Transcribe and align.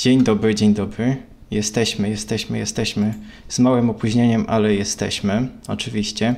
Dzień 0.00 0.24
dobry, 0.24 0.54
dzień 0.54 0.74
dobry. 0.74 1.16
Jesteśmy, 1.50 2.08
jesteśmy, 2.08 2.58
jesteśmy. 2.58 3.14
Z 3.48 3.58
małym 3.58 3.90
opóźnieniem, 3.90 4.44
ale 4.48 4.74
jesteśmy, 4.74 5.48
oczywiście. 5.68 6.34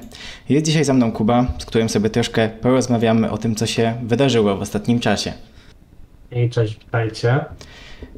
Jest 0.49 0.67
dzisiaj 0.67 0.85
za 0.85 0.95
mną 0.95 1.13
Kuba, 1.13 1.47
z 1.59 1.65
którym 1.65 1.89
sobie 1.89 2.11
troszkę 2.11 2.49
porozmawiamy 2.49 3.31
o 3.31 3.39
tym, 3.39 3.55
co 3.55 3.67
się 3.67 3.95
wydarzyło 4.03 4.57
w 4.57 4.61
ostatnim 4.61 5.01
czasie. 5.01 5.33
I 6.33 6.51
cześć, 6.51 6.79
witajcie. 6.79 7.45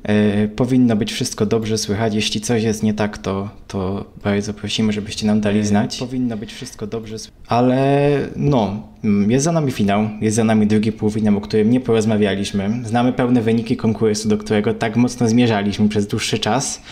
E, 0.02 0.48
powinno 0.48 0.96
być 0.96 1.12
wszystko 1.12 1.46
dobrze 1.46 1.78
słychać. 1.78 2.14
Jeśli 2.14 2.40
coś 2.40 2.62
jest 2.62 2.82
nie 2.82 2.94
tak, 2.94 3.18
to, 3.18 3.48
to 3.68 4.04
bardzo 4.24 4.54
prosimy, 4.54 4.92
żebyście 4.92 5.26
nam 5.26 5.40
dali 5.40 5.66
znać. 5.66 5.98
Powinno 5.98 6.36
być 6.36 6.52
wszystko 6.52 6.86
dobrze 6.86 7.18
słychać. 7.18 7.42
Ale 7.48 8.18
no, 8.36 8.82
mm, 9.04 9.30
jest 9.30 9.44
za 9.44 9.52
nami 9.52 9.72
finał, 9.72 10.08
jest 10.20 10.36
za 10.36 10.44
nami 10.44 10.66
drugi 10.66 10.92
półfinał, 10.92 11.36
o 11.36 11.40
którym 11.40 11.70
nie 11.70 11.80
porozmawialiśmy. 11.80 12.70
Znamy 12.84 13.12
pełne 13.12 13.42
wyniki 13.42 13.76
konkursu, 13.76 14.28
do 14.28 14.38
którego 14.38 14.74
tak 14.74 14.96
mocno 14.96 15.28
zmierzaliśmy 15.28 15.88
przez 15.88 16.06
dłuższy 16.06 16.38
czas. 16.38 16.82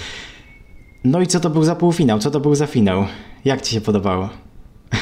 No 1.04 1.20
i 1.20 1.26
co 1.26 1.40
to 1.40 1.50
był 1.50 1.64
za 1.64 1.74
półfinał? 1.74 2.18
Co 2.18 2.30
to 2.30 2.40
był 2.40 2.54
za 2.54 2.66
finał? 2.66 3.04
Jak 3.44 3.62
ci 3.62 3.74
się 3.74 3.80
podobało? 3.80 4.28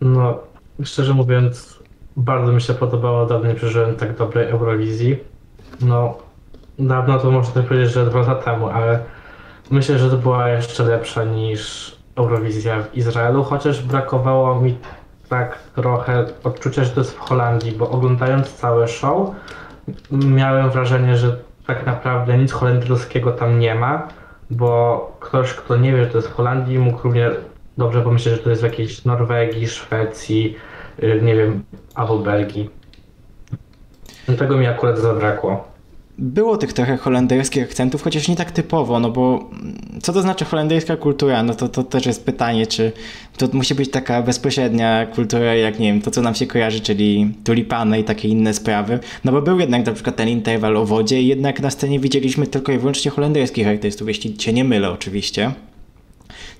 No, 0.00 0.38
szczerze 0.84 1.14
mówiąc, 1.14 1.78
bardzo 2.16 2.52
mi 2.52 2.60
się 2.60 2.74
podobało. 2.74 3.26
Dawno 3.26 3.48
nie 3.48 3.54
przeżyłem 3.54 3.96
tak 3.96 4.16
dobrej 4.16 4.48
Eurowizji. 4.48 5.16
No, 5.80 6.18
dawno 6.78 7.18
to 7.18 7.30
można 7.30 7.62
powiedzieć, 7.62 7.92
że 7.92 8.06
dwa 8.06 8.18
lata 8.18 8.34
temu, 8.34 8.68
ale 8.68 9.00
myślę, 9.70 9.98
że 9.98 10.10
to 10.10 10.16
była 10.16 10.48
jeszcze 10.48 10.84
lepsza 10.84 11.24
niż 11.24 11.94
Eurowizja 12.16 12.82
w 12.82 12.96
Izraelu, 12.96 13.44
chociaż 13.44 13.82
brakowało 13.82 14.60
mi 14.60 14.76
tak 15.28 15.58
trochę 15.58 16.26
odczucia, 16.44 16.84
że 16.84 16.90
to 16.90 17.00
jest 17.00 17.14
w 17.14 17.18
Holandii, 17.18 17.72
bo 17.72 17.90
oglądając 17.90 18.54
całe 18.54 18.88
show 18.88 19.30
miałem 20.10 20.70
wrażenie, 20.70 21.16
że 21.16 21.36
tak 21.66 21.86
naprawdę 21.86 22.38
nic 22.38 22.52
holenderskiego 22.52 23.32
tam 23.32 23.58
nie 23.58 23.74
ma, 23.74 24.08
bo 24.50 25.16
ktoś, 25.20 25.54
kto 25.54 25.76
nie 25.76 25.92
wie, 25.92 26.04
że 26.04 26.10
to 26.10 26.18
jest 26.18 26.28
w 26.28 26.34
Holandii, 26.34 26.78
mógł 26.78 27.02
równie 27.02 27.30
dobrze 27.78 28.02
pomyśleć, 28.02 28.34
że 28.34 28.40
to 28.40 28.50
jest 28.50 28.62
w 28.62 28.64
jakiejś 28.64 29.04
Norwegii, 29.04 29.68
Szwecji, 29.68 30.56
y, 31.02 31.20
nie 31.22 31.36
wiem, 31.36 31.64
albo 31.94 32.18
Belgii. 32.18 32.70
Tego 34.38 34.56
mi 34.56 34.66
akurat 34.66 34.98
zabrakło. 34.98 35.73
Było 36.18 36.56
tych 36.56 36.72
trochę 36.72 36.96
holenderskich 36.96 37.62
akcentów, 37.62 38.02
chociaż 38.02 38.28
nie 38.28 38.36
tak 38.36 38.50
typowo, 38.50 39.00
no 39.00 39.10
bo 39.10 39.50
co 40.02 40.12
to 40.12 40.22
znaczy 40.22 40.44
holenderska 40.44 40.96
kultura? 40.96 41.42
No 41.42 41.54
to, 41.54 41.68
to 41.68 41.82
też 41.82 42.06
jest 42.06 42.24
pytanie, 42.24 42.66
czy 42.66 42.92
to 43.36 43.48
musi 43.52 43.74
być 43.74 43.90
taka 43.90 44.22
bezpośrednia 44.22 45.06
kultura, 45.06 45.54
jak 45.54 45.78
nie 45.78 45.92
wiem, 45.92 46.02
to 46.02 46.10
co 46.10 46.22
nam 46.22 46.34
się 46.34 46.46
kojarzy, 46.46 46.80
czyli 46.80 47.34
tulipany 47.44 48.00
i 48.00 48.04
takie 48.04 48.28
inne 48.28 48.54
sprawy. 48.54 48.98
No 49.24 49.32
bo 49.32 49.42
był 49.42 49.60
jednak 49.60 49.86
na 49.86 49.92
przykład 49.92 50.16
ten 50.16 50.28
interwał 50.28 50.76
o 50.76 50.86
wodzie 50.86 51.22
i 51.22 51.26
jednak 51.26 51.60
na 51.60 51.70
scenie 51.70 52.00
widzieliśmy 52.00 52.46
tylko 52.46 52.72
i 52.72 52.78
wyłącznie 52.78 53.10
holenderskich 53.10 53.68
artystów, 53.68 54.08
jeśli 54.08 54.34
się 54.38 54.52
nie 54.52 54.64
mylę 54.64 54.90
oczywiście 54.90 55.52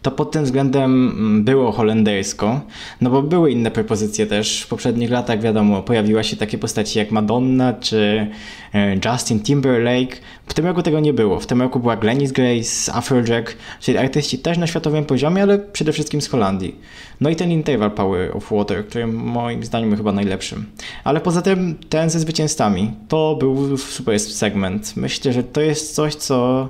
to 0.04 0.10
pod 0.10 0.30
tym 0.30 0.44
względem 0.44 1.08
mm, 1.08 1.44
było 1.44 1.72
holendersko, 1.72 2.60
no 3.00 3.10
bo 3.10 3.22
były 3.22 3.50
inne 3.50 3.70
propozycje 3.70 4.26
też. 4.26 4.62
W 4.62 4.68
poprzednich 4.68 5.10
latach, 5.10 5.40
wiadomo, 5.40 5.82
pojawiła 5.82 6.22
się 6.22 6.36
takie 6.36 6.58
postaci 6.58 6.98
jak 6.98 7.10
Madonna 7.10 7.72
czy 7.72 8.26
e, 8.74 8.96
Justin 9.04 9.40
Timberlake. 9.40 10.16
W 10.46 10.54
tym 10.54 10.66
roku 10.66 10.82
tego 10.82 11.00
nie 11.00 11.12
było. 11.12 11.40
W 11.40 11.46
tym 11.46 11.62
roku 11.62 11.80
była 11.80 11.96
Glennis 11.96 12.32
Grace, 12.32 12.94
Afrojack, 12.94 13.56
czyli 13.80 13.98
artyści 13.98 14.38
też 14.38 14.58
na 14.58 14.66
światowym 14.66 15.04
poziomie, 15.04 15.42
ale 15.42 15.58
przede 15.58 15.92
wszystkim 15.92 16.20
z 16.20 16.28
Holandii. 16.28 16.76
No 17.20 17.30
i 17.30 17.36
ten 17.36 17.50
interval 17.50 17.90
Power 17.90 18.36
of 18.36 18.50
Water, 18.50 18.86
który 18.86 19.06
moim 19.06 19.64
zdaniem 19.64 19.88
był 19.88 19.96
chyba 19.96 20.12
najlepszym. 20.12 20.66
Ale 21.04 21.20
poza 21.20 21.42
tym 21.42 21.74
ten 21.88 22.10
ze 22.10 22.20
zwycięzcami, 22.20 22.92
to 23.08 23.36
był 23.40 23.76
super 23.76 24.20
segment. 24.20 24.96
Myślę, 24.96 25.32
że 25.32 25.42
to 25.42 25.60
jest 25.60 25.94
coś, 25.94 26.14
co 26.14 26.68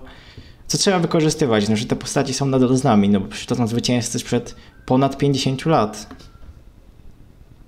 co 0.66 0.78
trzeba 0.78 0.98
wykorzystywać, 0.98 1.68
no, 1.68 1.76
że 1.76 1.86
te 1.86 1.96
postaci 1.96 2.34
są 2.34 2.46
nadal 2.46 2.76
z 2.76 2.84
nami, 2.84 3.08
no 3.08 3.20
bo 3.20 3.26
przecież 3.26 3.46
to 3.46 3.54
są 3.54 3.66
zwycięzcy 3.66 4.18
sprzed 4.18 4.56
ponad 4.86 5.18
50 5.18 5.66
lat. 5.66 6.06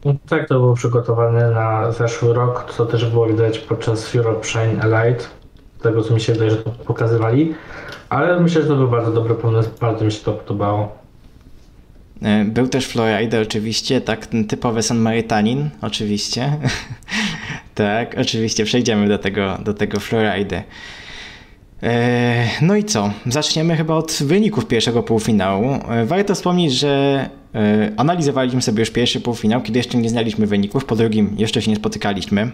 No 0.04 0.14
tak, 0.28 0.48
to 0.48 0.54
było 0.54 0.74
przygotowane 0.74 1.50
na 1.50 1.92
zeszły 1.92 2.34
rok, 2.34 2.72
co 2.76 2.86
też 2.86 3.04
było 3.04 3.26
widać 3.26 3.58
podczas 3.58 4.14
Europe 4.14 4.44
Shine 4.46 4.82
Elite, 4.82 5.24
tego 5.82 6.02
co 6.02 6.14
mi 6.14 6.20
się 6.20 6.32
wydaje, 6.32 6.50
że 6.50 6.56
to 6.56 6.70
pokazywali, 6.70 7.54
ale 8.08 8.40
myślę, 8.40 8.62
że 8.62 8.68
to 8.68 8.76
był 8.76 8.88
bardzo 8.88 9.12
dobry 9.12 9.34
pomysł, 9.34 9.70
bardzo 9.80 10.04
mi 10.04 10.12
się 10.12 10.24
to 10.24 10.32
podobało. 10.32 10.98
E, 12.22 12.44
był 12.44 12.68
też 12.68 12.86
Florida 12.86 13.40
oczywiście, 13.40 14.00
tak, 14.00 14.26
ten 14.26 14.44
typowy 14.44 14.82
San 14.82 14.98
Marytanin, 14.98 15.70
oczywiście. 15.82 16.52
tak, 17.74 18.16
oczywiście, 18.20 18.64
przejdziemy 18.64 19.08
do 19.08 19.18
tego, 19.18 19.58
do 19.64 19.74
tego 19.74 20.00
Floridy. 20.00 20.62
E, 21.86 22.48
no 22.62 22.76
i 22.76 22.84
co? 22.84 23.10
Zaczniemy 23.26 23.76
chyba 23.76 23.94
od 23.94 24.12
wyników 24.12 24.66
pierwszego 24.66 25.02
półfinału. 25.02 25.78
E, 25.88 26.04
warto 26.04 26.34
wspomnieć, 26.34 26.72
że 26.72 27.28
e, 27.54 27.92
analizowaliśmy 27.97 28.62
sobie 28.62 28.80
już 28.80 28.91
pierwszy 28.91 29.20
półfinał, 29.20 29.62
kiedy 29.62 29.78
jeszcze 29.78 29.98
nie 29.98 30.08
znaliśmy 30.08 30.46
wyników, 30.46 30.84
po 30.84 30.96
drugim 30.96 31.34
jeszcze 31.38 31.62
się 31.62 31.70
nie 31.70 31.76
spotykaliśmy. 31.76 32.50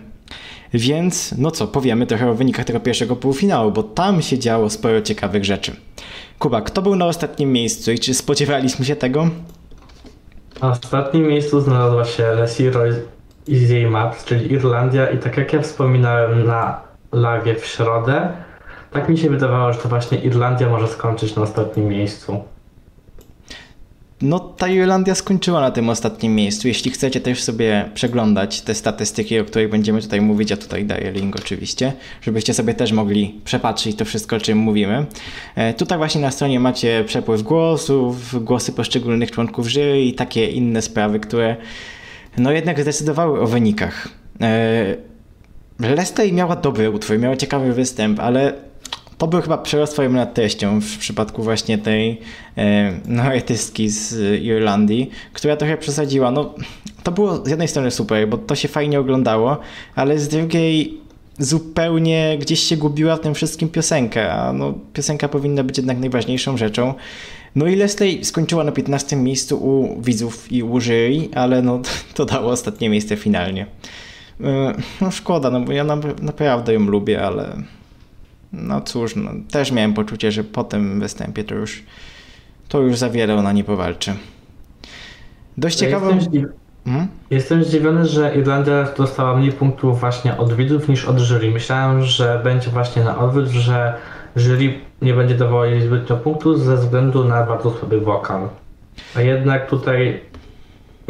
Więc, 0.75 1.35
no 1.39 1.51
co, 1.51 1.67
powiemy 1.67 2.07
trochę 2.07 2.31
o 2.31 2.35
wynikach 2.35 2.65
tego 2.65 2.81
pierwszego 2.81 3.17
półfinału, 3.17 3.73
bo 3.73 3.83
tam 3.83 4.23
się 4.23 4.39
działo 4.39 4.71
sporo 4.71 5.03
ciekawych 5.03 5.45
rzeczy. 5.45 5.73
Kuba, 6.39 6.61
kto 6.61 6.83
był 6.83 6.97
na 6.97 7.07
ostatnim 7.07 7.53
miejscu 7.53 7.93
i 7.93 7.99
czy 7.99 8.15
spodziewaliśmy 8.15 8.85
się 8.85 8.97
tego? 8.97 9.29
Na 10.63 10.71
ostatnim 10.71 11.27
miejscu 11.27 11.61
znalazła 11.61 12.05
się 12.05 12.23
Leroy 12.23 13.03
Easy 13.53 13.91
Maps, 13.91 14.25
czyli 14.25 14.53
Irlandia 14.53 15.11
i 15.11 15.19
tak 15.19 15.37
jak 15.37 15.53
ja 15.53 15.63
wspominałem 15.63 16.47
na 16.47 16.81
live 17.13 17.61
w 17.61 17.67
środę, 17.67 18.29
tak 18.93 19.09
mi 19.09 19.19
się 19.19 19.31
wydawało, 19.31 19.73
że 19.73 19.79
to 19.79 19.89
właśnie 19.89 20.19
Irlandia 20.19 20.69
może 20.69 20.89
skończyć 20.89 21.37
na 21.37 21.43
ostatnim 21.43 21.89
miejscu. 21.89 22.41
No, 24.23 24.39
ta 24.41 24.69
Irlandia 24.69 25.15
skończyła 25.15 25.61
na 25.61 25.71
tym 25.71 25.89
ostatnim 25.89 26.35
miejscu. 26.35 26.69
Jeśli 26.69 26.91
chcecie 26.91 27.21
też 27.21 27.43
sobie 27.43 27.91
przeglądać 27.95 28.61
te 28.61 28.75
statystyki, 28.75 29.39
o 29.39 29.45
których 29.45 29.71
będziemy 29.71 30.03
tutaj 30.03 30.21
mówić, 30.21 30.51
ja 30.51 30.57
tutaj 30.57 30.85
daję 30.85 31.13
link 31.13 31.37
oczywiście, 31.37 31.93
żebyście 32.21 32.55
sobie 32.55 32.75
też 32.75 32.93
mogli 32.93 33.41
przepatrzyć 33.45 33.97
to 33.97 34.05
wszystko, 34.05 34.37
o 34.37 34.41
czym 34.41 34.59
mówimy. 34.59 35.07
E, 35.55 35.75
tutaj 35.75 35.99
właśnie 35.99 36.21
na 36.21 36.31
stronie 36.31 36.61
macie 36.61 37.05
przepływ 37.07 37.43
głosów, 37.43 38.45
głosy 38.45 38.73
poszczególnych 38.73 39.31
członków 39.31 39.69
jury 39.69 40.03
i 40.03 40.15
takie 40.15 40.47
inne 40.47 40.83
sprawy, 40.83 41.21
które 41.21 41.57
no 42.39 42.53
jednak 42.53 42.81
zdecydowały 42.81 43.41
o 43.41 43.47
wynikach. 43.47 44.09
E, 44.41 44.97
Lestej 45.81 46.33
miała 46.33 46.57
dobry 46.57 46.91
utwór, 46.91 47.19
miała 47.19 47.37
ciekawy 47.37 47.73
występ, 47.73 48.21
ale 48.21 48.53
to 49.23 49.27
był 49.27 49.41
chyba 49.41 49.59
przerost 49.59 49.93
twoją 49.93 50.11
nad 50.11 50.35
treścią 50.35 50.81
w 50.81 50.99
przypadku 50.99 51.43
właśnie 51.43 51.79
tej 51.79 52.21
e, 52.59 52.93
no, 53.09 53.23
artystki 53.23 53.89
z 53.89 54.43
Irlandii, 54.43 55.11
która 55.33 55.57
trochę 55.57 55.77
przesadziła. 55.77 56.31
No, 56.31 56.55
to 57.03 57.13
było 57.13 57.45
z 57.45 57.49
jednej 57.49 57.69
strony 57.69 57.91
super, 57.91 58.29
bo 58.29 58.39
to 58.39 58.55
się 58.55 58.69
fajnie 58.69 59.01
oglądało, 59.01 59.57
ale 59.95 60.19
z 60.19 60.29
drugiej 60.29 61.01
zupełnie 61.39 62.39
gdzieś 62.41 62.61
się 62.61 62.77
gubiła 62.77 63.17
w 63.17 63.21
tym 63.21 63.35
wszystkim 63.35 63.69
piosenka, 63.69 64.33
a 64.33 64.53
no, 64.53 64.75
piosenka 64.93 65.29
powinna 65.29 65.65
być 65.65 65.77
jednak 65.77 65.99
najważniejszą 65.99 66.57
rzeczą. 66.57 66.95
No 67.55 67.67
i 67.67 67.77
Leslie 67.77 68.25
skończyła 68.25 68.65
na 68.65 68.73
15 68.73 69.17
miejscu 69.17 69.57
u 69.57 70.03
widzów 70.03 70.53
i 70.53 70.63
u 70.63 70.81
jury, 70.81 71.29
ale 71.35 71.63
no, 71.63 71.81
to 72.15 72.25
dało 72.25 72.53
ostatnie 72.53 72.89
miejsce 72.89 73.17
finalnie. 73.17 73.67
E, 74.41 74.75
no 75.01 75.11
szkoda, 75.11 75.51
no 75.51 75.61
bo 75.61 75.73
ja 75.73 75.85
naprawdę 76.23 76.75
ją 76.75 76.81
lubię, 76.81 77.23
ale 77.23 77.57
no 78.53 78.81
cóż, 78.81 79.17
no, 79.17 79.31
też 79.51 79.73
miałem 79.73 79.95
poczucie, 79.95 80.33
że 80.33 80.45
po 80.45 80.65
tym 80.65 81.01
występie 81.01 81.45
to 81.45 81.55
już, 81.55 81.83
to 82.69 82.81
już 82.81 82.97
za 82.97 83.11
wiele 83.11 83.35
ona 83.35 83.53
nie 83.53 83.65
powalczy. 83.65 84.15
Dość 85.59 85.77
ciekawą... 85.77 86.07
Jestem, 86.07 86.31
zdziw... 86.31 86.45
hmm? 86.85 87.09
jestem 87.31 87.65
zdziwiony, 87.65 88.07
że 88.07 88.35
Irlandia 88.37 88.89
dostała 88.97 89.37
mniej 89.37 89.53
punktów 89.53 90.01
właśnie 90.01 90.37
od 90.37 90.53
widzów 90.53 90.89
niż 90.89 91.05
od 91.05 91.19
jury. 91.19 91.51
Myślałem, 91.51 92.03
że 92.03 92.41
będzie 92.45 92.71
właśnie 92.71 93.05
na 93.05 93.19
odwrót, 93.19 93.49
że 93.49 93.95
jury 94.37 94.75
nie 95.03 95.15
będzie 95.15 95.35
dawało 95.35 95.65
jej 95.65 95.83
zbytnio 95.83 96.17
punktów 96.17 96.61
ze 96.61 96.77
względu 96.77 97.25
na 97.25 97.47
bardzo 97.47 97.71
słaby 97.71 98.01
wokal. 98.01 98.49
A 99.17 99.21
jednak 99.21 99.71
tutaj 99.71 100.21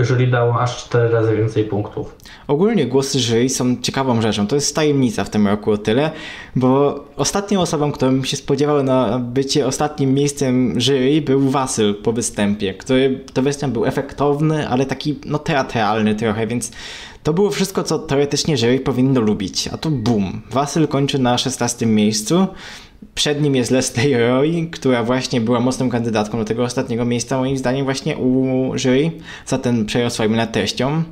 jury 0.04 0.26
dało 0.26 0.60
aż 0.60 0.84
4 0.84 1.08
razy 1.08 1.36
więcej 1.36 1.64
punktów. 1.64 2.16
Ogólnie 2.46 2.86
głosy 2.86 3.20
jury 3.20 3.48
są 3.48 3.76
ciekawą 3.82 4.22
rzeczą. 4.22 4.46
To 4.46 4.54
jest 4.54 4.74
tajemnica 4.74 5.24
w 5.24 5.30
tym 5.30 5.48
roku 5.48 5.70
o 5.70 5.78
tyle, 5.78 6.10
bo 6.56 7.00
ostatnią 7.16 7.60
osobą, 7.60 7.92
którą 7.92 8.24
się 8.24 8.36
spodziewał 8.36 8.82
na 8.82 9.18
bycie 9.18 9.66
ostatnim 9.66 10.14
miejscem 10.14 10.80
jury 10.80 11.22
był 11.22 11.50
Wasyl 11.50 11.94
po 11.94 12.12
występie, 12.12 12.74
który 12.74 13.24
to 13.32 13.42
występ 13.42 13.72
był 13.72 13.86
efektowny, 13.86 14.68
ale 14.68 14.86
taki 14.86 15.18
no 15.26 15.38
teatralny 15.38 16.14
trochę, 16.14 16.46
więc 16.46 16.70
to 17.22 17.32
było 17.32 17.50
wszystko, 17.50 17.82
co 17.82 17.98
teoretycznie 17.98 18.56
jury 18.56 18.80
powinno 18.80 19.20
lubić. 19.20 19.68
A 19.68 19.76
tu 19.76 19.90
bum, 19.90 20.42
Wasyl 20.50 20.88
kończy 20.88 21.18
na 21.18 21.38
16 21.38 21.86
miejscu, 21.86 22.46
przed 23.14 23.42
nim 23.42 23.56
jest 23.56 23.70
Leslie 23.70 24.18
Roy, 24.18 24.68
która 24.70 25.04
właśnie 25.04 25.40
była 25.40 25.60
mocną 25.60 25.90
kandydatką 25.90 26.38
do 26.38 26.44
tego 26.44 26.62
ostatniego 26.62 27.04
miejsca, 27.04 27.38
moim 27.38 27.58
zdaniem, 27.58 27.84
właśnie 27.84 28.16
u 28.16 28.72
jury 28.78 29.10
za 29.46 29.58
ten 29.58 29.86
przejazd 29.86 30.14
swoim 30.14 30.36
nad 30.36 30.52
treścią. 30.52 31.02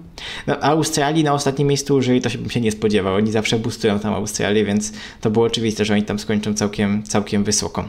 No, 0.46 0.60
Australii 0.60 1.24
na 1.24 1.32
ostatnim 1.32 1.68
miejscu 1.68 1.94
użyli, 1.94 2.20
to 2.20 2.28
się 2.28 2.38
bym 2.38 2.50
się 2.50 2.60
nie 2.60 2.72
spodziewał. 2.72 3.14
Oni 3.14 3.32
zawsze 3.32 3.58
boostują 3.58 3.98
tam 3.98 4.14
Australię, 4.14 4.64
więc 4.64 4.92
to 5.20 5.30
było 5.30 5.46
oczywiste, 5.46 5.84
że 5.84 5.94
oni 5.94 6.02
tam 6.02 6.18
skończą 6.18 6.54
całkiem, 6.54 7.02
całkiem 7.02 7.44
wysoko. 7.44 7.84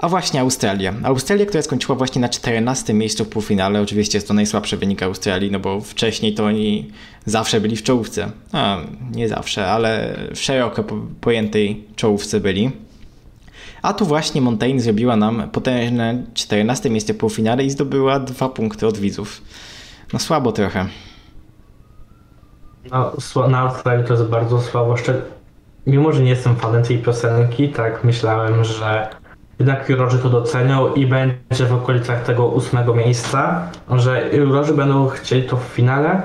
A 0.00 0.08
właśnie 0.08 0.40
Australia. 0.40 0.94
Australia, 1.02 1.46
która 1.46 1.62
skończyła 1.62 1.98
właśnie 1.98 2.20
na 2.20 2.28
14 2.28 2.94
miejscu 2.94 3.24
w 3.24 3.28
półfinale. 3.28 3.80
Oczywiście 3.80 4.18
jest 4.18 4.28
to 4.28 4.34
najsłabszy 4.34 4.76
wynik 4.76 5.02
Australii, 5.02 5.50
no 5.50 5.60
bo 5.60 5.80
wcześniej 5.80 6.34
to 6.34 6.44
oni 6.44 6.90
zawsze 7.24 7.60
byli 7.60 7.76
w 7.76 7.82
czołówce. 7.82 8.30
A, 8.52 8.78
nie 9.12 9.28
zawsze, 9.28 9.66
ale 9.66 10.16
w 10.34 10.38
szeroko 10.38 10.84
pojętej 11.20 11.84
czołówce 11.96 12.40
byli. 12.40 12.70
A 13.82 13.92
tu 13.92 14.06
właśnie 14.06 14.40
Montaigne 14.40 14.80
zrobiła 14.80 15.16
nam 15.16 15.50
potężne 15.50 16.22
14 16.34 16.90
miejsce 16.90 17.14
w 17.14 17.16
półfinale 17.16 17.64
i 17.64 17.70
zdobyła 17.70 18.20
dwa 18.20 18.48
punkty 18.48 18.86
od 18.86 18.98
widzów. 18.98 19.42
No 20.12 20.18
słabo 20.18 20.52
trochę. 20.52 20.86
No, 22.90 23.12
na 23.48 23.58
Australii 23.58 24.06
to 24.06 24.12
jest 24.12 24.24
bardzo 24.24 24.60
słabo. 24.60 24.94
Mimo, 25.86 26.12
że 26.12 26.22
nie 26.22 26.30
jestem 26.30 26.56
fanem 26.56 26.82
tej 26.82 26.98
piosenki, 26.98 27.68
tak 27.68 28.04
myślałem, 28.04 28.64
że 28.64 29.19
jednak 29.60 29.88
jurorzy 29.88 30.18
to 30.18 30.30
docenią 30.30 30.94
i 30.94 31.06
będzie 31.06 31.66
w 31.68 31.72
okolicach 31.72 32.22
tego 32.22 32.46
ósmego 32.46 32.94
miejsca, 32.94 33.62
że 33.90 34.30
jurorzy 34.32 34.74
będą 34.74 35.08
chcieli 35.08 35.42
to 35.42 35.56
w 35.56 35.62
finale. 35.62 36.22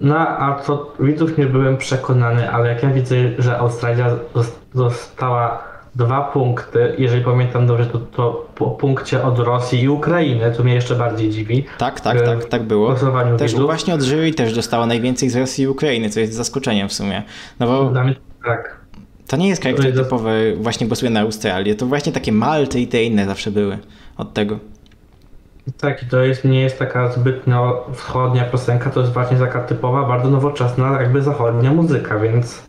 No 0.00 0.18
a 0.18 0.60
co 0.62 0.92
widzów 1.00 1.38
nie 1.38 1.46
byłem 1.46 1.76
przekonany, 1.76 2.50
ale 2.50 2.68
jak 2.68 2.82
ja 2.82 2.90
widzę, 2.90 3.16
że 3.38 3.58
Australia 3.58 4.06
została 4.74 5.72
dwa 5.94 6.20
punkty, 6.20 6.94
jeżeli 6.98 7.24
pamiętam 7.24 7.66
dobrze, 7.66 7.86
to, 7.86 7.98
to 7.98 8.46
po 8.54 8.70
punkcie 8.70 9.22
od 9.22 9.38
Rosji 9.38 9.82
i 9.82 9.88
Ukrainy, 9.88 10.52
to 10.56 10.64
mnie 10.64 10.74
jeszcze 10.74 10.94
bardziej 10.94 11.30
dziwi. 11.30 11.64
Tak, 11.78 12.00
tak, 12.00 12.22
tak, 12.22 12.44
tak 12.44 12.62
było. 12.62 12.94
Też 13.38 13.52
widzów. 13.52 13.66
właśnie 13.66 13.94
od 13.94 14.02
jury 14.02 14.34
też 14.34 14.54
dostała 14.54 14.86
najwięcej 14.86 15.30
z 15.30 15.36
Rosji 15.36 15.64
i 15.64 15.68
Ukrainy, 15.68 16.10
co 16.10 16.20
jest 16.20 16.32
zaskoczeniem 16.32 16.88
w 16.88 16.92
sumie. 16.92 17.22
No 17.60 17.66
bo... 17.66 17.84
Dla 17.84 18.04
mnie 18.04 18.14
tak. 18.44 18.81
To 19.26 19.36
nie 19.36 19.48
jest 19.48 19.62
kraj, 19.62 19.74
który 19.74 19.92
typowy 19.92 20.56
właśnie 20.60 20.86
głosuje 20.86 21.10
na 21.10 21.20
Australię. 21.20 21.74
To 21.74 21.86
właśnie 21.86 22.12
takie 22.12 22.32
Malty 22.32 22.80
i 22.80 22.86
te 22.86 23.04
inne 23.04 23.26
zawsze 23.26 23.50
były 23.50 23.78
od 24.16 24.34
tego. 24.34 24.58
Tak, 25.78 26.02
i 26.02 26.06
to 26.06 26.22
jest, 26.22 26.44
nie 26.44 26.60
jest 26.60 26.78
taka 26.78 27.12
zbytnio 27.12 27.86
wschodnia 27.94 28.44
piosenka, 28.44 28.90
to 28.90 29.00
jest 29.00 29.12
właśnie 29.12 29.36
taka 29.36 29.60
typowa, 29.60 30.08
bardzo 30.08 30.30
nowoczesna, 30.30 31.02
jakby 31.02 31.22
zachodnia 31.22 31.72
muzyka, 31.72 32.18
więc 32.18 32.62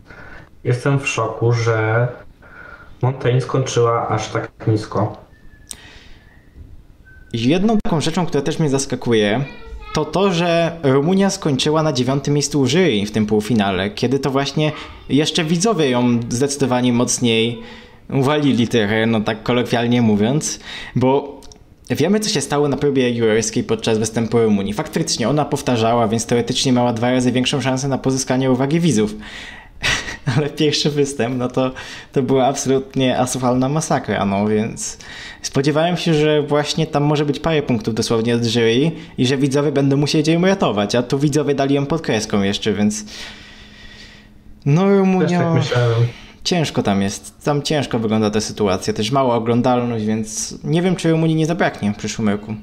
jestem 0.64 0.98
w 0.98 1.08
szoku, 1.08 1.52
że 1.52 2.08
Montaigne 3.02 3.40
skończyła 3.40 4.08
aż 4.08 4.28
tak 4.28 4.50
nisko. 4.66 5.16
Jedną 7.32 7.78
taką 7.84 8.00
rzeczą, 8.00 8.26
która 8.26 8.42
też 8.42 8.58
mnie 8.58 8.68
zaskakuje, 8.68 9.44
to 9.94 10.04
to, 10.04 10.32
że 10.32 10.78
Rumunia 10.82 11.30
skończyła 11.30 11.82
na 11.82 11.92
dziewiątym 11.92 12.34
miejscu 12.34 12.66
jury 12.66 13.06
w 13.06 13.10
tym 13.10 13.26
półfinale, 13.26 13.90
kiedy 13.90 14.18
to 14.18 14.30
właśnie 14.30 14.72
jeszcze 15.08 15.44
widzowie 15.44 15.90
ją 15.90 16.20
zdecydowanie 16.28 16.92
mocniej 16.92 17.62
uwalili 18.10 18.68
trochę, 18.68 19.06
no 19.06 19.20
tak 19.20 19.42
kolokwialnie 19.42 20.02
mówiąc, 20.02 20.60
bo 20.96 21.40
wiemy 21.90 22.20
co 22.20 22.30
się 22.30 22.40
stało 22.40 22.68
na 22.68 22.76
próbie 22.76 23.10
jurorskiej 23.10 23.64
podczas 23.64 23.98
występu 23.98 24.38
Rumunii. 24.38 24.72
Faktycznie 24.72 25.28
ona 25.28 25.44
powtarzała, 25.44 26.08
więc 26.08 26.26
teoretycznie 26.26 26.72
miała 26.72 26.92
dwa 26.92 27.10
razy 27.10 27.32
większą 27.32 27.60
szansę 27.60 27.88
na 27.88 27.98
pozyskanie 27.98 28.50
uwagi 28.50 28.80
widzów. 28.80 29.14
ale 30.36 30.50
pierwszy 30.50 30.90
występ, 30.90 31.38
no 31.38 31.48
to, 31.48 31.72
to 32.12 32.22
była 32.22 32.46
absolutnie 32.46 33.18
asfalna 33.18 33.68
masakra, 33.68 34.24
no 34.24 34.48
więc 34.48 34.98
spodziewałem 35.42 35.96
się, 35.96 36.14
że 36.14 36.42
właśnie 36.42 36.86
tam 36.86 37.02
może 37.02 37.24
być 37.24 37.40
parę 37.40 37.62
punktów 37.62 37.94
dosłownie 37.94 38.34
od 38.34 38.44
jury 38.44 38.90
i 39.18 39.26
że 39.26 39.36
widzowie 39.36 39.72
będą 39.72 39.96
musieli 39.96 40.32
ją 40.32 40.46
ratować, 40.46 40.94
a 40.94 41.02
tu 41.02 41.18
widzowie 41.18 41.54
dali 41.54 41.74
ją 41.74 41.86
pod 41.86 42.00
kreską 42.00 42.42
jeszcze, 42.42 42.72
więc 42.72 43.04
no 44.66 44.88
Rumunia... 44.88 45.54
Tak 45.54 45.84
ciężko 46.44 46.82
tam 46.82 47.02
jest, 47.02 47.44
tam 47.44 47.62
ciężko 47.62 47.98
wygląda 47.98 48.30
ta 48.30 48.40
sytuacja, 48.40 48.92
też 48.92 49.10
mała 49.10 49.34
oglądalność, 49.34 50.04
więc 50.04 50.58
nie 50.64 50.82
wiem, 50.82 50.96
czy 50.96 51.10
Rumunii 51.10 51.36
nie 51.36 51.46
zabraknie 51.46 51.92
w 51.92 51.96
przyszłym 51.96 52.28
roku. 52.28 52.54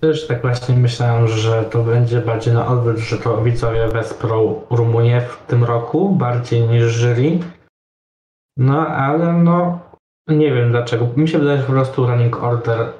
Też 0.00 0.26
tak 0.26 0.42
właśnie 0.42 0.76
myślałem, 0.76 1.28
że 1.28 1.64
to 1.64 1.82
będzie 1.82 2.20
bardziej 2.20 2.54
na 2.54 2.66
odwrót, 2.66 2.96
że 2.96 3.18
to 3.18 3.42
widzowie 3.42 3.88
wesprą 3.88 4.62
Rumunię 4.70 5.20
w 5.20 5.46
tym 5.46 5.64
roku 5.64 6.10
bardziej 6.10 6.60
niż 6.68 7.00
jury. 7.00 7.38
No 8.56 8.86
ale 8.88 9.32
no 9.32 9.78
nie 10.28 10.54
wiem 10.54 10.70
dlaczego. 10.70 11.08
Mi 11.16 11.28
się 11.28 11.38
wydaje, 11.38 11.58
że 11.58 11.66
po 11.66 11.72
prostu 11.72 12.06
running 12.06 12.42
order 12.42 12.92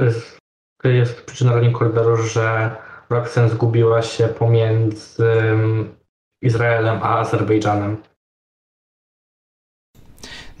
jest, 0.00 0.38
jest 0.84 1.26
przyczyna 1.26 1.52
running 1.52 1.82
orderu, 1.82 2.16
że 2.16 2.76
Roxen 3.10 3.48
zgubiła 3.48 4.02
się 4.02 4.28
pomiędzy 4.28 5.32
Izraelem 6.42 7.02
a 7.02 7.18
Azerbejdżanem. 7.18 8.02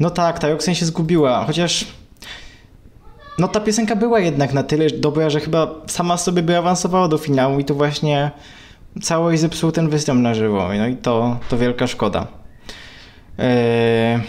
No 0.00 0.10
tak, 0.10 0.38
ta 0.38 0.48
Roxen 0.48 0.74
się 0.74 0.86
zgubiła, 0.86 1.44
chociaż 1.44 2.03
no 3.38 3.48
ta 3.48 3.60
piosenka 3.60 3.96
była 3.96 4.20
jednak 4.20 4.52
na 4.52 4.62
tyle 4.62 4.86
dobra, 4.86 5.30
że 5.30 5.40
chyba 5.40 5.74
sama 5.86 6.16
sobie 6.16 6.42
by 6.42 6.56
awansowała 6.56 7.08
do 7.08 7.18
finału 7.18 7.58
i 7.58 7.64
to 7.64 7.74
właśnie 7.74 8.30
całość 9.02 9.40
zepsuł 9.40 9.72
ten 9.72 9.88
występ 9.88 10.20
na 10.20 10.34
żywo. 10.34 10.68
No 10.78 10.86
i 10.86 10.96
to, 10.96 11.38
to 11.48 11.58
wielka 11.58 11.86
szkoda. 11.86 12.26
Eee... 13.38 14.20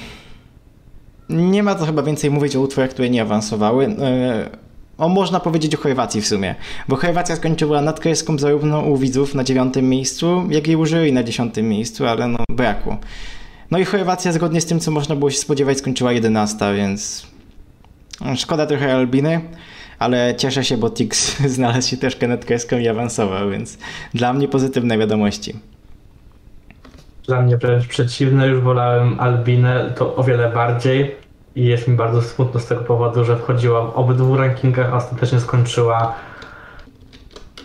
Nie 1.29 1.63
ma 1.63 1.75
co 1.75 1.85
chyba 1.85 2.03
więcej 2.03 2.31
mówić 2.31 2.55
o 2.55 2.61
utworach, 2.61 2.89
które 2.89 3.09
nie 3.09 3.21
awansowały. 3.21 3.85
Eee... 3.85 4.49
O, 4.97 5.09
można 5.09 5.39
powiedzieć 5.39 5.75
o 5.75 5.77
Chorwacji 5.77 6.21
w 6.21 6.27
sumie, 6.27 6.55
bo 6.87 6.95
Chorwacja 6.95 7.35
skończyła 7.35 7.81
nad 7.81 7.99
kreską 7.99 8.37
zarówno 8.37 8.81
u 8.81 8.97
widzów 8.97 9.35
na 9.35 9.43
dziewiątym 9.43 9.89
miejscu, 9.89 10.43
jak 10.49 10.67
i 10.67 10.75
u 10.75 10.85
jury 10.85 11.11
na 11.11 11.23
dziesiątym 11.23 11.69
miejscu, 11.69 12.05
ale 12.05 12.27
no 12.27 12.37
brakło. 12.49 12.97
No 13.71 13.77
i 13.77 13.85
Chorwacja 13.85 14.31
zgodnie 14.31 14.61
z 14.61 14.65
tym, 14.65 14.79
co 14.79 14.91
można 14.91 15.15
było 15.15 15.31
się 15.31 15.37
spodziewać, 15.37 15.77
skończyła 15.77 16.11
jedenasta, 16.11 16.73
więc 16.73 17.27
Szkoda 18.35 18.65
trochę 18.65 18.95
Albiny, 18.95 19.41
ale 19.99 20.35
cieszę 20.35 20.63
się, 20.63 20.77
bo 20.77 20.89
Tix 20.89 21.37
znalazł 21.55 21.89
się 21.89 21.97
troszkę 21.97 22.27
nad 22.27 22.45
kreską 22.45 22.77
i 22.77 22.87
awansował, 22.87 23.49
więc 23.49 23.77
dla 24.13 24.33
mnie 24.33 24.47
pozytywne 24.47 24.97
wiadomości. 24.97 25.59
Dla 27.27 27.41
mnie 27.41 27.57
wręcz 27.57 27.87
przeciwne, 27.87 28.47
już 28.47 28.63
wolałem 28.63 29.19
Albinę 29.19 29.93
to 29.95 30.15
o 30.15 30.23
wiele 30.23 30.49
bardziej 30.49 31.15
i 31.55 31.65
jest 31.65 31.87
mi 31.87 31.95
bardzo 31.95 32.21
smutno 32.21 32.59
z 32.59 32.65
tego 32.65 32.81
powodu, 32.81 33.25
że 33.25 33.37
wchodziła 33.37 33.85
w 33.85 33.95
obydwu 33.95 34.37
rankingach, 34.37 34.93
a 34.93 34.95
ostatecznie 34.95 35.39
skończyła 35.39 36.15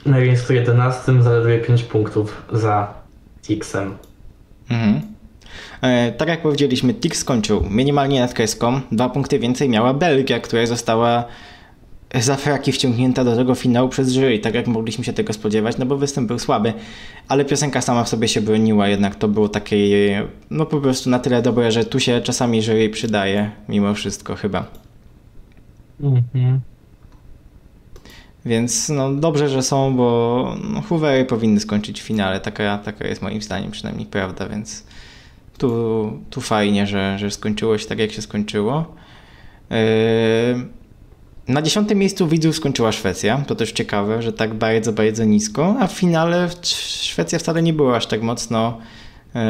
na 0.07 0.19
miejscu 0.19 0.55
11, 0.55 1.23
zaledwie 1.23 1.59
5 1.59 1.83
punktów 1.83 2.43
za 2.53 2.95
Tixem. 3.43 3.95
Mhm. 4.71 5.01
E, 5.83 6.13
tak 6.13 6.29
jak 6.29 6.43
powiedzieliśmy, 6.43 6.95
TIK 6.95 7.17
skończył 7.17 7.67
minimalnie 7.71 8.21
nad 8.21 8.35
kreską. 8.35 8.81
Dwa 8.93 9.09
punkty 9.09 9.39
więcej 9.39 9.69
miała 9.69 9.95
Belgia, 9.95 10.41
która 10.41 10.67
została 10.67 11.25
za 12.15 12.37
fraki 12.37 12.73
wciągnięta 12.73 13.25
do 13.25 13.37
tego 13.37 13.55
finału 13.55 13.89
przez 13.89 14.13
jury, 14.13 14.39
tak 14.39 14.55
jak 14.55 14.67
mogliśmy 14.67 15.05
się 15.05 15.13
tego 15.13 15.33
spodziewać, 15.33 15.79
no 15.79 15.87
bo 15.87 15.97
występ 15.97 16.29
był 16.29 16.39
słaby, 16.39 16.73
ale 17.29 17.45
piosenka 17.45 17.81
sama 17.81 18.05
w 18.05 18.09
sobie 18.09 18.29
się 18.29 18.41
broniła, 18.41 18.89
jednak 18.89 19.15
to 19.15 19.29
było 19.29 19.49
takie, 19.49 19.77
no 20.51 20.67
po 20.67 20.81
prostu 20.81 21.11
na 21.11 21.19
tyle 21.19 21.43
dobre, 21.43 21.73
że 21.73 21.85
tu 21.85 22.01
się 22.01 22.21
czasami 22.21 22.63
jury 22.63 22.89
przydaje, 22.89 23.51
mimo 23.69 23.95
wszystko 23.95 24.37
chyba. 24.37 24.65
Mhm. 26.01 26.61
Więc 28.45 28.89
no 28.89 29.15
dobrze, 29.15 29.49
że 29.49 29.63
są, 29.63 29.97
bo 29.97 30.57
no, 30.71 30.81
Hoovery 30.81 31.25
powinny 31.25 31.61
skończyć 31.61 32.03
w 32.03 32.05
finale, 32.05 32.41
taka, 32.41 32.79
taka 32.79 33.07
jest 33.07 33.23
moim 33.23 33.43
zdaniem 33.43 33.71
przynajmniej 33.71 34.07
prawda, 34.07 34.49
więc 34.49 34.85
tu, 35.61 36.13
tu 36.31 36.41
fajnie, 36.41 36.87
że, 36.87 37.19
że 37.19 37.31
skończyło 37.31 37.79
się 37.79 37.87
tak, 37.87 37.99
jak 37.99 38.13
się 38.13 38.23
skończyło. 38.23 38.95
Yy, 39.71 39.77
na 41.49 41.63
dziesiątym 41.63 41.99
miejscu 41.99 42.29
widzów 42.29 42.57
skończyła 42.57 42.93
Szwecja. 42.93 43.45
To 43.47 43.55
też 43.55 43.73
ciekawe, 43.73 44.23
że 44.23 44.33
tak 44.33 44.55
bardzo, 44.55 44.93
bardzo 44.93 45.25
nisko, 45.25 45.77
a 45.81 45.87
w 45.87 45.93
finale 45.93 46.49
Szwecja 47.03 47.39
wcale 47.39 47.63
nie 47.63 47.73
była 47.73 47.97
aż 47.97 48.07
tak 48.07 48.23
mocno 48.23 48.79
yy, 49.35 49.41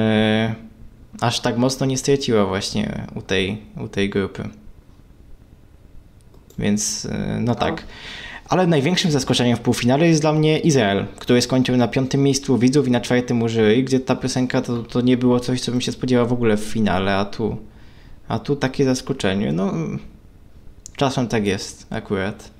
aż 1.21 1.41
tak 1.41 1.59
mocno 1.59 1.87
nie 1.87 1.99
straciła 1.99 2.47
właśnie 2.47 3.07
u 3.15 3.23
tej, 3.23 3.63
u 3.85 3.89
tej 3.89 4.11
grupy. 4.11 4.49
Więc 6.59 7.05
yy, 7.05 7.11
no 7.41 7.55
tak. 7.55 7.85
Ale 8.51 8.67
największym 8.67 9.11
zaskoczeniem 9.11 9.57
w 9.57 9.61
półfinale 9.61 10.09
jest 10.09 10.21
dla 10.21 10.33
mnie 10.33 10.59
Izrael, 10.59 11.05
który 11.19 11.43
skończył 11.43 11.77
na 11.77 11.89
piątym 11.89 12.23
miejscu 12.23 12.59
widzów 12.59 12.89
i 12.89 12.91
na 12.91 13.01
czwartym 13.01 13.43
u 13.43 13.49
jury, 13.49 13.83
gdzie 13.83 14.01
ta 14.01 14.17
piosenka 14.17 14.63
to, 14.63 14.83
to 14.83 15.01
nie 15.01 15.17
było 15.17 15.41
coś, 15.41 15.61
co 15.61 15.73
bym 15.73 15.81
się 15.81 15.93
spodziewał 15.93 16.27
w 16.27 16.33
ogóle 16.33 16.57
w 16.57 16.65
finale, 16.65 17.17
a 17.17 17.25
tu, 17.25 17.57
a 18.29 18.39
tu 18.39 18.57
takie 18.57 18.85
zaskoczenie. 18.85 19.53
No, 19.53 19.73
czasem 20.97 21.29
tak 21.29 21.47
jest 21.47 21.87
akurat, 21.91 22.51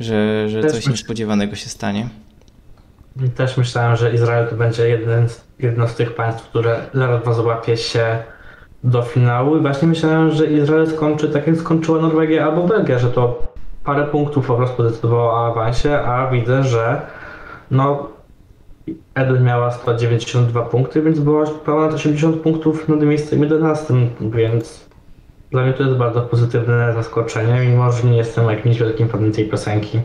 że, 0.00 0.48
że 0.48 0.64
coś 0.64 0.88
niespodziewanego 0.88 1.56
się 1.56 1.68
stanie. 1.68 2.08
Też 3.34 3.56
myślałem, 3.56 3.96
że 3.96 4.14
Izrael 4.14 4.48
to 4.48 4.56
będzie 4.56 4.88
jeden 4.88 5.28
z, 5.28 5.44
jedno 5.58 5.88
z 5.88 5.94
tych 5.94 6.14
państw, 6.14 6.42
które 6.42 6.80
zaraz 6.94 7.36
złapie 7.36 7.76
się 7.76 8.22
do 8.84 9.02
finału 9.02 9.58
i 9.58 9.60
właśnie 9.60 9.88
myślałem, 9.88 10.30
że 10.30 10.46
Izrael 10.46 10.90
skończy 10.90 11.28
tak 11.28 11.46
jak 11.46 11.56
skończyła 11.56 12.00
Norwegia 12.00 12.44
albo 12.44 12.66
Belgia, 12.66 12.98
że 12.98 13.10
to 13.10 13.50
parę 13.84 14.06
punktów 14.06 14.46
po 14.46 14.56
prostu 14.56 14.82
decydowało 14.82 15.32
o 15.32 15.46
awansie, 15.46 15.98
a 15.98 16.30
widzę, 16.30 16.64
że 16.64 17.00
no 17.70 18.08
Eden 19.14 19.44
miała 19.44 19.70
192 19.70 20.62
punkty, 20.62 21.02
więc 21.02 21.20
była 21.20 21.46
ponad 21.46 21.94
80 21.94 22.36
punktów 22.36 22.88
nad 22.88 23.02
miejscem 23.02 23.42
11, 23.42 23.94
więc 24.20 24.90
dla 25.50 25.62
mnie 25.62 25.72
to 25.72 25.82
jest 25.82 25.96
bardzo 25.96 26.20
pozytywne 26.20 26.94
zaskoczenie, 26.94 27.60
mimo 27.70 27.92
że 27.92 28.08
nie 28.08 28.16
jestem 28.16 28.50
jakimś 28.50 28.78
wielkim 28.78 29.08
fanem 29.08 29.32
tej 29.32 29.48
piosenki. 29.48 30.00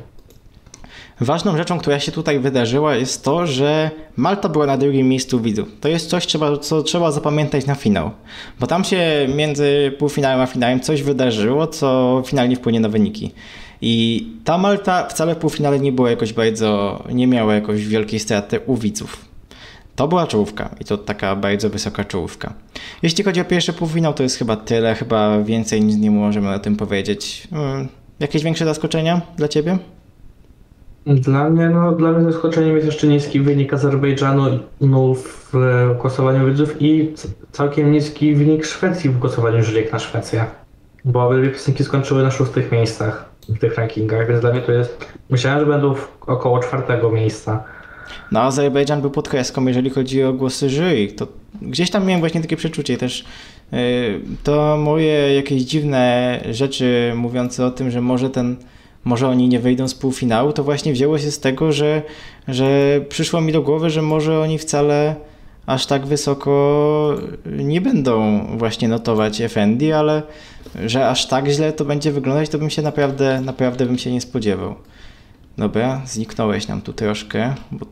Ważną 1.22 1.58
rzeczą, 1.58 1.79
która 1.79 2.00
się 2.00 2.12
tutaj 2.12 2.39
wydarzyła, 2.39 2.96
jest 2.96 3.24
to, 3.24 3.48
że 3.48 3.91
Malta 4.17 4.50
była 4.50 4.65
na 4.65 4.77
drugim 4.77 5.10
miejscu 5.10 5.39
widzów. 5.39 5.67
To 5.82 5.88
jest 5.88 6.10
coś, 6.10 6.27
co 6.62 6.84
trzeba 6.84 7.12
zapamiętać 7.12 7.65
na 7.65 7.75
finał. 7.75 8.12
Bo 8.60 8.67
tam 8.67 8.84
się 8.84 9.27
między 9.36 9.96
półfinałem 10.00 10.41
a 10.41 10.46
finałem 10.46 10.79
coś 10.79 11.03
wydarzyło, 11.03 11.67
co 11.67 12.22
finalnie 12.25 12.55
wpłynie 12.55 12.79
na 12.79 12.89
wyniki. 12.89 13.32
I 13.82 14.27
ta 14.44 14.58
Malta 14.58 15.08
wcale 15.08 15.36
w 15.36 15.38
półfinale 15.38 15.79
nie 15.79 15.91
była 15.91 16.10
jakoś 16.10 16.34
bardzo, 16.34 17.03
nie 17.13 17.27
miała 17.27 17.55
jakoś 17.55 17.88
wielkiej 17.88 18.20
straty 18.20 18.60
u 18.60 18.75
widzów. 18.75 19.25
To 19.96 20.08
była 20.08 20.27
czołówka 20.27 20.75
i 20.79 20.86
to 20.86 20.98
taka 20.98 21.36
bardzo 21.36 21.70
wysoka 21.70 22.03
czołówka. 22.03 22.53
Jeśli 23.03 23.24
chodzi 23.24 23.41
o 23.41 23.46
pierwszy 23.46 23.74
półfinał, 23.74 24.13
to 24.13 24.24
jest 24.24 24.38
chyba 24.38 24.55
tyle, 24.55 24.96
chyba 24.96 25.44
więcej 25.44 25.82
nic 25.82 25.98
nie 25.98 26.12
możemy 26.12 26.53
o 26.53 26.60
tym 26.60 26.75
powiedzieć. 26.75 27.48
Hmm, 27.50 27.88
jakieś 28.20 28.44
większe 28.44 28.65
zaskoczenia 28.65 29.22
dla 29.38 29.48
Ciebie? 29.48 29.77
Dla 31.05 31.50
mnie, 31.50 31.70
no, 31.70 31.91
dla 31.91 32.12
mnie 32.12 32.32
zaskoczeniem 32.32 32.75
jest 32.75 32.86
jeszcze 32.86 33.08
niski 33.08 33.41
wynik 33.41 33.74
Azerbejdżanu 33.74 34.60
no, 34.82 35.13
w 35.13 35.53
głosowaniu 36.01 36.48
widzów 36.48 36.82
i 36.82 37.13
całkiem 37.51 37.91
niski 37.91 38.36
wynik 38.36 38.65
Szwecji 38.65 39.10
w 39.10 39.20
głosowaniu 39.20 39.63
jury 39.63 39.89
na 39.91 40.00
Szwecję. 40.00 40.46
Bo 41.05 41.27
obydwie 41.27 41.50
piosenki 41.50 41.83
skończyły 41.83 42.24
na 42.24 42.31
szóstych 42.31 42.71
miejscach 42.71 43.29
w 43.50 43.59
tych 43.59 43.75
rankingach, 43.75 44.27
więc 44.27 44.41
dla 44.41 44.51
mnie 44.51 44.62
to 44.62 44.71
jest... 44.71 45.05
Myślałem, 45.29 45.59
że 45.59 45.65
będą 45.65 45.95
około 46.21 46.59
czwartego 46.59 47.12
miejsca. 47.12 47.63
No 48.31 48.41
Azerbejdżan 48.41 49.01
był 49.01 49.12
pod 49.12 49.29
kreską, 49.29 49.65
jeżeli 49.65 49.89
chodzi 49.89 50.24
o 50.24 50.33
głosy 50.33 50.69
jury. 50.69 51.07
To 51.07 51.27
gdzieś 51.62 51.91
tam 51.91 52.05
miałem 52.05 52.19
właśnie 52.19 52.41
takie 52.41 52.57
przeczucie 52.57 52.97
też. 52.97 53.25
Yy, 53.71 53.79
to 54.43 54.77
moje 54.77 55.35
jakieś 55.35 55.62
dziwne 55.62 56.39
rzeczy 56.51 57.13
mówiące 57.15 57.65
o 57.65 57.71
tym, 57.71 57.91
że 57.91 58.01
może 58.01 58.29
ten 58.29 58.55
może 59.03 59.27
oni 59.27 59.47
nie 59.50 59.59
wejdą 59.59 59.88
z 59.88 59.95
półfinału, 59.95 60.53
to 60.53 60.63
właśnie 60.63 60.93
wzięło 60.93 61.19
się 61.19 61.31
z 61.31 61.39
tego, 61.39 61.71
że, 61.71 62.01
że 62.47 63.00
przyszło 63.09 63.41
mi 63.41 63.51
do 63.51 63.62
głowy, 63.62 63.89
że 63.89 64.01
może 64.01 64.39
oni 64.39 64.57
wcale 64.57 65.15
aż 65.65 65.86
tak 65.86 66.05
wysoko 66.05 67.15
nie 67.45 67.81
będą 67.81 68.41
właśnie 68.57 68.88
notować 68.88 69.41
FND, 69.41 69.93
ale 69.95 70.24
że 70.86 71.10
aż 71.10 71.27
tak 71.27 71.48
źle 71.48 71.74
to 71.74 71.86
będzie 71.86 72.12
wyglądać, 72.12 72.50
to 72.50 72.57
bym 72.57 72.69
się 72.69 72.81
naprawdę, 72.81 73.41
naprawdę 73.41 73.86
bym 73.86 73.98
się 73.98 74.12
nie 74.12 74.22
spodziewał. 74.22 74.75
Dobra, 75.57 76.01
zniknąłeś 76.05 76.67
nam 76.67 76.81
tu 76.81 76.93
troszkę, 76.93 77.55
bo, 77.72 77.86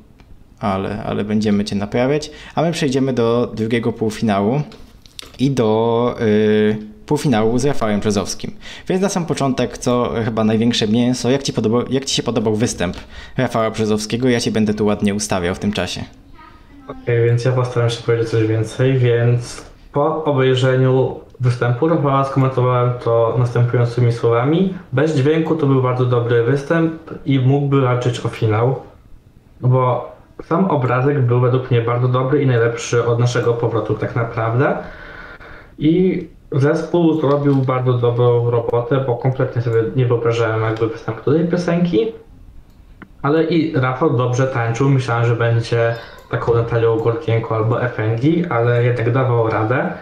ale, 0.60 1.04
ale 1.04 1.24
będziemy 1.24 1.66
cię 1.66 1.76
naprawiać. 1.76 2.32
A 2.56 2.62
my 2.62 2.72
przejdziemy 2.72 3.14
do 3.14 3.52
drugiego 3.56 3.94
półfinału 3.94 4.62
i 5.40 5.52
do 5.52 6.16
yy, 6.20 6.78
półfinału 7.06 7.60
z 7.60 7.66
Rafałem 7.66 8.00
Brzozowskim. 8.00 8.52
Więc 8.88 9.02
na 9.02 9.10
sam 9.10 9.26
początek, 9.26 9.78
co 9.78 10.14
chyba 10.26 10.44
największe 10.44 10.88
mięso, 10.88 11.30
jak 11.30 11.44
ci, 11.44 11.54
podobał, 11.54 11.92
jak 11.92 12.06
ci 12.06 12.16
się 12.16 12.24
podobał 12.24 12.56
występ 12.56 12.98
Rafała 13.38 13.72
Brzozowskiego? 13.72 14.30
Ja 14.30 14.40
ci 14.40 14.52
będę 14.52 14.74
tu 14.74 14.86
ładnie 14.86 15.16
ustawiał 15.16 15.56
w 15.56 15.60
tym 15.60 15.74
czasie. 15.74 16.04
Okej, 16.84 17.02
okay, 17.04 17.26
więc 17.26 17.46
ja 17.46 17.52
postaram 17.52 17.90
się 17.90 18.04
powiedzieć 18.04 18.30
coś 18.30 18.48
więcej, 18.48 18.98
więc 18.98 19.72
po 19.92 20.24
obejrzeniu 20.24 21.20
występu 21.40 21.88
Rafała 21.88 22.24
skomentowałem 22.24 22.94
to 23.04 23.36
następującymi 23.40 24.12
słowami. 24.12 24.74
Bez 24.94 25.16
dźwięku 25.16 25.56
to 25.56 25.66
był 25.68 25.82
bardzo 25.82 26.06
dobry 26.06 26.44
występ 26.44 26.94
i 27.26 27.40
mógłby 27.40 27.82
walczyć 27.82 28.26
o 28.26 28.30
finał, 28.30 28.82
bo 29.62 30.12
sam 30.44 30.66
obrazek 30.66 31.22
był 31.22 31.40
według 31.40 31.72
mnie 31.72 31.82
bardzo 31.82 32.08
dobry 32.08 32.42
i 32.42 32.48
najlepszy 32.48 33.06
od 33.06 33.20
naszego 33.20 33.54
powrotu 33.54 33.94
tak 33.94 34.16
naprawdę. 34.16 34.78
I 35.78 36.28
Zespół 36.56 37.22
zrobił 37.22 37.56
bardzo 37.56 37.94
dobrą 37.94 38.52
robotę, 38.52 39.04
bo 39.08 39.16
kompletnie 39.18 39.62
sobie 39.62 39.84
nie 39.96 40.06
wyobrażałem 40.06 40.62
jakby 40.62 40.88
występu 40.88 41.32
tej 41.32 41.48
piosenki. 41.48 42.12
Ale 43.22 43.44
i 43.44 43.76
Rafał 43.76 44.18
dobrze 44.18 44.48
tańczył. 44.48 44.90
Myślałem, 44.90 45.26
że 45.26 45.36
będzie 45.36 45.96
taką 46.34 46.54
Natalią 46.54 46.98
Gorkienko 46.98 47.56
albo 47.56 47.80
FNG, 47.90 48.52
ale 48.52 48.84
jednak 48.84 49.12
dawał 49.12 49.50
radę. 49.50 49.94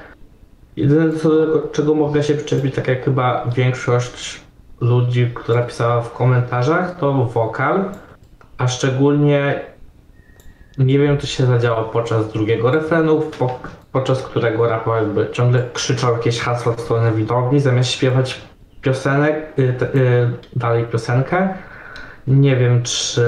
Jedyne, 0.75 1.13
co, 1.13 1.29
czego 1.71 1.95
mogę 1.95 2.23
się 2.23 2.33
przyczepić, 2.33 2.75
tak 2.75 2.87
jak 2.87 3.05
chyba 3.05 3.45
większość 3.55 4.41
ludzi, 4.81 5.31
która 5.33 5.61
pisała 5.61 6.01
w 6.01 6.13
komentarzach, 6.13 6.97
to 6.99 7.13
wokal, 7.13 7.85
a 8.57 8.67
szczególnie 8.67 9.61
nie 10.77 10.99
wiem, 10.99 11.17
co 11.17 11.27
się 11.27 11.45
zadziało 11.45 11.83
podczas 11.83 12.33
drugiego 12.33 12.71
refrenu, 12.71 13.21
podczas 13.91 14.23
którego 14.23 14.69
Rafał 14.69 14.95
jakby 14.95 15.27
ciągle 15.31 15.69
krzyczał 15.73 16.13
jakieś 16.13 16.39
hasła 16.39 16.73
w 16.73 16.81
stronę 16.81 17.11
widowni, 17.11 17.59
zamiast 17.59 17.91
śpiewać 17.91 18.41
piosenek, 18.81 19.59
y, 19.59 19.61
y, 19.61 20.31
dalej 20.55 20.85
piosenkę. 20.85 21.53
Nie 22.27 22.55
wiem, 22.55 22.83
czy 22.83 23.21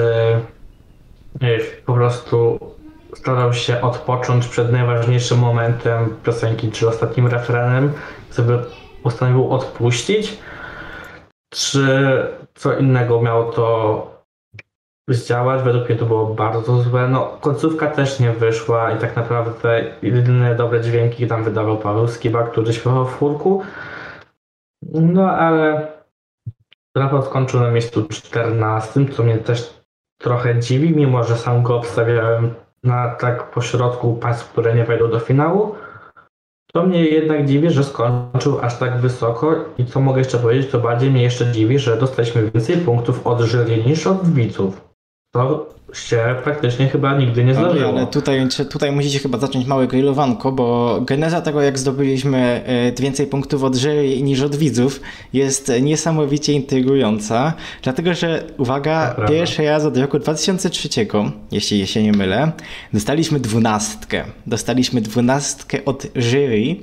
y, 1.42 1.82
po 1.86 1.94
prostu 1.94 2.58
starał 3.14 3.52
się 3.52 3.80
odpocząć 3.80 4.48
przed 4.48 4.72
najważniejszym 4.72 5.38
momentem 5.38 6.16
piosenki, 6.24 6.70
czy 6.70 6.88
ostatnim 6.88 7.26
refrenem, 7.26 7.92
żeby 8.36 8.58
postanowił 9.02 9.50
odpuścić, 9.50 10.38
czy 11.52 11.86
co 12.54 12.78
innego 12.78 13.22
miało 13.22 13.52
to 13.52 14.06
zdziałać. 15.08 15.62
Według 15.62 15.88
mnie 15.88 15.98
to 15.98 16.06
było 16.06 16.26
bardzo 16.26 16.82
złe. 16.82 17.08
No, 17.08 17.38
końcówka 17.40 17.90
też 17.90 18.20
nie 18.20 18.32
wyszła 18.32 18.92
i 18.92 18.98
tak 18.98 19.16
naprawdę 19.16 19.84
jedyne 20.02 20.54
dobre 20.54 20.80
dźwięki 20.80 21.26
tam 21.26 21.44
wydawał 21.44 21.78
Paweł 21.78 22.08
Skiba, 22.08 22.42
który 22.42 22.72
śpiewał 22.72 23.06
w 23.06 23.18
chórku. 23.18 23.62
No 24.92 25.30
ale 25.30 25.88
Rafał 26.96 27.22
skończył 27.22 27.60
na 27.60 27.70
miejscu 27.70 28.08
14, 28.08 29.06
co 29.16 29.22
mnie 29.22 29.38
też 29.38 29.84
trochę 30.20 30.60
dziwi, 30.60 30.96
mimo 30.96 31.24
że 31.24 31.36
sam 31.36 31.62
go 31.62 31.76
obstawiałem 31.76 32.54
na 32.84 33.08
tak 33.08 33.50
pośrodku 33.50 34.14
państw, 34.14 34.52
które 34.52 34.74
nie 34.74 34.84
wejdą 34.84 35.10
do 35.10 35.20
finału. 35.20 35.74
To 36.72 36.86
mnie 36.86 37.04
jednak 37.04 37.46
dziwi, 37.46 37.70
że 37.70 37.84
skończył 37.84 38.60
aż 38.60 38.78
tak 38.78 39.00
wysoko 39.00 39.54
i 39.78 39.86
co 39.86 40.00
mogę 40.00 40.18
jeszcze 40.18 40.38
powiedzieć, 40.38 40.70
to 40.70 40.80
bardziej 40.80 41.10
mnie 41.10 41.22
jeszcze 41.22 41.52
dziwi, 41.52 41.78
że 41.78 41.96
dostaliśmy 41.96 42.50
więcej 42.50 42.76
punktów 42.76 43.26
od 43.26 43.40
jury 43.40 43.84
niż 43.84 44.06
od 44.06 44.34
widzów. 44.34 44.93
To 45.34 45.66
się 45.92 46.34
praktycznie 46.44 46.88
chyba 46.88 47.18
nigdy 47.18 47.44
nie 47.44 47.54
zdarzyło. 47.54 47.88
Ale 47.88 48.06
tutaj, 48.06 48.48
tutaj 48.70 48.92
musicie 48.92 49.18
chyba 49.18 49.38
zacząć 49.38 49.66
małe 49.66 49.86
grillowanko, 49.86 50.52
bo 50.52 50.98
geneza 51.00 51.40
tego, 51.40 51.62
jak 51.62 51.78
zdobyliśmy 51.78 52.62
e, 52.66 53.02
więcej 53.02 53.26
punktów 53.26 53.64
od 53.64 53.76
jury 53.76 54.22
niż 54.22 54.40
od 54.40 54.56
widzów, 54.56 55.00
jest 55.32 55.72
niesamowicie 55.82 56.52
intrygująca, 56.52 57.52
dlatego 57.82 58.14
że, 58.14 58.44
uwaga, 58.58 59.16
pierwszy 59.28 59.64
raz 59.64 59.84
od 59.84 59.96
roku 59.96 60.18
2003, 60.18 60.88
jeśli 61.52 61.86
się 61.86 62.02
nie 62.02 62.12
mylę, 62.12 62.52
dostaliśmy 62.92 63.40
dwunastkę. 63.40 64.24
Dostaliśmy 64.46 65.00
dwunastkę 65.00 65.84
od 65.84 66.06
jury 66.14 66.76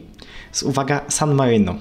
z, 0.51 0.63
uwaga, 0.63 1.01
San 1.07 1.33
Marino. 1.35 1.75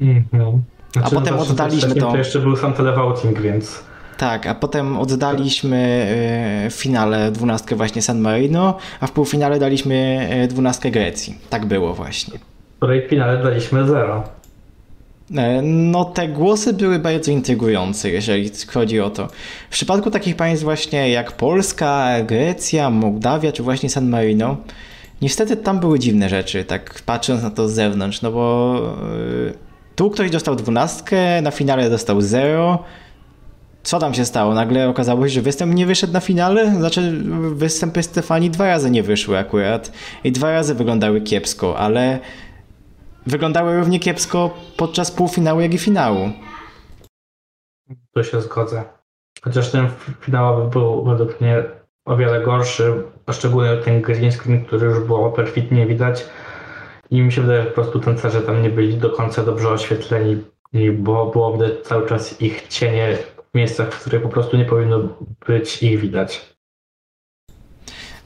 Mhm. 0.00 0.62
Znaczy, 0.92 1.16
A 1.16 1.20
potem 1.20 1.38
oddaliśmy 1.38 1.94
to... 1.94 2.10
To 2.10 2.16
jeszcze 2.16 2.38
był 2.38 2.56
sam 2.56 2.72
televoting, 2.72 3.40
więc... 3.40 3.89
Tak, 4.20 4.46
a 4.46 4.54
potem 4.54 4.98
oddaliśmy 4.98 5.76
e, 6.66 6.70
w 6.70 6.74
finale 6.74 7.30
dwunastkę 7.30 7.76
właśnie 7.76 8.02
San 8.02 8.20
Marino, 8.20 8.76
a 9.00 9.06
w 9.06 9.12
półfinale 9.12 9.58
daliśmy 9.58 10.26
e, 10.30 10.48
dwunastkę 10.48 10.90
Grecji. 10.90 11.38
Tak 11.50 11.66
było 11.66 11.94
właśnie. 11.94 12.38
W 12.38 12.76
której 12.76 13.08
finale 13.08 13.42
daliśmy 13.42 13.86
zero. 13.86 14.24
E, 15.36 15.62
no, 15.62 16.04
te 16.04 16.28
głosy 16.28 16.72
były 16.72 16.98
bardzo 16.98 17.30
intrygujące, 17.30 18.10
jeżeli 18.10 18.50
chodzi 18.72 19.00
o 19.00 19.10
to. 19.10 19.28
W 19.70 19.72
przypadku 19.72 20.10
takich 20.10 20.36
państw 20.36 20.64
właśnie 20.64 21.10
jak 21.10 21.32
Polska, 21.32 22.08
Grecja, 22.26 22.90
Mołdawia 22.90 23.52
czy 23.52 23.62
właśnie 23.62 23.90
San 23.90 24.08
Marino, 24.08 24.56
niestety 25.22 25.56
tam 25.56 25.80
były 25.80 25.98
dziwne 25.98 26.28
rzeczy, 26.28 26.64
tak 26.64 27.02
patrząc 27.06 27.42
na 27.42 27.50
to 27.50 27.68
z 27.68 27.72
zewnątrz, 27.72 28.22
no 28.22 28.32
bo 28.32 28.76
tu 29.96 30.10
ktoś 30.10 30.30
dostał 30.30 30.56
dwunastkę, 30.56 31.42
na 31.42 31.50
finale 31.50 31.90
dostał 31.90 32.20
zero, 32.20 32.84
co 33.82 33.98
tam 33.98 34.14
się 34.14 34.24
stało? 34.24 34.54
Nagle 34.54 34.88
okazało 34.88 35.28
się, 35.28 35.34
że 35.34 35.40
występ 35.40 35.74
nie 35.74 35.86
wyszedł 35.86 36.12
na 36.12 36.20
finale? 36.20 36.74
Znaczy, 36.74 37.24
występy 37.54 38.02
Stefani 38.02 38.50
dwa 38.50 38.66
razy 38.66 38.90
nie 38.90 39.02
wyszły 39.02 39.38
akurat 39.38 39.92
i 40.24 40.32
dwa 40.32 40.50
razy 40.50 40.74
wyglądały 40.74 41.20
kiepsko, 41.20 41.78
ale 41.78 42.18
wyglądały 43.26 43.76
równie 43.76 44.00
kiepsko 44.00 44.50
podczas 44.76 45.10
półfinału, 45.10 45.60
jak 45.60 45.74
i 45.74 45.78
finału. 45.78 46.30
Tu 48.14 48.24
się 48.24 48.40
zgodzę. 48.40 48.84
Chociaż 49.42 49.70
ten 49.70 49.88
finałowy 50.20 50.70
był 50.70 51.04
według 51.04 51.40
mnie 51.40 51.64
o 52.04 52.16
wiele 52.16 52.40
gorszy, 52.40 53.02
a 53.26 53.32
szczególnie 53.32 53.76
ten 53.76 54.02
green 54.02 54.32
screen, 54.32 54.64
który 54.64 54.86
już 54.86 55.00
było 55.00 55.32
perfidnie 55.32 55.86
widać. 55.86 56.26
I 57.10 57.22
mi 57.22 57.32
się 57.32 57.42
wydaje, 57.42 57.62
że 57.62 57.68
po 57.68 57.74
prostu 57.74 58.00
tancerze 58.00 58.42
tam 58.42 58.62
nie 58.62 58.70
byli 58.70 58.98
do 58.98 59.10
końca 59.10 59.42
dobrze 59.42 59.68
oświetleni, 59.68 60.44
bo 60.92 61.26
było 61.26 61.52
widać 61.52 61.72
cały 61.82 62.08
czas 62.08 62.42
ich 62.42 62.68
cienie 62.68 63.18
miejscach, 63.54 63.94
w 63.94 64.00
których 64.00 64.22
po 64.22 64.28
prostu 64.28 64.56
nie 64.56 64.64
powinno 64.64 64.98
być 65.46 65.82
ich 65.82 66.00
widać. 66.00 66.40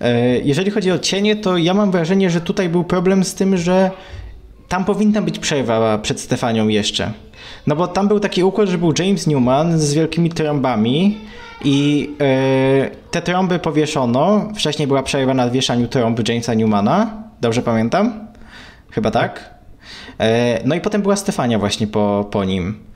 E, 0.00 0.38
jeżeli 0.38 0.70
chodzi 0.70 0.90
o 0.90 0.98
cienie, 0.98 1.36
to 1.36 1.56
ja 1.56 1.74
mam 1.74 1.90
wrażenie, 1.90 2.30
że 2.30 2.40
tutaj 2.40 2.68
był 2.68 2.84
problem 2.84 3.24
z 3.24 3.34
tym, 3.34 3.56
że 3.56 3.90
tam 4.68 4.84
powinna 4.84 5.22
być 5.22 5.38
przerwa 5.38 5.98
przed 5.98 6.20
Stefanią 6.20 6.68
jeszcze. 6.68 7.12
No 7.66 7.76
bo 7.76 7.86
tam 7.86 8.08
był 8.08 8.20
taki 8.20 8.44
układ, 8.44 8.68
że 8.68 8.78
był 8.78 8.92
James 8.98 9.26
Newman 9.26 9.78
z 9.78 9.94
wielkimi 9.94 10.30
trąbami 10.30 11.18
i 11.64 12.10
yy, 12.80 12.90
te 13.10 13.22
trąby 13.22 13.58
powieszono. 13.58 14.48
Wcześniej 14.54 14.88
była 14.88 15.02
przerwa 15.02 15.34
na 15.34 15.50
wieszaniu 15.50 15.88
trąb 15.88 16.28
Jamesa 16.28 16.54
Newmana. 16.54 17.22
Dobrze 17.40 17.62
pamiętam? 17.62 18.26
Chyba 18.90 19.10
tak? 19.10 19.54
Yy, 20.18 20.26
no 20.64 20.74
i 20.74 20.80
potem 20.80 21.02
była 21.02 21.16
Stefania 21.16 21.58
właśnie 21.58 21.86
po, 21.86 22.28
po 22.30 22.44
nim. 22.44 22.93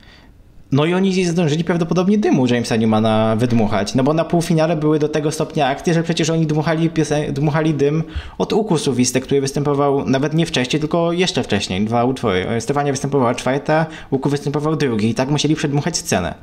No 0.71 0.85
i 0.85 0.93
oni 0.93 1.25
zdążyli 1.25 1.63
prawdopodobnie 1.63 2.17
dymu 2.17 2.47
Jamesa 2.47 2.75
Newmana 2.75 3.35
wydmuchać, 3.35 3.95
no 3.95 4.03
bo 4.03 4.13
na 4.13 4.25
półfinale 4.25 4.75
były 4.75 4.99
do 4.99 5.09
tego 5.09 5.31
stopnia 5.31 5.67
akcje, 5.67 5.93
że 5.93 6.03
przecież 6.03 6.29
oni 6.29 6.47
dmuchali, 6.47 6.89
dmuchali 7.31 7.73
dym 7.73 8.03
od 8.37 8.53
Uku 8.53 8.77
Suwiste, 8.77 9.21
który 9.21 9.41
występował 9.41 10.05
nawet 10.09 10.33
nie 10.33 10.45
wcześniej, 10.45 10.79
tylko 10.79 11.11
jeszcze 11.11 11.43
wcześniej, 11.43 11.85
dwa 11.85 12.03
utwory. 12.03 12.45
Stefania 12.59 12.91
występowała 12.91 13.35
czwarta, 13.35 13.85
Uku 14.11 14.29
występował 14.29 14.75
drugi 14.75 15.09
i 15.09 15.15
tak 15.15 15.29
musieli 15.29 15.55
przedmuchać 15.55 15.97
scenę. 15.97 16.35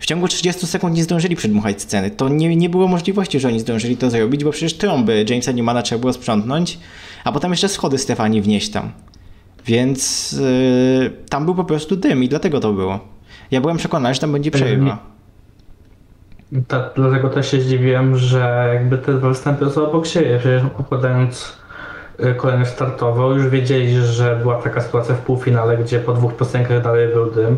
W 0.00 0.06
ciągu 0.06 0.28
30 0.28 0.66
sekund 0.66 0.96
nie 0.96 1.04
zdążyli 1.04 1.36
przedmuchać 1.36 1.82
sceny. 1.82 2.10
To 2.10 2.28
nie, 2.28 2.56
nie 2.56 2.68
było 2.68 2.88
możliwości, 2.88 3.40
że 3.40 3.48
oni 3.48 3.60
zdążyli 3.60 3.96
to 3.96 4.10
zrobić, 4.10 4.44
bo 4.44 4.50
przecież 4.50 4.74
trąby 4.74 5.24
Jamesa 5.28 5.52
Newmana 5.52 5.82
trzeba 5.82 6.00
było 6.00 6.12
sprzątnąć, 6.12 6.78
a 7.24 7.32
potem 7.32 7.50
jeszcze 7.50 7.68
schody 7.68 7.98
Stefanii 7.98 8.42
wnieść 8.42 8.70
tam. 8.70 8.92
Więc 9.66 10.32
yy, 10.32 11.10
tam 11.28 11.44
był 11.44 11.54
po 11.54 11.64
prostu 11.64 11.96
dym 11.96 12.24
i 12.24 12.28
dlatego 12.28 12.60
to 12.60 12.72
było. 12.72 13.09
Ja 13.50 13.60
byłem 13.60 13.76
przekonany, 13.76 14.14
że 14.14 14.20
tam 14.20 14.32
będzie 14.32 14.50
przerwa. 14.50 14.98
Tak, 16.68 16.82
dlatego 16.96 17.28
też 17.28 17.50
się 17.50 17.60
zdziwiłem, 17.60 18.16
że 18.16 18.70
jakby 18.74 18.98
te 18.98 19.14
dwa 19.14 19.28
występy 19.28 19.70
są 19.70 19.86
obok 19.88 20.06
siebie. 20.06 20.38
Przecież 20.38 20.62
układając 20.78 21.58
y, 22.24 22.34
kolejność 22.34 22.70
startową, 22.70 23.30
już 23.30 23.48
wiedzieli, 23.48 23.96
że 23.96 24.36
była 24.36 24.62
taka 24.62 24.80
sytuacja 24.80 25.14
w 25.14 25.18
półfinale, 25.18 25.76
gdzie 25.76 26.00
po 26.00 26.12
dwóch 26.12 26.36
piosenkach 26.36 26.82
dalej 26.82 27.08
był 27.08 27.30
dym, 27.30 27.56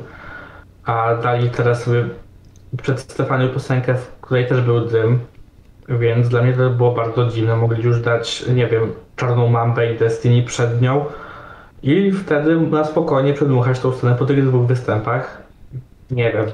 a 0.84 1.14
dali 1.14 1.50
teraz 1.50 1.82
sobie 1.82 2.04
przed 2.82 3.00
Stefanią 3.00 3.48
piosenkę, 3.48 3.94
w 3.94 4.20
której 4.20 4.46
też 4.46 4.60
był 4.60 4.80
dym, 4.80 5.18
więc 5.88 6.28
dla 6.28 6.42
mnie 6.42 6.52
to 6.52 6.70
było 6.70 6.92
bardzo 6.92 7.26
dziwne. 7.26 7.56
Mogli 7.56 7.84
już 7.84 8.00
dać, 8.00 8.44
nie 8.54 8.66
wiem, 8.66 8.92
Czarną 9.16 9.48
Mambę 9.48 9.92
i 9.92 9.98
Destiny 9.98 10.42
przed 10.42 10.82
nią 10.82 11.04
i 11.82 12.12
wtedy 12.12 12.60
na 12.60 12.84
spokojnie 12.84 13.34
przedmuchać 13.34 13.80
tą 13.80 13.92
scenę 13.92 14.14
po 14.14 14.26
tych 14.26 14.44
dwóch 14.44 14.66
występach. 14.66 15.41
Nie 16.10 16.32
wiem. 16.32 16.46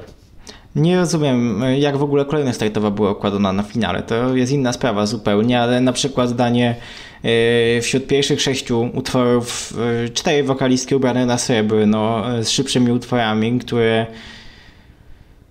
Nie 0.75 0.97
rozumiem, 0.97 1.63
jak 1.77 1.97
w 1.97 2.03
ogóle 2.03 2.25
kolejność 2.25 2.55
startowa 2.55 2.91
była 2.91 3.11
układana 3.11 3.53
na 3.53 3.63
finale. 3.63 4.03
To 4.03 4.35
jest 4.35 4.51
inna 4.51 4.73
sprawa 4.73 5.05
zupełnie, 5.05 5.61
ale 5.61 5.81
na 5.81 5.93
przykład 5.93 6.29
zdanie 6.29 6.75
yy, 7.23 7.81
wśród 7.81 8.07
pierwszych 8.07 8.41
sześciu 8.41 8.89
utworów 8.93 9.73
yy, 10.03 10.09
cztery 10.09 10.43
wokalistki 10.43 10.95
ubrane 10.95 11.25
na 11.25 11.37
srebrno 11.37 12.23
z 12.41 12.49
szybszymi 12.49 12.91
utworami, 12.91 13.59
które 13.59 14.07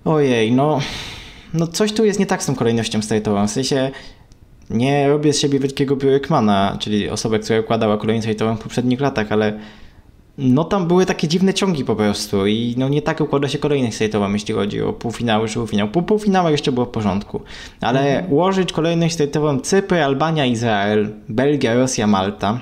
ojej, 0.05 0.52
no 0.52 0.81
no 1.55 1.67
coś 1.67 1.93
tu 1.93 2.05
jest 2.05 2.21
nie 2.21 2.26
tak 2.26 2.43
z 2.43 2.47
tą 2.47 2.55
kolejnością 2.55 3.02
startową. 3.02 3.47
W 3.47 3.50
sensie 3.50 3.90
nie 4.71 5.09
robię 5.09 5.33
z 5.33 5.40
siebie 5.40 5.59
wielkiego 5.59 5.97
Björkmana, 5.97 6.78
czyli 6.78 7.11
osobę, 7.11 7.38
która 7.38 7.61
układała 7.61 7.99
kolejność 7.99 8.26
startową 8.26 8.57
w 8.57 8.62
poprzednich 8.62 9.00
latach, 9.00 9.33
ale 9.33 9.59
no 10.38 10.64
tam 10.64 10.87
były 10.87 11.07
takie 11.07 11.28
dziwne 11.28 11.54
ciągi 11.54 11.85
po 11.85 11.97
prostu 11.97 12.47
i 12.47 12.75
no 12.78 12.88
nie 12.88 13.02
tak 13.02 13.21
układa 13.21 13.49
się 13.49 13.59
kolejność 13.59 13.97
startową, 13.97 14.33
jeśli 14.33 14.54
chodzi 14.54 14.83
o 14.83 14.92
półfinały 14.92 15.49
czy 15.49 15.54
półfinał. 15.54 15.88
Po 15.88 16.02
półfinałach 16.02 16.52
jeszcze 16.52 16.73
było 16.73 16.87
w 16.87 16.90
porządku, 16.90 17.40
ale 17.80 18.00
mhm. 18.00 18.33
ułożyć 18.33 18.73
kolejność 18.73 19.14
startową 19.14 19.61
Cypr, 19.61 19.95
Albania, 19.95 20.47
Izrael, 20.47 21.12
Belgia, 21.28 21.75
Rosja, 21.75 22.06
Malta, 22.06 22.60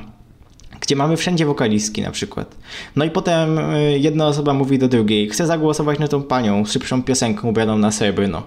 gdzie 0.80 0.96
mamy 0.96 1.16
wszędzie 1.16 1.46
wokalistki 1.46 2.02
na 2.02 2.10
przykład. 2.10 2.56
No 2.96 3.04
i 3.04 3.10
potem 3.10 3.58
y, 3.58 3.98
jedna 3.98 4.26
osoba 4.26 4.54
mówi 4.54 4.78
do 4.78 4.88
drugiej, 4.88 5.28
chcę 5.28 5.46
zagłosować 5.46 5.98
na 5.98 6.08
tą 6.08 6.22
panią 6.22 6.64
z 6.64 6.72
szybszą 6.72 7.02
piosenką 7.02 7.48
ubraną 7.48 7.78
na 7.78 7.92
srebrno. 7.92 8.42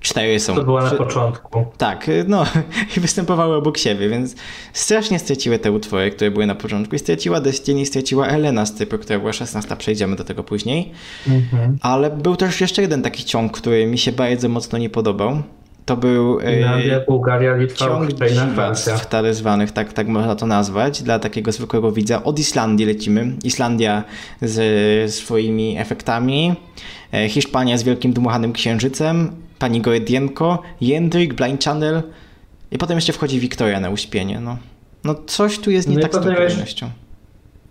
Cztery 0.00 0.40
są. 0.40 0.54
To 0.54 0.64
była 0.64 0.82
na 0.82 0.90
początku. 0.90 1.64
Tak, 1.78 2.10
no 2.26 2.44
i 2.96 3.00
występowały 3.00 3.56
obok 3.56 3.78
siebie, 3.78 4.08
więc 4.08 4.34
strasznie 4.72 5.18
straciły 5.18 5.58
te 5.58 5.72
utwory, 5.72 6.10
które 6.10 6.30
były 6.30 6.46
na 6.46 6.54
początku. 6.54 6.96
I 6.96 6.98
straciła 6.98 7.40
Destiny, 7.40 7.86
straciła 7.86 8.26
Elena 8.26 8.66
z 8.66 8.74
typu, 8.74 8.98
która 8.98 9.18
była 9.18 9.32
16, 9.32 9.76
przejdziemy 9.76 10.16
do 10.16 10.24
tego 10.24 10.44
później. 10.44 10.92
Mhm. 11.28 11.78
Ale 11.82 12.10
był 12.10 12.36
też 12.36 12.60
jeszcze 12.60 12.82
jeden 12.82 13.02
taki 13.02 13.24
ciąg, 13.24 13.52
który 13.52 13.86
mi 13.86 13.98
się 13.98 14.12
bardzo 14.12 14.48
mocno 14.48 14.78
nie 14.78 14.90
podobał. 14.90 15.42
To 15.84 15.96
był 15.96 16.40
Finlandia, 16.40 17.00
Bułgaria, 17.00 17.56
Litwa, 17.56 17.84
ciąg 17.84 18.12
dziwactw 18.12 19.06
tak 19.06 19.34
zwanych, 19.34 19.72
tak, 19.72 19.92
tak 19.92 20.08
można 20.08 20.34
to 20.34 20.46
nazwać, 20.46 21.02
dla 21.02 21.18
takiego 21.18 21.52
zwykłego 21.52 21.92
widza. 21.92 22.24
Od 22.24 22.38
Islandii 22.38 22.86
lecimy. 22.86 23.32
Islandia 23.44 24.04
z 24.42 25.14
swoimi 25.14 25.78
efektami, 25.78 26.54
e, 27.14 27.28
Hiszpania 27.28 27.78
z 27.78 27.82
wielkim 27.82 28.12
dmuchanym 28.12 28.52
księżycem, 28.52 29.30
pani 29.58 29.80
Goedienko, 29.80 30.62
Jędryk, 30.80 31.34
Blind 31.34 31.64
Channel 31.64 32.02
i 32.70 32.78
potem 32.78 32.96
jeszcze 32.96 33.12
wchodzi 33.12 33.40
Wiktoria 33.40 33.80
na 33.80 33.90
uśpienie. 33.90 34.40
No, 34.40 34.56
no 35.04 35.14
coś 35.26 35.58
tu 35.58 35.70
jest 35.70 35.88
nie 35.88 35.96
no 35.96 36.02
tak 36.02 36.12
z 36.12 36.14
tą 36.14 36.22
kolejnością. 36.22 36.90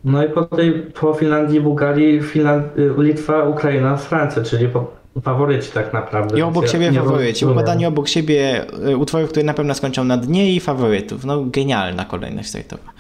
No 0.04 0.26
i 0.26 0.30
po, 0.30 0.44
tej, 0.44 0.74
po 0.74 1.14
Finlandii, 1.14 1.62
Bułgarii, 1.62 2.22
Finland, 2.22 2.78
y, 2.78 2.94
Litwa, 2.98 3.44
Ukraina, 3.44 3.98
Francja, 3.98 4.44
czyli 4.44 4.68
po, 4.68 4.92
faworyci 5.22 5.72
tak 5.72 5.94
naprawdę. 5.94 6.40
I 6.40 6.42
obok 6.42 6.68
siebie 6.68 6.92
faworyci. 6.94 7.46
Układanie 7.46 7.88
obok 7.88 8.08
siebie 8.08 8.66
y, 8.88 8.98
utworów, 8.98 9.30
które 9.30 9.44
na 9.44 9.54
pewno 9.54 9.74
skończą 9.74 10.04
na 10.04 10.18
dnie 10.18 10.54
i 10.56 10.60
faworytów. 10.60 11.26
No 11.26 11.46
genialna 11.46 12.06
kolejność 12.06 12.50
sajtowa. 12.50 12.92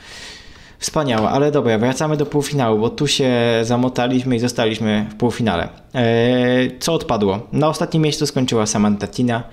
Wspaniała, 0.79 1.29
ale 1.29 1.51
dobra, 1.51 1.77
wracamy 1.77 2.17
do 2.17 2.25
półfinału, 2.25 2.79
bo 2.79 2.89
tu 2.89 3.07
się 3.07 3.31
zamotaliśmy 3.61 4.35
i 4.35 4.39
zostaliśmy 4.39 5.05
w 5.11 5.15
półfinale. 5.15 5.69
Eee, 5.93 6.79
co 6.79 6.93
odpadło? 6.93 7.39
Na 7.53 7.67
ostatnim 7.67 8.03
miejscu 8.03 8.25
skończyła 8.25 8.65
Samantha 8.65 9.07
Tina. 9.07 9.43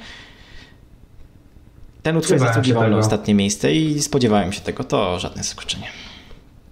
Ten 2.02 2.16
utwór 2.16 2.38
zasługiwał 2.38 2.90
na 2.90 2.96
ostatnie 2.96 3.34
miejsce 3.34 3.72
i 3.72 4.02
spodziewałem 4.02 4.52
się 4.52 4.60
tego, 4.60 4.84
to 4.84 5.18
żadne 5.18 5.42
zaskoczenie. 5.42 5.86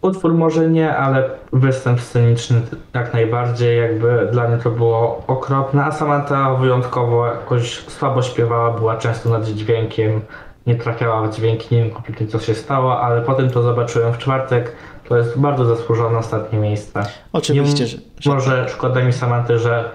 Utwór 0.02 0.34
może 0.34 0.70
nie, 0.70 0.96
ale 0.96 1.30
występ 1.52 2.00
sceniczny 2.00 2.60
jak 2.94 3.14
najbardziej, 3.14 3.78
jakby 3.78 4.28
dla 4.32 4.48
mnie 4.48 4.58
to 4.58 4.70
było 4.70 5.24
okropne, 5.26 5.84
a 5.84 5.92
Samantha 5.92 6.54
wyjątkowo 6.54 7.26
jakoś 7.26 7.78
słabo 7.78 8.22
śpiewała, 8.22 8.70
była 8.78 8.96
często 8.96 9.28
nad 9.28 9.44
dźwiękiem, 9.44 10.20
nie 10.66 10.74
trafiała 10.74 11.28
w 11.28 11.36
dźwięki, 11.36 11.74
nie 11.74 11.82
wiem 11.82 11.90
kompletnie 11.90 12.26
co 12.26 12.38
się 12.38 12.54
stało, 12.54 13.00
ale 13.00 13.22
potem 13.22 13.50
to 13.50 13.62
zobaczyłem 13.62 14.12
w 14.12 14.18
czwartek. 14.18 14.72
To 15.08 15.16
jest 15.16 15.38
bardzo 15.38 15.64
zasłużone 15.64 16.18
ostatnie 16.18 16.58
miejsce. 16.58 17.02
Oczywiście, 17.32 17.86
że, 17.86 17.98
że... 18.20 18.30
Może 18.30 18.68
szkoda 18.68 19.04
mi 19.04 19.12
Samanty, 19.12 19.58
że 19.58 19.90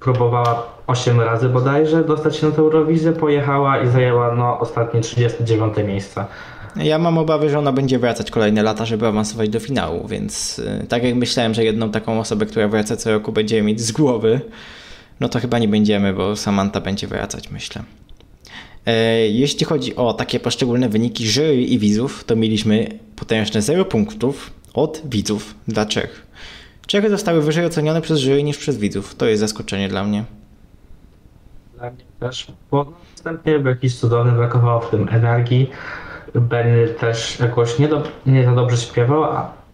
próbowała 0.00 0.62
8 0.86 1.20
razy 1.20 1.48
bodajże 1.48 2.04
dostać 2.04 2.36
się 2.36 2.46
na 2.46 2.52
tę 2.52 2.62
Eurowizję, 2.62 3.12
pojechała 3.12 3.78
i 3.78 3.88
zajęła 3.88 4.34
no, 4.34 4.60
ostatnie 4.60 5.00
39 5.00 5.74
miejsce. 5.86 6.24
Ja 6.76 6.98
mam 6.98 7.18
obawy, 7.18 7.50
że 7.50 7.58
ona 7.58 7.72
będzie 7.72 7.98
wracać 7.98 8.30
kolejne 8.30 8.62
lata, 8.62 8.84
żeby 8.84 9.06
awansować 9.06 9.48
do 9.48 9.60
finału, 9.60 10.08
więc 10.08 10.58
y, 10.58 10.86
tak 10.88 11.02
jak 11.04 11.14
myślałem, 11.14 11.54
że 11.54 11.64
jedną 11.64 11.90
taką 11.90 12.20
osobę, 12.20 12.46
która 12.46 12.68
wraca 12.68 12.96
co 12.96 13.10
roku 13.10 13.32
będziemy 13.32 13.62
mieć 13.62 13.80
z 13.80 13.92
głowy, 13.92 14.40
no 15.20 15.28
to 15.28 15.40
chyba 15.40 15.58
nie 15.58 15.68
będziemy, 15.68 16.12
bo 16.12 16.36
Samantha 16.36 16.80
będzie 16.80 17.06
wracać, 17.06 17.50
myślę. 17.50 17.82
E, 18.86 18.92
jeśli 19.28 19.66
chodzi 19.66 19.96
o 19.96 20.12
takie 20.12 20.40
poszczególne 20.40 20.88
wyniki 20.88 21.26
jury 21.26 21.62
i 21.62 21.78
widzów, 21.78 22.24
to 22.24 22.36
mieliśmy 22.36 22.86
potężne 23.16 23.62
0 23.62 23.84
punktów 23.84 24.50
od 24.74 25.02
widzów 25.04 25.54
dla 25.68 25.86
Czech. 25.86 26.26
Czechy 26.86 27.10
zostały 27.10 27.42
wyżej 27.42 27.66
ocenione 27.66 28.00
przez 28.00 28.18
jury 28.18 28.42
niż 28.42 28.58
przez 28.58 28.78
widzów. 28.78 29.14
To 29.14 29.26
jest 29.26 29.40
zaskoczenie 29.40 29.88
dla 29.88 30.04
mnie. 30.04 30.24
Dla 31.74 31.90
mnie 31.90 32.04
też, 32.20 32.46
bo 32.70 32.92
następnie 33.12 33.58
był 33.58 33.70
jakiś 33.70 33.96
cudowny, 33.98 34.32
brakowało 34.32 34.80
w 34.80 34.90
tym 34.90 35.08
energii. 35.08 35.70
Benny 36.34 36.88
też 36.88 37.40
jakoś 37.40 37.78
nie, 37.78 37.88
do, 37.88 38.02
nie 38.26 38.44
za 38.44 38.54
dobrze 38.54 38.76
śpiewał, 38.76 39.24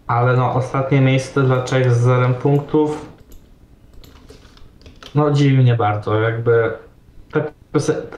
ale 0.07 0.37
no 0.37 0.53
ostatnie 0.53 1.01
miejsce 1.01 1.43
dla 1.43 1.63
Czech 1.63 1.93
z 1.93 1.99
0 1.99 2.29
punktów 2.29 3.05
no 5.17 5.31
dziwi 5.31 5.57
mnie 5.57 5.75
bardzo, 5.75 6.21
jakby 6.21 6.71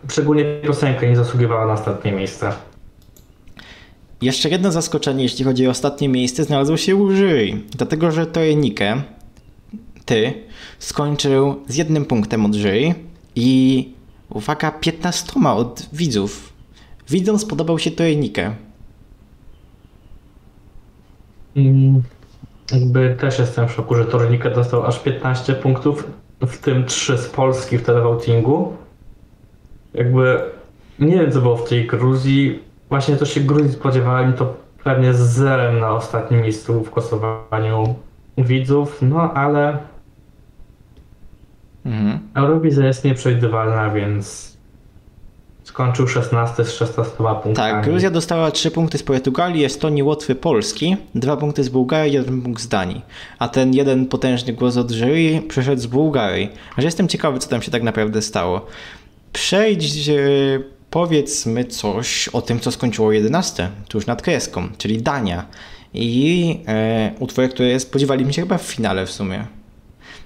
szczególnie 0.10 0.62
piosenka 0.64 1.06
nie 1.06 1.16
zasługiwała 1.16 1.66
na 1.66 1.74
ostatnie 1.74 2.12
miejsce. 2.12 2.52
Jeszcze 4.22 4.50
jedno 4.50 4.72
zaskoczenie, 4.72 5.24
jeśli 5.24 5.46
chodzi 5.46 5.68
o 5.68 5.70
ostatnie 5.70 6.10
miejsce, 6.10 6.44
znalazło 6.44 6.78
się 6.78 6.92
jury, 6.92 7.62
dlatego 7.78 8.12
że 8.12 8.26
to 8.26 8.40
Nikę, 8.56 9.02
ty, 10.06 10.34
skończył 10.80 11.56
z 11.68 11.76
jednym 11.76 12.06
punktem 12.06 12.46
od 12.46 12.56
jury 12.56 12.96
i 13.36 13.90
uwaga, 14.30 14.72
15 14.72 15.32
od 15.46 15.90
widzów. 15.94 16.54
Widzom 17.10 17.40
spodobał 17.40 17.80
się 17.80 17.92
to 17.92 18.04
Nikę. 18.04 18.56
Mm, 21.56 22.04
jakby 22.72 23.18
też 23.20 23.40
jestem 23.40 23.68
w 23.68 23.72
szoku, 23.72 23.96
że 23.96 24.06
Tornikę 24.06 24.52
dostał 24.52 24.86
aż 24.86 25.00
15 25.00 25.54
punktów, 25.54 26.08
w 26.42 26.58
tym 26.58 26.86
3 26.86 27.18
z 27.18 27.28
Polski 27.28 27.78
w 27.78 27.84
televotingu 27.84 28.74
jakby 29.94 30.42
nie 31.00 31.20
wiem 31.20 31.32
co 31.32 31.42
było 31.42 31.58
w 31.58 31.70
tej 31.70 31.88
Gruzji, 31.88 32.60
właśnie 32.90 33.16
to 33.16 33.26
się 33.26 33.42
Gruzji 33.42 33.72
spodziewałem, 33.72 34.34
to 34.34 34.56
pewnie 34.84 35.14
z 35.14 35.20
zerem 35.20 35.80
na 35.80 35.92
ostatnim 35.92 36.42
miejscu 36.42 36.84
w 36.84 36.90
głosowaniu 36.90 37.96
widzów, 38.38 38.98
no 39.02 39.34
ale 39.34 39.78
Mhm. 41.86 42.20
Eurowizja 42.36 42.86
jest 42.88 43.06
nieprzewidywalna, 43.06 43.90
więc 43.90 44.58
skończył 45.64 46.08
16 46.08 46.66
z 46.66 46.74
16 46.74 47.16
punktami. 47.18 47.56
Tak, 47.56 47.86
Gruzja 47.86 48.10
dostała 48.12 48.52
3 48.52 48.72
punkty 48.72 48.98
z 48.98 49.04
Portugalii, 49.04 49.66
Estonii, 49.66 50.04
Łotwy, 50.04 50.36
Polski, 50.36 50.98
2 51.16 51.38
punkty 51.38 51.64
z 51.64 51.70
Bułgarii, 51.70 52.14
1 52.14 52.42
punkt 52.42 52.62
z 52.62 52.68
Danii. 52.68 53.02
A 53.40 53.48
ten 53.48 53.74
jeden 53.74 54.06
potężny 54.06 54.54
głos 54.54 54.78
od 54.78 54.92
jury 54.92 55.42
przyszedł 55.48 55.82
z 55.82 55.88
Bułgarii. 55.88 56.50
Że 56.78 56.86
jestem 56.86 57.08
ciekawy, 57.08 57.40
co 57.40 57.50
tam 57.50 57.62
się 57.62 57.72
tak 57.72 57.84
naprawdę 57.84 58.22
stało. 58.22 58.66
Przejdź, 59.34 60.10
e, 60.10 60.14
powiedzmy 60.90 61.66
coś 61.66 62.28
o 62.28 62.42
tym, 62.42 62.60
co 62.60 62.72
skończyło 62.72 63.12
11, 63.12 63.70
tuż 63.90 64.06
nad 64.06 64.22
kreską, 64.22 64.68
czyli 64.78 65.02
Dania. 65.02 65.46
I 65.94 66.60
e, 66.68 67.12
utwór, 67.20 67.50
który 67.50 67.80
spodziewaliśmy 67.80 68.34
się 68.34 68.42
chyba 68.42 68.58
w 68.58 68.62
finale 68.62 69.06
w 69.06 69.12
sumie. 69.12 69.46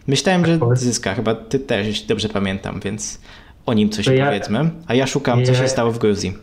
Myślałem, 0.07 0.45
że 0.45 0.57
powiedz. 0.57 0.79
zyska, 0.79 1.13
chyba 1.13 1.35
ty 1.35 1.59
też, 1.59 1.87
jeśli 1.87 2.07
dobrze 2.07 2.29
pamiętam, 2.29 2.79
więc 2.79 3.21
o 3.65 3.73
nim 3.73 3.89
coś 3.89 4.07
ja- 4.07 4.25
powiedzmy. 4.25 4.69
A 4.87 4.93
ja 4.95 5.07
szukam, 5.07 5.45
co 5.45 5.53
się 5.53 5.67
stało 5.67 5.91
w 5.91 5.97
Gruzji. 5.99 6.37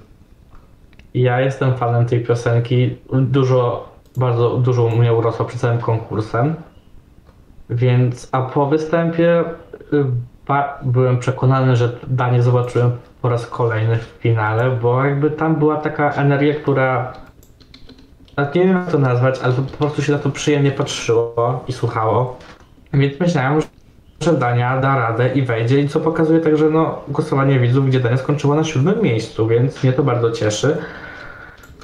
Ja 1.15 1.41
jestem 1.41 1.77
fanem 1.77 2.07
tej 2.07 2.21
piosenki. 2.21 2.97
Dużo, 3.13 3.89
bardzo 4.17 4.57
dużo 4.57 4.89
mnie 4.89 5.13
urosło 5.13 5.45
przed 5.47 5.61
całym 5.61 5.79
konkursem. 5.79 6.55
Więc, 7.71 8.29
a 8.33 8.43
po 8.43 8.67
występie 8.67 9.41
y, 9.41 9.45
byłem 10.83 11.19
przekonany, 11.19 11.77
że 11.77 11.93
Danię 12.07 12.43
zobaczyłem 12.43 12.91
po 13.23 13.29
raz 13.29 13.47
kolejny 13.47 13.97
w 13.97 14.05
finale, 14.05 14.71
bo 14.71 15.05
jakby 15.05 15.31
tam 15.31 15.57
była 15.57 15.77
taka 15.77 16.13
energia, 16.13 16.55
która 16.55 17.13
nawet 18.37 18.55
nie 18.55 18.65
wiem 18.65 18.77
jak 18.77 18.91
to 18.91 18.99
nazwać, 18.99 19.41
ale 19.43 19.55
po 19.55 19.63
prostu 19.63 20.03
się 20.03 20.13
na 20.13 20.19
to 20.19 20.31
przyjemnie 20.31 20.71
patrzyło 20.71 21.65
i 21.69 21.73
słuchało. 21.73 22.39
Więc 22.93 23.21
myślałem, 23.21 23.61
że 24.21 24.33
Dania 24.33 24.81
da 24.81 24.97
radę 24.97 25.35
i 25.35 25.43
wejdzie, 25.43 25.81
i 25.81 25.89
co 25.89 26.01
pokazuje 26.01 26.41
także 26.41 26.71
no, 26.71 27.01
głosowanie 27.09 27.61
widzów, 27.61 27.87
gdzie 27.87 28.01
Dania 28.01 28.17
skończyła 28.17 28.57
na 28.57 28.65
siódmym 28.65 29.03
miejscu, 29.03 29.47
więc 29.47 29.83
mnie 29.83 29.93
to 29.93 30.03
bardzo 30.03 30.31
cieszy. 30.31 30.77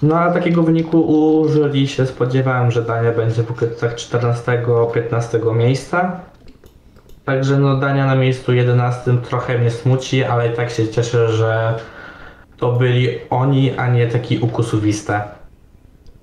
No 0.03 0.19
a 0.19 0.33
takiego 0.33 0.63
wyniku 0.63 1.01
u 1.01 1.49
jury 1.49 1.87
się 1.87 2.07
spodziewałem, 2.07 2.71
że 2.71 2.83
Dania 2.83 3.13
będzie 3.13 3.43
w 3.43 3.51
okolicach 3.51 3.95
14-15 3.95 5.57
miejsca. 5.57 6.21
Także 7.27 7.59
no 7.59 7.77
Dania 7.77 8.07
na 8.07 8.15
miejscu 8.15 8.53
11 8.53 9.19
trochę 9.19 9.59
mnie 9.59 9.71
smuci, 9.71 10.25
ale 10.25 10.53
i 10.53 10.57
tak 10.57 10.71
się 10.71 10.89
cieszę, 10.89 11.29
że 11.29 11.75
to 12.57 12.73
byli 12.73 13.09
oni, 13.31 13.77
a 13.77 13.89
nie 13.89 14.07
taki 14.07 14.39
ukusuwista, 14.39 15.29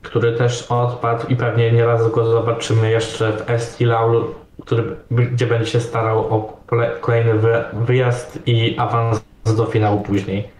który 0.01 0.33
też 0.33 0.71
odpadł 0.71 1.27
i 1.27 1.35
pewnie 1.35 1.71
nieraz 1.71 2.11
go 2.11 2.25
zobaczymy 2.25 2.91
jeszcze 2.91 3.31
w 3.31 3.49
Esti 3.49 3.85
Laul, 3.85 4.25
który, 4.61 4.95
gdzie 5.11 5.47
będzie 5.47 5.71
się 5.71 5.79
starał 5.79 6.19
o 6.19 6.57
kole- 6.67 6.99
kolejny 7.01 7.33
wy, 7.33 7.63
wyjazd 7.73 8.39
i 8.45 8.75
awans 8.77 9.21
do 9.57 9.65
finału 9.65 10.01
później. 10.01 10.52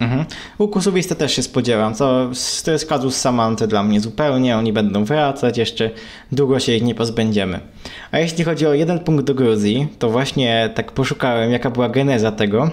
Mhm. 0.00 0.24
U 0.58 0.68
Kusowista 0.68 1.14
też 1.14 1.32
się 1.32 1.42
spodziewam. 1.42 1.94
To, 1.94 2.30
to 2.64 2.70
jest 2.70 2.86
kazus 2.86 3.16
Samanty 3.16 3.66
dla 3.66 3.82
mnie 3.82 4.00
zupełnie. 4.00 4.56
Oni 4.56 4.72
będą 4.72 5.04
wracać, 5.04 5.58
jeszcze 5.58 5.90
długo 6.32 6.60
się 6.60 6.72
ich 6.72 6.82
nie 6.82 6.94
pozbędziemy. 6.94 7.60
A 8.12 8.18
jeśli 8.18 8.44
chodzi 8.44 8.66
o 8.66 8.74
jeden 8.74 8.98
punkt 8.98 9.24
do 9.24 9.34
Gruzji, 9.34 9.88
to 9.98 10.10
właśnie 10.10 10.70
tak 10.74 10.92
poszukałem, 10.92 11.50
jaka 11.50 11.70
była 11.70 11.88
geneza 11.88 12.32
tego. 12.32 12.64
E, 12.64 12.70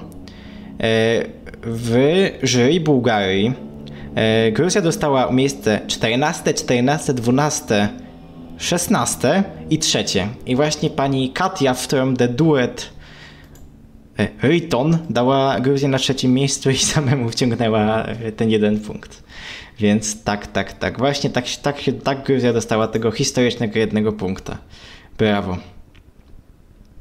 W 1.64 2.30
jury 2.44 2.80
Bułgarii 2.80 3.54
e, 4.16 4.52
Gruzja 4.52 4.82
dostała 4.82 5.32
miejsce 5.32 5.80
14, 5.88 6.54
14, 6.54 7.14
12, 7.14 7.90
16 8.58 9.44
i 9.70 9.80
trzecie. 9.80 10.28
I 10.46 10.56
właśnie 10.56 10.90
pani 10.90 11.30
Katia, 11.30 11.74
w 11.74 11.88
którą 11.88 12.14
The 12.16 12.28
Duet 12.28 12.95
E, 14.20 14.48
Riton 14.48 14.98
dała 15.10 15.60
Gruzję 15.60 15.88
na 15.88 15.98
trzecim 15.98 16.34
miejscu 16.34 16.70
i 16.70 16.78
samemu 16.96 17.30
wciągnęła 17.30 18.04
e, 18.04 18.32
ten 18.32 18.50
jeden 18.50 18.80
punkt. 18.80 19.24
Więc 19.80 20.24
tak, 20.24 20.48
tak, 20.48 20.74
tak. 20.74 20.98
Właśnie 20.98 21.30
tak, 21.30 21.46
tak, 21.62 21.76
tak 22.04 22.24
Gruzja 22.24 22.54
dostała 22.54 22.88
tego 22.88 23.12
historycznego 23.12 23.80
jednego 23.80 24.12
punkta. 24.12 24.58
Brawo. 25.18 25.58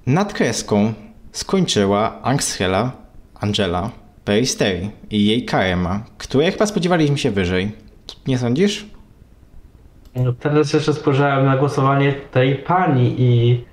Nad 0.06 0.32
kreską 0.32 0.92
skończyła 1.32 2.22
Angela 2.22 2.92
Angela 3.40 3.90
Peristeri 4.24 4.90
i 5.10 5.26
jej 5.26 5.44
Karema, 5.44 6.04
które 6.18 6.52
chyba 6.52 6.66
spodziewaliśmy 6.66 7.18
się 7.18 7.30
wyżej. 7.30 7.72
Nie 8.26 8.38
sądzisz? 8.38 8.86
No, 10.16 10.32
Teraz 10.32 10.72
jeszcze 10.72 10.92
spojrzałem 10.92 11.46
na 11.46 11.56
głosowanie 11.56 12.12
tej 12.12 12.54
pani 12.54 13.14
i 13.18 13.64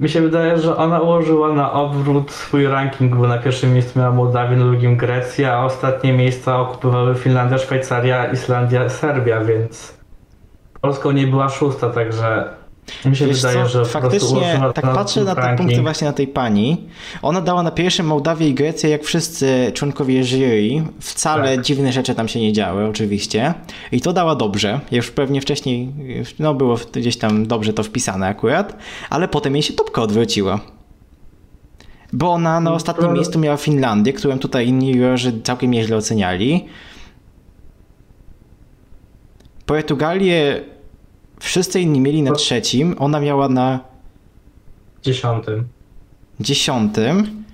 mi 0.00 0.08
się 0.08 0.20
wydaje, 0.20 0.58
że 0.58 0.76
ona 0.76 1.00
ułożyła 1.00 1.52
na 1.52 1.72
odwrót 1.72 2.30
swój 2.30 2.66
ranking, 2.66 3.16
bo 3.16 3.28
na 3.28 3.38
pierwszym 3.38 3.74
miejscu 3.74 3.98
miała 3.98 4.10
Mołdawię, 4.10 4.56
na 4.56 4.64
drugim 4.64 4.96
Grecja, 4.96 5.54
a 5.54 5.64
ostatnie 5.64 6.12
miejsca 6.12 6.60
okupowały 6.60 7.14
Finlandia, 7.14 7.58
Szwajcaria, 7.58 8.32
Islandia, 8.32 8.88
Serbia, 8.88 9.44
więc 9.44 9.98
Polską 10.80 11.10
nie 11.10 11.26
była 11.26 11.48
szósta, 11.48 11.90
także 11.90 12.57
mi 13.04 13.16
się 13.16 13.26
Wiesz 13.26 13.36
wydaje, 13.36 13.62
co, 13.62 13.68
że 13.68 13.84
faktycznie 13.84 14.60
tak 14.74 14.84
patrzę 14.94 15.24
na 15.24 15.34
te 15.34 15.56
punkty 15.56 15.82
właśnie 15.82 16.06
na 16.06 16.12
tej 16.12 16.26
pani. 16.26 16.88
Ona 17.22 17.40
dała 17.40 17.62
na 17.62 17.70
pierwszym 17.70 18.06
Mołdawię 18.06 18.48
i 18.48 18.54
Grecję, 18.54 18.90
jak 18.90 19.04
wszyscy 19.04 19.72
członkowie 19.74 20.24
jury. 20.24 20.82
Wcale 21.00 21.56
Tak. 21.56 21.64
dziwne 21.64 21.92
rzeczy 21.92 22.14
tam 22.14 22.28
się 22.28 22.40
nie 22.40 22.52
działy, 22.52 22.86
oczywiście. 22.86 23.54
I 23.92 24.00
to 24.00 24.12
dała 24.12 24.34
dobrze. 24.34 24.80
Już 24.92 25.10
pewnie 25.10 25.40
wcześniej, 25.40 25.88
no 26.38 26.54
było 26.54 26.76
gdzieś 26.92 27.16
tam 27.16 27.46
dobrze 27.46 27.72
to 27.72 27.82
wpisane 27.82 28.26
akurat, 28.26 28.76
ale 29.10 29.28
potem 29.28 29.54
jej 29.54 29.62
się 29.62 29.72
topka 29.74 30.02
odwróciła. 30.02 30.60
Bo 32.12 32.30
ona 32.32 32.60
na 32.60 32.72
ostatnim 32.72 33.06
to- 33.08 33.14
miejscu 33.14 33.38
miała 33.38 33.56
Finlandię, 33.56 34.12
którą 34.12 34.38
tutaj 34.38 34.68
inni 34.68 34.90
jurorzy 34.90 35.40
całkiem 35.44 35.70
nieźle 35.70 35.96
oceniali. 35.96 36.64
Portugalię 39.66 40.60
wszyscy 41.40 41.80
inni 41.80 42.00
mieli 42.00 42.22
na 42.22 42.30
To- 42.30 42.36
trzecim, 42.36 42.94
ona 42.98 43.20
miała 43.20 43.48
na 43.48 43.80
dziesiątym. 45.02 45.64
dziesiątym, 46.40 47.44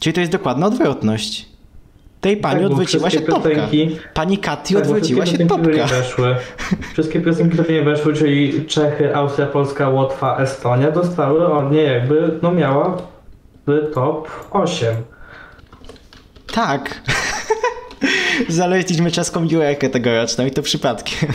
czyli 0.00 0.14
to 0.14 0.20
jest 0.20 0.32
dokładna 0.32 0.66
odwrotność. 0.66 1.48
Tej 2.20 2.36
pani 2.36 2.62
Tak, 2.62 2.70
odwróciła 2.70 3.10
się 3.10 3.20
topka. 3.20 3.68
Pani 4.14 4.38
Kati 4.38 4.74
Tak, 4.74 4.82
odwróciła 4.82 5.26
się 5.26 5.38
topka. 5.46 5.86
weszły. 5.86 6.36
Wszystkie 6.92 7.20
piosenki, 7.20 7.52
które 7.58 7.74
nie 7.74 7.82
weszły, 7.82 8.14
czyli 8.14 8.66
Czechy, 8.66 9.16
Austria, 9.16 9.46
Polska, 9.46 9.88
Łotwa, 9.88 10.36
Estonia, 10.38 10.90
dostały 10.90 11.46
od 11.46 11.72
niej 11.72 11.86
jakby, 11.86 12.38
no 12.42 12.52
miała 12.52 12.96
top 13.94 14.28
8. 14.50 14.94
Tak. 16.54 16.94
Znaleźliśmy 18.48 19.10
czeską 19.10 19.44
jurek 19.44 19.80
tegoroczną 19.92 20.46
i 20.46 20.50
to 20.50 20.62
przypadkiem. 20.62 21.28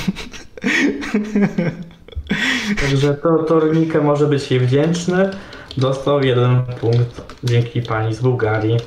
Także 2.82 3.14
to, 3.14 3.38
to 3.38 3.60
Rnikę 3.60 4.02
może 4.02 4.28
być 4.28 4.52
jej 4.52 4.60
wdzięczny. 4.60 5.30
Dostał 5.78 6.24
jeden 6.24 6.62
punkt 6.82 7.36
dzięki 7.44 7.82
pani 7.82 8.14
z 8.16 8.22
Bułgarii. 8.22 8.78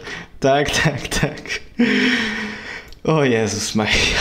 tak, 0.41 0.71
tak, 0.71 1.09
tak. 1.09 1.41
O 3.05 3.25
Jezus 3.25 3.75
Maria. 3.75 4.19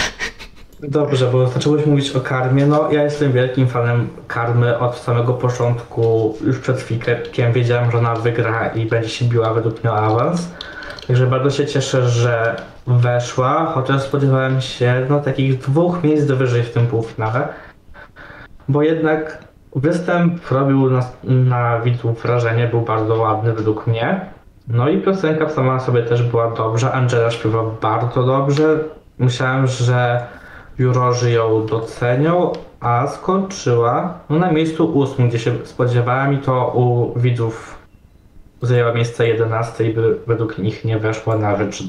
Dobrze, 0.80 1.28
bo 1.32 1.47
zacząłeś 1.47 1.86
mówić 1.86 2.10
o 2.12 2.21
karmie. 2.21 2.65
No, 2.65 2.91
ja 2.91 3.04
jestem 3.04 3.32
wielkim 3.32 3.67
fanem 3.67 4.10
karmy 4.28 4.80
od 4.80 4.97
samego 4.97 5.34
początku. 5.34 6.38
Już 6.45 6.60
przed 6.60 6.82
chwilkiem 6.82 7.54
wiedziałem, 7.54 7.91
że 7.91 7.97
ona 7.97 8.15
wygra 8.15 8.67
i 8.67 8.86
będzie 8.86 9.10
się 9.10 9.26
biła 9.26 9.54
według 9.54 9.84
mnie 9.84 9.93
o 9.93 9.97
awans. 9.97 10.47
Także 11.08 11.28
bardzo 11.28 11.50
się 11.50 11.67
cieszę, 11.67 12.10
że 12.10 12.56
weszła, 12.88 13.65
chociaż 13.65 14.02
spodziewałem 14.02 14.62
się 14.62 15.06
no, 15.10 15.20
takich 15.20 15.60
dwóch 15.60 16.04
miejsc 16.04 16.26
wyżej 16.26 16.63
w 16.63 16.74
tym 16.74 16.88
półfinale. 16.88 17.48
Bo 18.70 18.82
jednak 18.82 19.38
występ 19.76 20.52
robił 20.52 20.89
na, 20.89 21.06
na 21.24 21.80
widzów 21.80 22.22
wrażenie, 22.22 22.67
był 22.67 22.82
bardzo 22.82 23.15
ładny 23.15 23.54
według 23.54 23.88
mnie. 23.88 24.22
No 24.67 24.89
i 24.89 25.02
piosenka 25.02 25.50
sama 25.50 25.80
sobie 25.80 26.04
też 26.04 26.24
była 26.24 26.52
dobrze. 26.52 26.91
Angela 26.91 27.32
śpiewa 27.32 27.63
bardzo 27.82 28.24
dobrze. 28.24 28.80
Myślałem, 29.20 29.67
że 29.67 30.28
jurorzy 30.78 31.32
ją 31.32 31.65
docenią, 31.65 32.52
a 32.80 33.08
skończyła 33.08 34.20
no, 34.30 34.39
na 34.39 34.52
miejscu 34.52 34.98
ósmym, 34.98 35.30
gdzie 35.30 35.39
się 35.39 35.52
spodziewałem 35.63 36.34
i 36.34 36.38
to 36.38 36.67
u 36.67 37.20
widzów 37.20 37.82
zajęła 38.62 38.94
miejsce 38.94 39.28
11 39.28 39.89
i 39.89 39.94
by, 39.94 40.20
według 40.28 40.58
nich 40.58 40.86
nie 40.86 41.00
weszła 41.00 41.36
na 41.36 41.58
rzecz 41.58 41.84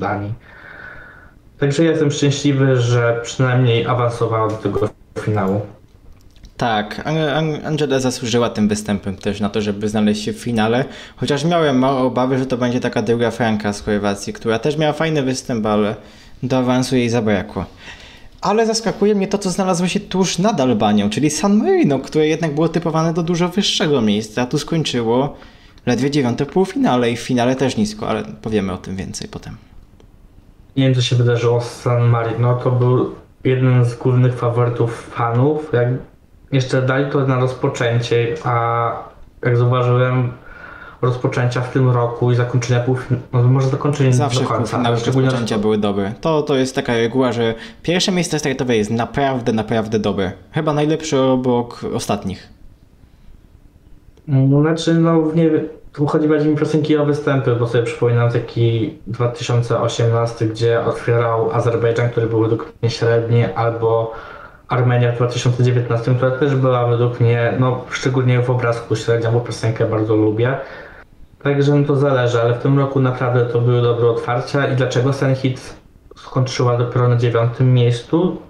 Także 1.62 1.84
jestem 1.84 2.10
szczęśliwy, 2.10 2.76
że 2.76 3.20
przynajmniej 3.22 3.86
awansowała 3.86 4.48
do 4.48 4.56
tego 4.56 4.88
finału. 5.20 5.60
Tak, 6.56 7.02
An- 7.04 7.18
An- 7.18 7.66
Angela 7.66 8.00
zasłużyła 8.00 8.50
tym 8.50 8.68
występem 8.68 9.16
też 9.16 9.40
na 9.40 9.48
to, 9.48 9.60
żeby 9.60 9.88
znaleźć 9.88 10.24
się 10.24 10.32
w 10.32 10.38
finale, 10.38 10.84
chociaż 11.16 11.44
miałem 11.44 11.78
małe 11.78 12.00
obawy, 12.00 12.38
że 12.38 12.46
to 12.46 12.56
będzie 12.56 12.80
taka 12.80 13.02
druga 13.02 13.30
Franka 13.30 13.72
z 13.72 13.80
Chorwacji, 13.80 14.32
która 14.32 14.58
też 14.58 14.76
miała 14.76 14.92
fajny 14.92 15.22
występ, 15.22 15.66
ale 15.66 15.96
do 16.42 16.58
awansu 16.58 16.96
jej 16.96 17.08
zabrakło. 17.08 17.64
ale 18.40 18.66
zaskakuje 18.66 19.14
mnie 19.14 19.28
to, 19.28 19.38
co 19.38 19.50
znalazło 19.50 19.88
się 19.88 20.00
tuż 20.00 20.38
nad 20.38 20.60
Albanią, 20.60 21.10
czyli 21.10 21.30
San 21.30 21.56
Marino, 21.56 21.98
które 21.98 22.26
jednak 22.28 22.54
było 22.54 22.68
typowane 22.68 23.14
do 23.14 23.22
dużo 23.22 23.48
wyższego 23.48 24.00
miejsca, 24.00 24.42
a 24.42 24.46
tu 24.46 24.58
skończyło 24.58 25.36
ledwie 25.86 26.10
dziewiąte 26.10 26.46
półfinale 26.46 27.10
i 27.10 27.16
w 27.16 27.20
finale 27.20 27.56
też 27.56 27.76
nisko, 27.76 28.08
ale 28.08 28.22
powiemy 28.42 28.72
o 28.72 28.76
tym 28.78 28.96
więcej 28.96 29.28
potem. 29.28 29.56
Nie 30.76 30.84
wiem, 30.84 30.94
co 30.94 31.02
się 31.02 31.16
wydarzyło 31.16 31.60
z 31.60 31.80
San 31.80 32.02
Marino. 32.02 32.54
To 32.54 32.70
był 32.70 33.14
jeden 33.44 33.84
z 33.84 33.94
głównych 33.94 34.34
faworytów 34.34 35.10
fanów. 35.10 35.72
Jak 35.72 35.88
jeszcze 36.52 36.82
dali 36.82 37.10
to 37.10 37.26
na 37.26 37.40
rozpoczęcie, 37.40 38.34
a 38.44 38.92
jak 39.42 39.56
zauważyłem, 39.56 40.32
rozpoczęcia 41.02 41.60
w 41.60 41.72
tym 41.72 41.90
roku 41.90 42.32
i 42.32 42.34
zakończenia 42.34 42.80
półfinału, 42.80 43.22
no 43.32 43.42
może 43.42 43.68
zakończenie 43.68 44.12
Zawsze 44.12 44.40
do 44.40 44.46
końca, 44.46 44.96
szczególnie 44.96 45.28
rozpoczęcia 45.28 45.58
były 45.58 45.78
dobre. 45.78 46.12
To, 46.20 46.42
to 46.42 46.56
jest 46.56 46.74
taka 46.74 46.94
reguła, 46.94 47.32
że 47.32 47.54
pierwsze 47.82 48.12
miejsce 48.12 48.38
startowe 48.38 48.76
jest 48.76 48.90
naprawdę, 48.90 49.52
naprawdę 49.52 49.98
dobre. 49.98 50.32
Chyba 50.52 50.72
najlepsze 50.72 51.22
obok 51.22 51.84
ostatnich. 51.94 52.48
No, 54.28 54.60
Znaczy, 54.60 54.94
no 54.94 55.32
nie 55.34 55.50
wiem, 55.50 55.68
chodzi 56.08 56.28
bardziej 56.28 56.50
mi 56.50 56.56
piosenki 56.56 56.96
o 56.96 57.06
występy, 57.06 57.56
bo 57.56 57.66
sobie 57.66 57.84
przypominam 57.84 58.30
taki 58.30 58.98
2018, 59.06 60.46
gdzie 60.46 60.84
otwierał 60.84 61.52
Azerbejdżan, 61.52 62.10
który 62.10 62.26
był 62.26 62.40
według 62.40 62.72
mnie 62.82 62.90
średni, 62.90 63.44
albo 63.54 64.12
Armenia 64.68 65.12
w 65.12 65.16
2019, 65.16 66.14
która 66.14 66.30
też 66.30 66.54
była 66.54 66.86
według 66.86 67.20
mnie, 67.20 67.54
no 67.58 67.84
szczególnie 67.90 68.42
w 68.42 68.50
obrazku 68.50 68.96
średnia, 68.96 69.32
bo 69.32 69.40
piosenkę 69.40 69.86
bardzo 69.86 70.16
lubię. 70.16 70.56
Także 71.42 71.74
no 71.74 71.86
to 71.86 71.96
zależy, 71.96 72.42
ale 72.42 72.54
w 72.54 72.62
tym 72.62 72.78
roku 72.78 73.00
naprawdę 73.00 73.46
to 73.46 73.60
były 73.60 73.82
dobre 73.82 74.08
otwarcia 74.08 74.66
i 74.72 74.76
dlaczego 74.76 75.12
Senhit 75.12 75.76
skończyła 76.16 76.78
dopiero 76.78 77.08
na 77.08 77.16
dziewiątym 77.16 77.74
miejscu? 77.74 78.42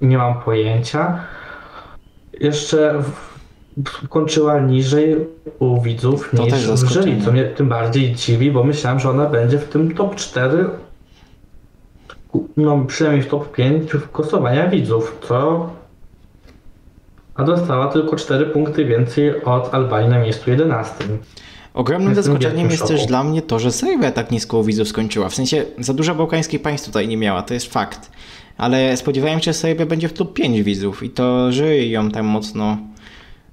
Nie 0.00 0.18
mam 0.18 0.42
pojęcia. 0.42 1.24
Jeszcze 2.40 3.02
kończyła 4.08 4.60
niżej 4.60 5.16
u 5.58 5.82
widzów 5.82 6.30
To 6.36 6.44
niż 6.44 6.66
w 6.66 6.92
jury, 6.92 7.16
co 7.24 7.32
mnie 7.32 7.44
tym 7.44 7.68
bardziej 7.68 8.14
dziwi, 8.14 8.50
bo 8.50 8.64
myślałem, 8.64 9.00
że 9.00 9.10
ona 9.10 9.26
będzie 9.26 9.58
w 9.58 9.68
tym 9.68 9.94
top 9.94 10.14
4, 10.14 10.66
no 12.56 12.84
przynajmniej 12.86 13.22
w 13.22 13.28
top 13.28 13.52
5 13.52 13.90
głosowania 14.14 14.68
widzów, 14.68 15.18
co 15.28 15.70
a 17.34 17.44
dostała 17.44 17.88
tylko 17.88 18.16
4 18.16 18.46
punkty 18.46 18.84
więcej 18.84 19.44
od 19.44 19.74
Albanii 19.74 20.10
na 20.10 20.18
miejscu 20.18 20.50
11. 20.50 20.94
Ogromnym 21.74 22.08
Jestem 22.08 22.24
zaskoczeniem 22.24 22.70
jest 22.70 22.88
też 22.88 23.06
dla 23.06 23.24
mnie 23.24 23.42
to, 23.42 23.58
że 23.58 23.72
Serbia 23.72 24.12
tak 24.12 24.30
nisko 24.30 24.58
u 24.58 24.64
widzów 24.64 24.88
skończyła. 24.88 25.28
W 25.28 25.34
sensie 25.34 25.64
za 25.78 25.94
dużo 25.94 26.14
bałkańskich 26.14 26.62
państw 26.62 26.86
tutaj 26.86 27.08
nie 27.08 27.16
miała, 27.16 27.42
to 27.42 27.54
jest 27.54 27.72
fakt. 27.72 28.10
Ale 28.56 28.96
spodziewałem 28.96 29.40
się, 29.40 29.44
że 29.44 29.54
Serbia 29.54 29.86
będzie 29.86 30.08
w 30.08 30.12
top 30.12 30.32
5 30.32 30.62
widzów 30.62 31.02
i 31.02 31.10
to 31.10 31.52
jury 31.52 31.88
ją 31.88 32.10
tam 32.10 32.26
mocno 32.26 32.78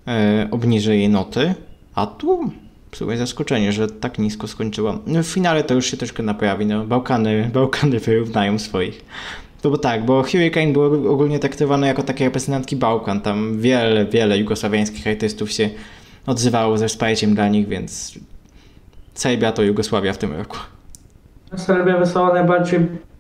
e, 0.08 0.48
obniży 0.52 0.98
jej 0.98 1.10
noty. 1.10 1.56
A 1.96 2.08
tu 2.08 2.52
sumie 2.96 3.18
zaskoczenie, 3.18 3.72
że 3.72 3.88
tak 3.88 4.20
nisko 4.20 4.48
skończyła. 4.48 5.00
No 5.08 5.24
w 5.24 5.26
finale 5.26 5.64
to 5.64 5.74
już 5.74 5.86
się 5.86 5.98
troszkę 5.98 6.24
naprawi, 6.24 6.66
no 6.66 6.86
Bałkany, 6.86 7.50
Bałkany 7.54 8.00
wyrównają 8.00 8.60
swoich. 8.60 9.06
To 9.62 9.70
bo 9.70 9.78
tak, 9.78 10.06
bo 10.06 10.24
Hurricane 10.24 10.74
było 10.74 10.86
ogólnie 10.86 11.40
traktowane 11.40 11.88
jako 11.88 12.04
takie 12.04 12.26
reprezentantki 12.26 12.76
Bałkan. 12.76 13.22
Tam 13.22 13.60
wiele, 13.60 14.06
wiele 14.06 14.38
jugosławiańskich 14.38 15.08
artystów 15.08 15.52
się 15.52 15.70
odzywało 16.26 16.78
ze 16.78 16.88
wsparciem 16.88 17.36
dla 17.36 17.48
nich, 17.48 17.68
więc 17.68 18.20
Serbia 19.14 19.52
to 19.52 19.64
Jugosławia 19.64 20.14
w 20.14 20.18
tym 20.18 20.34
roku. 20.34 20.58
Serbia 21.56 21.98
wysłała 21.98 22.34
najbardziej 22.34 22.80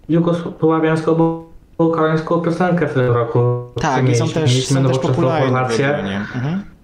jugosławiańską 0.09 1.43
bałkańską 1.77 2.41
piosenkę 2.41 2.87
w 2.87 2.93
tym 2.93 3.11
roku. 3.11 3.39
Tak, 3.81 4.09
i 4.09 4.15
są 4.15 4.29
też, 4.29 4.67
są 4.67 4.87
też 4.87 4.99
popularne. 4.99 5.59
Mhm. 6.35 6.74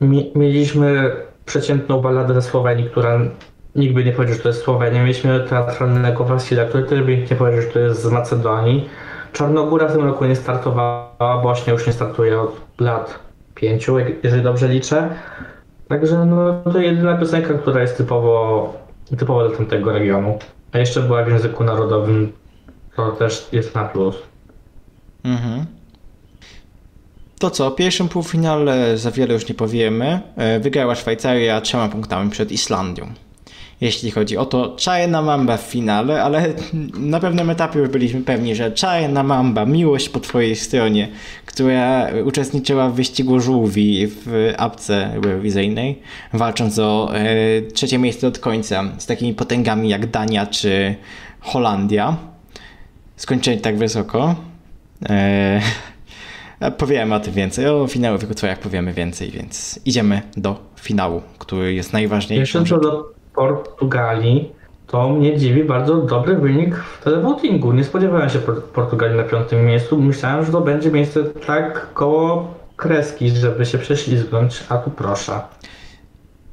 Mi- 0.00 0.32
Mieliśmy 0.34 1.10
przeciętną 1.46 2.00
balladę 2.00 2.34
ze 2.34 2.42
Słowenii, 2.42 2.84
która 2.90 3.18
nikt 3.74 3.94
by 3.94 4.04
nie 4.04 4.12
powiedział, 4.12 4.36
że 4.36 4.42
to 4.42 4.48
jest 4.48 4.62
Słowenia. 4.62 5.00
Mieliśmy 5.02 5.40
teatralnego 5.40 6.24
Wasila, 6.24 6.64
który 6.64 6.84
też 6.84 7.02
by 7.02 7.16
nie 7.16 7.36
powiedział, 7.36 7.60
że 7.62 7.68
to 7.68 7.78
jest 7.78 8.02
z 8.02 8.12
Macedonii. 8.12 8.88
Czarnogóra 9.32 9.88
w 9.88 9.92
tym 9.92 10.04
roku 10.04 10.24
nie 10.24 10.36
startowała, 10.36 11.40
Bośnia 11.42 11.72
już 11.72 11.86
nie 11.86 11.92
startuje 11.92 12.40
od 12.40 12.60
lat 12.80 13.18
pięciu, 13.54 13.96
jeżeli 14.22 14.42
dobrze 14.42 14.68
liczę. 14.68 15.08
Także 15.88 16.24
no, 16.26 16.62
to 16.72 16.78
jedyna 16.78 17.16
piosenka, 17.16 17.54
która 17.54 17.80
jest 17.80 17.96
typowo, 17.96 18.74
typowo 19.18 19.48
dla 19.48 19.56
tamtego 19.56 19.92
regionu. 19.92 20.38
A 20.72 20.78
jeszcze 20.78 21.00
była 21.02 21.24
w 21.24 21.28
języku 21.28 21.64
narodowym, 21.64 22.32
to 22.96 23.10
też 23.10 23.48
jest 23.52 23.74
na 23.74 23.84
plus. 23.84 24.16
Mhm. 25.24 25.66
To 27.38 27.50
co, 27.50 27.70
w 27.70 27.74
pierwszym 27.74 28.08
półfinale 28.08 28.98
za 28.98 29.10
wiele 29.10 29.34
już 29.34 29.48
nie 29.48 29.54
powiemy. 29.54 30.20
E, 30.36 30.60
Wygrała 30.60 30.94
Szwajcaria 30.94 31.60
trzema 31.60 31.88
punktami 31.88 32.30
przed 32.30 32.52
Islandią. 32.52 33.12
Jeśli 33.80 34.10
chodzi 34.10 34.36
o 34.36 34.46
to, 34.46 34.76
Czarna 34.76 35.22
Mamba 35.22 35.56
w 35.56 35.62
finale, 35.62 36.22
ale 36.22 36.52
na 37.12 37.20
pewnym 37.20 37.50
etapie 37.50 37.78
już 37.78 37.88
byliśmy 37.88 38.20
pewni, 38.20 38.54
że 38.54 38.72
Czarna 38.72 39.22
Mamba, 39.22 39.66
miłość 39.66 40.08
po 40.08 40.20
twojej 40.20 40.56
stronie, 40.56 41.08
która 41.46 42.08
uczestniczyła 42.24 42.88
w 42.88 42.94
wyścigu 42.94 43.40
żółwi 43.40 44.06
w 44.06 44.52
apce 44.56 45.14
eurowizyjnej, 45.14 45.98
walcząc 46.32 46.78
o 46.78 47.14
e, 47.14 47.62
trzecie 47.62 47.98
miejsce 47.98 48.28
od 48.28 48.38
końca 48.38 48.84
z 48.98 49.06
takimi 49.06 49.34
potęgami 49.34 49.88
jak 49.88 50.06
Dania 50.06 50.46
czy 50.46 50.94
Holandia. 51.40 52.16
Skończyli 53.16 53.60
tak 53.60 53.78
wysoko. 53.78 54.34
E, 55.08 55.60
a 55.64 55.95
powiemy 56.78 57.14
o 57.14 57.20
tym 57.20 57.32
więcej. 57.34 57.66
O 57.68 57.86
finałowych 57.86 58.30
utworach 58.30 58.58
powiemy 58.58 58.92
więcej, 58.92 59.30
więc 59.30 59.80
idziemy 59.84 60.22
do 60.36 60.56
finału, 60.80 61.22
który 61.38 61.74
jest 61.74 61.92
najważniejszy. 61.92 62.64
Co 62.64 62.78
do 62.78 63.12
Portugalii, 63.34 64.52
to 64.86 65.08
mnie 65.08 65.38
dziwi 65.38 65.64
bardzo 65.64 65.96
dobry 65.96 66.36
wynik 66.36 66.76
w 66.76 67.04
televotingu. 67.04 67.72
Nie 67.72 67.84
spodziewałem 67.84 68.28
się 68.28 68.38
Por- 68.38 68.62
Portugalii 68.62 69.16
na 69.16 69.22
piątym 69.22 69.66
miejscu. 69.66 69.98
Myślałem, 70.02 70.44
że 70.46 70.52
to 70.52 70.60
będzie 70.60 70.90
miejsce 70.90 71.24
tak 71.24 71.92
koło 71.94 72.54
kreski, 72.76 73.30
żeby 73.30 73.66
się 73.66 73.78
prześlizgnąć, 73.78 74.64
a 74.68 74.78
tu 74.78 74.90
proszę. 74.90 75.40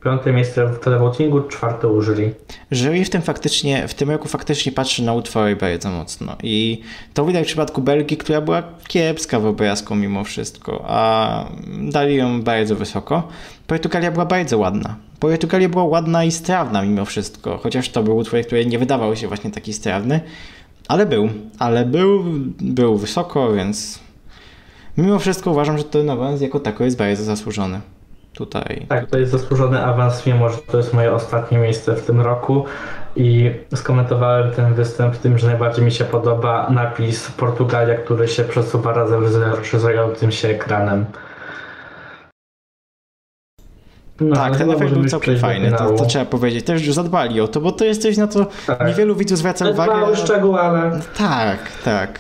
Piąte 0.04 0.34
miejsce 0.34 0.68
w 0.68 0.80
televotingu, 0.80 1.42
czwarte 1.42 1.88
u 1.88 2.02
jury. 2.02 2.36
Jury 2.72 3.06
w 3.06 3.10
tym 3.10 3.22
faktycznie, 3.22 3.88
w 3.88 3.94
tym 3.94 4.12
roku 4.12 4.28
faktycznie 4.28 4.72
patrzy 4.72 5.04
na 5.04 5.14
utwory 5.14 5.56
bardzo 5.56 5.90
mocno 5.90 6.36
i 6.44 6.82
to 7.14 7.26
widać 7.26 7.44
w 7.44 7.48
przypadku 7.48 7.82
Belgii, 7.82 8.18
która 8.18 8.42
była 8.42 8.64
kiepska 8.88 9.40
w 9.40 9.46
obrazku 9.46 9.96
mimo 9.96 10.24
wszystko, 10.24 10.86
a 10.88 11.46
dali 11.92 12.16
ją 12.16 12.42
bardzo 12.42 12.76
wysoko. 12.76 13.28
Portugalia 13.68 14.12
była 14.12 14.26
bardzo 14.26 14.58
ładna. 14.58 14.96
Portugalia 15.20 15.70
była 15.70 15.84
ładna 15.84 16.24
i 16.24 16.32
strawna 16.32 16.82
mimo 16.82 17.06
wszystko, 17.06 17.58
chociaż 17.58 17.90
to 17.90 18.04
był 18.04 18.18
utwór, 18.18 18.42
który 18.42 18.66
nie 18.66 18.80
wydawał 18.80 19.16
się 19.16 19.28
właśnie 19.28 19.52
taki 19.52 19.74
strawny, 19.74 20.22
ale 20.88 21.06
był, 21.06 21.30
ale 21.60 21.86
był, 21.86 22.24
był 22.62 22.98
wysoko, 22.98 23.54
więc 23.54 24.00
mimo 24.98 25.20
wszystko 25.20 25.52
uważam, 25.52 25.78
że 25.78 25.84
ten 25.84 26.10
awans 26.10 26.42
jako 26.42 26.60
tako 26.60 26.84
jest 26.84 26.98
bardzo 26.98 27.24
zasłużony. 27.24 27.82
Tutaj. 28.34 28.86
Tak, 28.90 29.10
to 29.10 29.18
jest 29.18 29.32
zasłużony 29.32 29.86
awans, 29.86 30.26
mimo 30.26 30.50
że 30.50 30.58
to 30.58 30.78
jest 30.78 30.94
moje 30.94 31.14
ostatnie 31.14 31.58
miejsce 31.58 31.96
w 31.96 32.06
tym 32.06 32.22
roku 32.22 32.66
i 33.16 33.52
skomentowałem 33.76 34.52
ten 34.52 34.74
występ 34.74 35.18
tym, 35.18 35.38
że 35.38 35.48
najbardziej 35.48 35.86
mi 35.86 35.92
się 35.92 36.06
podoba 36.06 36.70
napis 36.70 37.32
Portugalia, 37.32 37.96
który 37.96 38.28
się 38.28 38.44
przesuwa 38.44 38.94
razem 38.94 39.28
z 39.28 39.36
rozszerzającym 39.36 40.32
się 40.32 40.48
ekranem. 40.48 41.06
No, 44.22 44.36
Tak, 44.36 44.58
ten 44.58 44.72
efekt 44.72 44.94
był 44.94 45.06
całkiem 45.06 45.38
fajny, 45.38 45.72
to, 45.72 45.90
to 45.92 46.06
trzeba 46.06 46.26
powiedzieć. 46.26 46.66
Też 46.66 46.86
już 46.86 46.96
zadbali 46.96 47.42
o 47.42 47.48
to, 47.48 47.62
bo 47.62 47.72
to 47.72 47.86
jest 47.86 48.02
coś, 48.02 48.18
na 48.18 48.28
co 48.28 48.46
Tak. 48.68 48.88
niewielu 48.88 49.16
widzów 49.16 49.38
zwraca 49.38 49.66
To 49.66 49.72
uwagę. 49.72 49.94
mały 49.94 50.16
szczegół, 50.16 50.58
ale 50.58 51.00
Tak, 51.18 51.58
tak. 51.86 52.20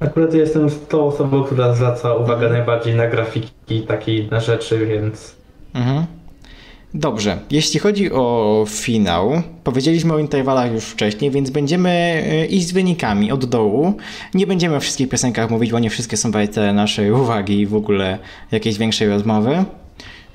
Akurat 0.00 0.34
jestem 0.34 0.68
tą 0.88 1.06
osobą, 1.06 1.44
która 1.44 1.74
zwraca 1.74 2.14
uwagę 2.14 2.48
najbardziej 2.48 2.94
na 2.94 3.06
grafiki 3.06 3.50
i 3.68 3.82
takie 3.82 4.16
inne 4.16 4.40
rzeczy, 4.40 4.86
więc 4.86 5.36
Mhm. 5.74 6.06
Dobrze, 6.94 7.38
jeśli 7.50 7.80
chodzi 7.80 8.12
o 8.12 8.64
finał, 8.68 9.42
powiedzieliśmy 9.64 10.14
o 10.14 10.18
interwalach 10.18 10.72
już 10.72 10.84
wcześniej, 10.84 11.30
więc 11.30 11.50
będziemy 11.50 11.90
e, 11.90 12.46
iść 12.46 12.66
z 12.66 12.72
wynikami 12.72 13.32
od 13.32 13.44
dołu. 13.44 13.94
Nie 14.34 14.46
będziemy 14.46 14.76
o 14.76 14.80
wszystkich 14.80 15.08
piosenkach 15.08 15.50
mówić, 15.50 15.72
bo 15.72 15.78
nie 15.78 15.90
wszystkie 15.90 16.16
są 16.16 16.30
warte 16.30 16.72
naszej 16.72 17.10
uwagi 17.10 17.60
i 17.60 17.66
w 17.66 17.74
ogóle 17.74 18.18
jakiejś 18.52 18.78
większej 18.78 19.08
rozmowy. 19.08 19.64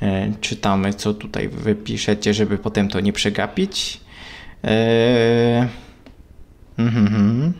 E, 0.01 0.31
Czytamy, 0.41 0.93
co 0.93 1.13
tutaj 1.13 1.49
wypiszecie, 1.49 2.33
żeby 2.33 2.57
potem 2.57 2.87
to 2.89 2.99
nie 2.99 3.13
przegapić. 3.13 4.01
Eee... 4.63 5.67
Mhm, 6.77 7.07
mhm. 7.07 7.53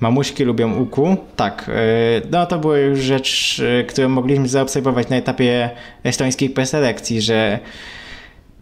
Mamuśki 0.00 0.44
lubią 0.44 0.74
uku. 0.74 1.16
Tak, 1.36 1.70
e, 1.74 2.22
no 2.30 2.46
to 2.46 2.58
była 2.58 2.78
już 2.78 2.98
rzecz, 2.98 3.62
e, 3.80 3.84
którą 3.84 4.08
mogliśmy 4.08 4.48
zaobserwować 4.48 5.08
na 5.08 5.16
etapie 5.16 5.70
estońskiej 6.04 6.50
preselekcji, 6.50 7.22
że 7.22 7.58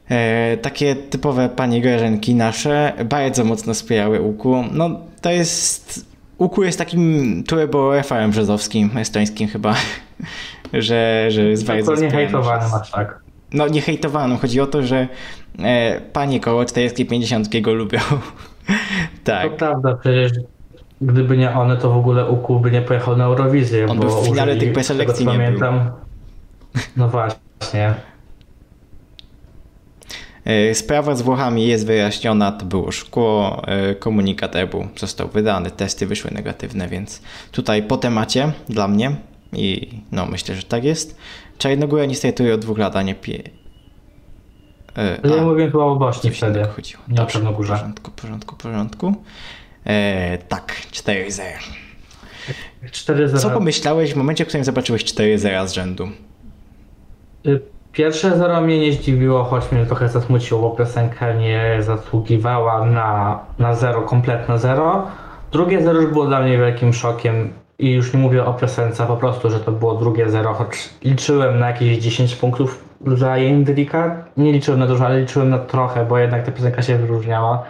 e, 0.09 0.57
takie 0.57 0.97
typowe 0.97 1.49
pani 1.49 1.81
Grażynki 1.81 2.35
nasze 2.35 2.93
bardzo 3.05 3.45
mocno 3.45 3.75
wspierały 3.75 4.21
uku. 4.21 4.65
No 4.73 5.01
to 5.21 5.31
jest 5.31 6.15
Uku 6.39 6.63
jest 6.65 6.79
takim 6.79 7.45
turbo 7.47 8.03
FM 8.03 8.31
brzozowskim, 8.31 8.91
estońskim 8.97 9.49
chyba, 9.49 9.75
że, 10.73 11.27
że 11.29 11.43
jest 11.43 11.67
bardzo 11.67 11.95
nie 11.95 12.11
hejtowany 12.11 12.69
masz 12.69 12.91
tak. 12.91 13.21
No 13.53 13.69
nie 13.69 13.81
hejtowano, 13.81 14.37
chodzi 14.37 14.61
o 14.61 14.67
to, 14.67 14.83
że 14.83 15.09
e, 15.59 16.01
panie 16.01 16.41
koło 16.41 16.63
40-50 16.63 17.61
go 17.61 17.75
lubią. 17.75 17.99
tak. 19.25 19.51
To 19.51 19.57
prawda, 19.57 19.95
przecież 19.95 20.33
gdyby 21.07 21.37
nie 21.37 21.53
one, 21.53 21.77
to 21.77 21.91
w 21.91 21.97
ogóle 21.97 22.31
Uku 22.31 22.61
by 22.61 22.71
nie 22.71 22.83
pojechał 22.83 23.17
na 23.17 23.25
Eurowizję. 23.25 23.87
On 23.91 24.01
by 24.01 24.07
w 24.07 24.27
finale 24.27 24.57
tych 24.57 24.73
preselekcji 24.73 25.27
nie 25.27 25.33
pamiętam. 25.33 25.81
był. 25.81 25.93
No 26.97 27.09
właśnie. 27.09 27.95
E, 30.45 30.75
sprawa 30.75 31.15
z 31.15 31.23
Włochami 31.23 31.67
jest 31.67 31.87
wyjaśniona, 31.87 32.53
to 32.53 32.67
było 32.67 32.93
szkło, 32.93 33.63
e, 33.67 33.95
komunikat 33.95 34.57
EBU 34.57 34.87
został 34.97 35.29
wydany, 35.29 35.71
testy 35.71 36.07
wyszły 36.07 36.31
negatywne, 36.31 36.89
więc 36.89 37.23
tutaj 37.53 37.83
po 37.83 37.97
temacie 37.97 38.53
dla 38.69 38.89
mnie 38.89 39.17
i 39.53 39.89
no 40.13 40.27
myślę, 40.27 40.55
że 40.55 40.63
tak 40.63 40.85
jest. 40.85 41.17
Czarnogóra 41.59 42.05
nie 42.07 42.15
startuje 42.15 42.55
od 42.55 42.61
dwóch 42.61 42.79
lat, 42.79 42.97
a 42.97 43.03
nie 43.03 43.15
pie... 43.15 43.43
E, 44.97 45.37
ja 45.37 45.43
mówię 45.43 45.71
chyba 45.71 45.85
o 45.85 45.97
Bośni 45.97 46.31
wtedy, 46.31 46.65
chodziło. 46.65 47.03
nie 47.09 47.15
Dobrze. 47.15 47.41
W 47.41 47.55
porządku, 47.57 48.11
porządku, 48.11 48.57
porządku. 48.57 49.15
E, 49.87 50.39
tak, 50.39 50.73
4-0. 50.93 51.41
4-0. 52.91 53.39
Co 53.39 53.51
pomyślałeś 53.51 54.15
w 54.15 54.17
momencie, 54.17 54.45
w 54.45 54.49
którym 54.49 54.65
zobaczyłeś 54.65 55.05
4-0 55.05 55.67
z 55.67 55.73
rzędu? 55.73 56.09
Y, 57.47 57.61
pierwsze 57.93 58.39
zero 58.39 58.61
mnie 58.61 58.79
nie 58.79 58.93
zdziwiło, 58.93 59.45
choć 59.45 59.73
mnie 59.73 59.87
trochę 59.87 60.09
zasmuciło, 60.09 60.61
bo 60.61 60.77
piosenka 60.77 61.33
nie 61.33 61.77
zasługiwała 61.81 62.85
na, 62.85 63.41
na 63.59 63.75
zero, 63.75 64.03
kompletne 64.03 64.59
zero. 64.59 65.07
Drugie 65.53 65.83
zero 65.83 66.01
już 66.01 66.13
było 66.13 66.27
dla 66.27 66.41
mnie 66.41 66.59
wielkim 66.59 66.93
szokiem 66.93 67.53
i 67.79 67.91
już 67.91 68.13
nie 68.13 68.21
mówię 68.21 68.45
o 68.45 68.55
piosence, 68.55 69.07
po 69.07 69.17
prostu, 69.17 69.51
że 69.51 69.61
to 69.61 69.73
było 69.73 69.95
drugie 69.95 70.31
zero, 70.31 70.55
choć 70.55 70.91
liczyłem 71.05 71.59
na 71.59 71.67
jakieś 71.67 71.99
10 71.99 72.37
punktów 72.37 72.85
za 73.07 73.37
Jędrika. 73.37 74.25
Nie 74.37 74.53
liczyłem 74.53 74.81
na 74.81 74.87
dużo, 74.87 75.07
ale 75.07 75.21
liczyłem 75.21 75.51
na 75.51 75.59
trochę, 75.59 76.05
bo 76.07 76.19
jednak 76.19 76.47
ta 76.47 76.53
piosenka 76.53 76.83
się 76.83 76.99
wyróżniała. 76.99 77.63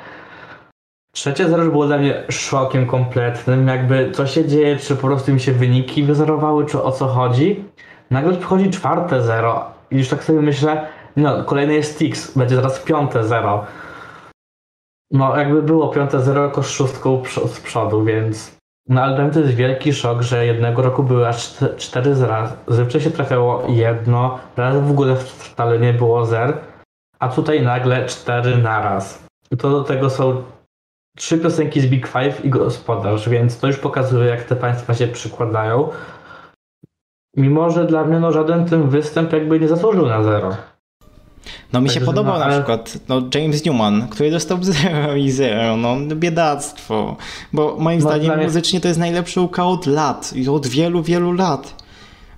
Trzecie 1.14 1.48
zero 1.48 1.64
było 1.64 1.87
dla 1.87 1.98
mnie 1.98 2.24
szokiem 2.31 2.87
kompletnym, 2.87 3.68
jakby 3.68 4.11
co 4.11 4.27
się 4.27 4.44
dzieje, 4.44 4.77
czy 4.77 4.96
po 4.96 5.07
prostu 5.07 5.33
mi 5.33 5.40
się 5.40 5.53
wyniki 5.53 6.03
wyzerowały, 6.03 6.66
czy 6.66 6.83
o 6.83 6.92
co 6.92 7.07
chodzi. 7.07 7.64
Nagle 8.11 8.37
przychodzi 8.37 8.70
czwarte 8.70 9.22
zero 9.22 9.64
i 9.90 9.98
już 9.98 10.09
tak 10.09 10.24
sobie 10.24 10.40
myślę, 10.40 10.88
no 11.16 11.44
kolejny 11.44 11.74
jest 11.74 11.98
Tix, 11.98 12.38
będzie 12.38 12.57
zaraz 12.57 12.81
piąte 12.81 13.24
zero. 13.24 13.66
No 15.11 15.37
jakby 15.37 15.62
było 15.62 15.88
piąte 15.88 16.20
zero 16.20 16.42
jako 16.42 16.62
szóstką 16.62 17.22
z 17.46 17.61
przodu, 17.61 18.05
więc 18.05 18.57
no 18.88 19.03
ale 19.03 19.14
dla 19.14 19.24
mnie 19.24 19.33
to 19.33 19.40
jest 19.40 19.55
wielki 19.55 19.92
szok, 19.92 20.22
że 20.22 20.46
jednego 20.46 20.83
roku 20.83 21.03
były 21.03 21.29
aż 21.29 21.57
cztery 21.77 22.14
zera. 22.14 22.53
Zwykle 22.68 23.00
się 23.00 23.11
trafiało 23.11 23.62
jedno, 23.68 24.38
raz 24.57 24.77
w 24.77 24.90
ogóle 24.90 25.16
wcale 25.16 25.79
nie 25.79 25.92
było 25.92 26.27
zer, 26.27 26.59
a 27.18 27.29
tutaj 27.29 27.62
nagle 27.62 28.07
cztery 28.07 28.59
naraz. 28.59 29.24
I 29.50 29.57
to 29.57 29.70
do 29.70 29.85
tego 29.85 30.11
są 30.11 30.42
trzy 31.16 31.38
piosenki 31.38 31.81
z 31.81 31.87
Big 31.87 32.07
Five 32.07 32.44
i 32.44 32.50
gospodarz, 32.50 33.29
więc 33.29 33.59
to 33.59 33.66
już 33.66 33.77
pokazuje, 33.77 34.31
jak 34.31 34.44
te 34.44 34.57
państwa 34.57 34.94
się 34.94 35.07
przykładają. 35.07 35.88
Mimo, 37.37 37.70
że 37.70 37.85
dla 37.85 38.05
mnie 38.05 38.20
no, 38.20 38.33
żaden 38.33 38.64
ten 38.64 38.88
występ 38.88 39.33
jakby 39.33 39.61
nie 39.61 39.68
zasłużył 39.68 40.07
na 40.07 40.22
zero. 40.22 40.57
No 41.72 41.81
mi 41.81 41.90
się 41.90 42.00
podobał 42.00 42.38
no, 42.38 42.44
ale... 42.44 42.55
na 42.55 42.61
przykład 42.61 42.98
no, 43.09 43.22
James 43.35 43.64
Newman, 43.64 44.09
który 44.09 44.31
dostał 44.31 44.59
0 44.61 45.16
i 45.16 45.31
0, 45.31 45.77
no 45.77 45.96
biedactwo. 46.14 47.16
Bo 47.53 47.77
moim 47.79 48.00
no, 48.00 48.09
zdaniem 48.09 48.37
mnie... 48.37 48.44
muzycznie 48.44 48.81
to 48.81 48.88
jest 48.88 49.00
najlepszy 49.00 49.40
UK 49.40 49.59
od 49.59 49.87
lat 49.87 50.33
i 50.37 50.48
od 50.48 50.66
wielu, 50.66 51.03
wielu 51.03 51.33
lat. 51.33 51.85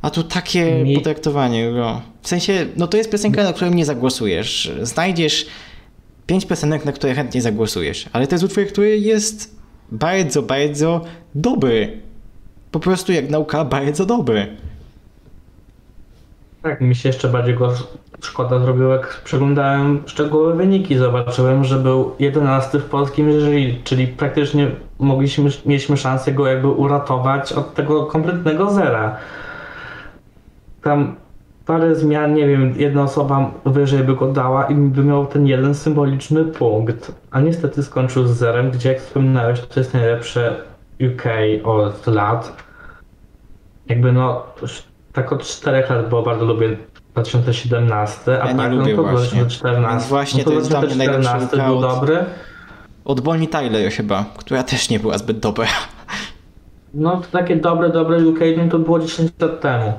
A 0.02 0.10
tu 0.10 0.22
takie 0.22 0.84
mi... 0.84 0.94
potraktowanie 0.94 1.72
go. 1.72 2.00
W 2.22 2.28
sensie, 2.28 2.66
no 2.76 2.86
to 2.86 2.96
jest 2.96 3.10
piosenka, 3.10 3.42
na 3.42 3.52
którą 3.52 3.70
nie 3.70 3.84
zagłosujesz. 3.84 4.72
Znajdziesz 4.82 5.46
pięć 6.26 6.46
piosenek, 6.46 6.84
na 6.84 6.92
które 6.92 7.14
chętnie 7.14 7.42
zagłosujesz, 7.42 8.08
ale 8.12 8.26
to 8.26 8.34
jest 8.34 8.44
utwór, 8.44 8.66
który 8.66 8.98
jest 8.98 9.56
bardzo, 9.92 10.42
bardzo 10.42 11.04
dobry. 11.34 12.00
Po 12.70 12.80
prostu 12.80 13.12
jak 13.12 13.30
nauka 13.30 13.64
bardzo 13.64 14.06
dobry. 14.06 14.56
Tak, 16.62 16.80
mi 16.80 16.94
się 16.94 17.08
jeszcze 17.08 17.28
bardziej 17.28 17.54
go 17.54 17.72
szkoda 18.20 18.58
zrobiło, 18.58 18.92
jak 18.92 19.20
przeglądałem 19.24 20.02
szczegółowe 20.06 20.54
wyniki. 20.54 20.98
Zobaczyłem, 20.98 21.64
że 21.64 21.78
był 21.78 22.14
11 22.18 22.78
w 22.78 22.84
polskim 22.84 23.32
jury, 23.32 23.74
czyli 23.84 24.06
praktycznie 24.06 24.70
mogliśmy, 24.98 25.50
mieliśmy 25.66 25.96
szansę 25.96 26.32
go 26.32 26.46
jakby 26.46 26.68
uratować 26.68 27.52
od 27.52 27.74
tego 27.74 28.06
kompletnego 28.06 28.70
zera. 28.70 29.16
Tam 30.82 31.16
parę 31.66 31.94
zmian, 31.94 32.34
nie 32.34 32.46
wiem, 32.46 32.74
jedna 32.76 33.02
osoba 33.02 33.50
wyżej 33.64 34.04
by 34.04 34.14
go 34.14 34.32
dała 34.32 34.64
i 34.64 34.74
by 34.74 35.04
miał 35.04 35.26
ten 35.26 35.46
jeden 35.46 35.74
symboliczny 35.74 36.44
punkt. 36.44 37.12
A 37.30 37.40
niestety 37.40 37.82
skończył 37.82 38.26
z 38.26 38.30
zerem, 38.30 38.70
gdzie 38.70 38.88
jak 38.88 39.00
wspominałeś, 39.00 39.60
to 39.60 39.80
jest 39.80 39.94
najlepsze 39.94 40.56
UK 41.00 41.24
od 41.64 42.06
lat. 42.06 42.62
Jakby 43.86 44.12
no, 44.12 44.46
tak 45.12 45.32
od 45.32 45.42
4 45.42 45.84
lat, 45.90 46.08
bo 46.08 46.22
bardzo 46.22 46.44
lubię 46.44 46.76
2017, 47.12 48.42
a 48.42 48.48
ja 48.48 48.54
tak, 48.54 48.72
no 48.72 48.86
to 48.86 49.02
właśnie. 49.02 49.40
2014. 49.40 49.90
Więc 49.90 50.08
właśnie 50.08 50.38
no 50.38 50.44
to, 50.44 50.50
to 50.50 50.56
jest 50.56 50.68
dla 50.68 50.80
mnie 50.80 50.96
najlepszy 50.96 51.56
był 51.66 51.80
dobry. 51.80 52.24
Od 53.04 53.20
Bonnie 53.20 53.48
Tyler 53.48 53.92
chyba, 53.92 54.24
która 54.36 54.62
też 54.62 54.90
nie 54.90 55.00
była 55.00 55.18
zbyt 55.18 55.38
dobra. 55.38 55.66
No 56.94 57.16
to 57.16 57.26
takie 57.38 57.56
dobre, 57.56 57.88
dobre 57.88 58.18
UK 58.18 58.38
no 58.56 58.70
to 58.70 58.78
było 58.78 58.98
10 58.98 59.30
lat 59.40 59.60
temu. 59.60 59.92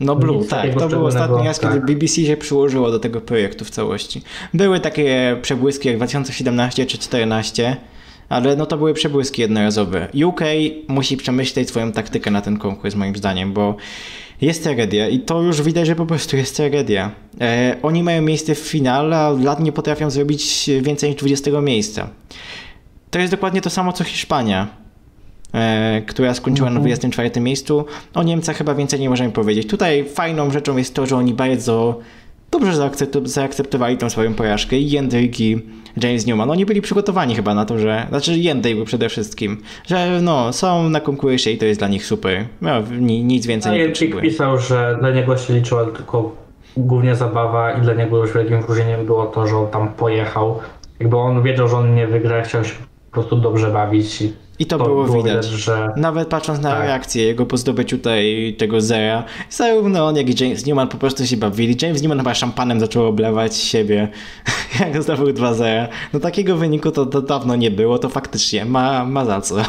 No 0.00 0.16
Blue, 0.16 0.36
Nic 0.36 0.48
tak. 0.48 0.74
To 0.74 0.88
był 0.88 1.06
ostatni 1.06 1.44
raz, 1.44 1.60
tak. 1.60 1.72
kiedy 1.72 1.86
BBC 1.86 2.14
się 2.24 2.36
przyłożyło 2.36 2.90
do 2.90 2.98
tego 2.98 3.20
projektu 3.20 3.64
w 3.64 3.70
całości. 3.70 4.22
Były 4.54 4.80
takie 4.80 5.36
przebłyski 5.42 5.88
jak 5.88 5.96
2017 5.96 6.86
czy 6.86 6.98
2014, 6.98 7.76
ale 8.28 8.56
no 8.56 8.66
to 8.66 8.76
były 8.76 8.94
przebłyski 8.94 9.42
jednorazowe. 9.42 10.08
UK 10.26 10.40
musi 10.88 11.16
przemyśleć 11.16 11.68
swoją 11.68 11.92
taktykę 11.92 12.30
na 12.30 12.40
ten 12.40 12.58
konkurs 12.58 12.94
moim 12.94 13.16
zdaniem, 13.16 13.52
bo 13.52 13.76
jest 14.40 14.62
tragedia 14.62 15.08
i 15.08 15.20
to 15.20 15.42
już 15.42 15.62
widać, 15.62 15.86
że 15.86 15.96
po 15.96 16.06
prostu 16.06 16.36
jest 16.36 16.56
tragedia. 16.56 17.10
E, 17.40 17.76
oni 17.82 18.02
mają 18.02 18.22
miejsce 18.22 18.54
w 18.54 18.58
finale, 18.58 19.16
a 19.16 19.28
od 19.28 19.44
lat 19.44 19.60
nie 19.60 19.72
potrafią 19.72 20.10
zrobić 20.10 20.70
więcej 20.80 21.10
niż 21.10 21.18
20 21.18 21.60
miejsca. 21.60 22.08
To 23.10 23.18
jest 23.18 23.32
dokładnie 23.32 23.60
to 23.60 23.70
samo 23.70 23.92
co 23.92 24.04
Hiszpania, 24.04 24.68
która 26.06 26.34
skończyła 26.34 26.70
na 26.70 26.80
24 26.80 27.28
mhm. 27.28 27.44
miejscu. 27.44 27.84
O 28.14 28.22
Niemcach 28.22 28.56
chyba 28.56 28.74
więcej 28.74 29.00
nie 29.00 29.10
możemy 29.10 29.32
powiedzieć. 29.32 29.66
Tutaj 29.66 30.04
fajną 30.04 30.50
rzeczą 30.50 30.76
jest 30.76 30.94
to, 30.94 31.06
że 31.06 31.16
oni 31.16 31.34
bardzo 31.34 32.00
dobrze 32.50 32.90
zaakceptowali 33.24 33.96
tą 33.96 34.10
swoją 34.10 34.34
porażkę 34.34 34.76
i 34.76 34.90
Jędryk 34.90 35.40
i 35.40 35.62
James 36.02 36.26
Newman. 36.26 36.50
Oni 36.50 36.66
byli 36.66 36.82
przygotowani 36.82 37.34
chyba 37.34 37.54
na 37.54 37.64
to, 37.64 37.78
że, 37.78 38.06
znaczy 38.08 38.38
Jędryk 38.38 38.84
przede 38.84 39.08
wszystkim, 39.08 39.62
że 39.86 40.20
no, 40.22 40.52
są 40.52 40.88
na 40.88 41.00
konkursie 41.00 41.50
i 41.50 41.58
to 41.58 41.64
jest 41.64 41.80
dla 41.80 41.88
nich 41.88 42.06
super. 42.06 42.44
No, 42.60 42.70
nic 43.00 43.46
więcej 43.46 43.72
no, 43.72 43.78
nie 43.78 43.88
potrzebuje. 43.88 44.22
pisał, 44.22 44.58
że 44.58 44.96
dla 45.00 45.10
niego 45.10 45.36
się 45.36 45.54
liczyła 45.54 45.84
tylko 45.84 46.36
głównie 46.76 47.16
zabawa 47.16 47.72
i 47.72 47.80
dla 47.80 47.94
niego 47.94 48.16
już 48.16 48.34
wielkim 48.34 48.60
wyróżnieniem 48.60 49.06
było 49.06 49.26
to, 49.26 49.46
że 49.46 49.56
on 49.56 49.70
tam 49.70 49.88
pojechał. 49.88 50.58
Jakby 51.00 51.16
on 51.16 51.42
wiedział, 51.42 51.68
że 51.68 51.76
on 51.76 51.94
nie 51.94 52.06
wygra, 52.06 52.42
chciał 52.42 52.64
się 52.64 52.74
po 53.10 53.12
prostu 53.12 53.36
dobrze 53.36 53.70
bawić 53.70 54.22
i 54.22 54.32
i 54.58 54.66
to, 54.66 54.78
to 54.78 54.84
było, 54.84 55.04
było, 55.04 55.22
widać. 55.22 55.46
że... 55.46 55.92
Nawet 55.96 56.28
patrząc 56.28 56.60
na 56.60 56.70
tak. 56.70 56.80
reakcję 56.80 57.24
jego 57.24 57.46
po 57.46 57.56
zdobyciu 57.56 57.96
tutaj 57.96 58.54
tego 58.58 58.80
zera, 58.80 59.24
zarówno 59.50 60.06
on, 60.06 60.16
jak 60.16 60.28
i 60.28 60.44
James 60.44 60.66
Newman 60.66 60.88
po 60.88 60.96
prostu 60.96 61.26
się 61.26 61.36
bawili. 61.36 61.76
James 61.82 62.02
Newman 62.02 62.18
chyba 62.18 62.34
szampanem 62.34 62.80
zaczął 62.80 63.06
oblewać 63.06 63.56
siebie, 63.56 64.08
jak 64.80 65.02
zdobył 65.02 65.26
2-0. 65.26 65.88
No 66.12 66.20
takiego 66.20 66.56
wyniku 66.56 66.90
to, 66.90 67.06
to 67.06 67.22
dawno 67.22 67.56
nie 67.56 67.70
było, 67.70 67.98
to 67.98 68.08
faktycznie 68.08 68.64
ma, 68.64 69.04
ma 69.04 69.24
za 69.24 69.40
co. 69.40 69.56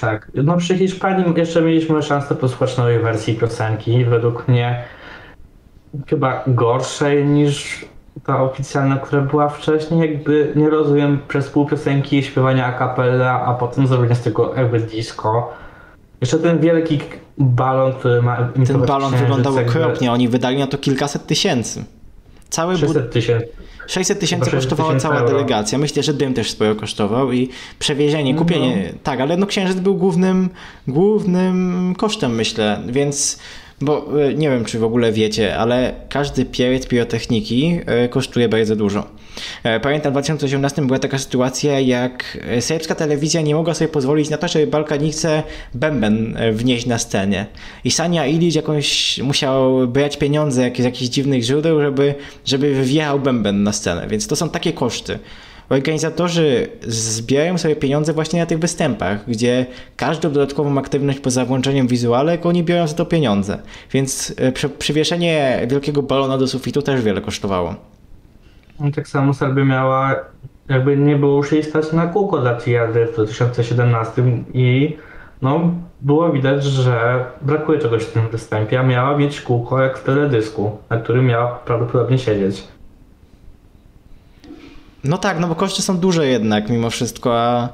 Tak. 0.00 0.30
No 0.34 0.56
przy 0.56 0.78
Hiszpanii 0.78 1.24
jeszcze 1.36 1.62
mieliśmy 1.62 2.02
szansę 2.02 2.34
posłuchać 2.34 2.76
nowej 2.76 2.98
wersji 2.98 3.34
piosenki. 3.34 4.04
Według 4.04 4.48
mnie 4.48 4.84
chyba 6.06 6.44
gorszej 6.46 7.24
niż 7.24 7.84
ta 8.26 8.42
oficjalna, 8.42 8.96
która 8.96 9.22
była 9.22 9.48
wcześniej, 9.48 10.00
jakby 10.00 10.52
nie 10.56 10.70
rozumiem 10.70 11.18
przez 11.28 11.48
pół 11.50 11.66
piosenki 11.66 12.22
śpiewania 12.22 12.66
a 12.66 12.78
cappella, 12.78 13.44
a 13.44 13.54
potem 13.54 13.86
zrobienia 13.86 14.14
z 14.14 14.22
tego 14.22 14.54
jakby 14.56 14.80
disco. 14.80 15.52
Jeszcze 16.20 16.38
ten 16.38 16.60
wielki 16.60 17.00
balon, 17.38 17.92
który 17.92 18.22
ma... 18.22 18.36
Ten 18.66 18.82
balon 18.82 19.14
wyglądał 19.14 19.58
okropnie, 19.58 20.12
oni 20.12 20.28
wydali 20.28 20.58
na 20.58 20.66
to 20.66 20.78
kilkaset 20.78 21.26
tysięcy. 21.26 21.84
Cały 22.48 22.76
600 22.76 23.12
tysięcy. 23.12 23.48
600 23.86 24.20
tysięcy 24.20 24.50
kosztowała 24.50 24.96
cała 24.96 25.16
euro. 25.16 25.28
delegacja. 25.28 25.78
Myślę, 25.78 26.02
że 26.02 26.14
dym 26.14 26.34
też 26.34 26.50
sporo 26.50 26.74
kosztował 26.74 27.32
i 27.32 27.48
przewiezienie, 27.78 28.34
kupienie. 28.34 28.90
No. 28.92 28.98
Tak, 29.02 29.20
ale 29.20 29.36
no 29.36 29.46
księżyc 29.46 29.80
był 29.80 29.94
głównym, 29.94 30.50
głównym 30.88 31.94
kosztem, 31.98 32.34
myślę, 32.34 32.80
więc 32.86 33.38
Bo 33.80 34.22
e, 34.22 34.34
nie 34.34 34.50
wiem, 34.50 34.64
czy 34.64 34.78
w 34.78 34.84
ogóle 34.84 35.12
wiecie, 35.12 35.56
ale 35.56 35.94
każdy 36.08 36.44
pieriec 36.44 36.86
pirotechniki 36.86 37.80
e, 37.86 38.08
kosztuje 38.08 38.48
bardzo 38.48 38.76
dużo. 38.76 39.06
E, 39.62 39.80
pamiętam 39.80 40.12
w 40.12 40.14
2018 40.14 40.82
była 40.82 40.98
taka 40.98 41.18
sytuacja, 41.18 41.80
jak 41.80 42.38
serbska 42.60 42.94
telewizja 42.94 43.40
nie 43.40 43.54
mogła 43.54 43.74
sobie 43.74 43.88
pozwolić 43.88 44.30
na 44.30 44.38
to, 44.38 44.48
żeby 44.48 44.66
Balkanice 44.66 45.42
bęben 45.74 46.36
wnieść 46.52 46.86
na 46.86 46.98
scenie. 46.98 47.46
I 47.84 47.90
Sania 47.90 48.26
Ilić 48.26 48.54
jakąś 48.54 49.18
musiał 49.18 49.88
brać 49.88 50.16
pieniądze 50.16 50.70
z 50.78 50.84
jakichś 50.84 51.10
dziwnych 51.10 51.42
źródeł, 51.42 51.80
żeby, 51.80 52.14
żeby 52.44 52.84
wjechał 52.84 53.20
bęben 53.20 53.62
na 53.62 53.72
scenę. 53.72 54.06
Więc 54.08 54.26
to 54.26 54.36
są 54.36 54.48
takie 54.48 54.72
koszty 54.72 55.18
organizatorzy 55.72 56.68
zbierają 56.86 57.58
sobie 57.58 57.76
pieniądze 57.76 58.12
właśnie 58.12 58.40
na 58.40 58.46
tych 58.46 58.58
występach, 58.58 59.24
gdzie 59.28 59.66
każdą 59.96 60.32
dodatkową 60.32 60.78
aktywność 60.78 61.20
poza 61.20 61.44
włączeniem 61.44 61.86
wizualek, 61.86 62.46
oni 62.46 62.64
biorą 62.64 62.86
za 62.86 62.94
to 62.94 63.06
pieniądze. 63.06 63.58
Więc 63.92 64.34
e, 64.36 64.68
przywieszenie 64.78 65.66
wielkiego 65.70 66.02
balona 66.02 66.38
do 66.38 66.46
sufitu 66.46 66.82
też 66.82 67.02
wiele 67.02 67.20
kosztowało. 67.20 67.74
No, 68.80 68.90
tak 68.90 69.08
samo 69.08 69.34
Serbia 69.34 69.64
miała, 69.64 70.16
jakby 70.68 70.96
nie 70.96 71.16
było 71.16 71.36
już 71.36 71.52
jej 71.52 71.62
stać 71.62 71.92
na 71.92 72.06
kółko 72.06 72.38
dla 72.38 72.56
Tiady 72.56 73.06
w 73.06 73.14
2017 73.14 74.22
i 74.54 74.96
no, 75.42 75.70
było 76.00 76.32
widać, 76.32 76.64
że 76.64 77.24
brakuje 77.42 77.78
czegoś 77.78 78.02
w 78.02 78.12
tym 78.12 78.28
występie, 78.28 78.80
a 78.80 78.82
miała 78.82 79.18
mieć 79.18 79.40
kółko 79.40 79.82
jak 79.82 79.98
w 79.98 80.04
teledysku, 80.04 80.78
na 80.90 80.96
którym 80.96 81.26
miała 81.26 81.48
prawdopodobnie 81.48 82.18
siedzieć. 82.18 82.71
No 85.04 85.18
tak, 85.18 85.38
no 85.40 85.48
bo 85.48 85.54
koszty 85.54 85.82
są 85.82 85.98
duże 85.98 86.26
jednak 86.26 86.70
mimo 86.70 86.90
wszystko, 86.90 87.40
a, 87.40 87.68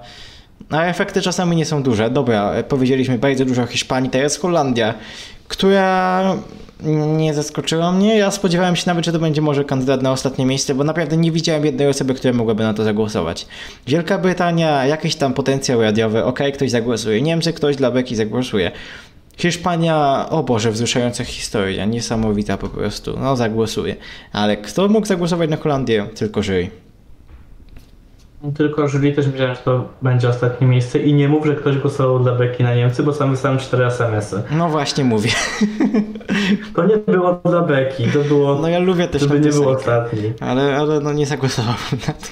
a 0.71 0.85
efekty 0.85 1.23
czasami 1.23 1.57
nie 1.57 1.65
są 1.65 1.83
duże. 1.83 2.11
Dobra, 2.11 2.53
powiedzieliśmy 2.69 3.19
bardzo 3.19 3.45
dużo 3.45 3.63
o 3.63 3.67
Hiszpanii, 3.67 4.11
teraz 4.11 4.37
Holandia, 4.37 4.95
która 5.49 6.23
nie 7.17 7.35
zaskoczyła 7.35 7.93
mnie. 7.93 8.19
Ja 8.19 8.31
spodziewałem 8.31 8.77
się 8.77 8.83
nawet, 8.87 9.05
że 9.05 9.13
to 9.13 9.19
będzie 9.19 9.41
może 9.41 9.65
kandydat 9.65 10.03
na 10.03 10.13
ostatnie 10.13 10.47
miejsce, 10.47 10.75
bo 10.75 10.85
naprawdę 10.85 11.17
nie 11.17 11.33
widziałem 11.33 11.65
jednej 11.65 11.89
osoby, 11.89 12.15
która 12.15 12.35
mogłaby 12.35 12.63
na 12.63 12.75
to 12.75 12.85
zagłosować. 12.85 13.47
Wielka 13.87 14.19
Brytania, 14.19 14.87
jakiś 14.87 15.17
tam 15.17 15.35
potencjał 15.35 15.83
radiowy, 15.83 16.25
ok, 16.25 16.39
ktoś 16.55 16.71
zagłosuje. 16.71 17.23
Niemcy, 17.23 17.53
ktoś 17.53 17.77
dla 17.77 17.91
beki 17.91 18.17
zagłosuje. 18.17 18.71
Hiszpania, 19.37 20.27
o 20.31 20.43
Boże, 20.43 20.71
wzruszająca 20.73 21.25
historia, 21.25 21.85
niesamowita 21.85 22.57
po 22.57 22.69
prostu, 22.69 23.19
no 23.21 23.37
zagłosuje. 23.37 23.97
Ale 24.33 24.57
kto 24.57 24.89
mógł 24.89 25.07
zagłosować 25.07 25.51
na 25.51 25.57
Holandię? 25.57 26.07
Tylko 26.15 26.43
żyj. 26.43 26.88
Tylko 28.57 28.89
jury 28.89 29.13
też 29.13 29.31
wiedziałem, 29.31 29.55
że 29.55 29.61
to 29.61 29.89
będzie 30.03 30.29
ostatnie 30.29 30.67
miejsce 30.67 30.99
i 30.99 31.15
nie 31.15 31.29
mów, 31.29 31.47
że 31.47 31.55
ktoś 31.55 31.79
głosował 31.79 32.19
dla 32.19 32.35
Beki 32.35 32.63
na 32.63 32.75
Niemcy, 32.75 33.03
bo 33.03 33.13
sam 33.13 33.31
wysłałem 33.31 33.59
cztery 33.59 33.87
SMS-y. 33.87 34.43
No 34.51 34.69
właśnie 34.69 35.05
mówię. 35.05 35.31
To 36.75 36.87
nie 36.87 36.97
było 36.97 37.41
dla 37.45 37.61
Beki, 37.61 38.05
to 38.13 38.19
było... 38.19 38.55
No 38.55 38.69
ja 38.69 38.79
lubię 38.79 39.09
też 39.09 39.23
Żeby 39.23 39.41
nie 39.41 39.51
było 39.51 39.71
ostatni. 39.71 40.33
Ale, 40.41 40.77
ale 40.77 41.01
no 41.01 41.13
nie 41.13 41.27
zagłosowałem 41.27 41.77
na 42.07 42.13
to. 42.13 42.29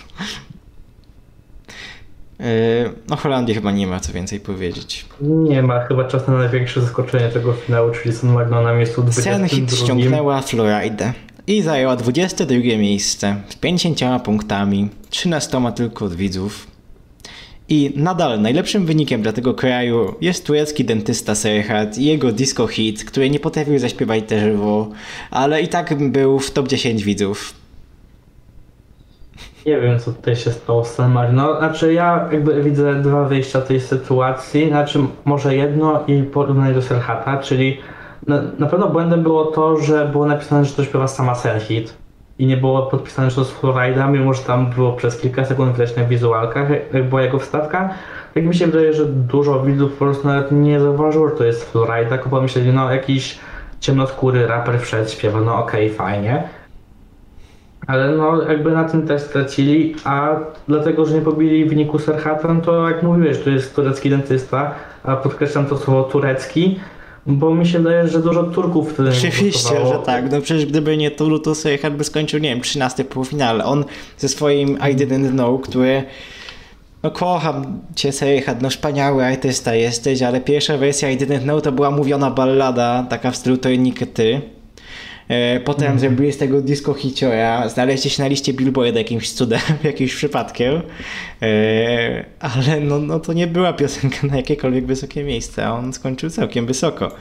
No 3.11 3.17
Holandii 3.17 3.55
chyba 3.55 3.73
nie 3.73 3.87
ma 3.87 4.01
co 4.01 4.13
więcej 4.13 4.41
powiedzieć. 4.41 5.07
Nie 5.21 5.63
ma, 5.63 5.81
chyba 5.81 6.05
czas 6.05 6.29
na 6.29 6.39
największe 6.39 6.81
zaskoczenie 6.81 7.29
tego 7.29 7.53
finału, 7.53 7.91
czyli 7.91 8.15
San 8.15 8.33
Magno 8.33 8.63
na 8.63 8.75
miejscu 8.75 9.03
22. 9.03 9.49
Senhit 9.49 9.75
ściągnęła 9.75 10.43
Floridę 10.43 11.13
i 11.47 11.63
zajęła 11.63 11.97
22 11.97 12.59
miejsce 12.79 13.37
z 13.49 13.57
50 13.57 14.23
punktami, 14.23 14.89
13 15.11 15.73
tylko 15.75 16.05
od 16.05 16.15
widzów. 16.15 16.67
I 17.69 17.93
nadal 17.97 18.41
najlepszym 18.41 18.87
wynikiem 18.87 19.23
dla 19.23 19.33
tego 19.33 19.55
kraju 19.55 20.15
jest 20.21 20.47
turecki 20.47 20.85
dentysta 20.85 21.35
Serhat 21.35 21.99
i 21.99 22.05
jego 22.05 22.33
disco 22.33 22.67
hit, 22.67 23.05
który 23.05 23.31
nie 23.31 23.41
potrafił 23.41 23.79
zaśpiewać 23.79 24.25
też 24.27 24.43
żywo, 24.43 24.89
ale 25.31 25.63
i 25.63 25.69
tak 25.69 26.11
był 26.11 26.39
w 26.39 26.51
top 26.51 26.69
10 26.69 27.05
widzów. 27.05 27.55
Nie 29.67 29.81
wiem, 29.81 30.01
co 30.01 30.13
tutaj 30.13 30.37
się 30.37 30.51
stało 30.51 30.85
z 30.85 30.95
San 30.95 31.13
Marino. 31.13 31.59
Znaczy, 31.59 31.93
ja 31.93 32.29
jakby 32.33 32.63
widzę 32.63 33.03
dwa 33.03 33.25
wyjścia 33.25 33.61
tej 33.61 33.81
sytuacji. 33.81 34.69
Znaczy, 34.69 34.99
może 35.25 35.57
jedno 35.57 36.05
i 36.07 36.23
porównanie 36.23 36.75
do 36.75 36.83
Serhata, 36.83 37.39
czyli 37.39 37.79
na, 38.27 38.43
na 38.59 38.67
pewno 38.67 38.89
błędem 38.89 39.23
było 39.23 39.45
to, 39.45 39.77
że 39.77 40.09
było 40.13 40.27
napisane, 40.27 40.65
że 40.65 40.75
to 40.75 40.85
śpiewa 40.85 41.09
sama 41.09 41.35
Senhit 41.35 41.97
i 42.39 42.47
nie 42.47 42.57
było 42.57 42.83
podpisane, 42.83 43.31
że 43.31 43.37
to 43.37 43.43
jest 43.43 43.61
Florida, 43.61 44.07
mimo 44.07 44.35
że 44.35 44.43
tam 44.43 44.71
było 44.71 44.93
przez 44.93 45.21
kilka 45.21 45.45
sekund 45.45 45.73
widać 45.73 45.97
na 45.97 46.05
wizualkach, 46.05 46.69
jak 46.93 47.09
była 47.09 47.23
jego 47.23 47.39
wstawka. 47.39 47.95
Tak 48.35 48.45
mi 48.45 48.55
się 48.55 48.67
wydaje, 48.67 48.93
że 48.93 49.07
dużo 49.07 49.63
widzów 49.63 49.93
po 49.93 49.99
prostu 49.99 50.29
nawet 50.29 50.53
nie 50.53 50.81
zauważyło, 50.81 51.29
że 51.29 51.37
to 51.37 51.45
jest 51.45 51.73
Florida, 51.73 52.11
tylko 52.11 52.29
pomyśleli, 52.29 52.73
no 52.73 52.93
jakiś 52.93 53.39
ciemnoskóry 53.81 54.47
raper 54.47 54.81
wszedł, 54.81 55.11
śpiewa, 55.11 55.41
no 55.41 55.59
okej, 55.59 55.87
okay, 55.87 55.97
fajnie. 55.97 56.49
Ale 57.87 58.11
no 58.11 58.43
jakby 58.43 58.71
na 58.71 58.85
tym 58.85 59.07
też 59.07 59.23
stracili, 59.23 59.95
a 60.05 60.37
dlatego, 60.69 61.07
że 61.07 61.15
nie 61.15 61.21
pobili 61.21 61.65
w 61.65 61.69
wyniku 61.69 61.99
Serhatem, 61.99 62.61
to 62.61 62.89
jak 62.89 63.03
mówiłeś, 63.03 63.39
to 63.39 63.51
jest 63.51 63.77
turecki 63.77 64.11
dentysta, 64.11 64.75
a 65.05 65.17
podkreślam 65.17 65.67
to 65.67 65.77
słowo 65.77 66.05
turecki, 66.05 66.81
bo 67.27 67.55
mi 67.55 67.67
się 67.67 67.79
wydaje, 67.79 68.09
że 68.09 68.23
dużo 68.23 68.43
Turków 68.43 68.93
wtedy 68.93 69.09
Oczywiście, 69.09 69.87
że 69.87 69.99
tak. 70.07 70.33
No 70.33 70.41
przecież 70.41 70.67
gdyby 70.67 70.97
nie 70.97 71.11
Turu, 71.11 71.39
to 71.39 71.55
Sejchat 71.55 71.97
by 71.97 72.05
skończył, 72.05 72.41
nie 72.41 72.49
wiem, 72.49 72.61
13 72.61 73.05
półfinale. 73.05 73.65
On 73.65 73.85
ze 74.19 74.29
swoim 74.29 74.69
I 74.69 74.97
Didn't 74.97 75.31
Know, 75.31 75.63
który 75.63 76.05
no 77.03 77.11
kocham 77.11 77.81
cię 77.95 78.13
Sejchat, 78.13 78.63
no 78.63 78.71
wspaniały 78.71 79.25
artysta 79.25 79.75
jesteś, 79.75 80.23
ale 80.23 80.41
pierwsza 80.41 80.79
wersja 80.79 81.11
I 81.11 81.19
Didn't 81.19 81.43
Know 81.43 81.63
to 81.63 81.73
była 81.73 81.91
mówiona 81.91 82.31
ballada, 82.31 83.07
taka 83.11 83.31
w 83.31 83.37
stylu 83.37 83.57
Tojnik 83.57 84.13
Ty. 84.13 84.56
E, 85.29 85.61
potem 85.61 85.87
mm 85.87 85.99
zrobili 85.99 86.33
z 86.33 86.39
tego 86.39 86.63
disco 86.63 86.95
hiciora, 86.95 87.69
znaleźli 87.69 88.11
się 88.11 88.23
na 88.23 88.29
liście 88.29 88.53
Billboard 88.53 88.97
jakimś 88.97 89.33
cudem, 89.33 89.61
jakimś 89.85 90.15
przypadkiem, 90.15 90.83
e, 91.43 92.25
ale 92.41 92.81
no, 92.81 92.99
no 92.99 93.21
to 93.21 93.33
nie 93.33 93.47
była 93.47 93.73
piosenka 93.73 94.27
na 94.27 94.37
jakiekolwiek 94.37 94.87
wysokie 94.87 95.25
miejsce, 95.25 95.67
a 95.67 95.73
on 95.73 95.93
skończył 95.93 96.31
całkiem 96.31 96.67
wysoko. 96.67 97.13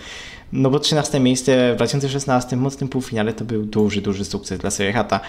No 0.54 0.70
bo 0.70 0.80
13 0.80 1.20
miejsce 1.20 1.74
w 1.74 1.76
2016 1.76 2.56
w 2.56 2.60
mocnym 2.60 2.90
półfinale 2.90 3.34
to 3.34 3.46
był 3.46 3.64
duży, 3.64 4.02
duży 4.02 4.26
sukces 4.26 4.60
dla 4.60 4.72
Serihata. 4.72 5.20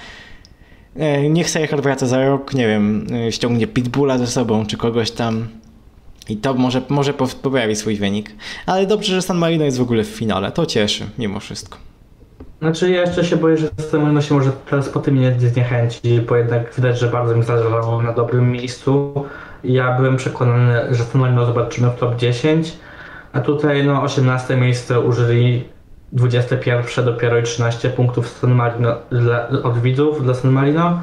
E, 0.96 1.30
niech 1.30 1.50
Serichat 1.50 1.80
wraca 1.80 2.06
za 2.06 2.26
rok, 2.26 2.54
nie 2.54 2.66
wiem, 2.66 3.06
ściągnie 3.30 3.66
Pitbulla 3.66 4.18
ze 4.18 4.26
sobą, 4.26 4.66
czy 4.66 4.76
kogoś 4.76 5.10
tam 5.10 5.48
i 6.28 6.36
to 6.36 6.54
może, 6.54 6.82
może 6.88 7.14
poprawi 7.14 7.76
swój 7.76 7.96
wynik. 7.96 8.30
Ale 8.66 8.86
dobrze, 8.86 9.14
że 9.14 9.22
San 9.22 9.38
Marino 9.38 9.64
jest 9.64 9.78
w 9.78 9.82
ogóle 9.82 10.04
w 10.04 10.08
finale, 10.08 10.52
to 10.52 10.66
cieszy 10.66 11.06
mimo 11.18 11.40
wszystko. 11.40 11.78
Znaczy 12.58 12.90
ja 12.90 13.00
jeszcze 13.00 13.24
się 13.24 13.36
boję, 13.36 13.56
że 13.56 13.68
Stemulino 13.78 14.22
się 14.22 14.34
może 14.34 14.52
teraz 14.70 14.88
po 14.88 15.00
tym 15.00 15.20
nie 15.20 15.40
zniechęci, 15.40 16.20
bo 16.28 16.36
jednak 16.36 16.74
widać, 16.74 16.98
że 16.98 17.08
bardzo 17.08 17.36
mi 17.36 17.42
zależało 17.42 18.02
na 18.02 18.12
dobrym 18.12 18.52
miejscu. 18.52 19.12
Ja 19.64 19.96
byłem 19.96 20.16
przekonany, 20.16 20.94
że 20.94 21.04
Stemulino 21.04 21.46
zobaczymy 21.46 21.90
w 21.90 21.94
top 21.94 22.16
10, 22.16 22.78
a 23.32 23.40
tutaj 23.40 23.86
no 23.86 24.02
18 24.02 24.56
miejsce 24.56 25.00
użyli 25.00 25.64
21 26.12 27.04
dopiero 27.04 27.38
i 27.38 27.42
13 27.42 27.90
punktów 27.90 28.28
San 28.28 28.54
Marino 28.54 28.96
dla, 29.10 29.48
od 29.48 29.78
widzów 29.78 30.24
dla 30.24 30.34
San 30.34 30.50
Marino. 30.50 31.00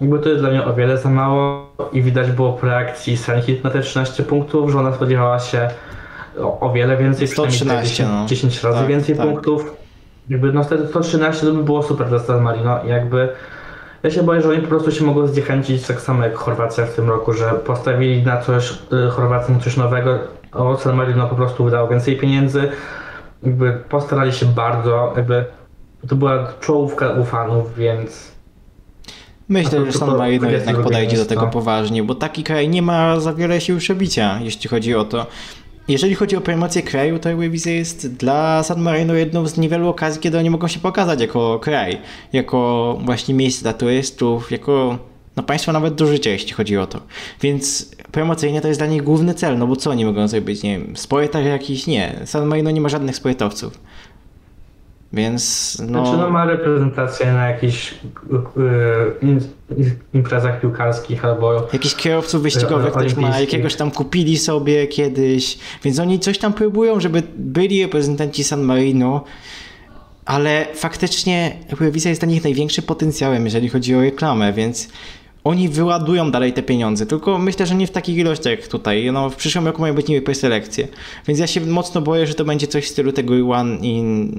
Jakby 0.00 0.18
to 0.18 0.28
jest 0.28 0.40
dla 0.40 0.50
mnie 0.50 0.64
o 0.64 0.74
wiele 0.74 0.98
za 0.98 1.10
mało 1.10 1.70
i 1.92 2.02
widać 2.02 2.30
było 2.30 2.52
po 2.52 2.66
reakcji 2.66 3.16
Sanhit 3.16 3.64
na 3.64 3.70
te 3.70 3.80
13 3.80 4.22
punktów, 4.22 4.70
że 4.70 4.78
ona 4.78 4.92
spodziewała 4.92 5.38
się 5.38 5.70
o, 6.38 6.60
o 6.60 6.72
wiele 6.72 6.96
więcej, 6.96 7.28
113, 7.28 7.88
10, 7.88 8.10
no. 8.10 8.26
10 8.26 8.62
razy 8.62 8.78
tak, 8.78 8.88
więcej 8.88 9.16
tak. 9.16 9.26
punktów. 9.26 9.76
Jakby 10.28 10.52
no 10.52 10.64
wtedy 10.64 10.86
113 10.88 11.46
to 11.46 11.52
by 11.52 11.62
było 11.62 11.82
super 11.82 12.08
dla 12.08 12.18
San 12.18 12.42
Marino. 12.42 12.84
Jakby 12.84 13.28
ja 14.02 14.10
się 14.10 14.22
boję, 14.22 14.40
że 14.40 14.48
oni 14.48 14.60
po 14.60 14.68
prostu 14.68 14.92
się 14.92 15.04
mogą 15.04 15.26
zniechęcić 15.26 15.86
tak 15.86 16.00
samo 16.00 16.24
jak 16.24 16.34
Chorwacja 16.34 16.86
w 16.86 16.94
tym 16.94 17.08
roku, 17.08 17.32
że 17.32 17.50
postawili 17.50 18.22
na 18.22 18.40
coś, 18.40 18.70
y, 19.06 19.10
Chorwacja 19.10 19.54
na 19.54 19.60
coś 19.60 19.76
nowego, 19.76 20.18
a 20.52 20.76
San 20.76 20.96
Marino 20.96 21.26
po 21.26 21.34
prostu 21.34 21.64
wydało 21.64 21.88
więcej 21.88 22.16
pieniędzy. 22.16 22.68
Jakby 23.42 23.72
postarali 23.88 24.32
się 24.32 24.46
bardzo, 24.46 25.12
jakby 25.16 25.44
to 26.08 26.16
była 26.16 26.52
czołówka 26.60 27.10
u 27.10 27.24
fanów, 27.24 27.76
więc 27.76 28.30
Myślę, 29.50 29.86
że 29.86 29.92
San 29.92 30.16
Marino 30.16 30.50
jednak 30.50 30.82
podejdzie 30.82 31.16
do 31.16 31.26
tego 31.26 31.46
poważnie, 31.46 32.02
bo 32.02 32.14
taki 32.14 32.42
kraj 32.42 32.68
nie 32.68 32.82
ma 32.82 33.20
za 33.20 33.34
wiele 33.34 33.60
sił 33.60 33.78
przebicia, 33.78 34.38
jeśli 34.42 34.70
chodzi 34.70 34.94
o 34.94 35.04
to. 35.04 35.26
Jeżeli 35.90 36.14
chodzi 36.14 36.36
o 36.36 36.40
promocję 36.40 36.82
kraju, 36.82 37.18
to 37.18 37.30
Eurowizja 37.30 37.72
jest 37.72 38.14
dla 38.14 38.62
San 38.62 38.80
Marino 38.80 39.14
jedną 39.14 39.46
z 39.46 39.56
niewielu 39.56 39.88
okazji, 39.88 40.20
kiedy 40.20 40.38
oni 40.38 40.50
mogą 40.50 40.68
się 40.68 40.80
pokazać 40.80 41.20
jako 41.20 41.58
kraj, 41.58 41.98
jako 42.32 42.98
właśnie 43.04 43.34
miejsce 43.34 43.62
dla 43.62 43.72
turystów, 43.72 44.50
jako 44.50 44.98
no 45.36 45.42
państwo 45.42 45.72
nawet 45.72 45.94
do 45.94 46.06
życia, 46.06 46.30
jeśli 46.30 46.52
chodzi 46.52 46.76
o 46.76 46.86
to. 46.86 47.00
Więc 47.40 47.90
promocyjnie 48.12 48.60
to 48.60 48.68
jest 48.68 48.80
dla 48.80 48.86
nich 48.86 49.02
główny 49.02 49.34
cel, 49.34 49.58
no 49.58 49.66
bo 49.66 49.76
co 49.76 49.90
oni 49.90 50.04
mogą 50.04 50.28
zrobić, 50.28 50.62
nie 50.62 50.78
wiem, 50.78 50.96
spoiler 50.96 51.46
jakiś? 51.46 51.86
Nie. 51.86 52.20
San 52.24 52.46
Marino 52.46 52.70
nie 52.70 52.80
ma 52.80 52.88
żadnych 52.88 53.16
spoilerowców. 53.16 53.80
Więc 55.12 55.76
no... 55.88 56.04
Znaczy 56.06 56.18
no 56.18 56.30
ma 56.30 56.44
reprezentację 56.44 57.32
na 57.32 57.48
jakichś 57.48 57.94
yy, 59.22 59.90
imprezach 60.14 60.60
piłkarskich 60.60 61.24
albo... 61.24 61.68
Jakichś 61.72 61.94
kierowców 61.94 62.42
wyścigowych 62.42 62.94
też 62.94 63.16
ma, 63.16 63.40
jakiegoś 63.40 63.74
tam 63.74 63.90
kupili 63.90 64.38
sobie 64.38 64.86
kiedyś, 64.86 65.58
więc 65.84 65.98
oni 65.98 66.20
coś 66.20 66.38
tam 66.38 66.52
próbują, 66.52 67.00
żeby 67.00 67.22
byli 67.36 67.82
reprezentanci 67.82 68.44
San 68.44 68.62
Marino, 68.62 69.24
ale 70.24 70.66
faktycznie 70.74 71.56
Eurowizja 71.72 72.08
jest 72.08 72.20
dla 72.20 72.28
nich 72.28 72.44
największym 72.44 72.84
potencjałem, 72.84 73.44
jeżeli 73.44 73.68
chodzi 73.68 73.94
o 73.94 74.00
reklamę, 74.00 74.52
więc 74.52 74.88
oni 75.44 75.68
wyładują 75.68 76.30
dalej 76.30 76.52
te 76.52 76.62
pieniądze, 76.62 77.06
tylko 77.06 77.38
myślę, 77.38 77.66
że 77.66 77.74
nie 77.74 77.86
w 77.86 77.90
takich 77.90 78.16
ilościach 78.16 78.50
jak 78.50 78.68
tutaj. 78.68 79.10
No, 79.12 79.30
w 79.30 79.36
przyszłym 79.36 79.66
roku 79.66 79.80
mają 79.80 79.94
być 79.94 80.08
niby 80.08 80.22
preselekcje. 80.22 80.88
Więc 81.26 81.40
ja 81.40 81.46
się 81.46 81.60
mocno 81.60 82.00
boję, 82.00 82.26
że 82.26 82.34
to 82.34 82.44
będzie 82.44 82.66
coś 82.66 82.84
w 82.84 82.88
stylu 82.88 83.12
tego 83.12 83.50
One 83.50 83.76
in... 83.76 84.32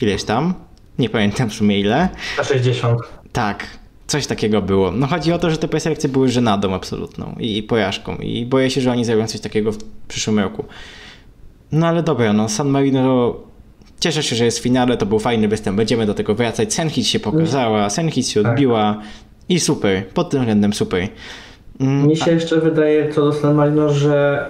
Ileś 0.00 0.24
tam? 0.24 0.54
Nie 0.98 1.08
pamiętam 1.08 1.50
w 1.50 1.54
sumie 1.54 1.80
ile. 1.80 2.08
Na 2.38 2.44
60. 2.44 3.00
Tak, 3.32 3.66
coś 4.06 4.26
takiego 4.26 4.62
było. 4.62 4.90
No 4.90 5.06
chodzi 5.06 5.32
o 5.32 5.38
to, 5.38 5.50
że 5.50 5.56
te 5.58 5.68
preselekcje 5.68 6.08
były 6.08 6.28
żenadą 6.28 6.74
absolutną 6.74 7.36
i, 7.40 7.58
i 7.58 7.62
porażką. 7.62 8.16
I 8.16 8.46
boję 8.46 8.70
się, 8.70 8.80
że 8.80 8.90
oni 8.90 9.04
zrobią 9.04 9.26
coś 9.26 9.40
takiego 9.40 9.72
w 9.72 9.78
przyszłym 10.08 10.38
roku. 10.38 10.64
No 11.72 11.86
ale 11.86 12.02
dobra, 12.02 12.32
no 12.32 12.48
San 12.48 12.68
Marino 12.68 13.36
Cieszę 14.00 14.22
się, 14.22 14.36
że 14.36 14.44
jest 14.44 14.58
w 14.58 14.62
finale, 14.62 14.96
to 14.96 15.06
był 15.06 15.18
fajny 15.18 15.48
występ, 15.48 15.76
będziemy 15.76 16.06
do 16.06 16.14
tego 16.14 16.34
wracać. 16.34 16.74
Senhit 16.74 17.06
się 17.06 17.20
pokazała, 17.20 17.90
Senhit 17.90 18.28
się 18.28 18.42
tak. 18.42 18.52
odbiła 18.52 19.02
i 19.48 19.60
super, 19.60 20.08
pod 20.08 20.30
tym 20.30 20.40
względem 20.40 20.72
super. 20.72 21.08
Mm, 21.80 22.06
Mi 22.06 22.16
się 22.16 22.30
jeszcze 22.30 22.60
wydaje 22.60 23.12
co 23.12 23.20
do 23.20 23.32
San 23.32 23.54
Marino, 23.54 23.92
że 23.92 24.46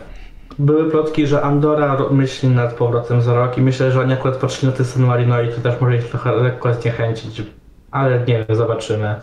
były 0.58 0.90
plotki, 0.90 1.26
że 1.26 1.42
Andora 1.42 1.96
myśli 2.10 2.48
nad 2.48 2.74
powrotem 2.74 3.22
za 3.22 3.34
rok 3.34 3.58
i 3.58 3.62
myślę, 3.62 3.92
że 3.92 4.00
oni 4.00 4.12
akurat 4.12 4.36
patrzyli 4.36 4.72
na 4.72 4.78
te 4.78 4.84
San 4.84 5.02
Marino 5.02 5.42
i 5.42 5.48
to 5.48 5.60
też 5.60 5.80
może 5.80 5.96
ich 5.96 6.04
trochę 6.04 6.36
lekko 6.36 6.74
zniechęcić, 6.74 7.42
ale 7.90 8.18
nie 8.18 8.44
wiem, 8.48 8.56
zobaczymy. 8.56 9.14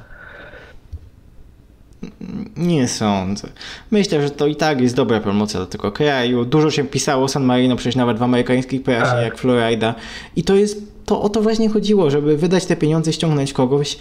Nie 2.58 2.88
sądzę. 2.88 3.48
Myślę, 3.92 4.22
że 4.22 4.30
to 4.30 4.48
i 4.48 4.56
tak 4.56 4.82
jest 4.82 4.96
dobra 4.96 5.20
promocja 5.20 5.60
do 5.60 5.66
tego 5.66 5.92
kraju. 5.92 6.46
Dużo 6.46 6.72
się 6.72 6.84
pisało 6.84 7.24
o 7.24 7.28
San 7.28 7.44
Marino, 7.44 7.76
przecież 7.76 7.96
nawet 7.96 8.18
w 8.18 8.24
amerykańskich 8.24 8.84
prasie, 8.84 9.12
tak. 9.12 9.24
jak 9.24 9.38
Florida. 9.38 9.96
I 10.36 10.44
to 10.44 10.56
jest, 10.56 10.78
to 11.06 11.22
o 11.22 11.30
to 11.30 11.42
właśnie 11.42 11.70
chodziło, 11.70 12.10
żeby 12.10 12.38
wydać 12.38 12.66
te 12.66 12.76
pieniądze, 12.76 13.14
ściągnąć 13.14 13.54
kogoś, 13.54 13.98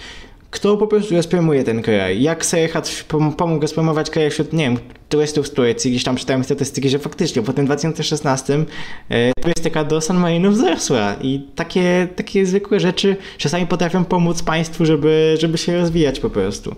kto 0.52 0.76
po 0.76 0.86
prostu 0.86 1.14
rozpromuje 1.14 1.64
ten 1.64 1.82
kraj. 1.82 2.22
Jak 2.22 2.46
Serehat 2.46 3.04
pomógł 3.36 3.62
rozpromować 3.62 4.10
kraj 4.10 4.30
wśród, 4.30 4.52
nie 4.52 4.64
wiem, 4.64 4.78
turystów 5.08 5.46
z 5.46 5.50
Turcji, 5.50 5.90
gdzieś 5.90 6.04
tam 6.04 6.16
czytałem 6.16 6.44
statystyki, 6.44 6.88
że 6.88 6.98
faktycznie 6.98 7.42
po 7.42 7.52
tym 7.52 7.66
2016 7.66 8.64
e, 9.08 9.32
turystyka 9.42 9.84
do 9.84 10.00
San 10.00 10.16
Marino 10.16 10.50
wzrosła 10.50 11.14
i 11.22 11.46
takie, 11.54 12.08
takie 12.16 12.46
zwykłe 12.46 12.80
rzeczy 12.80 13.16
czasami 13.38 13.66
potrafią 13.66 14.04
pomóc 14.04 14.42
państwu, 14.42 14.86
żeby, 14.86 15.36
żeby 15.38 15.58
się 15.58 15.76
rozwijać 15.76 16.20
po 16.20 16.30
prostu 16.30 16.76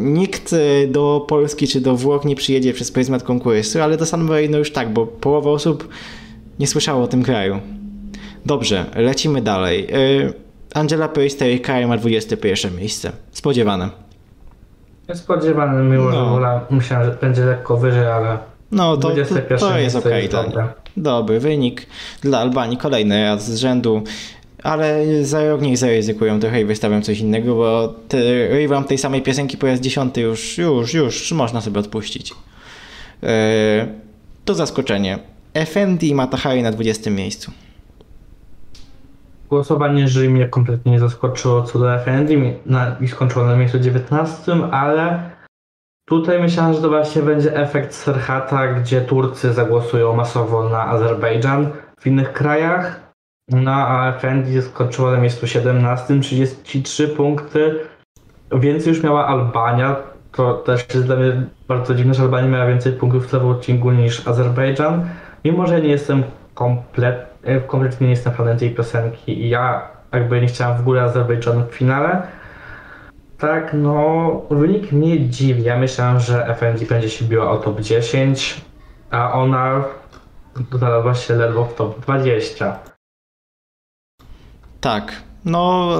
nikt 0.00 0.52
e, 0.52 0.86
do 0.86 1.24
Polski 1.28 1.68
czy 1.68 1.80
do 1.80 1.96
Włoch 1.96 2.24
nie 2.24 2.36
przyjedzie 2.36 2.72
przez 2.72 2.92
pryzmat 2.92 3.22
konkursu, 3.22 3.80
ale 3.80 3.96
do 3.96 4.06
San 4.06 4.24
Marino 4.24 4.58
już 4.58 4.72
tak, 4.72 4.92
bo 4.92 5.06
połowa 5.06 5.50
osób 5.50 5.88
nie 6.58 6.66
słyszało 6.66 7.04
o 7.04 7.08
tym 7.08 7.22
kraju. 7.22 7.60
Dobrze, 8.46 8.86
lecimy 8.96 9.42
dalej. 9.42 9.86
E, 9.92 10.49
Angela 10.74 11.08
Peristeri 11.08 11.60
kraj 11.60 11.86
ma 11.86 11.96
21 11.96 12.76
miejsce. 12.76 13.12
Spodziewane. 13.32 13.88
Spodziewane, 15.14 15.82
miło, 15.82 16.10
no. 16.10 16.60
myślałem, 16.70 17.10
że 17.10 17.16
będzie 17.20 17.44
lekko 17.44 17.76
wyżej, 17.76 18.06
ale 18.06 18.38
no 18.72 18.96
to, 18.96 19.08
to, 19.08 19.14
to 19.58 19.78
jest 19.78 19.96
okej. 19.96 20.28
Okay, 20.28 20.68
Dobry 20.96 21.40
wynik 21.40 21.86
dla 22.22 22.38
Albanii. 22.38 22.76
Kolejny 22.76 23.24
raz 23.24 23.50
z 23.50 23.56
rzędu 23.56 24.02
ale 24.62 25.04
za 25.24 25.48
rok 25.48 25.60
niech 25.60 25.78
zaryzykują 25.78 26.40
trochę 26.40 26.60
i 26.60 26.64
wystawią 26.64 27.02
coś 27.02 27.18
innego, 27.18 27.54
bo 27.54 27.94
rywam 28.50 28.84
tej 28.84 28.98
samej 28.98 29.22
piosenki 29.22 29.56
po 29.56 29.66
raz 29.66 29.80
dziesiąty 29.80 30.20
już, 30.20 30.58
już, 30.58 30.94
już 30.94 31.32
można 31.32 31.60
sobie 31.60 31.80
odpuścić. 31.80 32.34
E, 33.22 33.86
to 34.44 34.54
zaskoczenie. 34.54 35.18
FND 35.54 36.02
i 36.02 36.14
Matahari 36.14 36.62
na 36.62 36.72
20 36.72 37.10
miejscu. 37.10 37.52
Głosowanie 39.50 40.08
jury 40.08 40.30
mnie 40.30 40.48
kompletnie 40.48 40.92
nie 40.92 40.98
zaskoczyło 40.98 41.62
co 41.62 41.78
do 41.78 41.98
FND 41.98 42.34
na, 42.66 42.96
i 43.00 43.08
skończyło 43.08 43.44
na 43.44 43.56
miejscu 43.56 43.78
19, 43.78 44.52
ale 44.70 45.30
tutaj 46.08 46.40
myślałem, 46.42 46.74
że 46.74 46.82
to 46.82 46.88
właśnie 46.88 47.22
będzie 47.22 47.56
efekt 47.56 47.94
Serhata, 47.94 48.74
gdzie 48.74 49.00
Turcy 49.00 49.52
zagłosują 49.52 50.16
masowo 50.16 50.68
na 50.68 50.86
Azerbejdżan 50.86 51.70
w 52.00 52.06
innych 52.06 52.32
krajach 52.32 53.10
no 53.50 53.72
a 53.72 54.12
Fendi 54.12 54.62
skończyła 54.62 55.10
na 55.10 55.18
miejscu 55.18 55.46
17, 55.46 56.20
33 56.20 57.08
punkty. 57.08 57.80
Więcej 58.52 58.92
już 58.92 59.02
miała 59.02 59.26
Albania. 59.26 59.96
To 60.32 60.54
też 60.54 60.86
jest 60.94 61.06
dla 61.06 61.16
mnie 61.16 61.42
bardzo 61.68 61.94
dziwne, 61.94 62.14
że 62.14 62.22
Albania 62.22 62.48
miała 62.48 62.66
więcej 62.66 62.92
punktów 62.92 63.26
w 63.26 63.30
tym 63.30 63.46
odcinku 63.46 63.90
niż 63.90 64.28
Azerbejdżan. 64.28 65.08
Mimo, 65.44 65.66
że 65.66 65.80
nie 65.80 65.88
jestem 65.88 66.22
komplet, 66.54 67.16
e, 67.16 67.29
kompletnie 67.66 68.06
nie 68.06 68.12
jestem 68.12 68.32
fanem 68.32 68.58
tej 68.58 68.74
piosenki 68.74 69.44
i 69.44 69.48
ja 69.48 69.88
jakby 70.12 70.40
nie 70.40 70.46
chciałem 70.46 70.76
w 70.76 70.80
ogóle 70.80 71.02
Azerbejdżanu 71.02 71.66
w 71.66 71.74
finale. 71.74 72.22
Tak, 73.38 73.70
no 73.74 74.42
wynik 74.50 74.92
mnie 74.92 75.28
dziwi. 75.28 75.62
Ja 75.62 75.78
myślałem, 75.78 76.20
że 76.20 76.56
FND 76.58 76.88
będzie 76.88 77.10
się 77.10 77.24
biła 77.24 77.50
o 77.50 77.56
top 77.58 77.80
10, 77.80 78.60
a 79.10 79.32
ona 79.32 79.84
dodała 80.70 81.14
się 81.14 81.34
ledwo 81.34 81.64
w 81.64 81.74
top 81.74 82.00
20. 82.00 82.78
Tak. 84.80 85.12
No, 85.44 85.90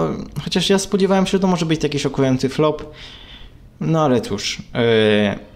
chociaż 0.44 0.70
ja 0.70 0.78
spodziewałem 0.78 1.26
się, 1.26 1.30
że 1.30 1.40
to 1.40 1.46
może 1.46 1.66
być 1.66 1.80
taki 1.80 1.98
szokujący 1.98 2.48
flop. 2.48 2.94
No 3.80 4.04
ale 4.04 4.20
cóż. 4.20 4.58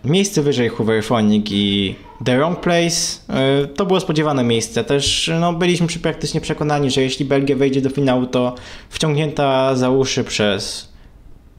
Yy, 0.04 0.10
miejsce 0.10 0.42
wyżej 0.42 0.68
Hooverphonic 0.68 1.46
i 1.50 1.94
The 2.24 2.36
Wrong 2.36 2.60
Place 2.60 3.18
yy, 3.60 3.68
to 3.68 3.86
było 3.86 4.00
spodziewane 4.00 4.44
miejsce. 4.44 4.84
Też 4.84 5.30
no, 5.40 5.52
byliśmy 5.52 5.86
praktycznie 6.02 6.40
przekonani, 6.40 6.90
że 6.90 7.02
jeśli 7.02 7.24
Belgia 7.24 7.56
wejdzie 7.56 7.80
do 7.80 7.90
finału, 7.90 8.26
to 8.26 8.54
wciągnięta 8.88 9.76
za 9.76 9.90
uszy 9.90 10.24
przez, 10.24 10.92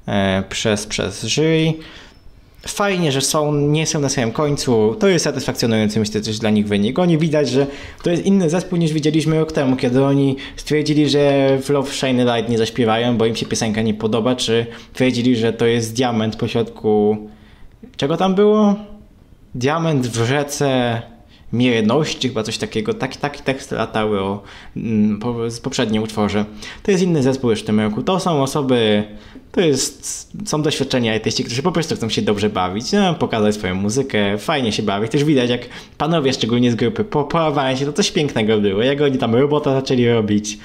yy, 0.08 0.14
przez, 0.50 0.88
przez 0.88 1.24
jury 1.24 1.74
fajnie, 2.68 3.12
że 3.12 3.22
są, 3.22 3.56
nie 3.56 3.88
są 3.88 4.00
na 4.00 4.10
samym 4.10 4.32
końcu. 4.32 4.96
To 5.00 5.08
jest 5.08 5.26
satysfakcjonujący, 5.26 6.00
myślę, 6.00 6.22
też 6.22 6.40
dla 6.40 6.50
nich 6.50 6.68
wynik. 6.68 7.00
Oni 7.00 7.18
widać, 7.18 7.50
że 7.50 7.68
to 8.04 8.10
jest 8.10 8.26
inny 8.26 8.50
zespół 8.50 8.78
niż 8.78 8.94
widzieliśmy 8.94 9.40
rok 9.40 9.52
temu, 9.52 9.76
kiedy 9.76 10.04
oni 10.04 10.36
stwierdzili, 10.56 11.10
że 11.10 11.58
w 11.62 11.70
Love 11.70 11.92
Shiny 11.92 12.26
Light 12.26 12.50
nie 12.50 12.58
zaśpiewają, 12.58 13.18
bo 13.18 13.26
im 13.26 13.36
się 13.36 13.46
piosenka 13.46 13.82
nie 13.82 13.94
podoba, 13.94 14.36
czy 14.36 14.66
twierdzili, 14.94 15.36
że 15.36 15.54
to 15.54 15.66
jest 15.66 15.96
diament 15.96 16.36
pośrodku... 16.36 17.18
Czego 17.98 18.18
tam 18.18 18.36
było? 18.36 18.76
Diament 19.56 20.08
w 20.08 20.26
rzece 20.26 21.02
mierności, 21.58 22.28
chyba 22.28 22.44
coś 22.44 22.58
takiego. 22.58 22.94
Taki, 22.94 23.18
taki 23.18 23.44
teksty 23.44 23.76
latały 23.76 24.22
o 24.22 24.44
mm, 24.78 25.20
po, 25.20 25.52
z 25.52 25.60
poprzednim 25.60 26.04
utworze. 26.04 26.46
To 26.84 26.92
jest 26.92 27.04
inny 27.04 27.24
zespół 27.24 27.50
już 27.50 27.60
w 27.62 27.66
tym 27.66 27.80
roku. 27.80 28.04
To 28.04 28.20
są 28.20 28.44
osoby, 28.44 29.04
to 29.52 29.62
jest, 29.62 30.32
są 30.46 30.62
doświadczenia 30.62 31.14
artyści, 31.14 31.44
którzy 31.44 31.62
po 31.62 31.72
prostu 31.72 31.96
chcą 31.96 32.10
się 32.10 32.22
dobrze 32.22 32.50
bawić, 32.50 32.92
no, 32.92 33.14
pokazać 33.14 33.56
swoją 33.56 33.76
muzykę, 33.76 34.38
fajnie 34.38 34.72
się 34.72 34.84
bawić. 34.84 35.12
Też 35.12 35.24
widać, 35.24 35.50
jak 35.50 35.62
panowie, 35.98 36.34
szczególnie 36.34 36.72
z 36.72 36.76
grupy, 36.76 37.04
po, 37.04 37.24
po 37.24 37.54
się, 37.76 37.86
to 37.86 37.94
coś 37.94 38.12
pięknego 38.12 38.58
było. 38.58 38.82
Jak 38.82 39.02
oni 39.02 39.18
tam 39.18 39.36
robota 39.36 39.74
zaczęli 39.74 40.08
robić, 40.08 40.58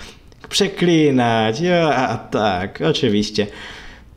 przeklinać, 0.48 1.60
ja, 1.60 2.16
tak, 2.30 2.80
oczywiście. 2.90 3.46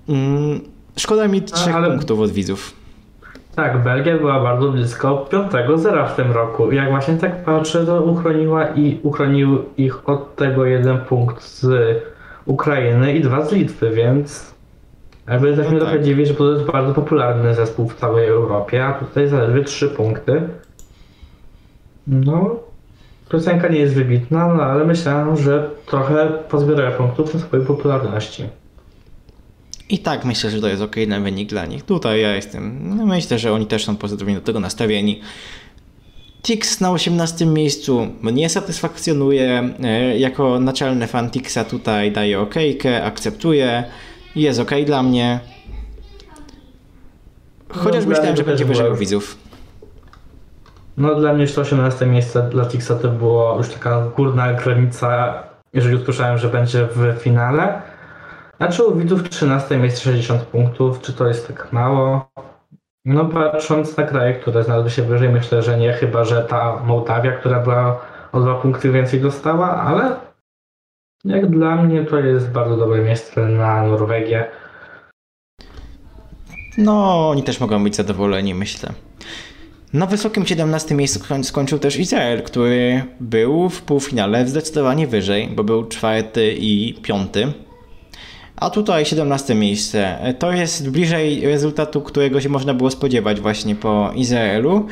Mm, 0.09 0.61
szkoda 0.97 1.28
mi 1.28 1.41
trzech 1.41 1.76
ale... 1.76 1.88
punktów 1.91 2.19
od 2.19 2.32
widzów. 2.32 2.82
Tak, 3.56 3.84
Belgia 3.84 4.18
była 4.18 4.43
bardzo 4.43 4.72
blisko 4.72 5.28
5-0 5.32 6.10
w 6.10 6.16
tym 6.16 6.32
roku. 6.32 6.72
Jak 6.72 6.89
właśnie 6.89 7.18
tak 7.18 7.43
patrzę, 7.43 7.86
to 7.86 8.01
uchroniła 8.01 8.68
i 8.68 8.99
uchronił 9.04 9.66
ich 9.78 10.10
od 10.10 10.36
tego 10.36 10.66
jeden 10.66 10.97
punkt 10.97 11.43
z 11.43 11.68
Ukrainy 12.45 13.14
i 13.14 13.22
dwa 13.22 13.45
z 13.45 13.51
Litwy, 13.51 13.89
więc 13.89 14.54
jakby 15.28 15.58
tak 15.58 15.66
no 15.66 15.72
mnie 15.72 15.80
tak. 15.80 15.89
trochę 15.89 16.04
dziwi, 16.04 16.26
że 16.26 16.34
to 16.34 16.54
jest 16.54 16.66
bardzo 16.66 16.93
popularny 16.93 17.56
zespół 17.56 17.89
w 17.89 17.95
całej 17.95 18.28
Europie, 18.28 18.86
a 18.86 18.93
tutaj 18.93 19.28
zaledwie 19.28 19.64
trzy 19.64 19.89
punkty. 19.89 20.41
No, 22.08 22.56
piosenka 23.30 23.68
nie 23.68 23.80
jest 23.80 23.95
wybitna, 23.95 24.54
no 24.54 24.64
ale 24.64 24.86
myślałem, 24.86 25.38
że 25.38 25.70
trochę 25.86 26.28
pozbierają 26.49 26.91
punktów 26.91 27.34
na 27.34 27.39
swojej 27.39 27.66
popularności. 27.66 28.49
I 29.89 29.99
tak 29.99 30.25
myślę, 30.25 30.49
że 30.49 30.61
to 30.61 30.67
jest 30.67 30.81
ok 30.81 30.95
na 31.07 31.19
wynik 31.19 31.49
dla 31.49 31.65
nich. 31.65 31.84
Tutaj 31.84 32.21
ja 32.21 32.36
jestem, 32.36 32.97
no 32.97 33.05
myślę, 33.05 33.39
że 33.39 33.53
oni 33.53 33.65
też 33.65 33.86
są 33.86 33.95
pozytywnie 33.95 34.36
do 34.36 34.41
tego 34.41 34.59
nastawieni. 34.59 35.21
Tix 36.41 36.81
na 36.81 36.91
18 36.91 37.45
miejscu 37.45 38.07
mnie 38.21 38.49
satysfakcjonuje. 38.49 39.69
E, 39.84 40.17
jako 40.17 40.59
naczelny 40.59 41.07
fan 41.07 41.29
Tixa 41.29 41.63
tutaj 41.69 42.11
daję 42.11 42.39
ok, 42.39 42.55
akceptuję. 43.03 43.84
Jest 44.36 44.59
ok 44.59 44.71
dla 44.86 45.03
mnie. 45.03 45.39
Chociaż 47.69 48.03
no, 48.03 48.09
myślałem, 48.09 48.38
że 48.38 48.43
będzie 48.43 48.65
wyżej 48.65 48.95
widzów. 48.95 49.38
No 50.97 51.15
dla 51.15 51.34
mnie 51.34 51.45
18 51.57 52.05
miejsce 52.05 52.49
dla 52.49 52.65
Tixa 52.65 52.95
to 53.01 53.09
było 53.09 53.57
już 53.57 53.69
taka 53.69 54.07
górna 54.15 54.53
granica 54.53 55.43
jeżeli 55.73 55.95
usłyszałem, 55.95 56.38
że 56.38 56.49
będzie 56.49 56.88
w 56.95 57.21
finale. 57.21 57.81
A 58.60 58.68
czy 58.68 58.84
u 58.84 58.95
widzów 58.95 59.30
13 59.30 59.78
miejsce 59.78 60.01
60 60.01 60.41
punktów, 60.41 61.01
czy 61.01 61.14
to 61.14 61.28
jest 61.28 61.47
tak 61.47 61.74
mało? 61.74 62.32
No 63.06 63.26
patrząc 63.26 63.97
na 63.97 64.04
kraje, 64.04 64.34
które 64.34 64.64
znalazły 64.64 64.89
się 64.89 65.04
wyżej, 65.04 65.30
myślę, 65.30 65.62
że 65.64 65.78
nie, 65.78 65.93
chyba 65.93 66.24
że 66.26 66.43
ta 66.43 66.84
Mołdawia, 66.86 67.32
która 67.32 67.60
była 67.60 68.01
o 68.32 68.39
dwa 68.39 68.56
punkty 68.56 68.91
więcej 68.91 69.22
dostała, 69.22 69.82
ale 69.82 70.16
jak 71.26 71.49
dla 71.49 71.76
mnie 71.76 72.06
to 72.06 72.20
jest 72.20 72.51
bardzo 72.51 72.78
dobre 72.78 73.01
miejsce 73.01 73.41
na 73.41 73.84
Norwegię. 73.84 74.47
No, 76.78 77.30
oni 77.30 77.43
też 77.43 77.60
mogą 77.60 77.84
być 77.84 77.95
zadowoleni, 77.95 78.56
myślę. 78.56 78.93
Na 79.93 80.06
wysokim 80.06 80.45
17 80.45 80.95
miejscu 80.95 81.43
skończył 81.43 81.80
też 81.80 81.97
Izrael, 81.97 82.43
który 82.43 83.04
był 83.20 83.70
w 83.70 83.82
półfinale 83.82 84.47
zdecydowanie 84.47 85.08
wyżej, 85.08 85.49
bo 85.56 85.64
był 85.64 85.88
czwarty 85.88 86.56
i 86.60 86.93
piąty. 87.01 87.54
A 88.64 88.70
tutaj 88.70 89.05
17 89.05 89.55
miejsce. 89.55 90.18
To 90.39 90.51
jest 90.51 90.89
bliżej 90.89 91.47
rezultatu, 91.47 92.01
którego 92.01 92.41
się 92.41 92.49
można 92.49 92.74
było 92.74 92.91
spodziewać 92.91 93.41
właśnie 93.41 93.76
po 93.76 94.11
Izraelu. 94.16 94.88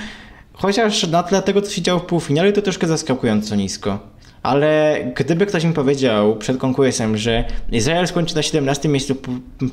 Chociaż 0.54 1.08
na 1.08 1.24
tle 1.24 1.42
tego, 1.42 1.62
co 1.62 1.72
się 1.72 1.82
działo 1.82 2.00
w 2.00 2.06
półfinale, 2.06 2.54
to 2.54 2.62
troszkę 2.62 2.88
zaskakująco 2.88 3.56
nisko. 3.56 4.00
Ale 4.44 4.98
gdyby 5.16 5.46
ktoś 5.46 5.64
mi 5.64 5.74
powiedział 5.74 6.36
przed 6.36 6.58
konkursem, 6.58 7.18
że 7.18 7.44
Izrael 7.72 8.08
skończy 8.08 8.36
na 8.36 8.42
17 8.42 8.90
miejscu 8.90 9.16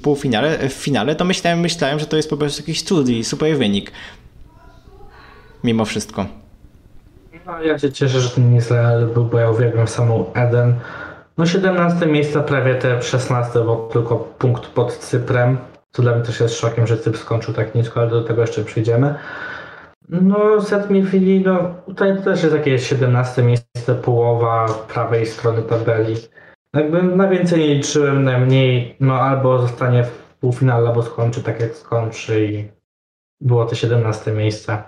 półfinale, 0.03 0.69
w 0.69 0.73
finale, 0.73 1.15
to 1.15 1.25
myślałem, 1.25 1.61
myślałem, 1.61 1.99
że 1.99 2.07
to 2.07 2.17
jest 2.17 2.31
po 2.31 2.37
prostu 2.37 2.63
jakiś 2.63 2.83
cud 2.83 3.09
i 3.09 3.25
super 3.25 3.57
wynik. 3.57 3.93
Mimo 5.65 5.85
wszystko. 5.85 6.27
No, 7.47 7.63
ja 7.63 7.79
się 7.79 7.93
cieszę, 7.93 8.21
że 8.21 8.31
ten 8.31 8.57
Izrael 8.57 9.07
był, 9.07 9.25
bo 9.25 9.39
ja 9.39 9.51
uwielbiam 9.51 9.89
samą 9.89 10.33
Eden. 10.35 10.75
No 11.39 11.47
17 11.47 12.07
miejsce, 12.07 12.43
prawie 12.43 12.75
te 12.75 13.03
16, 13.03 13.65
bo 13.65 13.89
tylko 13.93 14.17
punkt 14.17 14.67
pod 14.67 14.97
Cyprem, 14.97 15.59
co 15.91 16.03
dla 16.03 16.15
mnie 16.15 16.25
też 16.25 16.41
jest 16.41 16.59
szokiem, 16.59 16.87
że 16.87 16.99
Cypr 16.99 17.19
skończył 17.19 17.55
tak 17.55 17.75
nisko, 17.75 18.01
ale 18.01 18.11
do 18.11 18.25
tego 18.25 18.41
jeszcze 18.41 18.65
przyjdziemy. 18.65 19.15
No, 20.09 20.63
set 20.63 20.91
Mirfili, 20.91 21.41
no 21.41 21.75
tutaj 21.87 22.23
też 22.23 22.43
jest 22.43 22.55
jakieś 22.55 22.89
17 22.89 23.43
miejsce, 23.43 23.95
połowa 24.03 24.67
prawej 24.89 25.27
strony 25.27 25.63
tabeli. 25.63 26.15
Jakby 26.75 27.03
na 27.03 27.29
więcej 27.29 27.61
nie 27.61 27.75
liczyłem, 27.75 28.25
najmniej, 28.25 28.97
no 29.01 29.15
albo 29.15 29.59
zostanie 29.59 30.05
w 30.05 30.35
półfinale, 30.41 30.89
albo 30.89 31.03
skończy 31.03 31.43
tak 31.43 31.61
jak 31.61 31.75
skończy 31.75 32.47
i 32.47 32.69
było 33.41 33.65
to 33.65 33.75
17 33.75 34.33
miejsce. 34.33 34.83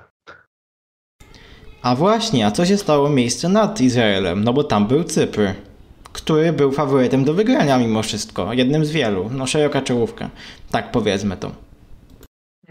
A 1.83 1.95
właśnie, 1.95 2.47
a 2.47 2.51
co 2.51 2.67
się 2.67 2.77
stało 2.77 3.09
miejsce 3.09 3.49
nad 3.49 3.81
Izraelem? 3.81 4.45
No 4.45 4.53
bo 4.53 4.65
tam 4.65 4.87
był 4.87 5.05
Cypr, 5.05 5.41
który 6.13 6.53
był 6.53 6.73
faworytem 6.73 7.25
do 7.25 7.35
wygrania 7.35 7.79
mimo 7.79 8.03
wszystko, 8.03 8.53
jednym 8.53 8.85
z 8.85 8.91
wielu. 8.91 9.31
No 9.31 9.47
szeroka 9.47 9.83
czołówka, 9.83 10.31
tak 10.71 10.91
powiedzmy 10.91 11.37
to. 11.37 11.51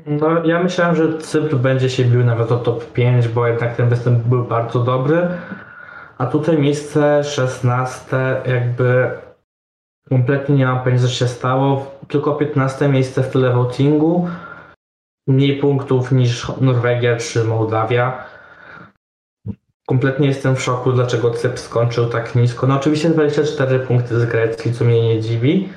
No, 0.05 0.45
ja 0.45 0.63
myślałem, 0.63 0.95
że 0.95 1.17
Cypr 1.17 1.55
będzie 1.55 1.89
się 1.89 2.05
bił 2.05 2.23
nawet 2.23 2.51
o 2.51 2.57
top 2.57 2.93
5, 2.93 3.27
bo 3.27 3.47
jednak 3.47 3.75
ten 3.75 3.89
występ 3.89 4.19
był 4.19 4.43
bardzo 4.43 4.79
dobry. 4.79 5.27
A 6.17 6.25
tutaj 6.25 6.57
miejsce 6.57 7.23
16, 7.23 8.17
jakby 8.45 9.09
kompletnie 10.09 10.55
nie 10.55 10.65
mam 10.65 10.83
pojęcia, 10.83 11.03
co 11.03 11.09
się 11.09 11.27
stało. 11.27 11.91
Tylko 12.07 12.33
15 12.33 12.87
miejsce 12.87 13.23
w 13.23 13.29
tyle 13.29 13.53
votingu. 13.53 14.27
Mniej 15.27 15.59
punktów 15.59 16.11
niż 16.11 16.51
Norwegia 16.61 17.17
czy 17.17 17.43
Mołdawia. 17.43 18.23
Kompletnie 19.89 20.27
jestem 20.27 20.55
w 20.55 20.61
szoku, 20.61 20.91
dlaczego 20.91 21.31
Cypr 21.31 21.57
skończył 21.57 22.05
tak 22.05 22.35
nisko. 22.35 22.67
No 22.67 22.75
oczywiście 22.75 23.09
24 23.09 23.79
punkty 23.79 24.19
z 24.19 24.25
Grecji, 24.25 24.73
co 24.73 24.85
mnie 24.85 25.01
nie 25.01 25.21
dziwi 25.21 25.69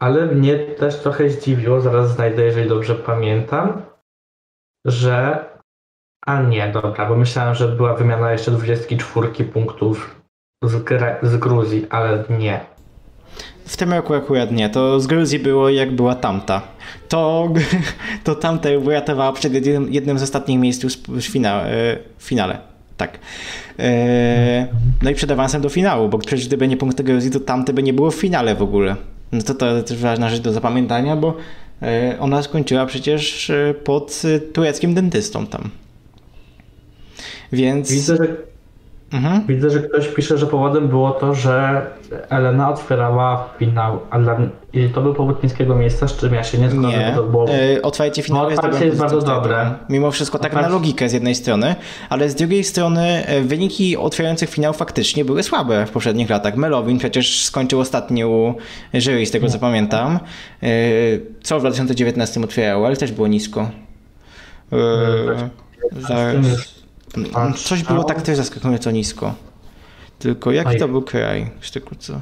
ale 0.00 0.26
mnie 0.26 0.58
też 0.58 0.96
trochę 0.96 1.30
zdziwiło, 1.30 1.80
zaraz 1.80 2.10
znajdę, 2.10 2.42
jeżeli 2.42 2.68
dobrze 2.68 2.94
pamiętam, 2.94 3.82
że. 4.86 5.44
A 6.26 6.42
nie, 6.42 6.72
dobra, 6.72 7.08
bo 7.08 7.16
myślałem, 7.16 7.54
że 7.54 7.68
była 7.68 7.94
wymiana 7.94 8.32
jeszcze 8.32 8.50
24 8.50 9.44
punktów 9.44 10.20
z, 10.64 10.82
Gre... 10.82 11.16
z 11.22 11.36
Gruzji, 11.36 11.86
ale 11.90 12.24
nie. 12.30 12.60
W 13.66 13.76
tym 13.76 13.92
roku 13.92 14.14
akurat 14.14 14.50
nie. 14.50 14.70
To 14.70 15.00
z 15.00 15.06
Gruzji 15.06 15.38
było 15.38 15.68
jak 15.68 15.92
była 15.92 16.14
tamta. 16.14 16.62
To, 17.08 17.48
to 18.24 18.34
tamta 18.34 18.68
wyratowała 18.84 19.32
przed 19.32 19.54
jednym, 19.54 19.92
jednym 19.92 20.18
z 20.18 20.22
ostatnich 20.22 20.58
miejsc 20.58 20.84
w, 20.84 21.08
e, 21.44 21.98
w 22.18 22.22
finale. 22.22 22.69
Tak. 23.00 23.18
E, 23.78 24.66
no 25.02 25.10
i 25.10 25.14
przed 25.14 25.30
awansem 25.30 25.62
do 25.62 25.68
finału, 25.68 26.08
bo 26.08 26.18
przecież 26.18 26.46
gdyby 26.46 26.68
nie 26.68 26.76
punkty 26.76 27.04
Gruzji, 27.04 27.30
to 27.30 27.40
tamte 27.40 27.72
by 27.72 27.82
nie 27.82 27.92
było 27.92 28.10
w 28.10 28.14
finale 28.14 28.54
w 28.54 28.62
ogóle. 28.62 28.96
No 29.32 29.42
to 29.42 29.54
to 29.54 29.82
też 29.82 29.98
ważna 29.98 30.30
rzecz 30.30 30.40
do 30.40 30.52
zapamiętania, 30.52 31.16
bo 31.16 31.36
e, 31.82 32.16
ona 32.20 32.42
skończyła 32.42 32.86
przecież 32.86 33.50
e, 33.50 33.74
pod 33.84 34.22
tureckim 34.52 34.94
dentystą 34.94 35.46
tam. 35.46 35.70
Więc. 37.52 37.92
Widzę, 37.92 38.16
że, 38.16 38.36
mhm. 39.12 39.46
widzę, 39.46 39.70
że 39.70 39.80
ktoś 39.80 40.08
pisze, 40.08 40.38
że 40.38 40.46
powodem 40.46 40.88
było 40.88 41.10
to, 41.10 41.34
że 41.34 41.86
Elena 42.28 42.70
otwierała 42.70 43.48
finał, 43.58 44.00
a 44.10 44.18
dla, 44.18 44.36
i 44.72 44.88
to 44.88 45.00
był 45.02 45.14
powód 45.14 45.42
niskiego 45.42 45.74
miejsca, 45.74 46.08
z 46.08 46.16
czym 46.16 46.34
ja 46.34 46.44
się 46.44 46.58
nie 46.58 46.70
zgodzę. 46.70 46.88
Nie, 46.88 47.12
to 47.16 47.22
było... 47.22 47.46
yy, 47.48 47.82
otwarcie 47.82 48.22
finału 48.22 48.50
no, 48.62 48.68
jest, 48.68 48.80
jest 48.80 48.98
bardzo 48.98 49.20
dobre. 49.20 49.74
Mimo 49.88 50.10
wszystko 50.10 50.38
tak 50.38 50.52
na 50.52 50.68
logikę 50.68 51.08
z 51.08 51.12
jednej 51.12 51.34
strony, 51.34 51.74
ale 52.08 52.30
z 52.30 52.34
drugiej 52.34 52.64
strony 52.64 53.26
e, 53.26 53.40
wyniki 53.40 53.96
otwierających 53.96 54.50
finał 54.50 54.72
faktycznie 54.72 55.24
były 55.24 55.42
słabe 55.42 55.86
w 55.86 55.90
poprzednich 55.90 56.30
latach. 56.30 56.56
Melowin 56.56 56.98
przecież 56.98 57.44
skończył 57.44 57.80
ostatnio 57.80 58.28
u 58.28 58.54
jury, 58.94 59.26
z 59.26 59.30
tego 59.30 59.48
co 59.48 59.58
pamiętam. 59.58 60.18
Yy, 60.62 60.68
co 61.42 61.58
w 61.58 61.60
2019 61.60 62.40
otwierało, 62.40 62.86
ale 62.86 62.96
też 62.96 63.12
było 63.12 63.28
nisko. 63.28 63.70
Yy, 64.72 64.78
zaraz. 66.00 66.79
Coś 67.64 67.82
było 67.82 68.04
tak 68.04 68.22
też 68.22 68.36
zaskakująco 68.36 68.90
nisko. 68.90 69.34
Tylko 70.18 70.52
jaki 70.52 70.78
to 70.78 70.88
był 70.88 71.02
kraj? 71.02 71.50
Co? 71.98 72.20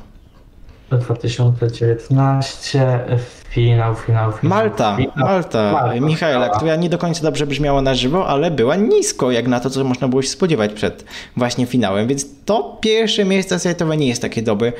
2019, 0.90 3.00
finał, 3.48 3.94
finał, 3.94 4.32
finał. 4.32 4.38
Malta, 4.42 4.96
finał. 4.96 5.12
Malta, 5.16 5.72
Malta, 5.72 6.00
Michaela, 6.00 6.48
która 6.48 6.76
nie 6.76 6.88
do 6.88 6.98
końca 6.98 7.22
dobrze 7.22 7.46
brzmiała 7.46 7.82
na 7.82 7.94
żywo, 7.94 8.28
ale 8.28 8.50
była 8.50 8.76
nisko, 8.76 9.30
jak 9.30 9.48
na 9.48 9.60
to, 9.60 9.70
co 9.70 9.84
można 9.84 10.08
było 10.08 10.22
się 10.22 10.28
spodziewać 10.28 10.72
przed 10.72 11.04
właśnie 11.36 11.66
finałem, 11.66 12.08
więc 12.08 12.26
to 12.44 12.78
pierwsze 12.80 13.24
miejsce 13.24 13.58
sejtowe 13.58 13.96
nie 13.96 14.08
jest 14.08 14.22
takie 14.22 14.42
dobre, 14.42 14.72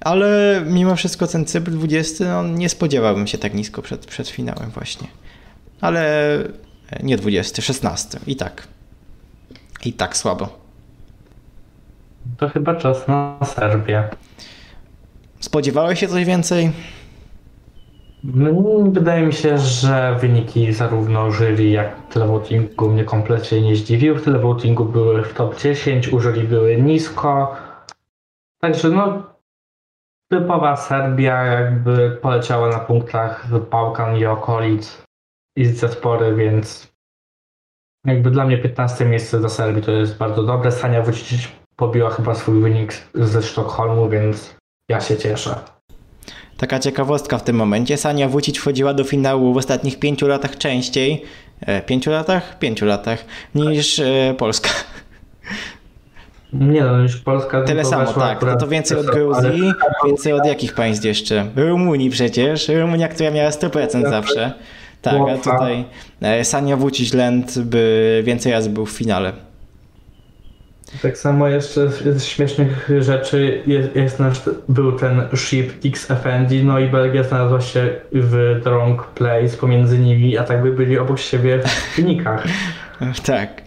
ale 0.00 0.62
mimo 0.66 0.96
wszystko 0.96 1.26
ten 1.26 1.44
Cypr 1.44 1.70
20, 1.70 2.24
no 2.24 2.42
nie 2.42 2.68
spodziewałbym 2.68 3.26
się 3.26 3.38
tak 3.38 3.54
nisko 3.54 3.82
przed, 3.82 4.06
przed 4.06 4.28
finałem 4.28 4.70
właśnie. 4.70 5.06
Ale 5.80 6.38
nie 7.02 7.16
20, 7.16 7.62
16 7.62 8.18
i 8.26 8.36
tak. 8.36 8.68
I 9.84 9.92
tak 9.92 10.16
słabo. 10.16 10.48
To 12.36 12.48
chyba 12.48 12.74
czas 12.74 13.08
na 13.08 13.38
Serbię. 13.44 14.08
Spodziewałeś 15.40 16.00
się 16.00 16.08
coś 16.08 16.24
więcej? 16.24 16.72
No, 18.24 18.52
wydaje 18.90 19.26
mi 19.26 19.32
się, 19.32 19.58
że 19.58 20.16
wyniki 20.20 20.72
zarówno 20.72 21.30
jury, 21.30 21.68
jak 21.70 22.08
televotingu 22.08 22.88
mnie 22.88 23.04
kompletnie 23.04 23.60
nie 23.60 23.76
zdziwiły. 23.76 24.18
W 24.18 24.24
televotingu 24.24 24.84
były 24.84 25.22
w 25.22 25.34
top 25.34 25.60
10, 25.60 26.08
u 26.08 26.20
jury 26.20 26.42
były 26.42 26.76
nisko. 26.76 27.56
Także 28.60 28.88
no, 28.88 29.22
typowa 30.30 30.76
Serbia 30.76 31.44
jakby 31.44 32.18
poleciała 32.22 32.68
na 32.68 32.78
punktach 32.78 33.46
z 33.48 33.70
Bałkan 33.70 34.16
i 34.16 34.26
okolic 34.26 35.02
i 35.56 35.64
z 35.64 35.80
zespory, 35.80 36.34
więc 36.34 36.95
jakby 38.06 38.30
dla 38.30 38.46
mnie 38.46 38.58
15 38.58 39.04
miejsce 39.04 39.38
dla 39.38 39.48
Serbii 39.48 39.82
to 39.82 39.92
jest 39.92 40.16
bardzo 40.16 40.42
dobre. 40.42 40.72
Sania 40.72 41.02
Vucic 41.02 41.48
pobiła 41.76 42.10
chyba 42.10 42.34
swój 42.34 42.60
wynik 42.60 42.92
ze 43.14 43.42
Sztokholmu, 43.42 44.08
więc 44.08 44.56
ja 44.90 45.00
się 45.00 45.16
cieszę. 45.16 45.54
Taka 46.56 46.78
ciekawostka 46.78 47.38
w 47.38 47.44
tym 47.44 47.56
momencie. 47.56 47.96
Sania 47.96 48.28
Wucic 48.28 48.58
wchodziła 48.58 48.94
do 48.94 49.04
finału 49.04 49.54
w 49.54 49.56
ostatnich 49.56 49.98
pięciu 49.98 50.28
latach 50.28 50.58
częściej, 50.58 51.24
e, 51.60 51.82
pięciu 51.82 52.10
latach? 52.10 52.58
Pięciu 52.58 52.86
latach, 52.86 53.24
niż 53.54 53.98
e, 53.98 54.34
Polska. 54.38 54.68
Nie 56.52 56.84
no, 56.84 56.98
już 56.98 57.16
Polska... 57.16 57.62
Tyle 57.62 57.84
samo, 57.84 58.12
tak. 58.12 58.42
No 58.42 58.56
to 58.56 58.68
więcej 58.68 58.98
od 58.98 59.06
Gruzji, 59.06 59.48
ale... 59.48 59.74
więcej 60.06 60.32
od 60.32 60.46
jakich 60.46 60.74
państw 60.74 61.04
jeszcze? 61.04 61.46
Rumunii 61.56 62.10
przecież. 62.10 62.68
Rumunia, 62.68 63.08
która 63.08 63.30
miała 63.30 63.50
100% 63.50 64.10
zawsze. 64.10 64.52
Tak, 65.10 65.28
a 65.28 65.38
tutaj 65.38 65.84
e, 66.22 66.44
Sania 66.44 66.76
Wucic 66.76 67.14
Lent 67.14 67.58
by 67.58 68.22
więcej 68.24 68.52
razy 68.52 68.70
był 68.70 68.86
w 68.86 68.90
finale. 68.90 69.32
Tak 71.02 71.18
samo 71.18 71.48
jeszcze 71.48 71.88
z 71.88 72.24
śmiesznych 72.24 72.90
rzeczy 73.00 73.62
jest, 73.66 73.96
jest 73.96 74.18
nasz, 74.18 74.40
był 74.68 74.92
ten 74.92 75.22
ship 75.34 75.72
XFND, 75.84 76.64
no 76.64 76.78
i 76.78 76.88
Belgia 76.88 77.22
znalazła 77.22 77.60
się 77.60 77.88
w 78.12 78.60
wrong 78.64 79.06
place 79.06 79.56
pomiędzy 79.60 79.98
nimi, 79.98 80.38
a 80.38 80.44
tak 80.44 80.62
by 80.62 80.72
byli 80.72 80.98
obok 80.98 81.18
siebie 81.18 81.58
w 81.58 81.96
wynikach. 81.96 82.46
tak. 83.26 83.62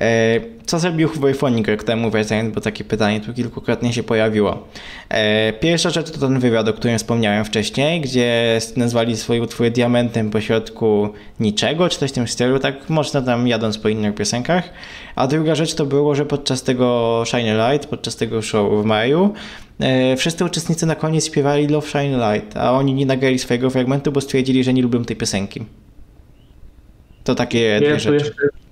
E, 0.00 0.40
co 0.66 0.78
zrobił 0.78 1.08
Wojfonik 1.08 1.68
rok 1.68 1.84
temu, 1.84 2.10
wracając, 2.10 2.54
bo 2.54 2.60
takie 2.60 2.84
pytanie 2.84 3.20
tu 3.20 3.34
kilkukrotnie 3.34 3.92
się 3.92 4.02
pojawiło. 4.02 4.68
E, 5.08 5.52
pierwsza 5.52 5.90
rzecz 5.90 6.10
to 6.10 6.18
ten 6.18 6.38
wywiad, 6.38 6.68
o 6.68 6.72
którym 6.72 6.98
wspomniałem 6.98 7.44
wcześniej, 7.44 8.00
gdzie 8.00 8.58
nazwali 8.76 9.16
swoje 9.16 9.42
utwory 9.42 9.70
diamentem 9.70 10.30
pośrodku 10.30 11.08
niczego, 11.40 11.88
czy 11.88 11.98
coś 11.98 12.10
w 12.10 12.14
tym 12.14 12.28
stylu, 12.28 12.58
tak 12.58 12.90
można 12.90 13.22
tam 13.22 13.48
jadąc 13.48 13.78
po 13.78 13.88
innych 13.88 14.14
piosenkach. 14.14 14.70
A 15.16 15.26
druga 15.26 15.54
rzecz 15.54 15.74
to 15.74 15.86
było, 15.86 16.14
że 16.14 16.26
podczas 16.26 16.62
tego 16.62 17.22
Shine 17.26 17.70
Light, 17.70 17.88
podczas 17.88 18.16
tego 18.16 18.42
show 18.42 18.82
w 18.82 18.84
maju, 18.84 19.34
e, 19.80 20.16
wszyscy 20.16 20.44
uczestnicy 20.44 20.86
na 20.86 20.94
koniec 20.94 21.26
śpiewali 21.26 21.68
Love 21.68 21.88
Shine 21.88 22.32
Light, 22.32 22.56
a 22.56 22.72
oni 22.72 22.94
nie 22.94 23.06
nagrali 23.06 23.38
swojego 23.38 23.70
fragmentu, 23.70 24.12
bo 24.12 24.20
stwierdzili, 24.20 24.64
że 24.64 24.74
nie 24.74 24.82
lubią 24.82 25.04
tej 25.04 25.16
piosenki. 25.16 25.64
To 27.24 27.34
takie 27.34 27.80
dwie 27.80 28.00
rzeczy. 28.00 28.14
Jeszcze, 28.14 28.62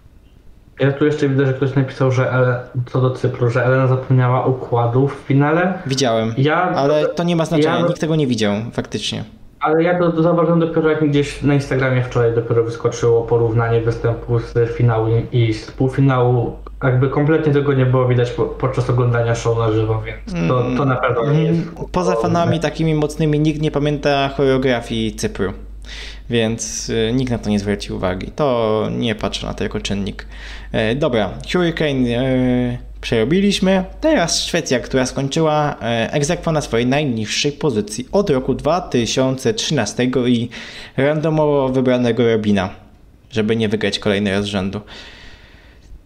ja 0.80 0.92
tu 0.92 1.04
jeszcze 1.04 1.28
widzę, 1.28 1.46
że 1.46 1.52
ktoś 1.52 1.74
napisał, 1.74 2.10
że 2.10 2.32
Ele, 2.32 2.60
co 2.86 3.00
do 3.00 3.10
Cypru, 3.10 3.50
że 3.50 3.64
Elena 3.64 3.86
zapomniała 3.86 4.46
układu 4.46 5.08
w 5.08 5.14
finale. 5.14 5.78
Widziałem, 5.86 6.34
ja, 6.38 6.56
ale 6.56 7.08
to 7.08 7.22
nie 7.22 7.36
ma 7.36 7.44
znaczenia, 7.44 7.78
ja, 7.78 7.86
nikt 7.86 8.00
tego 8.00 8.16
nie 8.16 8.26
widział 8.26 8.54
faktycznie. 8.72 9.24
Ale 9.60 9.82
ja 9.82 9.98
to, 9.98 10.12
to 10.12 10.22
zauważyłem 10.22 10.60
dopiero 10.60 10.90
jak 10.90 11.08
gdzieś 11.08 11.42
na 11.42 11.54
Instagramie 11.54 12.02
wczoraj 12.02 12.34
dopiero 12.34 12.64
wyskoczyło 12.64 13.22
porównanie 13.22 13.80
występu 13.80 14.38
z 14.38 14.76
finału 14.76 15.08
i 15.32 15.54
z 15.54 15.70
półfinału. 15.70 16.56
Jakby 16.84 17.08
kompletnie 17.08 17.52
tego 17.52 17.72
nie 17.72 17.86
było 17.86 18.08
widać 18.08 18.30
po, 18.30 18.44
podczas 18.44 18.90
oglądania 18.90 19.34
show 19.34 19.58
na 19.58 19.72
żywo, 19.72 20.02
więc 20.06 20.48
to, 20.48 20.64
to 20.76 20.84
na 20.84 20.96
pewno 20.96 21.32
nie 21.32 21.42
jest. 21.42 21.60
Poza 21.92 22.16
fanami 22.16 22.60
takimi 22.60 22.94
mocnymi 22.94 23.40
nikt 23.40 23.62
nie 23.62 23.70
pamięta 23.70 24.28
choreografii 24.28 25.14
Cypru 25.14 25.52
więc 26.30 26.88
y, 26.88 27.12
nikt 27.14 27.30
na 27.30 27.38
to 27.38 27.50
nie 27.50 27.58
zwróci 27.58 27.92
uwagi. 27.92 28.26
To 28.36 28.88
nie 28.98 29.14
patrzę 29.14 29.46
na 29.46 29.54
to 29.54 29.64
jako 29.64 29.80
czynnik. 29.80 30.26
E, 30.72 30.94
dobra, 30.94 31.30
Hurricane 31.52 32.08
e, 32.08 32.78
przerobiliśmy. 33.00 33.84
Teraz 34.00 34.44
Szwecja, 34.44 34.80
która 34.80 35.06
skończyła 35.06 35.76
e, 35.82 36.12
egzekwo 36.12 36.52
na 36.52 36.60
swojej 36.60 36.86
najniższej 36.86 37.52
pozycji 37.52 38.08
od 38.12 38.30
roku 38.30 38.54
2013 38.54 40.10
i 40.26 40.48
randomowo 40.96 41.68
wybranego 41.68 42.32
Robina, 42.32 42.70
żeby 43.30 43.56
nie 43.56 43.68
wygrać 43.68 43.98
kolejny 43.98 44.30
raz 44.30 44.46
rzędu. 44.46 44.80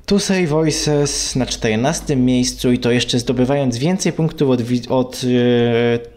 Tusej 0.07 0.47
Voices 0.47 1.37
na 1.37 1.47
14 1.47 2.17
miejscu 2.17 2.73
i 2.73 2.79
to 2.79 2.91
jeszcze 2.91 3.19
zdobywając 3.19 3.79
więcej 3.79 4.13
punktów 4.13 4.51
od, 4.51 4.61
od, 4.89 5.25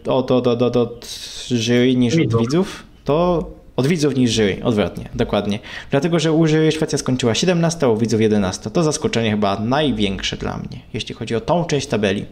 od, 0.06 0.30
od, 0.30 0.46
od, 0.46 0.62
od, 0.62 0.76
od 0.76 1.08
jury 1.50 1.96
niż 1.96 2.14
od 2.14 2.40
widzów, 2.40 2.82
to 3.04 3.50
od 3.78 3.86
widzów 3.86 4.16
niż 4.16 4.36
jury, 4.36 4.56
odwrotnie, 4.64 5.08
dokładnie. 5.14 5.58
Dlatego, 5.90 6.18
że 6.18 6.32
u 6.32 6.46
jury 6.46 6.72
Szwecja 6.72 6.98
skończyła 6.98 7.34
17, 7.34 7.86
a 7.86 7.88
u 7.88 7.96
widzów 7.96 8.20
11. 8.20 8.70
To 8.70 8.82
zaskoczenie 8.82 9.30
chyba 9.30 9.60
największe 9.60 10.36
dla 10.36 10.56
mnie, 10.56 10.80
jeśli 10.94 11.14
chodzi 11.14 11.36
o 11.36 11.40
tą 11.40 11.64
część 11.64 11.86
tabeli. 11.86 12.26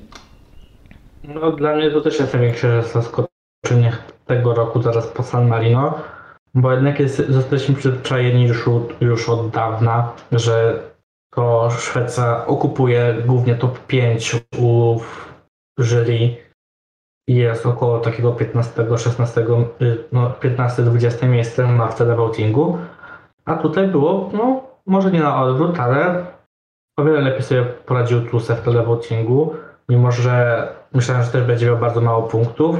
No 1.24 1.52
dla 1.52 1.76
mnie 1.76 1.90
to 1.90 2.00
też 2.00 2.18
jest 2.18 2.32
największe 2.34 2.82
zaskoczenie 2.82 3.92
tego 4.26 4.54
roku 4.54 4.82
zaraz 4.82 5.06
po 5.06 5.22
San 5.22 5.48
Marino, 5.48 5.98
bo 6.54 6.72
jednak 6.72 7.00
jest, 7.00 7.22
jesteśmy 7.28 7.74
przyzwyczajeni 7.74 8.46
już, 8.46 8.64
już 9.00 9.28
od 9.28 9.50
dawna, 9.50 10.12
że 10.32 10.82
to 11.34 11.70
Szwecja 11.70 12.46
okupuje 12.46 13.16
głównie 13.26 13.54
top 13.54 13.86
5 13.86 14.36
u 14.58 15.00
jury 15.78 16.45
jest 17.26 17.66
około 17.66 17.98
takiego 17.98 18.32
15-16, 18.32 19.64
y, 19.82 20.04
no 20.12 20.30
15-20 20.30 21.28
miejsce 21.28 21.66
na 21.66 21.88
televotingu, 21.88 22.78
a 23.44 23.56
tutaj 23.56 23.88
było, 23.88 24.30
no 24.32 24.62
może 24.86 25.10
nie 25.10 25.20
na 25.20 25.42
odwrót, 25.42 25.80
ale 25.80 26.26
o 26.96 27.04
wiele 27.04 27.20
lepiej 27.20 27.42
sobie 27.42 27.64
poradził 27.64 28.20
Tuse 28.20 28.56
w 28.56 28.60
televotingu, 28.60 29.54
mimo 29.88 30.12
że 30.12 30.68
myślałem, 30.94 31.24
że 31.24 31.30
też 31.30 31.44
będzie 31.44 31.66
miał 31.66 31.78
bardzo 31.78 32.00
mało 32.00 32.22
punktów. 32.22 32.76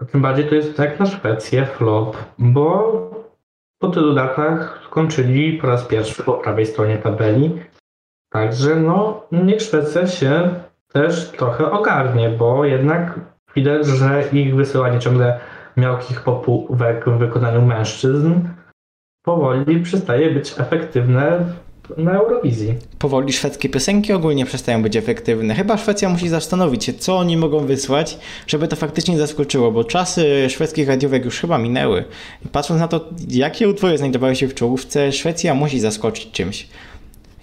A 0.00 0.04
tym 0.04 0.22
bardziej 0.22 0.48
to 0.48 0.54
jest 0.54 0.76
tak 0.76 1.00
na 1.00 1.06
Szwecję 1.06 1.66
flop, 1.66 2.16
bo 2.38 2.92
po 3.78 3.88
tylu 3.88 4.14
latach 4.14 4.82
skończyli 4.86 5.58
po 5.58 5.66
raz 5.66 5.84
pierwszy 5.84 6.22
po 6.22 6.32
prawej 6.32 6.66
stronie 6.66 6.98
tabeli. 6.98 7.58
Także 8.32 8.76
no, 8.76 9.26
niech 9.32 9.62
Szwecja 9.62 10.06
się 10.06 10.50
też 10.92 11.30
trochę 11.30 11.70
ogarnie, 11.70 12.28
bo 12.28 12.64
jednak 12.64 13.20
widać, 13.56 13.86
że 13.86 14.24
ich 14.32 14.56
wysyłanie 14.56 14.98
ciągle 14.98 15.40
miałkich 15.76 16.20
popówek 16.20 17.04
w 17.08 17.18
wykonaniu 17.18 17.62
mężczyzn 17.62 18.34
powoli 19.22 19.80
przestaje 19.80 20.30
być 20.30 20.54
efektywne 20.58 21.44
na 21.96 22.12
Eurowizji. 22.12 22.74
Powoli 22.98 23.32
szwedzkie 23.32 23.68
piosenki 23.68 24.12
ogólnie 24.12 24.46
przestają 24.46 24.82
być 24.82 24.96
efektywne. 24.96 25.54
Chyba 25.54 25.76
Szwecja 25.76 26.08
musi 26.08 26.28
zastanowić 26.28 26.84
się, 26.84 26.92
co 26.92 27.18
oni 27.18 27.36
mogą 27.36 27.66
wysłać, 27.66 28.18
żeby 28.46 28.68
to 28.68 28.76
faktycznie 28.76 29.18
zaskoczyło, 29.18 29.72
bo 29.72 29.84
czasy 29.84 30.50
szwedzkich 30.50 30.88
radiówek 30.88 31.24
już 31.24 31.40
chyba 31.40 31.58
minęły. 31.58 32.04
Patrząc 32.52 32.80
na 32.80 32.88
to, 32.88 33.08
jakie 33.28 33.68
utwory 33.68 33.98
znajdowały 33.98 34.36
się 34.36 34.48
w 34.48 34.54
czołówce, 34.54 35.12
Szwecja 35.12 35.54
musi 35.54 35.80
zaskoczyć 35.80 36.30
czymś. 36.30 36.68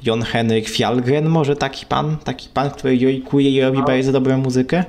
Jon 0.04 0.22
Henryk 0.22 0.70
Fjallgren, 0.70 1.30
może 1.30 1.56
taki 1.56 1.86
pan, 1.86 2.18
taki 2.24 2.50
pan, 2.54 2.70
który 2.70 2.98
jojkuje 2.98 3.50
i 3.50 3.62
robi 3.62 3.78
no. 3.78 3.86
bardzo 3.86 4.12
dobrą 4.12 4.38
muzykę? 4.38 4.84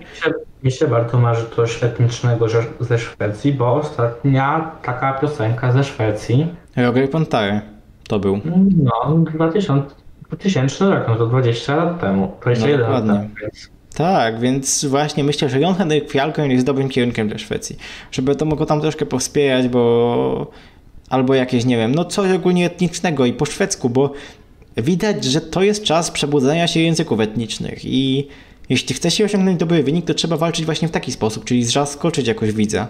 Mi 0.62 0.72
się 0.72 0.86
bardzo 0.86 1.18
marzy 1.18 1.44
coś 1.56 1.84
etnicznego 1.84 2.46
ze 2.80 2.98
Szwecji, 2.98 3.52
bo 3.52 3.74
ostatnia 3.74 4.70
taka 4.82 5.12
piosenka 5.12 5.72
ze 5.72 5.84
Szwecji. 5.84 6.46
Roger 6.76 7.10
Pontare 7.10 7.60
to 8.08 8.18
był. 8.18 8.40
No, 8.76 9.24
2000, 9.34 9.94
2000 10.28 10.90
rok, 10.90 11.04
no 11.08 11.16
to 11.16 11.26
20 11.26 11.76
lat 11.76 12.00
temu, 12.00 12.36
21 12.42 12.80
no, 12.80 12.88
lat 12.88 13.06
temu. 13.06 13.28
Tak, 13.94 14.40
więc 14.40 14.84
właśnie 14.84 15.24
myślę, 15.24 15.48
że 15.48 15.60
Jon 15.60 15.74
Henryk 15.74 16.10
Fjallgren 16.10 16.50
jest 16.50 16.66
dobrym 16.66 16.88
kierunkiem 16.88 17.28
dla 17.28 17.38
Szwecji. 17.38 17.76
Żeby 18.12 18.36
to 18.36 18.44
mogło 18.44 18.66
tam 18.66 18.80
troszkę 18.80 19.06
powspierać, 19.06 19.68
bo 19.68 20.50
albo 21.10 21.34
jakieś, 21.34 21.64
nie 21.64 21.76
wiem, 21.76 21.94
no 21.94 22.04
coś 22.04 22.32
ogólnie 22.32 22.66
etnicznego 22.66 23.26
i 23.26 23.32
po 23.32 23.46
szwedzku, 23.46 23.90
bo 23.90 24.12
widać, 24.76 25.24
że 25.24 25.40
to 25.40 25.62
jest 25.62 25.84
czas 25.84 26.10
przebudzenia 26.10 26.68
się 26.68 26.80
języków 26.80 27.20
etnicznych 27.20 27.84
i 27.84 28.28
jeśli 28.68 28.94
chce 28.94 29.10
się 29.10 29.24
osiągnąć 29.24 29.58
dobry 29.58 29.82
wynik, 29.82 30.06
to 30.06 30.14
trzeba 30.14 30.36
walczyć 30.36 30.64
właśnie 30.64 30.88
w 30.88 30.90
taki 30.90 31.12
sposób, 31.12 31.44
czyli 31.44 31.64
zaskoczyć 31.64 32.28
jakoś 32.28 32.52
widza. 32.52 32.88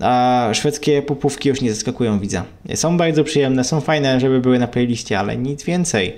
A 0.00 0.48
szwedzkie 0.52 1.02
popówki 1.02 1.48
już 1.48 1.60
nie 1.60 1.74
zaskakują 1.74 2.18
widza. 2.18 2.44
Są 2.74 2.96
bardzo 2.96 3.24
przyjemne, 3.24 3.64
są 3.64 3.80
fajne, 3.80 4.20
żeby 4.20 4.40
były 4.40 4.58
na 4.58 4.66
playliście, 4.66 5.18
ale 5.18 5.36
nic 5.36 5.64
więcej. 5.64 6.16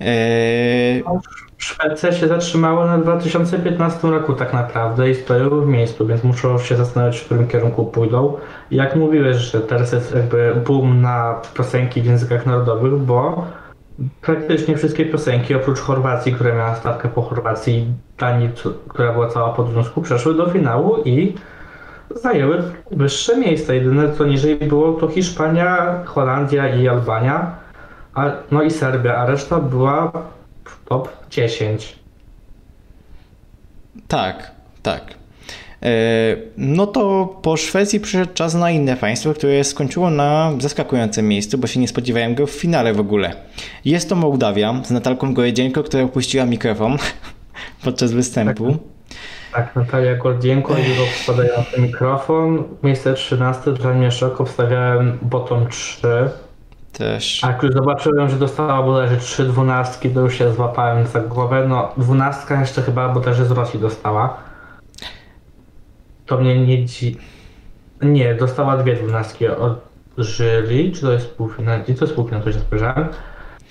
Eee... 0.00 1.02
Szwecja 1.58 2.12
się 2.12 2.28
zatrzymały 2.28 2.86
na 2.86 2.98
2015 2.98 4.08
roku 4.08 4.32
tak 4.32 4.52
naprawdę 4.52 5.10
i 5.10 5.14
stoją 5.14 5.60
w 5.60 5.66
miejscu, 5.66 6.06
więc 6.06 6.24
muszą 6.24 6.58
się 6.58 6.76
zastanowić, 6.76 7.18
w 7.20 7.24
którym 7.24 7.48
kierunku 7.48 7.84
pójdą. 7.84 8.36
Jak 8.70 8.96
mówiłeś, 8.96 9.36
że 9.36 9.60
teraz 9.60 9.92
jest 9.92 10.14
jakby 10.14 10.54
boom 10.66 11.00
na 11.00 11.40
piosenki 11.54 12.02
w 12.02 12.06
językach 12.06 12.46
narodowych, 12.46 12.98
bo 12.98 13.46
praktycznie 14.20 14.76
wszystkie 14.76 15.06
piosenki, 15.06 15.54
oprócz 15.54 15.78
Chorwacji, 15.80 16.32
która 16.32 16.54
miała 16.54 16.74
stawkę 16.74 17.08
po 17.08 17.22
Chorwacji, 17.22 17.86
Danii, 18.18 18.50
która 18.88 19.12
była 19.12 19.28
cała 19.28 19.52
po 19.52 19.66
związku, 19.66 20.02
przeszły 20.02 20.34
do 20.34 20.50
finału 20.50 21.02
i 21.04 21.34
zajęły 22.10 22.62
wyższe 22.90 23.36
miejsca. 23.36 23.74
Jedyne 23.74 24.12
co 24.12 24.24
niżej 24.24 24.56
było 24.56 24.92
to 24.92 25.08
Hiszpania, 25.08 26.02
Holandia 26.04 26.68
i 26.68 26.88
Albania, 26.88 27.56
a, 28.14 28.30
no 28.50 28.62
i 28.62 28.70
Serbia, 28.70 29.16
a 29.16 29.26
reszta 29.26 29.60
była 29.60 30.12
w 30.64 30.84
top 30.84 31.08
10. 31.30 31.98
Tak, 34.08 34.50
tak. 34.82 35.19
E, 35.82 36.36
no 36.56 36.86
to 36.86 37.34
po 37.42 37.56
Szwecji 37.56 38.00
przyszedł 38.00 38.32
czas 38.34 38.54
na 38.54 38.70
inne 38.70 38.96
państwo, 38.96 39.34
które 39.34 39.64
skończyło 39.64 40.10
na 40.10 40.52
zaskakującym 40.58 41.28
miejscu, 41.28 41.58
bo 41.58 41.66
się 41.66 41.80
nie 41.80 41.88
spodziewałem 41.88 42.34
go 42.34 42.46
w 42.46 42.50
finale 42.50 42.94
w 42.94 43.00
ogóle. 43.00 43.32
Jest 43.84 44.08
to 44.08 44.16
Mołdawia 44.16 44.74
z 44.84 44.90
Natalką 44.90 45.34
Gojedzienko, 45.34 45.82
która 45.82 46.04
opuściła 46.04 46.44
mikrofon 46.46 46.96
podczas 47.84 48.12
występu. 48.12 48.76
Tak, 49.52 49.64
tak 49.64 49.76
Natalia 49.76 50.16
Gordienko 50.16 50.78
i 50.78 50.88
jego 50.88 51.02
wpadający 51.22 51.80
mikrofon. 51.80 52.64
Miejsce 52.82 53.14
13 53.14 53.72
dla 53.72 53.94
mnie 53.94 54.10
szok, 54.10 54.48
wstawiałem 54.48 55.18
bottom 55.22 55.68
3. 55.68 56.08
Też. 56.92 57.44
A 57.44 57.46
jak 57.46 57.62
już 57.62 57.72
zobaczyłem, 57.72 58.30
że 58.30 58.36
dostała 58.36 58.82
bodajże 58.82 59.16
3 59.16 59.44
dwunastki, 59.44 60.10
to 60.10 60.20
już 60.20 60.38
się 60.38 60.52
złapałem 60.52 61.06
za 61.06 61.20
głowę. 61.20 61.66
No, 61.68 61.92
dwunastka 61.96 62.60
jeszcze 62.60 62.82
chyba 62.82 63.08
bodajże 63.08 63.44
z 63.44 63.50
Rosji 63.50 63.80
dostała 63.80 64.49
to 66.30 66.38
mnie 66.38 66.66
nie 66.66 66.84
dzi... 66.84 67.16
Nie, 68.02 68.34
dostała 68.34 68.76
dwie 68.76 68.96
dwunastki 68.96 69.46
od 69.46 69.78
jury, 70.18 70.92
czy 70.94 71.00
to 71.00 71.12
jest 71.12 71.26
półfinał? 71.26 71.84
To 71.84 72.04
jest 72.04 72.14
półfinał, 72.14 72.42
to 72.42 72.52
się 72.52 72.58
spojrzałem. 72.58 73.08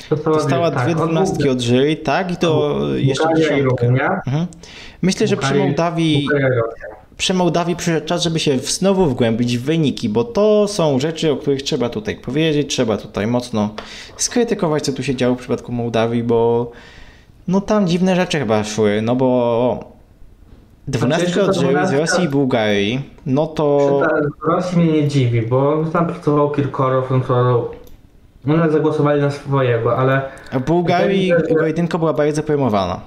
Dostała, 0.09 0.37
dostała 0.37 0.71
dwie, 0.71 0.79
tak, 0.79 0.95
dwunastki 0.95 1.49
od 1.49 1.61
jury, 1.61 1.95
tak? 1.95 2.31
I 2.31 2.37
to 2.37 2.79
jeszcze 2.95 3.33
dziesiątkę. 3.37 3.87
Mhm. 3.87 4.47
Myślę, 5.01 5.27
że 5.27 5.37
przy 5.37 5.55
Mołdawii 5.55 6.27
przy 7.17 7.33
Mołdawii 7.33 7.75
przyszedł 7.75 8.07
czas, 8.07 8.23
żeby 8.23 8.39
się 8.39 8.59
znowu 8.59 9.05
wgłębić 9.05 9.57
w 9.57 9.63
wyniki, 9.63 10.09
bo 10.09 10.23
to 10.23 10.67
są 10.67 10.99
rzeczy, 10.99 11.31
o 11.31 11.37
których 11.37 11.63
trzeba 11.63 11.89
tutaj 11.89 12.15
powiedzieć, 12.15 12.71
trzeba 12.71 12.97
tutaj 12.97 13.27
mocno 13.27 13.69
skrytykować, 14.17 14.83
co 14.83 14.93
tu 14.93 15.03
się 15.03 15.15
działo 15.15 15.35
w 15.35 15.39
przypadku 15.39 15.71
Mołdawii, 15.71 16.23
bo 16.23 16.71
no 17.47 17.61
tam 17.61 17.87
dziwne 17.87 18.15
rzeczy 18.15 18.39
chyba 18.39 18.63
szły, 18.63 19.01
no 19.01 19.15
bo 19.15 19.98
12 20.89 21.25
Znaczy, 21.25 21.43
odżyły 21.43 21.71
z 21.71 21.75
12 21.75 21.99
Rosji 21.99 22.23
i 22.23 22.29
Bułgarii, 22.29 23.01
no 23.25 23.47
to... 23.47 23.79
W 24.41 24.47
Rosji 24.47 24.77
mnie 24.77 24.91
nie 24.91 25.07
dziwi, 25.07 25.41
bo 25.41 25.83
tam 25.93 26.07
pracował 26.07 26.51
Kirkorow, 26.51 27.11
no 27.11 27.19
to 27.19 27.71
one 28.47 28.71
zagłosowali 28.71 29.21
na 29.21 29.31
swojego, 29.31 29.97
ale 29.97 30.21
W 30.53 30.59
Bułgarii 30.59 31.33
Gojdynko 31.59 31.99
była 31.99 32.13
bardzo 32.13 32.43
promowana. 32.43 32.99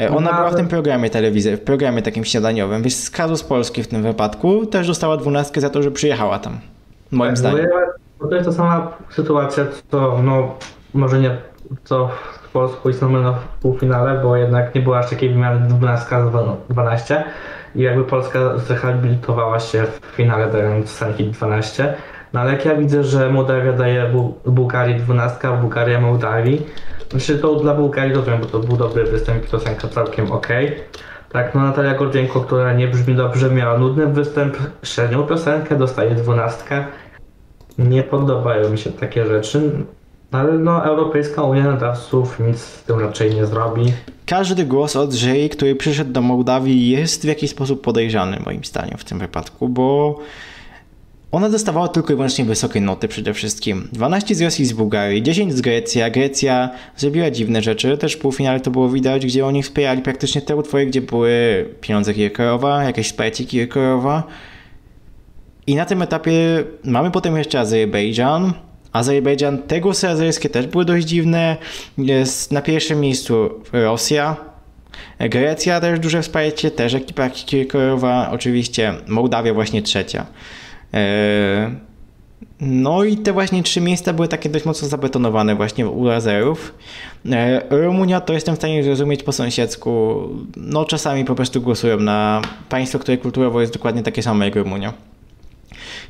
E, 0.00 0.10
Ona 0.10 0.30
No, 0.30 0.36
była 0.36 0.50
w 0.50 0.56
tym 0.56 0.68
programie 0.68 1.10
telewizyjnym, 1.10 1.60
w 1.60 1.64
programie 1.64 2.02
takim 2.02 2.24
śniadaniowym, 2.24 2.82
więc 2.82 3.04
z 3.04 3.10
Kazus 3.10 3.42
Polski 3.42 3.82
w 3.82 3.88
tym 3.88 4.02
wypadku 4.02 4.66
też 4.66 4.86
dostała 4.86 5.16
dwunastkę 5.16 5.60
za 5.60 5.70
to, 5.70 5.82
że 5.82 5.90
przyjechała 5.90 6.38
tam. 6.38 6.58
Moim 7.10 7.30
Tak, 7.30 7.38
zdaniem. 7.38 7.66
To 8.18 8.34
jest 8.34 8.46
ta 8.46 8.52
sama 8.52 8.92
sytuacja, 9.10 9.64
co 9.90 10.18
no 10.22 10.54
może 10.94 11.20
nie 11.20 11.36
co 11.84 12.10
w 12.48 12.52
Polsku 12.52 12.90
i 12.90 12.94
Snowmana 12.94 13.32
w 13.32 13.44
półfinale, 13.62 14.20
bo 14.22 14.36
jednak 14.36 14.74
nie 14.74 14.80
była 14.80 14.98
aż 14.98 15.10
takiej 15.10 15.30
wymiany 15.30 15.68
12 15.68 16.06
za 16.08 16.56
12 16.70 17.24
i 17.74 17.82
jakby 17.82 18.04
Polska 18.04 18.58
zrehabilitowała 18.58 19.60
się 19.60 19.84
w 19.84 20.06
finale 20.16 20.52
dając 20.52 20.90
Sanhit 20.90 21.30
12. 21.30 21.94
No 22.32 22.40
ale 22.40 22.52
jak 22.52 22.64
ja 22.64 22.74
widzę, 22.76 23.04
że 23.04 23.30
Mołdawia 23.30 23.72
daje 23.72 24.04
Bu- 24.12 24.34
Bułgarii 24.46 24.94
12, 24.96 25.48
a 25.48 25.52
Bułgaria 25.52 26.00
Mołdawii, 26.00 26.66
znaczy 27.10 27.38
to 27.38 27.54
dla 27.54 27.74
Bułgarii 27.74 28.14
rozumiem, 28.14 28.40
bo 28.40 28.46
to 28.46 28.58
był 28.58 28.76
dobry 28.76 29.04
występ 29.04 29.44
i 29.44 29.48
piosenka 29.50 29.88
całkiem 29.88 30.32
okej. 30.32 30.76
Tak, 31.32 31.54
no 31.54 31.62
Natalia 31.62 31.94
Gordzienko, 31.94 32.40
która 32.40 32.72
nie 32.72 32.88
brzmi 32.88 33.14
dobrze, 33.14 33.50
miała 33.50 33.78
nudny 33.78 34.06
występ, 34.06 34.56
średnią 34.82 35.22
piosenkę, 35.22 35.76
dostaje 35.76 36.14
dwunastkę. 36.14 36.84
Nie 37.78 38.02
podobają 38.02 38.70
mi 38.70 38.78
się 38.78 38.92
takie 38.92 39.26
rzeczy, 39.26 39.70
ale 40.32 40.58
no 40.58 40.84
Europejska 40.84 41.42
Unia 41.42 41.64
Nadawców 41.64 42.40
nic 42.40 42.58
z 42.58 42.82
tym 42.82 43.00
raczej 43.00 43.34
nie 43.34 43.46
zrobi. 43.46 43.92
Każdy 44.26 44.64
głos 44.64 44.96
od 44.96 45.14
jury, 45.14 45.48
który 45.48 45.74
przyszedł 45.76 46.12
do 46.12 46.20
Mołdawii 46.20 46.90
jest 46.90 47.22
w 47.22 47.24
jakiś 47.24 47.50
sposób 47.50 47.82
podejrzany 47.82 48.40
moim 48.46 48.64
zdaniem 48.64 48.98
w 48.98 49.04
tym 49.04 49.18
wypadku, 49.18 49.68
bo 49.68 50.18
ona 51.32 51.48
dostawała 51.48 51.88
tylko 51.88 52.12
i 52.12 52.16
wyłącznie 52.16 52.44
wysokie 52.44 52.80
noty 52.80 53.08
przede 53.08 53.34
wszystkim. 53.34 53.88
12 53.92 54.34
z 54.34 54.42
Rosji 54.42 54.66
z 54.66 54.72
Bułgarii, 54.72 55.22
10 55.22 55.54
z 55.54 55.60
Grecji, 55.60 56.02
a 56.02 56.10
Grecja 56.10 56.70
zrobiła 56.96 57.30
dziwne 57.30 57.62
rzeczy, 57.62 57.98
też 57.98 58.14
w 58.14 58.18
półfinale 58.18 58.60
to 58.60 58.70
było 58.70 58.88
widać, 58.88 59.26
gdzie 59.26 59.46
oni 59.46 59.62
wspierali 59.62 60.02
praktycznie 60.02 60.42
te 60.42 60.56
utwory, 60.56 60.86
gdzie 60.86 61.00
były 61.00 61.66
pieniądze 61.80 62.14
Kirkorowa, 62.14 62.84
jakieś 62.84 63.06
wsparcie 63.06 63.44
Kirkorowa. 63.44 64.22
I 65.66 65.74
na 65.74 65.84
tym 65.84 66.02
etapie 66.02 66.64
mamy 66.84 67.10
potem 67.10 67.36
jeszcze 67.36 67.60
Azerbejdżan. 67.60 68.52
Azerbejdżan, 68.92 69.58
te 69.62 69.80
głosy 69.80 70.08
azeryjskie 70.08 70.48
też 70.48 70.66
były 70.66 70.84
dość 70.84 71.06
dziwne. 71.06 71.56
Jest 71.98 72.52
na 72.52 72.62
pierwszym 72.62 73.00
miejscu 73.00 73.50
Rosja. 73.72 74.36
Grecja 75.20 75.80
też 75.80 76.00
duże 76.00 76.22
wsparcie, 76.22 76.70
też 76.70 76.94
ekipa 76.94 77.30
Kirkorowa, 77.30 78.30
oczywiście 78.32 78.94
Mołdawia 79.06 79.54
właśnie 79.54 79.82
trzecia. 79.82 80.26
Eee, 80.92 81.70
No 82.60 83.04
i 83.04 83.16
te 83.16 83.32
właśnie 83.32 83.62
trzy 83.62 83.80
miejsca 83.80 84.12
były 84.12 84.28
takie 84.28 84.48
dość 84.48 84.64
mocno 84.64 84.88
zabetonowane 84.88 85.54
właśnie 85.54 85.88
u 85.88 86.08
Azerów. 86.08 86.74
Eee, 87.30 87.60
Rumunia 87.70 88.20
to 88.20 88.32
jestem 88.32 88.54
w 88.54 88.58
stanie 88.58 88.84
zrozumieć 88.84 89.22
po 89.22 89.32
sąsiedzku. 89.32 90.22
No 90.56 90.84
czasami 90.84 91.24
po 91.24 91.34
prostu 91.34 91.60
głosują 91.60 92.00
na 92.00 92.42
państwo, 92.68 92.98
które 92.98 93.18
kulturowo 93.18 93.60
jest 93.60 93.72
dokładnie 93.72 94.02
takie 94.02 94.22
samo 94.22 94.44
jak 94.44 94.56
Rumunia. 94.56 94.92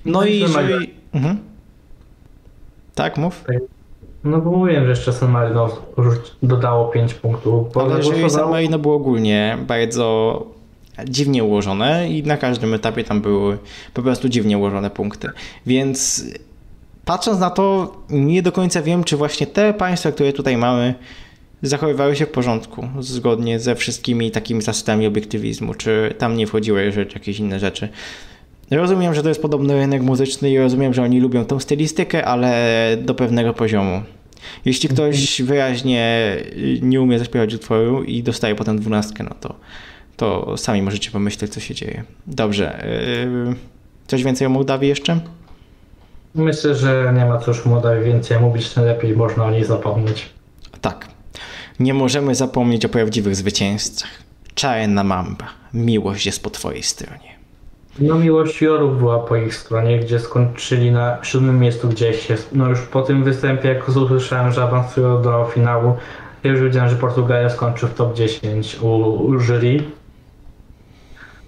No 0.05 0.24
i 0.24 0.43
Myślę, 0.43 0.62
jeżeli... 0.62 0.91
Mhm. 1.12 1.39
Tak, 2.99 3.16
mów. 3.16 3.44
No 4.24 4.40
bo 4.40 4.51
mówiłem, 4.51 4.84
że 4.84 4.90
jeszcze 4.90 5.12
San 5.12 5.30
Marino 5.30 5.68
dodało 6.42 6.88
5 6.88 7.14
punktów. 7.14 7.76
Ale 7.76 8.03
jury 8.03 8.30
San 8.30 8.51
Marino 8.51 8.78
było 8.78 8.94
ogólnie 8.94 9.59
bardzo 9.66 10.46
dziwnie 11.09 11.44
ułożone 11.44 12.09
i 12.11 12.22
na 12.22 12.36
każdym 12.36 12.74
etapie 12.74 13.05
tam 13.05 13.20
były 13.20 13.59
po 13.94 14.03
prostu 14.03 14.28
dziwnie 14.28 14.59
ułożone 14.59 14.90
punkty. 14.90 15.28
Więc 15.66 16.24
patrząc 17.05 17.40
na 17.40 17.51
to, 17.51 17.96
nie 18.11 18.42
do 18.42 18.53
końca 18.53 18.82
wiem, 18.82 19.05
czy 19.05 19.16
właśnie 19.16 19.46
te 19.46 19.74
państwa, 19.74 20.12
które 20.12 20.32
tutaj 20.32 20.57
mamy, 20.57 20.94
zachowywały 21.62 22.16
się 22.16 22.26
w 22.26 22.30
porządku, 22.30 22.88
zgodnie 23.01 23.61
ze 23.61 23.74
wszystkimi 23.74 24.30
takimi 24.30 24.62
zasadami 24.62 25.07
obiektywizmu, 25.07 25.74
czy 25.74 26.14
tam 26.18 26.36
nie 26.36 26.46
wchodziły 26.46 26.84
jeszcze 26.84 27.18
jakieś 27.18 27.38
inne 27.38 27.59
rzeczy. 27.59 27.88
Rozumiem, 28.71 29.14
że 29.14 29.23
to 29.23 29.29
jest 29.29 29.43
podobny 29.43 29.75
rynek 29.75 30.03
muzyczny 30.03 30.51
i 30.51 30.59
rozumiem, 30.59 30.95
że 30.95 31.03
oni 31.03 31.21
lubią 31.21 31.45
tą 31.45 31.61
stylistykę, 31.61 32.25
ale 32.25 32.97
do 33.01 33.14
pewnego 33.14 33.55
poziomu. 33.55 34.03
Jeśli 34.64 34.89
ktoś 34.89 35.43
wyraźnie 35.43 36.37
nie 36.83 37.01
umie 37.01 37.19
zaśpiewać 37.19 37.55
utworu 37.55 38.05
i 38.05 38.23
dostaje 38.23 38.55
potem 38.55 38.79
dwunastkę, 38.79 39.25
no 39.25 39.35
to, 39.41 39.55
to 40.16 40.57
sami 40.57 40.83
możecie 40.83 41.11
pomyśleć, 41.11 41.53
co 41.53 41.61
się 41.61 41.75
dzieje. 41.75 42.05
Dobrze. 42.27 42.87
Yy, 43.47 43.55
coś 44.07 44.25
więcej 44.25 44.47
o 44.47 44.51
Mołdawii 44.51 44.89
jeszcze? 44.89 45.21
Myślę, 46.35 46.75
że 46.75 47.12
nie 47.16 47.27
ma 47.27 47.39
co 47.39 47.51
już 47.51 47.66
Mołdawii 47.66 48.05
więcej 48.05 48.41
mówić, 48.41 48.77
lepiej 48.77 49.16
można 49.16 49.45
o 49.45 49.51
niej 49.51 49.64
zapomnieć. 49.64 50.27
Tak. 50.81 51.09
Nie 51.81 51.95
możemy 51.95 52.35
zapomnieć 52.35 52.85
o 52.85 52.89
prawdziwych 52.89 53.37
zwycięzcach. 53.37 54.11
Czarna 54.55 55.05
Mamba. 55.05 55.47
Miłość 55.75 56.27
jest 56.27 56.43
po 56.43 56.51
twojej 56.51 56.83
stronie. 56.83 57.38
No 58.01 58.18
miłość 58.18 58.62
Jorów 58.62 58.99
była 58.99 59.18
po 59.18 59.36
ich 59.36 59.55
stronie, 59.55 59.99
gdzie 59.99 60.18
skończyli 60.18 60.90
na 60.90 61.18
siódmym 61.22 61.59
miejscu 61.59 61.88
gdzieś. 61.88 62.28
No 62.53 62.68
już 62.68 62.80
po 62.80 63.03
tym 63.03 63.24
występie, 63.24 63.68
jak 63.68 63.88
usłyszałem, 63.88 64.53
że 64.53 64.62
awansują 64.62 65.22
do 65.22 65.44
finału, 65.44 65.96
już 66.44 66.61
wiedziałem, 66.61 66.90
że 66.90 66.96
Portugalia 66.96 67.51
skończy 67.51 67.86
w 67.86 67.94
top 67.94 68.14
10 68.14 68.78
u, 68.82 68.88
u 69.26 69.40
jury. 69.40 69.82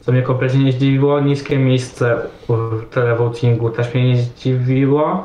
Co 0.00 0.12
mnie 0.12 0.22
kompletnie 0.22 0.64
nie 0.64 0.72
zdziwiło. 0.72 1.20
Niskie 1.20 1.58
miejsce 1.58 2.16
w 2.48 2.88
televotingu 2.90 3.70
też 3.70 3.94
mnie 3.94 4.08
nie 4.08 4.16
zdziwiło. 4.16 5.24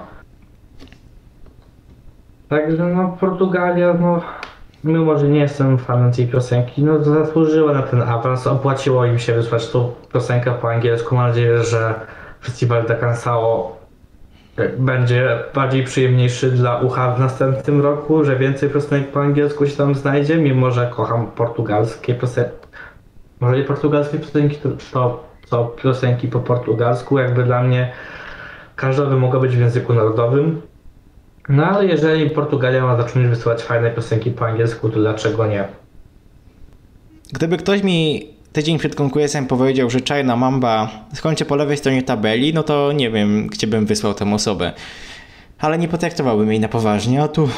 Także 2.50 2.86
no 2.86 3.18
Portugalia, 3.20 3.94
no 3.94 4.22
mimo, 4.86 5.18
że 5.18 5.28
nie 5.28 5.40
jestem 5.40 5.78
fanem 5.78 6.12
tej 6.12 6.28
piosenki, 6.28 6.84
no 6.84 7.04
zasłużyła 7.04 7.74
na 7.74 7.82
ten 7.82 8.02
awans, 8.02 8.48
opłaciło 8.48 9.06
im 9.06 9.20
się 9.20 9.34
wysłać 9.34 9.70
tą 9.70 9.94
piosenkę 10.14 10.52
po 10.52 10.72
angielsku. 10.72 11.16
Mam 11.16 11.28
nadzieję, 11.28 11.64
że 11.64 11.94
festiwal 12.44 12.86
de 12.86 12.96
Cansao 12.96 13.78
będzie 14.78 15.40
bardziej 15.54 15.84
przyjemniejszy 15.84 16.52
dla 16.52 16.80
ucha 16.80 17.16
w 17.16 17.20
następnym 17.20 17.82
roku, 17.82 18.24
że 18.24 18.36
więcej 18.36 18.70
piosenek 18.70 19.12
po 19.12 19.22
angielsku 19.22 19.68
się 19.68 19.78
tam 19.78 19.96
znajdzie, 19.96 20.38
mimo 20.38 20.72
że 20.72 20.92
kocham 20.96 21.28
portugalskie 21.28 22.16
piosenki. 22.16 22.56
Może 23.40 23.58
nie 23.58 23.64
portugalskie 23.64 24.20
piosenki, 24.20 24.56
to, 24.56 24.70
to 24.94 25.24
co 25.46 25.66
piosenki 25.66 26.28
po 26.28 26.40
portugalsku, 26.40 27.20
jakby 27.20 27.44
dla 27.44 27.64
mnie 27.64 27.92
każda 28.76 29.06
by 29.06 29.16
mogła 29.16 29.40
być 29.40 29.56
w 29.56 29.60
języku 29.60 29.94
narodowym. 29.94 30.62
No 31.50 31.66
ale 31.66 31.86
jeżeli 31.86 32.30
Portugalia 32.30 32.84
ma 32.84 32.98
zacząć 32.98 33.28
wysyłać 33.28 33.62
fajne 33.62 33.92
piosenki 33.92 34.32
po 34.32 34.46
angielsku, 34.46 34.90
to 34.90 35.00
dlaczego 35.00 35.48
nie? 35.48 35.68
Gdyby 37.34 37.58
ktoś 37.58 37.84
mi 37.84 38.28
tydzień 38.54 38.80
przed 38.80 38.96
konkursem 38.96 39.48
powiedział, 39.48 39.90
że 39.90 40.02
Czarna 40.02 40.36
Mamba 40.36 40.90
skończy 41.14 41.46
po 41.46 41.56
lewej 41.56 41.78
stronie 41.78 42.04
tabeli, 42.04 42.54
no 42.54 42.64
to 42.64 42.92
nie 42.92 43.12
wiem, 43.12 43.48
gdzie 43.48 43.68
bym 43.68 43.86
wysłał 43.86 44.14
tę 44.14 44.34
osobę. 44.34 44.74
Ale 45.60 45.78
nie 45.78 45.88
potraktowałbym 45.88 46.52
jej 46.52 46.60
na 46.60 46.68
poważnie, 46.68 47.24
a 47.24 47.28
tu, 47.28 47.50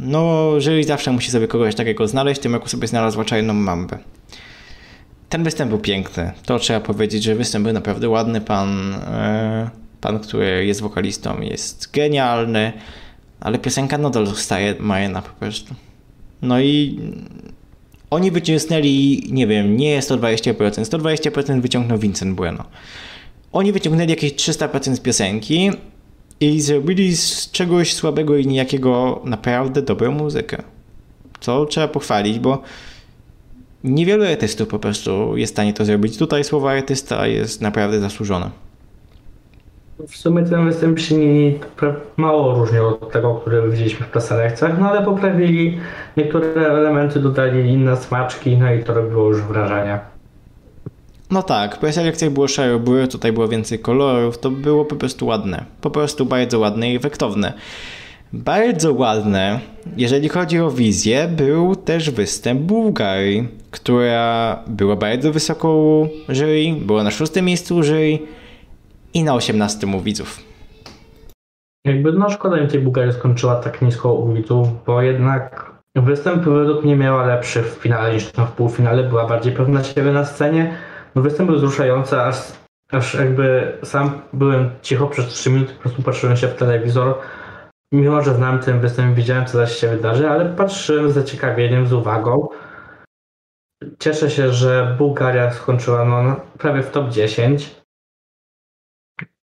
no, 0.00 0.50
jury 0.60 0.84
zawsze 0.84 1.12
musi 1.12 1.30
sobie 1.30 1.48
kogoś 1.48 1.74
takiego 1.74 2.08
znaleźć, 2.08 2.40
tym 2.40 2.52
jak 2.52 2.70
sobie 2.70 2.86
znalazła 2.86 3.24
Czarną 3.24 3.54
Mambę. 3.54 3.98
Ten 5.28 5.44
występ 5.44 5.68
był 5.68 5.78
piękny. 5.78 6.32
To 6.46 6.58
trzeba 6.58 6.80
powiedzieć, 6.80 7.22
że 7.22 7.34
występ 7.34 7.64
był 7.64 7.72
naprawdę 7.72 8.08
ładny. 8.08 8.40
Pan, 8.40 8.94
e, 8.94 9.70
pan 10.00 10.20
który 10.20 10.66
jest 10.66 10.80
wokalistą, 10.80 11.40
jest 11.40 11.92
genialny, 11.92 12.72
ale 13.40 13.58
piosenka 13.58 13.98
nadal 13.98 14.26
zostaje 14.26 14.74
Majena 14.80 15.22
po 15.22 15.32
prostu. 15.32 15.74
No 16.42 16.60
i 16.60 17.00
oni 18.10 18.30
wycisnęli, 18.30 19.22
nie 19.30 19.46
wiem, 19.46 19.76
nie 19.76 20.00
120%, 20.00 20.54
120% 20.54 21.60
wyciągnął 21.60 21.98
Vincent 21.98 22.34
Bueno. 22.34 22.64
Oni 23.52 23.72
wyciągnęli 23.72 24.10
jakieś 24.10 24.32
300% 24.32 24.94
z 24.94 25.00
piosenki 25.00 25.70
i 26.40 26.60
zrobili 26.60 27.16
z 27.16 27.50
czegoś 27.50 27.94
słabego 27.94 28.36
i 28.36 28.46
nijakiego 28.46 29.22
naprawdę 29.24 29.82
dobrą 29.82 30.12
muzykę. 30.12 30.62
Co 31.40 31.66
trzeba 31.66 31.88
pochwalić, 31.88 32.38
bo 32.38 32.62
niewielu 33.84 34.24
artystów 34.24 34.68
po 34.68 34.78
prostu 34.78 35.36
jest 35.36 35.52
w 35.52 35.54
stanie 35.54 35.72
to 35.72 35.84
zrobić. 35.84 36.16
Tutaj 36.16 36.44
słowo 36.44 36.70
artysta 36.70 37.26
jest 37.26 37.60
naprawdę 37.60 38.00
zasłużone. 38.00 38.50
W 40.08 40.16
sumie 40.16 40.42
ten 40.42 40.66
występ 40.66 41.00
się 41.00 41.16
nie, 41.16 41.52
mało 42.16 42.54
różnił 42.54 42.86
od 42.86 43.12
tego, 43.12 43.34
który 43.34 43.70
widzieliśmy 43.70 44.06
w 44.06 44.10
preselekcjach, 44.10 44.78
no 44.78 44.90
ale 44.90 45.04
poprawili 45.04 45.78
niektóre 46.16 46.46
elementy, 46.54 47.20
dodali 47.20 47.70
inne 47.70 47.96
smaczki, 47.96 48.56
no 48.56 48.72
i 48.72 48.84
to 48.84 48.94
robiło 48.94 49.28
już 49.28 49.42
wrażenie. 49.42 49.98
No 51.30 51.42
tak, 51.42 51.80
po 51.80 51.92
selekcjach 51.92 52.30
było 52.30 52.48
szaro, 52.48 52.78
było 52.78 53.06
tutaj 53.06 53.32
było 53.32 53.48
więcej 53.48 53.78
kolorów, 53.78 54.38
to 54.38 54.50
było 54.50 54.84
po 54.84 54.96
prostu 54.96 55.26
ładne. 55.26 55.64
Po 55.80 55.90
prostu 55.90 56.26
bardzo 56.26 56.58
ładne 56.58 56.92
i 56.92 56.96
efektowne. 56.96 57.52
Bardzo 58.32 58.92
ładne, 58.92 59.60
jeżeli 59.96 60.28
chodzi 60.28 60.60
o 60.60 60.70
wizję, 60.70 61.28
był 61.36 61.76
też 61.76 62.10
występ 62.10 62.60
Bułgarii, 62.60 63.48
która 63.70 64.58
była 64.66 64.96
bardzo 64.96 65.32
wysoko 65.32 65.68
jury, 66.28 66.74
była 66.80 67.02
na 67.02 67.10
szóstym 67.10 67.44
miejscu 67.44 67.76
u 67.76 67.82
jury 67.82 68.18
i 69.16 69.24
na 69.24 69.34
osiemnastym 69.34 69.94
u 69.94 70.00
widzów. 70.00 70.40
Jakby 71.84 72.12
no 72.12 72.30
szkoda 72.30 72.56
mi 72.56 72.68
tej 72.68 72.80
Bułgarii 72.80 73.12
skończyła 73.12 73.56
tak 73.56 73.82
nisko 73.82 74.12
u 74.12 74.32
widzów, 74.32 74.68
bo 74.86 75.02
jednak 75.02 75.72
występ 75.96 76.44
według 76.44 76.84
mnie 76.84 76.96
miała 76.96 77.26
lepszy 77.26 77.62
w 77.62 77.66
finale 77.66 78.14
niż 78.14 78.24
w 78.24 78.52
półfinale, 78.52 79.02
była 79.02 79.26
bardziej 79.26 79.52
pewna 79.52 79.84
siebie 79.84 80.12
na 80.12 80.24
scenie. 80.24 80.76
No 81.14 81.22
występ 81.22 81.50
był 81.50 81.58
wzruszający, 81.58 82.20
aż, 82.20 82.36
aż 82.92 83.14
jakby 83.14 83.72
sam 83.84 84.22
byłem 84.32 84.70
cicho 84.82 85.06
przez 85.06 85.26
3 85.26 85.50
minuty, 85.50 85.74
po 85.74 85.80
prostu 85.80 86.02
patrzyłem 86.02 86.36
się 86.36 86.48
w 86.48 86.54
telewizor. 86.54 87.18
Mimo, 87.92 88.22
że 88.22 88.34
znam 88.34 88.58
ten 88.58 88.80
występ, 88.80 89.16
widziałem 89.16 89.46
co 89.46 89.58
zaś 89.58 89.72
się 89.76 89.88
wydarzy, 89.88 90.28
ale 90.28 90.44
patrzyłem 90.44 91.10
z 91.10 91.14
zaciekawieniem, 91.14 91.86
z 91.86 91.92
uwagą. 91.92 92.48
Cieszę 93.98 94.30
się, 94.30 94.52
że 94.52 94.94
Bułgaria 94.98 95.50
skończyła 95.50 96.04
no, 96.04 96.36
prawie 96.58 96.82
w 96.82 96.90
top 96.90 97.10
10. 97.10 97.85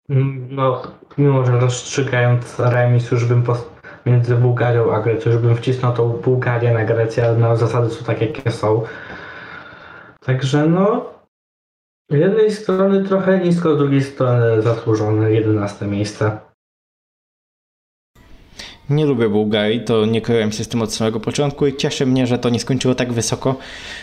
No, 0.10 0.82
mimo, 1.18 1.46
że 1.46 1.60
rozstrzygając 1.60 2.60
remis 2.60 3.12
już 3.12 3.26
bym 3.26 3.44
pos- 3.44 3.70
między 4.06 4.36
Bułgarią 4.36 4.94
a 4.94 5.02
Grecją, 5.02 5.32
już 5.32 5.42
bym 5.42 5.56
wcisnął 5.56 5.94
tą 5.94 6.10
Bułgarię 6.10 6.74
na 6.74 6.86
Grecję, 6.86 7.26
ale 7.26 7.38
no, 7.38 7.58
zasady 7.58 7.90
są 7.90 8.06
takie, 8.06 8.26
jakie 8.26 8.52
są. 8.52 8.84
Także 10.26 10.66
no, 10.66 11.14
z 12.10 12.16
jednej 12.16 12.52
strony 12.52 13.04
trochę 13.04 13.40
nisko, 13.40 13.76
z 13.76 13.78
drugiej 13.78 14.04
strony 14.04 14.62
zasłużone 14.62 15.32
11 15.32 15.88
miejsce. 15.88 16.47
Nie 18.90 19.06
lubię 19.06 19.30
Bułgarii, 19.30 19.82
to 19.82 20.06
nie 20.06 20.22
kryłem 20.22 20.52
się 20.52 20.64
z 20.64 20.68
tym 20.68 20.82
od 20.82 20.94
samego 20.94 21.20
początku 21.20 21.68
i 21.68 21.76
cieszy 21.76 22.06
mnie, 22.06 22.28
że 22.28 22.38
to 22.38 22.50
nie 22.50 22.60
skończyło 22.60 22.96
tak 22.96 23.14
wysoko, 23.14 23.56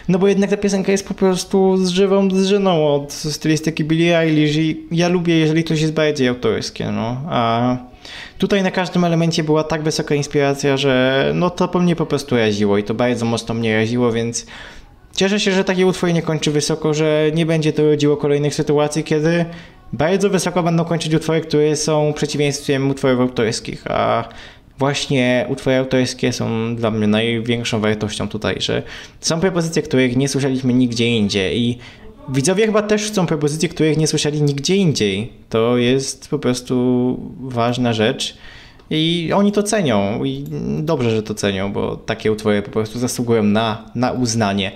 no 0.08 0.18
bo 0.18 0.28
jednak 0.28 0.50
ta 0.50 0.56
piosenka 0.56 0.92
jest 0.92 1.08
po 1.08 1.14
prostu 1.14 1.76
z 1.76 1.88
żywą 1.88 2.28
drżyną 2.28 2.94
od 2.94 3.12
stylistyki 3.12 3.84
Billie 3.84 4.18
Eilish 4.18 4.56
i 4.56 4.86
ja 4.90 5.08
lubię, 5.08 5.38
jeżeli 5.38 5.64
coś 5.64 5.80
jest 5.80 5.92
bardziej 5.92 6.28
autorskie, 6.28 6.90
no, 6.90 7.20
a 7.28 7.76
tutaj 8.38 8.62
na 8.62 8.70
każdym 8.70 9.04
elemencie 9.04 9.44
była 9.44 9.64
tak 9.64 9.82
wysoka 9.82 10.14
inspiracja, 10.14 10.76
że 10.76 11.32
no 11.34 11.50
to 11.50 11.68
po 11.68 11.78
mnie 11.78 11.96
po 11.96 12.06
prostu 12.06 12.36
raziło 12.36 12.78
i 12.78 12.82
to 12.82 12.94
bardzo 12.94 13.26
mocno 13.26 13.54
mnie 13.54 13.76
raziło, 13.76 14.12
więc 14.12 14.46
cieszę 15.16 15.40
się, 15.40 15.52
że 15.52 15.64
takie 15.64 15.86
utwory 15.86 16.12
nie 16.12 16.22
kończy 16.22 16.50
wysoko, 16.50 16.94
że 16.94 17.30
nie 17.34 17.46
będzie 17.46 17.72
to 17.72 17.82
rodziło 17.82 18.16
kolejnych 18.16 18.54
sytuacji, 18.54 19.04
kiedy 19.04 19.44
bardzo 19.92 20.30
wysoko 20.30 20.62
będą 20.62 20.84
kończyć 20.84 21.14
utwory, 21.14 21.40
które 21.40 21.76
są 21.76 22.12
przeciwieństwem 22.12 22.90
utworów 22.90 23.20
autorskich, 23.20 23.86
a 23.86 24.28
właśnie 24.78 25.46
utwory 25.48 25.76
autorskie 25.76 26.32
są 26.32 26.76
dla 26.76 26.90
mnie 26.90 27.06
największą 27.06 27.80
wartością 27.80 28.28
tutaj, 28.28 28.56
że 28.58 28.82
są 29.20 29.40
propozycje, 29.40 29.82
których 29.82 30.16
nie 30.16 30.28
słyszeliśmy 30.28 30.74
nigdzie 30.74 31.16
indziej 31.16 31.60
i 31.60 31.78
widzowie 32.28 32.66
chyba 32.66 32.82
też 32.82 33.06
chcą 33.06 33.26
propozycje, 33.26 33.68
których 33.68 33.96
nie 33.96 34.06
słyszeli 34.06 34.42
nigdzie 34.42 34.76
indziej. 34.76 35.32
To 35.48 35.76
jest 35.76 36.28
po 36.28 36.38
prostu 36.38 37.16
ważna 37.40 37.92
rzecz 37.92 38.36
i 38.90 39.30
oni 39.34 39.52
to 39.52 39.62
cenią 39.62 40.24
i 40.24 40.44
dobrze, 40.80 41.10
że 41.10 41.22
to 41.22 41.34
cenią, 41.34 41.72
bo 41.72 41.96
takie 41.96 42.32
utwory 42.32 42.62
po 42.62 42.70
prostu 42.70 42.98
zasługują 42.98 43.42
na, 43.42 43.90
na 43.94 44.12
uznanie. 44.12 44.72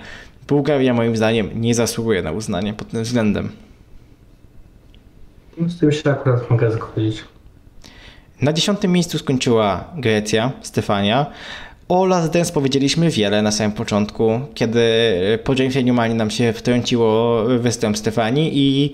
Bułgaria 0.47 0.93
moim 0.93 1.17
zdaniem 1.17 1.49
nie 1.61 1.75
zasługuje 1.75 2.21
na 2.21 2.31
uznanie 2.31 2.73
pod 2.73 2.87
tym 2.87 3.03
względem. 3.03 3.49
Z 5.67 5.79
tym 5.79 5.91
się 5.91 6.09
akurat 6.09 6.49
mogę 6.49 6.71
zgodzić. 6.71 7.23
Na 8.41 8.53
dziesiątym 8.53 8.91
miejscu 8.91 9.17
skończyła 9.17 9.83
Grecja, 9.95 10.51
Stefania. 10.61 11.25
O 11.89 12.05
Last 12.05 12.31
Dance 12.31 12.53
powiedzieliśmy 12.53 13.09
wiele 13.09 13.41
na 13.41 13.51
samym 13.51 13.71
początku, 13.71 14.39
kiedy 14.53 14.81
po 15.43 15.53
Jamesie 15.53 15.83
Newmanie 15.83 16.15
nam 16.15 16.31
się 16.31 16.53
wtrąciło 16.53 17.43
występ 17.43 17.97
Stefanii 17.97 18.51
i 18.53 18.93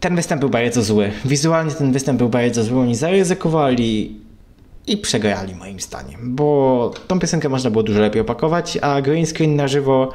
ten 0.00 0.16
występ 0.16 0.40
był 0.40 0.50
bardzo 0.50 0.82
zły. 0.82 1.10
Wizualnie 1.24 1.72
ten 1.72 1.92
występ 1.92 2.18
był 2.18 2.28
bardzo 2.28 2.62
zły. 2.62 2.80
Oni 2.80 2.94
zaryzykowali 2.94 4.16
i 4.86 4.96
przegrali 4.96 5.54
moim 5.54 5.80
zdaniem, 5.80 6.36
bo 6.36 6.90
tą 7.06 7.18
piosenkę 7.18 7.48
można 7.48 7.70
było 7.70 7.82
dużo 7.82 8.00
lepiej 8.00 8.22
opakować, 8.22 8.78
a 8.82 9.02
green 9.02 9.26
screen 9.26 9.56
na 9.56 9.68
żywo 9.68 10.12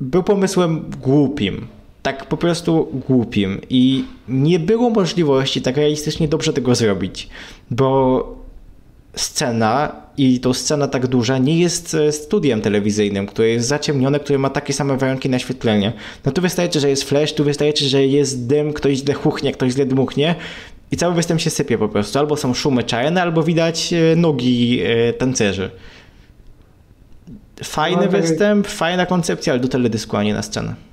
był 0.00 0.22
pomysłem 0.22 0.90
głupim 1.02 1.66
tak 2.02 2.26
po 2.26 2.36
prostu 2.36 2.88
głupim 3.08 3.60
i 3.70 4.04
nie 4.28 4.58
było 4.58 4.90
możliwości 4.90 5.62
tak 5.62 5.76
realistycznie 5.76 6.28
dobrze 6.28 6.52
tego 6.52 6.74
zrobić, 6.74 7.28
bo 7.70 8.40
scena 9.16 9.92
i 10.16 10.40
to 10.40 10.54
scena 10.54 10.88
tak 10.88 11.06
duża 11.06 11.38
nie 11.38 11.58
jest 11.58 11.94
e, 11.94 12.12
studiem 12.12 12.60
telewizyjnym, 12.60 13.26
które 13.26 13.48
jest 13.48 13.68
zaciemnione, 13.68 14.20
które 14.20 14.38
ma 14.38 14.50
takie 14.50 14.72
same 14.72 14.96
warunki 14.96 15.30
naświetlenia. 15.30 15.92
No 16.24 16.32
tu 16.32 16.42
wystarczy, 16.42 16.80
że 16.80 16.90
jest 16.90 17.04
flash, 17.04 17.32
tu 17.32 17.44
wystarczy, 17.44 17.88
że 17.88 18.06
jest 18.06 18.46
dym, 18.46 18.72
ktoś 18.72 18.98
źle 18.98 19.14
chuchnie, 19.14 19.52
ktoś 19.52 19.72
źle 19.72 19.86
dmuchnie 19.86 20.34
i 20.90 20.96
cały 20.96 21.14
występ 21.14 21.40
się 21.40 21.50
sypie 21.50 21.78
po 21.78 21.88
prostu. 21.88 22.18
Albo 22.18 22.36
są 22.36 22.54
szumy 22.54 22.82
czarne, 22.82 23.22
albo 23.22 23.42
widać 23.42 23.92
e, 23.92 24.16
nogi 24.16 24.80
e, 24.82 25.12
tancerzy. 25.12 25.70
Fajny 27.64 28.06
no, 28.06 28.12
tak 28.12 28.22
występ, 28.22 28.66
fajna 28.66 29.06
koncepcja, 29.06 29.52
ale 29.52 29.62
do 29.62 29.68
teledysku, 29.68 30.16
a 30.16 30.22
nie 30.22 30.34
na 30.34 30.42
scenę. 30.42 30.89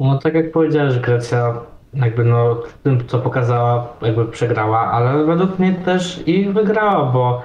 No 0.00 0.18
tak 0.18 0.34
jak 0.34 0.52
powiedziałeś, 0.52 0.98
Grecja 0.98 1.54
jakby 1.94 2.24
no 2.24 2.62
tym 2.82 3.06
co 3.06 3.18
pokazała 3.18 3.88
jakby 4.02 4.24
przegrała, 4.24 4.80
ale 4.80 5.24
według 5.24 5.58
mnie 5.58 5.72
też 5.74 6.22
i 6.28 6.48
wygrała, 6.48 7.12
bo 7.12 7.42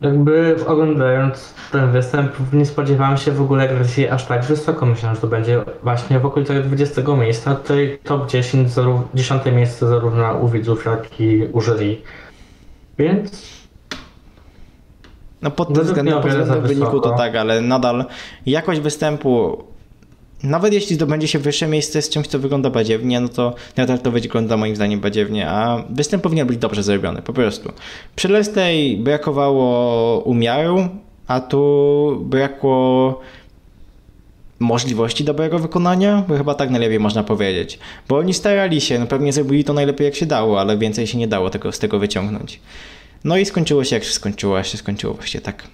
jakby 0.00 0.56
oglądając 0.66 1.54
ten 1.72 1.92
występ 1.92 2.32
nie 2.52 2.66
spodziewałem 2.66 3.16
się 3.16 3.32
w 3.32 3.40
ogóle 3.40 3.68
Grecji 3.68 4.08
aż 4.08 4.26
tak 4.26 4.44
wysoko. 4.44 4.86
Myślałem, 4.86 5.14
że 5.14 5.20
to 5.20 5.26
będzie 5.26 5.64
właśnie 5.82 6.20
w 6.20 6.26
okolicach 6.26 6.62
20 6.62 7.02
miejsca, 7.16 7.54
tutaj 7.54 7.98
top 8.04 8.30
10, 8.30 8.68
10 9.14 9.42
miejsce 9.44 9.86
zarówno 9.86 10.34
u 10.34 10.48
widzów, 10.48 10.84
jak 10.84 11.20
i 11.20 11.48
u 11.52 11.60
jury. 11.60 11.96
Więc 12.98 13.56
no 15.42 15.50
pod 15.50 15.74
tym 15.74 15.84
względem, 15.84 16.22
pod 16.22 16.30
względem 16.30 16.62
wyniku 16.62 17.00
to 17.00 17.10
tak, 17.10 17.36
ale 17.36 17.60
nadal 17.60 18.04
jakość 18.46 18.80
występu 18.80 19.64
nawet 20.42 20.72
jeśli 20.72 20.96
zdobędzie 20.96 21.28
się 21.28 21.38
wyższe 21.38 21.66
miejsce 21.66 22.02
z 22.02 22.08
czymś, 22.08 22.26
co 22.26 22.38
wygląda 22.38 22.70
badziewnie, 22.70 23.20
no 23.20 23.28
to 23.28 23.54
nadal 23.76 23.98
to 23.98 24.10
wygląda 24.10 24.56
moim 24.56 24.76
zdaniem 24.76 25.00
badziewnie, 25.00 25.48
a 25.48 25.84
występ 25.90 26.22
powinien 26.22 26.46
być 26.46 26.58
dobrze 26.58 26.82
zrobiony, 26.82 27.22
po 27.22 27.32
prostu. 27.32 27.72
Przy 28.16 28.28
Lestej 28.28 28.96
brakowało 28.96 30.20
umiaru, 30.20 30.88
a 31.26 31.40
tu 31.40 32.22
brakło 32.24 33.20
możliwości 34.58 35.24
dobrego 35.24 35.58
wykonania, 35.58 36.24
bo 36.28 36.36
chyba 36.36 36.54
tak 36.54 36.70
najlepiej 36.70 37.00
można 37.00 37.24
powiedzieć. 37.24 37.78
Bo 38.08 38.18
oni 38.18 38.34
starali 38.34 38.80
się, 38.80 38.98
no 38.98 39.06
pewnie 39.06 39.32
zrobili 39.32 39.64
to 39.64 39.72
najlepiej 39.72 40.04
jak 40.04 40.14
się 40.14 40.26
dało, 40.26 40.60
ale 40.60 40.78
więcej 40.78 41.06
się 41.06 41.18
nie 41.18 41.28
dało 41.28 41.50
tego, 41.50 41.72
z 41.72 41.78
tego 41.78 41.98
wyciągnąć. 41.98 42.60
No 43.24 43.36
i 43.36 43.44
skończyło 43.44 43.84
się 43.84 43.96
jak 43.96 44.04
się 44.04 44.12
skończyło, 44.12 44.58
a 44.58 44.64
się 44.64 44.78
skończyło 44.78 45.14
właśnie 45.14 45.40
tak. 45.40 45.64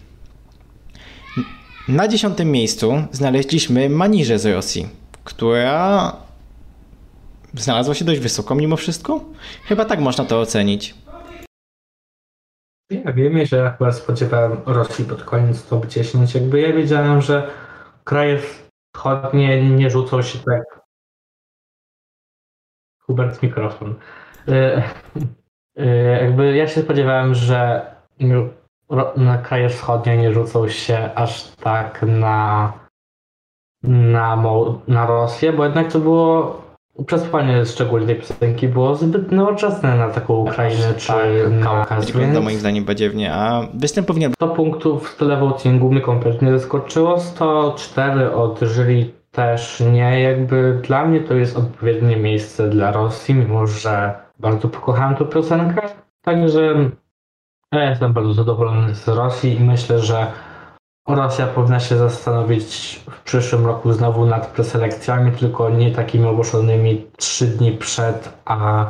Na 1.89 2.09
dziesiątym 2.09 2.51
miejscu 2.51 2.93
znaleźliśmy 3.12 3.89
Manirę 3.89 4.39
z 4.39 4.47
Rosji, 4.47 4.89
która 5.24 6.16
znalazła 7.55 7.95
się 7.95 8.05
dość 8.05 8.20
wysoko 8.20 8.55
mimo 8.55 8.76
wszystko. 8.76 9.24
Chyba 9.64 9.85
tak 9.85 10.01
można 10.01 10.24
to 10.24 10.41
ocenić. 10.41 10.95
Ja 12.91 13.12
wiem, 13.12 13.47
że 13.47 13.57
ja 13.57 13.70
chyba 13.70 13.93
spodziewałem 13.93 14.57
Rosji 14.66 15.05
pod 15.05 15.24
koniec 15.24 15.66
top 15.66 15.87
10. 15.87 16.35
Jakby 16.35 16.61
ja 16.61 16.72
wiedziałem, 16.72 17.20
że 17.20 17.51
kraje 18.05 18.39
wschodnie 18.97 19.70
nie 19.70 19.91
rzucą 19.91 20.22
się 20.22 20.39
tak. 20.39 20.80
Hubert 22.99 23.43
mikrofon. 23.43 23.95
E, 24.49 24.83
e, 25.76 25.87
jakby 26.22 26.57
ja 26.57 26.68
się 26.68 26.83
spodziewałem, 26.83 27.35
że 27.35 27.87
na 29.16 29.38
kraje 29.38 29.68
wschodnie 29.68 30.16
nie 30.16 30.32
rzucą 30.32 30.68
się 30.68 31.11
aż 31.14 31.49
tak 31.49 32.05
na, 32.09 32.72
na, 33.82 34.43
na 34.88 35.07
Rosję, 35.07 35.53
bo 35.53 35.64
jednak 35.64 35.93
to 35.93 35.99
było 35.99 36.62
przesłanie 37.07 37.66
szczególnie 37.66 38.07
tej 38.07 38.16
piosenki 38.16 38.68
było 38.68 38.95
zbyt 38.95 39.32
nowoczesne 39.32 39.97
na 39.97 40.09
taką 40.09 40.34
Ukrainę 40.34 40.95
czy 40.97 41.09
tak, 41.09 41.62
Kaukaz. 41.62 42.11
Wygląda 42.11 42.40
moim 42.40 42.59
zdaniem 42.59 42.84
badziewnie, 42.84 43.34
a 43.34 43.66
występ 43.74 44.07
powinien... 44.07 44.32
100 44.32 44.49
punktów 44.49 45.11
w 45.11 45.16
televotingu 45.16 45.90
mnie 45.90 46.01
kompletnie 46.01 46.59
zaskoczyło, 46.59 47.20
104 47.20 48.32
od 48.32 48.61
jury 48.61 49.11
też 49.30 49.82
nie, 49.93 50.20
jakby 50.20 50.80
dla 50.82 51.05
mnie 51.05 51.20
to 51.20 51.34
jest 51.34 51.57
odpowiednie 51.57 52.16
miejsce 52.16 52.68
dla 52.68 52.93
Rosji, 52.93 53.34
mimo 53.34 53.66
że 53.66 54.14
bardzo 54.38 54.68
pokochałem 54.68 55.16
tę 55.16 55.24
piosenkę, 55.24 55.82
także 56.22 56.90
ja 57.79 57.91
jestem 57.91 58.12
bardzo 58.12 58.35
zadowolony 58.35 58.95
z 58.95 59.09
Rosji 59.09 59.57
i 59.57 59.61
myślę, 59.61 59.99
że 59.99 60.27
Rosja 61.09 61.47
powinna 61.47 61.81
się 61.81 61.97
zastanowić 61.97 63.01
w 63.11 63.23
przyszłym 63.23 63.66
roku 63.66 63.93
znowu 63.93 64.27
nad 64.27 64.47
preselekcjami, 64.47 65.33
tylko 65.33 65.70
nie 65.70 65.91
takimi 65.91 66.27
ogłoszonymi 66.27 67.07
trzy 67.16 67.47
dni 67.47 67.73
przed, 67.73 68.33
a 68.45 68.87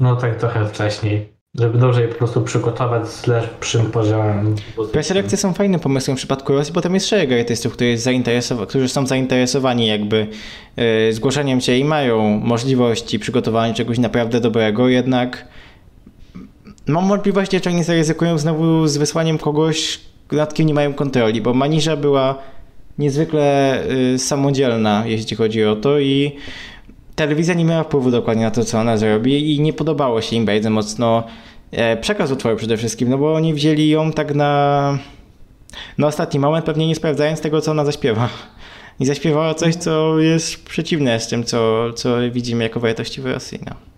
no 0.00 0.16
tak 0.16 0.36
trochę 0.36 0.66
wcześniej. 0.66 1.40
Żeby 1.58 1.78
dobrze 1.78 2.02
je 2.02 2.08
po 2.08 2.14
prostu 2.14 2.42
przygotować 2.42 3.08
z 3.08 3.26
lepszym 3.26 3.90
poziomem. 3.90 4.54
Preselekcje 4.92 5.38
są 5.38 5.52
fajnym 5.52 5.80
pomysłem 5.80 6.16
w 6.16 6.20
przypadku 6.20 6.52
Rosji, 6.52 6.74
bo 6.74 6.80
tam 6.80 6.94
jest 6.94 7.08
szereg 7.08 7.32
artystów, 7.32 7.72
którzy, 7.72 7.94
zainteresowa- 7.96 8.66
którzy 8.66 8.88
są 8.88 9.06
zainteresowani 9.06 9.86
jakby 9.86 10.26
yy, 10.76 11.12
zgłoszeniem 11.12 11.60
się 11.60 11.76
i 11.76 11.84
mają 11.84 12.40
możliwości 12.44 13.18
przygotowania 13.18 13.74
czegoś 13.74 13.98
naprawdę 13.98 14.40
dobrego, 14.40 14.88
jednak 14.88 15.46
mam 16.90 17.08
wątpliwości, 17.08 17.60
czy 17.60 17.70
oni 17.70 17.84
zaryzykują 17.84 18.38
znowu 18.38 18.86
z 18.86 18.96
wysłaniem 18.96 19.38
kogoś, 19.38 20.00
nad 20.32 20.54
kim 20.54 20.66
nie 20.66 20.74
mają 20.74 20.94
kontroli, 20.94 21.40
bo 21.40 21.54
Maniża 21.54 21.96
była 21.96 22.38
niezwykle 22.98 23.78
yy, 24.12 24.18
samodzielna, 24.18 25.02
jeśli 25.06 25.36
chodzi 25.36 25.64
o 25.64 25.76
to 25.76 25.98
i 25.98 26.36
telewizja 27.16 27.54
nie 27.54 27.64
miała 27.64 27.82
wpływu 27.82 28.10
dokładnie 28.10 28.44
na 28.44 28.50
to, 28.50 28.64
co 28.64 28.80
ona 28.80 28.96
zrobi 28.96 29.54
i 29.54 29.60
nie 29.60 29.72
podobało 29.72 30.20
się 30.20 30.36
im 30.36 30.44
bardzo 30.44 30.70
mocno 30.70 31.22
e, 31.70 31.96
przekaz 31.96 32.30
utworu 32.30 32.56
przede 32.56 32.76
wszystkim, 32.76 33.08
no 33.08 33.18
bo 33.18 33.34
oni 33.34 33.54
wzięli 33.54 33.88
ją 33.88 34.12
tak 34.12 34.34
na, 34.34 34.98
na 35.98 36.06
ostatni 36.06 36.40
moment, 36.40 36.64
pewnie 36.64 36.86
nie 36.86 36.94
sprawdzając 36.94 37.40
tego, 37.40 37.60
co 37.60 37.70
ona 37.70 37.84
zaśpiewa. 37.84 38.28
I 39.00 39.06
zaśpiewała 39.06 39.54
coś, 39.54 39.74
co 39.74 40.20
jest 40.20 40.64
przeciwne 40.64 41.20
z 41.20 41.28
tym, 41.28 41.44
co, 41.44 41.92
co 41.92 42.16
widzimy 42.32 42.64
jako 42.64 42.80
wartości 42.80 43.20
w 43.20 43.26
Rosji. 43.26 43.58
No. 43.66 43.89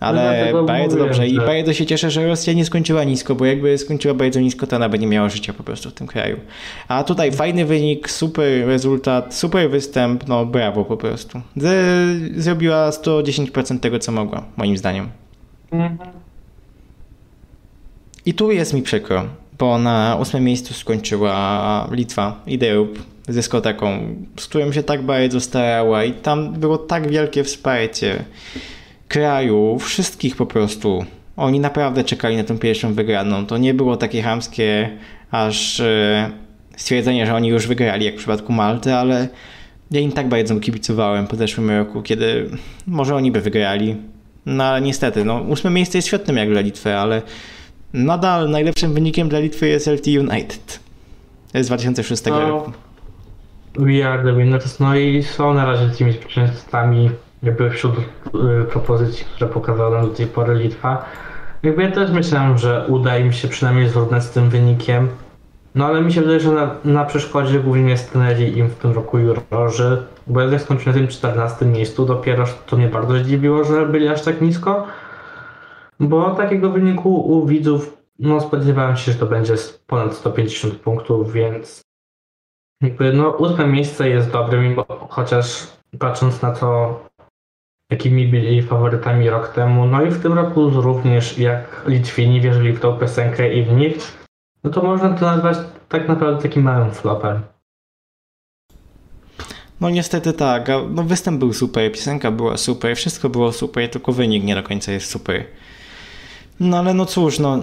Ale 0.00 0.50
no 0.52 0.62
bardzo 0.62 0.96
dobrze 0.96 1.14
że... 1.14 1.28
i 1.28 1.36
bardzo 1.36 1.72
się 1.72 1.86
cieszę, 1.86 2.10
że 2.10 2.26
Rosja 2.26 2.52
nie 2.52 2.64
skończyła 2.64 3.04
nisko, 3.04 3.34
bo 3.34 3.44
jakby 3.44 3.78
skończyła 3.78 4.14
bardzo 4.14 4.40
nisko, 4.40 4.66
to 4.66 4.76
ona 4.76 4.88
by 4.88 4.98
nie 4.98 5.06
miała 5.06 5.28
życia 5.28 5.52
po 5.52 5.62
prostu 5.62 5.90
w 5.90 5.92
tym 5.92 6.06
kraju. 6.06 6.40
A 6.88 7.04
tutaj 7.04 7.32
fajny 7.32 7.64
wynik, 7.64 8.10
super 8.10 8.66
rezultat, 8.66 9.34
super 9.34 9.70
występ, 9.70 10.28
no 10.28 10.46
brawo 10.46 10.84
po 10.84 10.96
prostu. 10.96 11.40
Z 11.56 12.42
zrobiła 12.42 12.90
110% 12.90 13.80
tego, 13.80 13.98
co 13.98 14.12
mogła, 14.12 14.44
moim 14.56 14.76
zdaniem. 14.76 15.08
Mhm. 15.72 15.98
I 18.26 18.34
tu 18.34 18.50
jest 18.50 18.74
mi 18.74 18.82
przykro, 18.82 19.24
bo 19.58 19.78
na 19.78 20.16
ósmym 20.20 20.44
miejscu 20.44 20.74
skończyła 20.74 21.88
Litwa, 21.92 22.40
Ideub, 22.46 22.98
z 23.28 23.34
dyskoteką, 23.34 23.98
z 24.36 24.46
którą 24.46 24.72
się 24.72 24.82
tak 24.82 25.02
bardzo 25.02 25.40
starała 25.40 26.04
i 26.04 26.12
tam 26.12 26.52
było 26.52 26.78
tak 26.78 27.10
wielkie 27.10 27.44
wsparcie 27.44 28.24
kraju, 29.08 29.78
wszystkich 29.78 30.36
po 30.36 30.46
prostu. 30.46 31.04
Oni 31.36 31.60
naprawdę 31.60 32.04
czekali 32.04 32.36
na 32.36 32.44
tę 32.44 32.58
pierwszą 32.58 32.94
wygraną. 32.94 33.46
To 33.46 33.58
nie 33.58 33.74
było 33.74 33.96
takie 33.96 34.22
hamskie 34.22 34.90
aż 35.30 35.80
e, 35.80 36.30
stwierdzenie, 36.76 37.26
że 37.26 37.34
oni 37.34 37.48
już 37.48 37.66
wygrali, 37.66 38.04
jak 38.04 38.14
w 38.14 38.18
przypadku 38.18 38.52
Malty, 38.52 38.94
ale 38.94 39.28
ja 39.90 40.00
im 40.00 40.12
tak 40.12 40.28
bardzo 40.28 40.60
kibicowałem 40.60 41.26
po 41.26 41.36
zeszłym 41.36 41.70
roku, 41.70 42.02
kiedy 42.02 42.50
może 42.86 43.14
oni 43.14 43.32
by 43.32 43.40
wygrali. 43.40 43.96
No 44.46 44.64
ale 44.64 44.80
niestety, 44.80 45.24
no 45.24 45.40
ósme 45.40 45.70
miejsce 45.70 45.98
jest 45.98 46.08
świetnym 46.08 46.36
jak 46.36 46.48
dla 46.48 46.60
Litwy, 46.60 46.96
ale 46.96 47.22
nadal 47.92 48.50
najlepszym 48.50 48.94
wynikiem 48.94 49.28
dla 49.28 49.38
Litwy 49.38 49.68
jest 49.68 49.86
LT 49.86 50.06
United 50.06 50.80
z 51.54 51.66
2006 51.66 52.24
no, 52.24 52.40
roku. 52.40 52.72
We 53.78 54.08
are 54.08 54.24
the 54.24 54.38
winners, 54.38 54.80
no 54.80 54.96
i 54.96 55.22
są 55.22 55.54
na 55.54 55.64
razie 55.64 55.88
tymi 55.88 56.12
zwycięzcami 56.12 57.10
jakby 57.42 57.70
wśród 57.70 57.94
y, 57.98 58.64
propozycji, 58.64 59.24
które 59.24 59.50
pokazała 59.50 60.02
do 60.02 60.08
tej 60.08 60.26
pory 60.26 60.54
Litwa. 60.54 61.04
Jakby 61.62 61.82
ja 61.82 61.90
też 61.90 62.10
myślałem, 62.10 62.58
że 62.58 62.86
uda 62.88 63.18
im 63.18 63.32
się 63.32 63.48
przynajmniej 63.48 63.88
zrównać 63.88 64.24
z 64.24 64.30
tym 64.30 64.50
wynikiem. 64.50 65.08
No 65.74 65.86
ale 65.86 66.02
mi 66.02 66.12
się 66.12 66.20
wydaje, 66.20 66.40
że 66.40 66.52
na, 66.52 66.74
na 66.84 67.04
przeszkodzie 67.04 67.60
głównie 67.60 67.96
stanęli 67.96 68.58
im 68.58 68.68
w 68.68 68.74
tym 68.74 68.92
roku 68.92 69.18
jurorzy, 69.18 70.02
bo 70.26 70.40
jednak 70.40 70.60
skończyli 70.60 70.86
na 70.86 70.92
tym 70.92 71.08
14 71.08 71.66
miejscu, 71.66 72.06
dopiero 72.06 72.44
to 72.66 72.76
mnie 72.76 72.88
bardzo 72.88 73.18
zdziwiło, 73.18 73.64
że 73.64 73.86
byli 73.86 74.08
aż 74.08 74.22
tak 74.22 74.40
nisko, 74.40 74.86
bo 76.00 76.30
takiego 76.30 76.70
wyniku 76.70 77.14
u 77.14 77.46
widzów, 77.46 77.96
no 78.18 78.40
spodziewałem 78.40 78.96
się, 78.96 79.12
że 79.12 79.18
to 79.18 79.26
będzie 79.26 79.54
ponad 79.86 80.14
150 80.14 80.74
punktów, 80.74 81.32
więc 81.32 81.82
jakby 82.82 83.12
no 83.12 83.30
ósme 83.30 83.66
miejsce 83.66 84.08
jest 84.08 84.30
dobre, 84.30 84.60
mimo 84.60 84.84
chociaż 85.08 85.66
patrząc 85.98 86.42
na 86.42 86.52
to, 86.52 87.00
jakimi 87.90 88.28
byli 88.28 88.62
faworytami 88.62 89.30
rok 89.30 89.48
temu. 89.48 89.86
No 89.86 90.02
i 90.02 90.10
w 90.10 90.22
tym 90.22 90.32
roku 90.32 90.70
również 90.70 91.38
jak 91.38 91.82
Litwini 91.86 92.40
wierzyli 92.40 92.72
w 92.72 92.80
tą 92.80 92.98
piosenkę 92.98 93.54
i 93.54 93.62
w 93.62 93.72
nich, 93.72 93.96
no 94.64 94.70
to 94.70 94.82
można 94.82 95.10
to 95.10 95.26
nazwać 95.26 95.58
tak 95.88 96.08
naprawdę 96.08 96.42
takim 96.42 96.62
małym 96.62 96.90
flopem. 96.90 97.42
No 99.80 99.90
niestety 99.90 100.32
tak, 100.32 100.68
no 100.90 101.02
występ 101.02 101.38
był 101.38 101.52
super, 101.52 101.92
piosenka 101.92 102.30
była 102.30 102.56
super, 102.56 102.96
wszystko 102.96 103.28
było 103.28 103.52
super, 103.52 103.90
tylko 103.90 104.12
wynik 104.12 104.44
nie 104.44 104.54
do 104.54 104.62
końca 104.62 104.92
jest 104.92 105.10
super. 105.10 105.44
No 106.60 106.78
ale 106.78 106.94
no 106.94 107.06
cóż, 107.06 107.38
no 107.38 107.60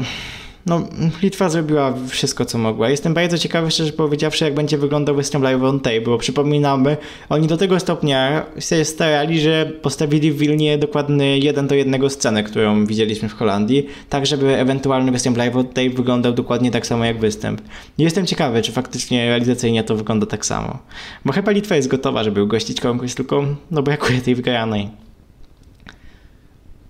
no, 0.66 0.82
Litwa 1.22 1.50
zrobiła 1.50 1.94
wszystko, 2.08 2.46
co 2.46 2.58
mogła. 2.58 2.90
Jestem 2.90 3.14
bardzo 3.14 3.38
ciekawy, 3.38 3.72
szczerze 3.72 3.92
powiedziawszy, 3.92 4.46
jak 4.46 4.54
będzie 4.54 4.78
wyglądał 4.78 5.16
występ 5.16 5.44
live 5.44 5.64
on 5.64 5.80
tape, 5.80 6.02
bo 6.02 6.18
przypominamy, 6.18 6.98
oni 7.30 7.48
do 7.48 7.58
tego 7.58 7.80
stopnia 7.80 8.46
się 8.60 8.86
starali, 8.86 9.40
że 9.40 9.72
postawili 9.82 10.32
w 10.32 10.38
Wilnie 10.38 10.78
dokładnie 10.78 11.38
jeden 11.38 11.68
do 11.68 11.76
jednego 11.76 12.10
scenę, 12.10 12.44
którą 12.44 12.86
widzieliśmy 12.86 13.30
w 13.30 13.34
Holandii, 13.34 13.88
tak 14.10 14.26
żeby 14.26 14.58
ewentualny 14.58 15.12
występ 15.12 15.38
live 15.38 15.56
on 15.56 15.68
tape 15.68 15.90
wyglądał 15.90 16.34
dokładnie 16.34 16.72
tak 16.72 16.88
samo 16.88 17.06
jak 17.06 17.20
występ. 17.20 17.62
Jestem 17.98 18.26
ciekawy, 18.26 18.62
czy 18.62 18.72
faktycznie 18.72 19.26
realizacyjnie 19.26 19.84
to 19.84 19.96
wygląda 19.96 20.26
tak 20.26 20.46
samo. 20.46 20.80
Bo 21.26 21.34
chyba 21.34 21.52
Litwa 21.52 21.76
jest 21.76 21.88
gotowa, 21.88 22.24
żeby 22.24 22.44
ugościć 22.44 22.82
konkurs, 22.82 23.16
tylko 23.16 23.46
no 23.72 23.84
brakuje 23.84 24.22
tej 24.22 24.36
wygranej. 24.36 25.04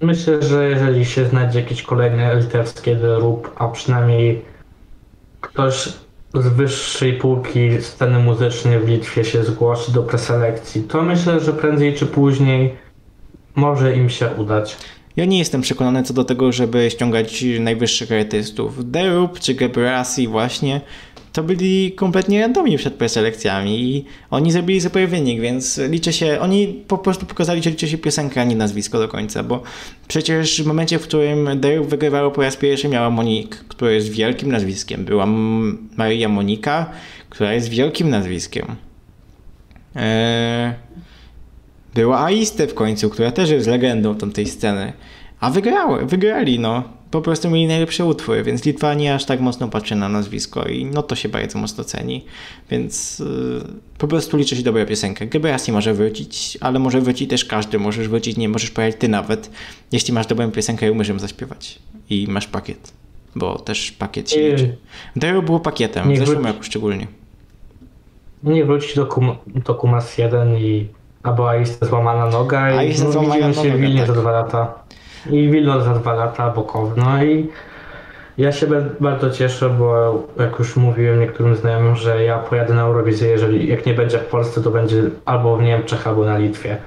Myślę, 0.04 0.42
że 0.42 0.70
jeżeli 0.70 1.06
się 1.06 1.26
znajdzie 1.26 1.60
jakieś 1.60 1.84
kolejne 1.84 2.36
litewskie 2.36 2.98
rób, 3.02 3.52
a 3.56 3.68
przynajmniej 3.68 4.42
ktoś 5.42 5.90
z 6.34 6.48
wyższej 6.48 7.14
półki 7.14 7.82
sceny 7.82 8.20
muzycznej 8.20 8.80
w 8.80 8.88
Litwie 8.88 9.26
się 9.26 9.44
zgłosi 9.44 9.92
do 9.92 10.04
preselekcji, 10.04 10.84
to 10.84 11.02
myślę, 11.02 11.40
że 11.40 11.54
prędzej 11.54 11.94
czy 11.94 12.06
później 12.06 12.76
może 13.56 13.96
im 13.96 14.10
się 14.10 14.30
udać. 14.38 14.78
Ja 15.16 15.26
nie 15.26 15.40
jestem 15.40 15.62
przekonany 15.62 16.04
co 16.04 16.14
do 16.14 16.24
tego, 16.24 16.52
żeby 16.52 16.90
ściągać 16.90 17.46
najwyższych 17.60 18.12
artystów. 18.12 18.92
Derup 18.92 19.40
czy 19.40 19.54
Gebrasi 19.54 20.28
właśnie 20.28 20.82
to 21.34 21.44
byli 21.44 21.92
kompletnie 21.92 22.42
randomi 22.42 22.78
przed 22.78 22.94
preselekcjami 22.94 23.82
i 23.84 24.06
oni 24.32 24.52
zrobili 24.52 24.82
sobie 24.82 25.08
wynik, 25.08 25.42
więc 25.42 25.78
liczę 25.78 26.14
się, 26.14 26.40
oni 26.40 26.68
po 26.88 26.98
prostu 26.98 27.26
pokazali, 27.26 27.64
że 27.64 27.70
liczy 27.70 27.88
się 27.88 27.98
piosenka, 27.98 28.42
a 28.42 28.44
nie 28.44 28.56
nazwisko 28.56 29.00
do 29.00 29.08
końca, 29.08 29.44
bo 29.44 29.64
przecież 30.08 30.64
w 30.64 30.66
momencie, 30.66 31.00
w 31.00 31.04
którym 31.04 31.60
Dale 31.60 31.82
wygrywało 31.82 32.32
po 32.32 32.42
raz 32.42 32.58
pierwszy, 32.58 32.88
miała 32.88 33.10
Monique, 33.10 33.56
która 33.68 33.92
jest 33.92 34.10
wielkim 34.10 34.52
nazwiskiem, 34.52 35.06
była 35.06 35.26
Maria 35.98 36.30
Monika, 36.30 36.90
która 37.30 37.54
jest 37.54 37.70
wielkim 37.70 38.10
nazwiskiem. 38.10 38.66
Eee, 39.96 40.74
była 41.96 42.26
Aiste 42.26 42.68
w 42.68 42.74
końcu, 42.74 43.10
która 43.10 43.32
też 43.32 43.50
jest 43.50 43.68
legendą 43.68 44.16
tamtej 44.16 44.46
sceny. 44.46 44.94
A 45.40 45.50
wygrały, 45.50 46.06
wygrali, 46.06 46.60
no 46.60 46.84
po 47.14 47.22
prostu 47.22 47.50
mieli 47.50 47.68
najlepsze 47.68 48.06
utwory, 48.06 48.44
więc 48.44 48.66
Litwa 48.66 48.94
nie 48.94 49.16
aż 49.16 49.26
tak 49.26 49.40
mocno 49.40 49.68
patrzy 49.68 49.96
na 49.96 50.10
nazwisko 50.10 50.66
i 50.66 50.86
no 50.86 51.04
to 51.04 51.16
się 51.16 51.30
bardzo 51.30 51.60
mocno 51.60 51.84
ceni, 51.84 52.26
więc 52.70 53.20
yy, 53.20 53.62
po 53.98 54.08
prostu 54.08 54.38
liczy 54.38 54.56
się 54.56 54.64
dobra 54.64 54.86
piosenka. 54.86 55.26
Gebrasi 55.26 55.72
może 55.72 55.94
wrócić, 55.94 56.58
ale 56.62 56.80
może 56.80 57.02
wrócić 57.02 57.30
też 57.30 57.46
każdy, 57.46 57.80
możesz 57.80 58.08
wrócić, 58.08 58.38
nie 58.38 58.50
możesz 58.50 58.72
pojechać 58.72 59.00
ty 59.00 59.08
nawet, 59.08 59.50
jeśli 59.92 60.14
masz 60.14 60.28
dobrą 60.28 60.52
piosenkę 60.52 60.88
i 60.88 60.90
umiesz 60.90 61.08
ją 61.08 61.20
zaśpiewać 61.20 61.80
i 62.10 62.28
masz 62.30 62.48
pakiet, 62.48 62.94
bo 63.36 63.60
też 63.60 63.92
pakiet 63.92 64.32
się 64.32 64.52
liczy. 64.52 64.78
To 65.20 65.42
było 65.42 65.60
pakietem, 65.60 66.14
w 66.14 66.18
zeszłym 66.18 66.46
roku 66.46 66.64
szczególnie. 66.64 67.08
Nie 68.44 68.66
wrócić 68.66 68.96
do, 68.96 69.06
kum, 69.06 69.36
do 69.48 69.76
Kumas 69.76 70.18
1 70.18 70.58
i 70.58 70.88
albo 71.24 71.50
Aista 71.50 71.86
złamana 71.86 72.26
noga 72.26 72.72
i 72.72 72.78
Aista 72.78 73.06
no, 73.06 73.12
złamana 73.12 73.48
noga, 73.48 73.64
się 73.64 73.72
w 73.72 73.78
Wilnie 73.80 74.00
tak. 74.00 74.08
za 74.08 74.14
dwa 74.14 74.32
lata 74.32 74.83
i 75.30 75.50
Wilno 75.50 75.82
za 75.82 75.94
dwa 75.94 76.14
lata 76.14 76.50
bokowo. 76.50 76.94
No 76.98 77.24
i 77.24 77.48
ja 78.38 78.52
się 78.52 78.68
bardzo 79.00 79.30
cieszę, 79.30 79.70
bo 79.70 80.14
jak 80.40 80.60
już 80.60 80.76
mówiłem 80.76 81.20
niektórym 81.20 81.56
znajomym, 81.56 81.96
że 81.96 82.24
ja 82.24 82.40
pojadę 82.40 82.74
na 82.74 82.82
Eurowizję, 82.82 83.28
jeżeli 83.28 83.68
jak 83.68 83.86
nie 83.86 83.94
będzie 83.94 84.18
w 84.20 84.26
Polsce, 84.26 84.62
to 84.62 84.72
będzie 84.72 85.04
albo 85.26 85.58
w 85.58 85.64
Niemczech, 85.64 86.08
albo 86.08 86.26
na 86.26 86.38
Litwie. 86.38 86.78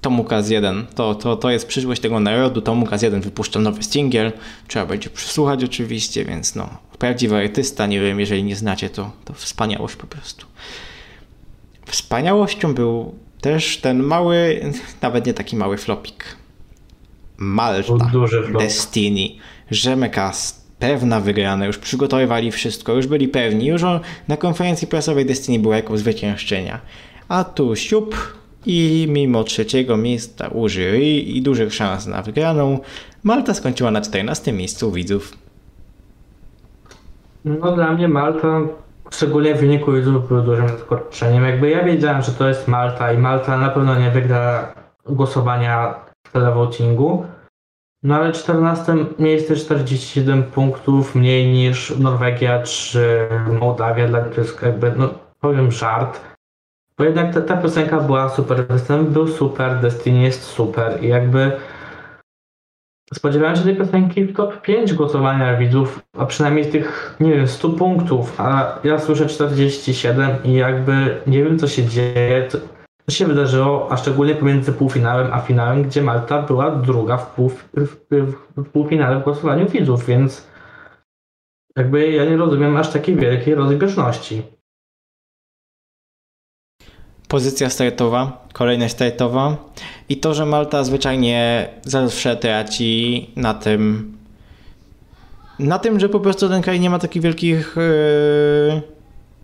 Tomukaz 0.00 0.50
1. 0.50 0.86
To, 0.94 1.14
to, 1.14 1.36
to 1.36 1.50
jest 1.50 1.66
przyszłość 1.66 2.00
tego 2.00 2.20
narodu. 2.20 2.62
Tomukaz 2.62 3.02
1 3.02 3.20
wypuszcza 3.20 3.60
nowy 3.60 3.82
singiel. 3.82 4.32
Trzeba 4.68 4.86
będzie 4.86 5.10
przysłuchać 5.10 5.64
oczywiście, 5.64 6.24
więc 6.24 6.54
no, 6.54 6.68
prawdziwy 6.98 7.36
artysta, 7.36 7.86
nie 7.86 8.00
wiem, 8.00 8.20
jeżeli 8.20 8.44
nie 8.44 8.56
znacie, 8.56 8.90
to, 8.90 9.10
to 9.24 9.32
wspaniałość 9.32 9.96
po 9.96 10.06
prostu. 10.06 10.46
Wspaniałością 11.86 12.74
był 12.74 13.14
też 13.44 13.78
ten 13.78 14.02
mały, 14.02 14.60
nawet 15.02 15.26
nie 15.26 15.34
taki 15.34 15.56
mały 15.56 15.76
flopik. 15.76 16.24
Malta, 17.36 18.10
Destiny, 18.58 19.28
Rzemeka 19.70 20.32
pewna 20.78 21.20
wygrana, 21.20 21.66
już 21.66 21.78
przygotowywali 21.78 22.50
wszystko, 22.50 22.92
już 22.92 23.06
byli 23.06 23.28
pewni, 23.28 23.66
już 23.66 23.82
na 24.28 24.36
konferencji 24.36 24.86
prasowej 24.86 25.26
Destiny 25.26 25.58
było 25.58 25.74
jako 25.74 25.98
zwyciężczenia. 25.98 26.80
A 27.28 27.44
tu 27.44 27.76
siup 27.76 28.16
i 28.66 29.06
mimo 29.08 29.44
trzeciego 29.44 29.96
miejsca 29.96 30.48
u 30.48 30.68
jury 30.68 31.10
i 31.10 31.42
dużych 31.42 31.74
szans 31.74 32.06
na 32.06 32.22
wygraną, 32.22 32.78
Malta 33.22 33.54
skończyła 33.54 33.90
na 33.90 34.00
14 34.00 34.52
miejscu 34.52 34.92
widzów. 34.92 35.38
No 37.44 37.72
dla 37.76 37.92
mnie 37.92 38.08
Malta, 38.08 38.60
szczególnie 39.14 39.54
w 39.54 39.60
wyniku 39.60 39.92
widzów, 39.92 40.28
był 40.28 40.42
dużym 40.42 40.68
zaskoczeniem. 40.68 41.44
Jakby 41.44 41.70
ja 41.70 41.84
wiedziałem, 41.84 42.22
że 42.22 42.32
to 42.32 42.48
jest 42.48 42.68
Malta 42.68 43.12
i 43.12 43.18
Malta 43.18 43.58
na 43.58 43.68
pewno 43.68 43.94
nie 43.98 44.10
wygra 44.10 44.74
głosowania 45.06 45.94
w 46.26 46.32
televotingu, 46.32 47.26
no 48.02 48.14
ale 48.14 48.32
14 48.32 48.96
miejsce 49.18 49.56
47 49.56 50.42
punktów 50.42 51.14
mniej 51.14 51.52
niż 51.52 51.98
Norwegia 51.98 52.62
czy 52.62 53.28
Mołdawia. 53.60 54.08
Dla 54.08 54.20
mnie 54.20 54.30
to 54.30 54.40
jest 54.40 54.62
jakby, 54.62 54.92
no 54.96 55.08
powiem 55.40 55.72
żart. 55.72 56.20
Bo 56.98 57.04
jednak 57.04 57.34
ta, 57.34 57.40
ta 57.40 57.56
piosenka 57.56 58.00
była 58.00 58.28
super, 58.28 58.66
występ 58.66 59.08
był 59.08 59.28
super, 59.28 59.80
Destiny 59.80 60.22
jest 60.22 60.42
super 60.42 61.04
i 61.04 61.08
jakby 61.08 61.52
spodziewałem 63.14 63.56
się 63.56 63.62
tej 63.62 63.76
piosenki 63.76 64.24
w 64.24 64.36
top 64.36 64.62
5 64.62 64.94
głosowania 64.94 65.56
widzów, 65.56 66.00
a 66.18 66.26
przynajmniej 66.26 66.66
tych, 66.66 67.16
nie 67.20 67.34
wiem, 67.34 67.48
100 67.48 67.70
punktów, 67.70 68.40
a 68.40 68.78
ja 68.84 68.98
słyszę 68.98 69.26
47 69.26 70.30
i 70.44 70.54
jakby 70.54 71.20
nie 71.26 71.44
wiem 71.44 71.58
co 71.58 71.68
się 71.68 71.84
dzieje, 71.84 72.48
co 72.50 72.58
się 73.10 73.26
wydarzyło, 73.26 73.92
a 73.92 73.96
szczególnie 73.96 74.34
pomiędzy 74.34 74.72
półfinałem 74.72 75.32
a 75.32 75.40
finałem, 75.40 75.82
gdzie 75.82 76.02
Malta 76.02 76.42
była 76.42 76.70
druga 76.70 77.16
w, 77.16 77.34
pół, 77.34 77.48
w, 77.48 77.96
w 78.56 78.68
półfinale 78.68 79.20
w 79.20 79.24
głosowaniu 79.24 79.68
widzów, 79.68 80.06
więc 80.06 80.48
jakby 81.76 82.10
ja 82.10 82.24
nie 82.24 82.36
rozumiem 82.36 82.76
aż 82.76 82.92
takiej 82.92 83.16
wielkiej 83.16 83.54
rozbieżności. 83.54 84.42
Pozycja 87.34 87.70
startowa, 87.70 88.46
kolejność 88.52 88.94
startowa 88.94 89.56
i 90.08 90.16
to, 90.16 90.34
że 90.34 90.46
Malta 90.46 90.84
zwyczajnie 90.84 91.68
zawsze 91.82 92.36
traci 92.36 93.30
na 93.36 93.54
tym, 93.54 94.12
na 95.58 95.78
tym, 95.78 96.00
że 96.00 96.08
po 96.08 96.20
prostu 96.20 96.48
ten 96.48 96.62
kraj 96.62 96.80
nie 96.80 96.90
ma 96.90 96.98
takich 96.98 97.22
wielkich 97.22 97.76
yy, 98.72 98.82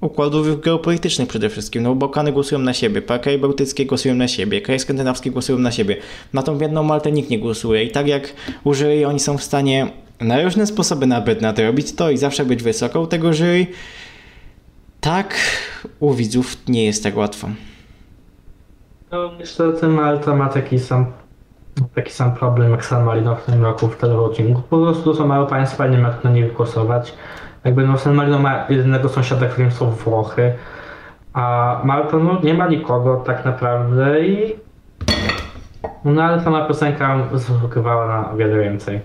układów 0.01 0.61
geopolitycznych 0.61 1.29
przede 1.29 1.49
wszystkim. 1.49 1.83
No, 1.83 1.95
Bałkany 1.95 2.33
głosują 2.33 2.59
na 2.59 2.73
siebie, 2.73 3.03
kraje 3.03 3.39
bałtyckie 3.39 3.87
głosują 3.87 4.15
na 4.15 4.29
siebie, 4.29 4.61
kraje 4.61 4.79
skandynawskie 4.79 5.31
głosują 5.31 5.59
na 5.59 5.73
siebie. 5.73 5.97
Na 6.33 6.43
tą 6.43 6.59
biedną 6.59 6.83
Maltę 6.83 7.13
nikt 7.13 7.31
nie 7.31 7.39
głosuje 7.39 7.85
i 7.85 7.91
tak 7.91 8.09
jak 8.09 8.35
u 8.65 8.75
jury 8.75 9.07
oni 9.07 9.21
są 9.21 9.39
w 9.39 9.43
stanie 9.43 9.91
na 10.21 10.43
różne 10.43 10.67
sposoby 10.67 11.07
nawet 11.07 11.43
nadrobić 11.43 11.93
to 11.93 12.11
i 12.11 12.19
zawsze 12.19 12.45
być 12.45 12.63
wysoko 12.63 13.01
u 13.01 13.07
tego 13.07 13.33
jury, 13.33 13.67
tak 15.01 15.35
u 16.01 16.15
widzów 16.15 16.57
nie 16.69 16.85
jest 16.85 17.03
tak 17.03 17.17
łatwo. 17.17 17.49
No 19.13 19.31
niestety 19.39 19.89
Malta 19.89 20.35
ma 20.35 20.49
taki 20.49 20.79
sam 20.79 21.07
taki 21.95 22.13
sam 22.13 22.35
problem 22.35 22.71
jak 22.71 22.85
San 22.85 23.05
Marino 23.05 23.37
w 23.37 23.45
tym 23.45 23.65
roku 23.65 23.89
w 23.89 23.97
televotingu. 23.97 24.63
Po 24.71 24.79
prostu 24.79 25.15
są 25.15 25.27
małe 25.27 25.47
państwa, 25.47 25.87
nie 25.87 25.99
ma 25.99 26.15
na 26.25 26.31
nich 26.31 26.53
głosować. 26.53 27.15
Jakby 27.65 27.87
no 27.87 27.99
San 27.99 28.15
Marino 28.15 28.39
ma 28.39 28.67
jedynego 28.69 29.09
sąsiada, 29.09 29.47
którym 29.47 29.71
są 29.71 29.91
Włochy, 29.91 30.55
a 31.33 31.81
Malta 31.85 32.17
no 32.17 32.41
nie 32.43 32.55
ma 32.55 32.69
nikogo 32.69 33.17
tak 33.17 33.45
naprawdę 33.45 34.27
i 34.27 34.57
no 36.05 36.23
ale 36.23 36.41
sama 36.41 36.67
piosenka 36.67 37.19
zasługiwała 37.33 38.07
na 38.07 38.37
wiele 38.37 38.59
więcej. 38.63 39.01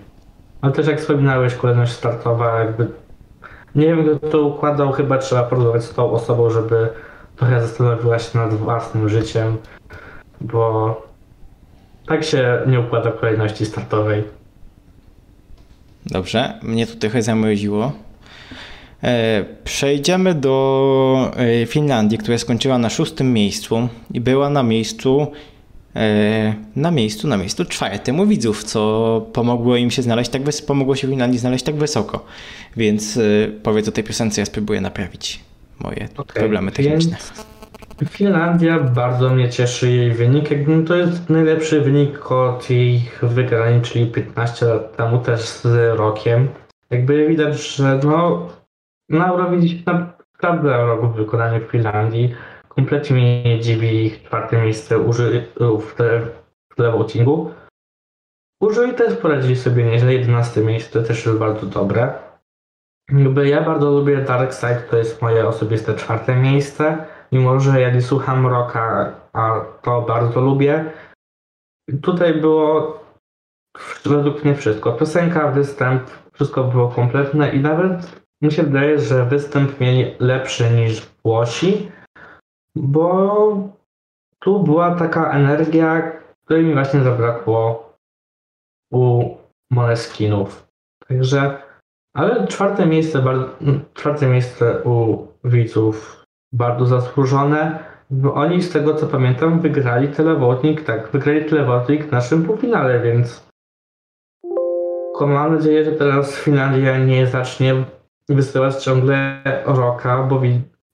Ale 0.62 0.74
też 0.74 0.88
jak 0.88 1.00
wspominałeś, 1.00 1.56
kolejność 1.56 1.92
startowa 1.92 2.60
jakby 2.60 2.88
nie 3.76 3.88
wiem 3.88 4.18
kto 4.18 4.28
to 4.28 4.42
układał, 4.42 4.92
chyba 4.92 5.18
trzeba 5.18 5.44
porozmawiać 5.44 5.84
z 5.84 5.94
tą 5.94 6.12
osobą, 6.12 6.50
żeby 6.50 6.90
trochę 7.36 7.62
zastanowiła 7.62 8.20
się 8.20 8.40
nad 8.40 8.54
własnym 8.54 9.10
życiem, 9.10 9.58
bo 10.46 11.02
tak 12.08 12.24
się 12.24 12.62
nie 12.68 12.80
układa 12.80 13.12
kolejności 13.12 13.66
startowej. 13.66 14.24
Dobrze, 16.06 16.60
mnie 16.64 16.88
to 16.88 16.96
trochę 16.96 17.22
zamroziło. 17.22 17.92
E, 19.04 19.46
przejdziemy 19.64 20.34
do 20.34 21.32
e, 21.36 21.66
Finlandii, 21.66 22.18
która 22.18 22.38
skończyła 22.38 22.78
na 22.78 22.90
szóstym 22.90 23.34
miejscu 23.34 23.90
i 24.14 24.22
była 24.22 24.50
na 24.50 24.64
miejscu 24.64 25.28
e, 25.96 26.54
na 26.76 26.92
miejscu, 26.92 27.28
na 27.28 27.38
miejscu 27.38 27.66
czwartym 27.66 28.20
u 28.20 28.28
widzów, 28.28 28.64
co 28.64 29.22
pomogło 29.34 29.76
im 29.76 29.92
się 29.92 30.02
znaleźć 30.02 30.32
tak 30.32 30.44
wysoko, 30.44 30.68
pomogło 30.68 30.96
się 30.96 31.08
Finlandii 31.08 31.40
znaleźć 31.40 31.66
tak 31.66 31.76
wysoko. 31.76 32.26
Więc 32.78 33.20
powiedz 33.64 33.88
o 33.88 33.92
tej 33.92 34.04
piosence, 34.04 34.42
ja 34.42 34.46
spróbuję 34.46 34.82
naprawić 34.82 35.40
moje 35.80 36.08
okay, 36.18 36.40
problemy 36.40 36.72
techniczne. 36.72 37.18
Finlandia 38.04 38.80
bardzo 38.80 39.30
mnie 39.30 39.50
cieszy 39.50 39.92
jej 39.92 40.12
wynik. 40.12 40.50
To 40.88 40.96
jest 40.96 41.30
najlepszy 41.30 41.82
wynik 41.82 42.32
od 42.32 42.70
ich 42.70 43.20
wygrań, 43.24 43.82
czyli 43.82 44.12
15 44.12 44.66
lat 44.66 44.98
temu 44.98 45.20
też 45.20 45.42
z 45.42 45.98
rokiem. 45.98 46.48
Jakby 46.90 47.28
widać, 47.28 47.76
że 47.76 48.00
no 48.04 48.50
na 49.10 49.28
Eurowizji 49.28 49.84
naprawdę 50.34 50.78
rok 50.78 51.06
w 51.06 51.16
wykonaniu 51.16 51.68
Finlandii. 51.68 52.36
Kompletnie 52.68 53.16
mnie 53.16 53.44
nie 53.44 53.60
dziwi 53.60 54.06
ich 54.06 54.24
czwarte 54.24 54.62
miejsce 54.62 55.00
w, 55.80 55.94
te, 55.96 56.22
w 56.72 56.76
televotingu. 56.76 57.52
Użyli 58.62 58.94
też 58.94 59.16
poradzili 59.16 59.56
sobie 59.56 59.84
nieźle, 59.84 60.14
11 60.14 60.62
miejsce 60.62 61.04
też 61.04 61.26
jest 61.26 61.38
bardzo 61.38 61.66
dobre. 61.66 62.14
Jakby 63.12 63.50
ja 63.50 63.62
bardzo 63.62 63.92
lubię 63.92 64.18
Dark 64.18 64.54
Side, 64.54 64.84
to 64.90 64.98
jest 64.98 65.22
moje 65.22 65.48
osobiste 65.48 65.94
czwarte 65.94 66.36
miejsce. 66.36 67.06
Mimo, 67.32 67.60
że 67.60 67.92
nie 67.94 68.02
słucham 68.02 68.48
rocka, 68.48 69.14
a 69.34 69.62
to 69.82 70.02
bardzo 70.02 70.42
lubię. 70.42 70.92
Tutaj 72.02 72.34
było 72.34 73.00
według 74.06 74.44
mnie 74.44 74.56
wszystko. 74.56 74.92
Piosenka, 74.92 75.52
występ, 75.52 76.04
wszystko 76.34 76.64
było 76.64 76.88
kompletne 76.88 77.50
i 77.50 77.60
nawet 77.60 78.22
mi 78.42 78.52
się 78.52 78.64
wydaje, 78.64 79.00
że 79.00 79.26
występ 79.26 79.80
mieli 79.80 80.16
lepszy 80.20 80.70
niż 80.72 81.02
Włosi, 81.24 81.92
bo 82.76 83.58
tu 84.40 84.64
była 84.64 84.96
taka 84.96 85.32
energia, 85.32 86.12
której 86.46 86.64
mi 86.64 86.74
właśnie 86.74 87.04
zabrakło 87.04 87.94
u 88.94 89.36
Moleskinów. 89.72 90.68
Także, 91.08 91.62
ale 92.16 92.48
czwarte 92.48 92.86
miejsce, 92.86 93.24
czwarte 93.94 94.28
miejsce 94.28 94.84
u 94.84 95.28
widzów 95.44 96.25
bardzo 96.56 96.86
zasłużone, 96.86 97.80
bo 98.10 98.34
oni 98.34 98.62
z 98.62 98.72
tego 98.72 98.94
co 98.94 99.08
pamiętam 99.08 99.60
wygrali 99.60 100.08
telewodnik, 100.08 100.84
tak, 100.84 101.10
wygrali 101.12 101.46
telewodnik 101.46 102.06
w 102.06 102.12
naszym 102.12 102.44
półfinale, 102.44 103.00
więc 103.00 103.46
mam 105.22 105.56
nadzieję, 105.56 105.86
że 105.86 105.92
teraz 105.92 106.36
Finlandia 106.36 106.98
nie 106.98 107.28
zacznie 107.28 107.74
wysyłać 108.30 108.84
ciągle 108.84 109.42
Roka, 109.66 110.24
bo 110.24 110.42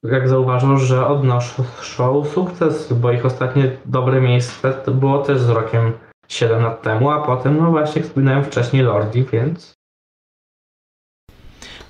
jak 0.04 0.28
zauważył, 0.28 0.78
że 0.78 1.08
odnoszą 1.08 2.24
sukces, 2.24 2.94
bo 2.94 3.12
ich 3.12 3.26
ostatnie 3.26 3.72
dobre 3.86 4.22
miejsce 4.22 4.74
było 4.88 5.20
też 5.20 5.40
z 5.40 5.50
Rokiem 5.50 5.94
7 6.28 6.64
lat 6.64 6.82
temu, 6.82 7.10
a 7.10 7.22
potem 7.22 7.58
no 7.58 7.72
właśnie 7.72 8.04
wspominałem 8.04 8.44
wcześniej 8.44 8.84
Lordi, 8.84 9.24
więc 9.24 9.81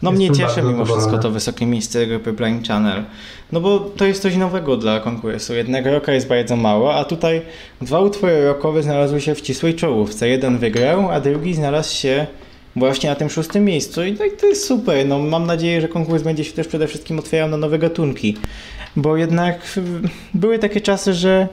no 0.02 0.12
mnie 0.12 0.32
cieszy 0.32 0.62
mimo 0.62 0.86
wszystko 0.86 1.18
to 1.18 1.32
wysokie 1.32 1.66
miejsce 1.66 2.08
grupy 2.08 2.34
Blind 2.34 2.68
Channel. 2.68 3.04
No 3.52 3.62
bo 3.62 3.80
to 3.80 4.06
jest 4.06 4.22
coś 4.22 4.36
nowego 4.36 4.78
dla 4.78 5.00
konkursu. 5.00 5.54
Jednego 5.54 5.92
roka 5.92 6.14
jest 6.14 6.28
bardzo 6.28 6.56
mało, 6.56 6.96
a 6.96 7.06
tutaj 7.06 7.42
dwa 7.82 8.00
utwory 8.00 8.46
rokowe 8.46 8.84
znalazły 8.84 9.22
się 9.22 9.36
w 9.36 9.40
ścisłej 9.40 9.76
czołówce. 9.76 10.30
Jeden 10.30 10.58
wygrał, 10.58 11.12
a 11.12 11.20
drugi 11.20 11.54
znalazł 11.54 11.96
się 11.96 12.28
właśnie 12.76 13.10
na 13.10 13.16
tym 13.16 13.30
szóstym 13.30 13.66
miejscu 13.66 14.04
i 14.04 14.14
to, 14.14 14.24
to 14.40 14.48
jest 14.48 14.66
super. 14.66 15.06
No, 15.06 15.20
mam 15.20 15.46
nadzieję, 15.46 15.82
że 15.82 15.88
konkurs 15.88 16.24
będzie 16.24 16.44
się 16.44 16.54
też 16.54 16.68
przede 16.68 16.88
wszystkim 16.88 17.20
otwierał 17.20 17.50
na 17.50 17.58
nowe 17.58 17.80
gatunki, 17.80 18.38
bo 18.96 19.18
jednak 19.18 19.78
były 20.34 20.60
takie 20.60 20.82
czasy, 20.82 21.14
że 21.14 21.48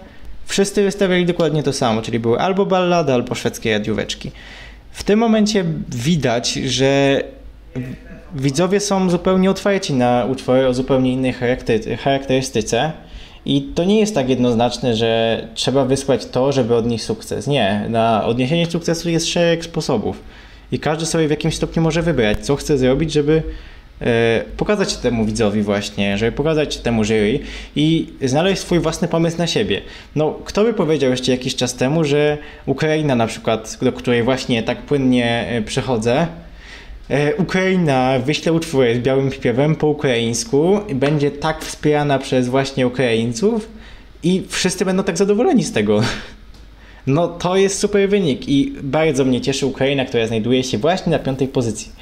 wszyscy 0.47 0.83
wystawiali 0.83 1.27
dokładnie 1.27 1.63
to 1.63 1.73
samo, 1.73 2.03
czyli 2.03 2.19
były 2.19 2.39
albo 2.39 2.67
ballady, 2.67 3.13
albo 3.13 3.35
szwedzkie 3.35 3.73
radióweczki. 3.73 4.31
W 4.93 5.05
tym 5.05 5.19
momencie 5.19 5.65
widać, 5.89 6.53
że 6.53 7.23
widzowie 8.35 8.81
są 8.81 9.11
zupełnie 9.11 9.51
otwarci 9.51 9.95
na 9.95 10.25
utwory 10.31 10.67
o 10.67 10.75
zupełnie 10.75 11.13
innej 11.13 11.35
charakterystyce. 11.99 12.93
I 13.45 13.63
to 13.63 13.85
nie 13.85 14.01
jest 14.01 14.15
tak 14.15 14.29
jednoznaczne, 14.29 14.97
że 14.97 15.43
trzeba 15.55 15.85
wysłać 15.85 16.27
to, 16.27 16.53
żeby 16.53 16.75
odnieść 16.75 17.05
sukces. 17.05 17.47
Nie, 17.47 17.87
na 17.89 18.25
odniesienie 18.25 18.67
sukcesu 18.67 19.11
jest 19.11 19.27
szereg 19.27 19.65
sposobów. 19.65 20.23
I 20.73 20.79
każdy 20.79 21.07
sobie 21.07 21.27
w 21.27 21.31
jakimś 21.31 21.57
stopniu 21.57 21.83
może 21.83 22.03
wybrać, 22.03 22.39
co 22.39 22.57
chce 22.57 22.79
zrobić, 22.79 23.13
żeby 23.13 23.43
e, 24.01 24.45
pokazać 24.57 24.97
temu 24.97 25.25
widzowi 25.25 25.63
właśnie, 25.63 26.19
żeby 26.19 26.33
pokazać 26.33 26.77
temu 26.77 27.05
jury 27.05 27.41
i 27.77 28.07
znaleźć 28.23 28.63
swój 28.63 28.81
własny 28.81 29.09
pomysł 29.09 29.39
na 29.39 29.47
siebie. 29.47 29.81
No, 30.17 30.39
kto 30.45 30.65
by 30.65 30.75
powiedział 30.75 31.11
jeszcze 31.11 31.33
jakiś 31.33 31.57
czas 31.57 31.75
temu, 31.75 32.05
że 32.05 32.39
Ukraina 32.67 33.15
na 33.15 33.27
przykład, 33.27 33.79
do 33.83 33.93
której 33.93 34.23
właśnie 34.23 34.63
tak 34.63 34.83
płynnie 34.83 35.47
e, 35.49 35.63
przechodzę, 35.63 36.13
e, 36.21 36.48
Ukraina 37.39 38.19
wyśle 38.19 38.53
utwory 38.53 38.95
z 38.95 38.99
białym 38.99 39.33
śpiewem 39.33 39.77
po 39.77 39.87
ukraińsku 39.87 40.81
i 40.89 40.95
będzie 40.95 41.31
tak 41.31 41.65
wspierana 41.65 42.19
przez 42.19 42.49
właśnie 42.49 42.87
Ukraińców 42.87 43.69
i 44.23 44.43
wszyscy 44.49 44.85
będą 44.85 45.03
tak 45.03 45.17
zadowoleni 45.17 45.65
z 45.65 45.73
tego. 45.73 46.01
No 47.07 47.29
to 47.29 47.57
jest 47.57 47.79
super 47.79 48.09
wynik 48.09 48.49
i 48.49 48.73
bardzo 48.83 49.25
mnie 49.25 49.41
cieszy 49.41 49.67
Ukraina, 49.67 50.05
która 50.05 50.27
znajduje 50.27 50.65
się 50.65 50.79
właśnie 50.79 51.13
na 51.13 51.19
piątej 51.19 51.49
pozycji. 51.49 51.93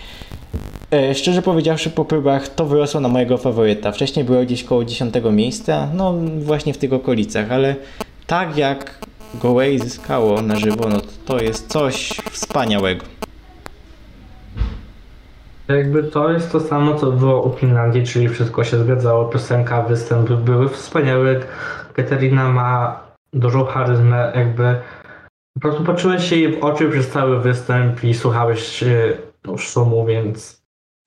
E, 0.92 1.14
szczerze 1.14 1.42
powiedziawszy, 1.42 1.90
po 1.90 2.04
próbach 2.04 2.48
to 2.48 2.66
wyrosło 2.66 3.00
na 3.00 3.08
mojego 3.08 3.38
faworyta. 3.38 3.92
Wcześniej 3.92 4.24
było 4.24 4.42
gdzieś 4.42 4.64
koło 4.64 4.84
10 4.84 5.14
miejsca, 5.32 5.88
no 5.94 6.14
właśnie 6.38 6.74
w 6.74 6.78
tych 6.78 6.92
okolicach, 6.92 7.52
ale 7.52 7.76
tak 8.26 8.56
jak 8.56 8.98
Gołej 9.34 9.78
zyskało 9.78 10.42
na 10.42 10.56
żywo, 10.56 10.88
no 10.88 11.00
to 11.26 11.42
jest 11.42 11.68
coś 11.68 12.08
wspaniałego. 12.32 13.15
Jakby 15.68 16.02
to 16.02 16.32
jest 16.32 16.52
to 16.52 16.60
samo, 16.60 16.94
co 16.94 17.12
było 17.12 17.42
u 17.42 17.52
Finlandii, 17.52 18.06
czyli 18.06 18.28
wszystko 18.28 18.64
się 18.64 18.78
zgadzało, 18.78 19.24
piosenka, 19.24 19.82
występ 19.82 20.32
były 20.32 20.68
wspaniałe. 20.68 21.40
Katerina 21.92 22.48
ma 22.48 23.00
dużą 23.32 23.64
charyzmę, 23.64 24.32
jakby 24.34 24.80
po 25.54 25.60
prostu 25.60 25.84
patrzyłeś 25.84 26.28
się 26.28 26.36
jej 26.36 26.60
w 26.60 26.64
oczy 26.64 26.90
przez 26.90 27.10
cały 27.10 27.40
występ 27.40 28.04
i 28.04 28.14
słuchałeś 28.14 28.84
no, 29.44 29.58
szumu, 29.58 30.06
więc 30.06 30.62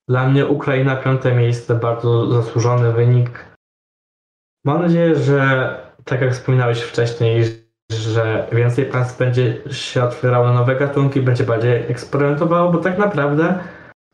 dla 0.07 0.27
mnie 0.27 0.45
Ukraina 0.45 0.95
piąte 0.95 1.35
miejsce, 1.35 1.75
bardzo 1.75 2.31
zasłużony 2.31 2.93
wynik. 2.93 3.45
Mam 4.65 4.81
nadzieję, 4.81 5.15
że 5.15 5.75
tak 6.05 6.21
jak 6.21 6.33
wspominałeś 6.33 6.81
wcześniej, 6.81 7.43
że 7.91 8.47
więcej 8.51 8.85
państw 8.85 9.19
będzie 9.19 9.57
się 9.71 10.03
otwierało 10.03 10.53
nowe 10.53 10.75
gatunki, 10.75 11.21
będzie 11.21 11.43
bardziej 11.43 11.91
eksperymentowało, 11.91 12.71
bo 12.71 12.77
tak 12.77 12.97
naprawdę 12.97 13.59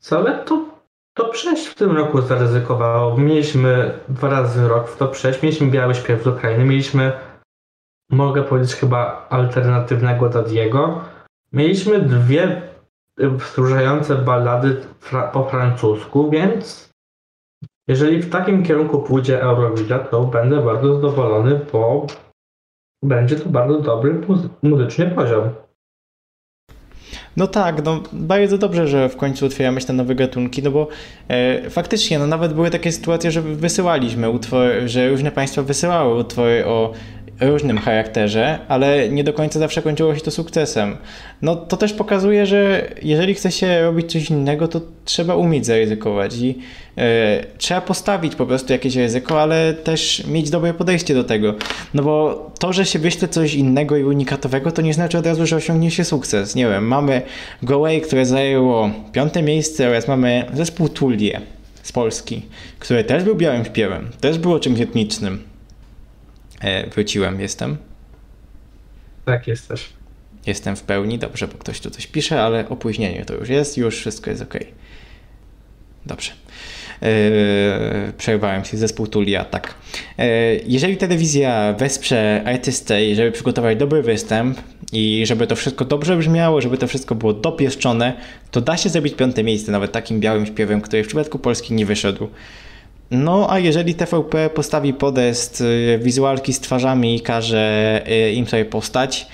całe 0.05 0.43
to 0.43 0.65
top 1.13 1.35
6 1.35 1.67
w 1.67 1.75
tym 1.75 1.97
roku 1.97 2.21
zaryzykowało. 2.21 3.17
Mieliśmy 3.17 3.99
dwa 4.09 4.29
razy 4.29 4.67
rok 4.67 4.87
w 4.87 4.97
top 4.97 5.15
6, 5.15 5.43
mieliśmy 5.43 5.67
Biały 5.67 5.95
Śpiew 5.95 6.23
z 6.23 6.27
Ukrainy, 6.27 6.65
mieliśmy, 6.65 7.11
mogę 8.11 8.43
powiedzieć 8.43 8.75
chyba 8.75 9.27
alternatywnego 9.29 10.29
Dadiego, 10.29 11.01
mieliśmy 11.53 11.99
dwie 11.99 12.61
wzruszające 13.17 14.15
ballady 14.15 14.81
fra 14.99 15.27
po 15.27 15.49
francusku, 15.49 16.29
więc 16.29 16.89
jeżeli 17.87 18.21
w 18.21 18.29
takim 18.29 18.63
kierunku 18.63 19.01
pójdzie 19.01 19.41
Eurowizja, 19.41 19.99
to 19.99 20.23
będę 20.23 20.61
bardzo 20.61 20.95
zadowolony, 20.95 21.59
bo 21.73 22.07
będzie 23.03 23.35
to 23.35 23.49
bardzo 23.49 23.79
dobry 23.79 24.21
muzycznie 24.63 25.05
poziom. 25.05 25.64
No 27.37 27.47
tak, 27.47 27.85
no 27.85 28.03
bardzo 28.13 28.57
dobrze, 28.57 28.87
że 28.87 29.09
w 29.09 29.17
końcu 29.17 29.45
otwieramy 29.45 29.81
się 29.81 29.87
na 29.87 29.93
nowe 29.93 30.15
gatunki, 30.15 30.63
no 30.63 30.71
bo 30.71 30.87
e, 31.27 31.69
faktycznie, 31.69 32.19
no 32.19 32.27
nawet 32.27 32.53
były 32.53 32.69
takie 32.69 32.91
sytuacje, 32.91 33.31
że 33.31 33.41
wysyłaliśmy 33.41 34.29
utwory, 34.29 34.89
że 34.89 35.09
różne 35.09 35.31
państwa 35.31 35.61
wysyłały 35.61 36.19
utwory 36.19 36.65
o 36.65 36.93
różnym 37.39 37.77
charakterze, 37.77 38.59
ale 38.67 39.09
nie 39.09 39.23
do 39.23 39.33
końca 39.33 39.59
zawsze 39.59 39.81
kończyło 39.81 40.15
się 40.15 40.21
to 40.21 40.31
sukcesem. 40.31 40.97
No 41.41 41.55
to 41.55 41.77
też 41.77 41.93
pokazuje, 41.93 42.45
że 42.45 42.91
jeżeli 43.01 43.33
chce 43.33 43.51
się 43.51 43.81
robić 43.81 44.11
coś 44.11 44.29
innego, 44.29 44.67
to 44.67 44.81
trzeba 45.05 45.35
umieć 45.35 45.65
zaryzykować 45.65 46.35
i 46.37 46.59
e, 46.97 47.45
trzeba 47.57 47.81
postawić 47.81 48.35
po 48.35 48.45
prostu 48.45 48.73
jakieś 48.73 48.95
ryzyko, 48.95 49.41
ale 49.41 49.73
też 49.73 50.27
mieć 50.27 50.49
dobre 50.49 50.73
podejście 50.73 51.13
do 51.13 51.23
tego. 51.23 51.55
No 51.93 52.03
bo 52.03 52.45
to, 52.59 52.73
że 52.73 52.85
się 52.85 52.99
wyśle 52.99 53.27
coś 53.27 53.53
innego 53.53 53.97
i 53.97 54.03
unikatowego, 54.03 54.71
to 54.71 54.81
nie 54.81 54.93
znaczy 54.93 55.17
od 55.17 55.25
razu, 55.25 55.45
że 55.45 55.55
osiągnie 55.55 55.91
się 55.91 56.03
sukces. 56.03 56.55
Nie 56.55 56.67
wiem, 56.67 56.87
mamy 56.87 57.21
Gołej, 57.63 58.01
które 58.01 58.25
zajęło 58.25 58.91
piąte 59.11 59.41
miejsce 59.41 59.87
oraz 59.89 60.07
mamy 60.07 60.45
zespół 60.53 60.89
Tulie 60.89 61.41
z 61.83 61.91
Polski, 61.91 62.41
który 62.79 63.03
też 63.03 63.23
był 63.23 63.35
białym 63.35 63.65
śpiewem, 63.65 64.09
też 64.21 64.37
było 64.37 64.59
czymś 64.59 64.79
etnicznym. 64.79 65.54
E, 66.61 66.89
wróciłem, 66.89 67.39
jestem. 67.39 67.77
Tak, 69.25 69.47
jesteś. 69.47 69.89
Jestem 70.45 70.75
w 70.75 70.83
pełni, 70.83 71.19
dobrze, 71.19 71.47
bo 71.47 71.57
ktoś 71.57 71.79
tu 71.79 71.89
coś 71.89 72.07
pisze, 72.07 72.41
ale 72.41 72.69
opóźnienie 72.69 73.25
to 73.25 73.33
już 73.33 73.49
jest, 73.49 73.77
już 73.77 73.97
wszystko 73.97 74.29
jest 74.29 74.41
ok. 74.41 74.57
Dobrze. 76.05 76.31
Yy, 77.01 77.07
przerwałem 78.17 78.65
się, 78.65 78.77
zespół 78.77 79.07
Tulia, 79.07 79.45
tak. 79.45 79.73
Yy, 80.17 80.25
jeżeli 80.67 80.97
telewizja 80.97 81.73
wesprze 81.73 82.43
artystę 82.45 83.15
żeby 83.15 83.31
przygotować 83.31 83.77
dobry 83.77 84.01
występ 84.01 84.59
i 84.91 85.23
żeby 85.25 85.47
to 85.47 85.55
wszystko 85.55 85.85
dobrze 85.85 86.17
brzmiało, 86.17 86.61
żeby 86.61 86.77
to 86.77 86.87
wszystko 86.87 87.15
było 87.15 87.33
dopieszczone, 87.33 88.13
to 88.51 88.61
da 88.61 88.77
się 88.77 88.89
zrobić 88.89 89.15
piąte 89.15 89.43
miejsce 89.43 89.71
nawet 89.71 89.91
takim 89.91 90.19
białym 90.19 90.45
śpiewem, 90.45 90.81
który 90.81 91.03
w 91.03 91.07
przypadku 91.07 91.39
Polski 91.39 91.73
nie 91.73 91.85
wyszedł. 91.85 92.29
No, 93.11 93.47
a 93.51 93.59
jeżeli 93.59 93.95
TVP 93.95 94.49
postawi 94.49 94.93
podest 94.93 95.61
y, 95.61 95.99
wizualki 96.03 96.53
z 96.53 96.59
twarzami 96.59 97.15
i 97.15 97.21
każe 97.21 98.03
y, 98.07 98.31
im 98.31 98.47
sobie 98.47 98.65
postać, 98.65 99.27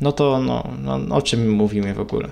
no 0.00 0.12
to 0.12 0.40
no, 0.40 0.68
no, 0.82 1.16
o 1.16 1.22
czym 1.22 1.50
mówimy 1.50 1.94
w 1.94 2.00
ogóle? 2.00 2.28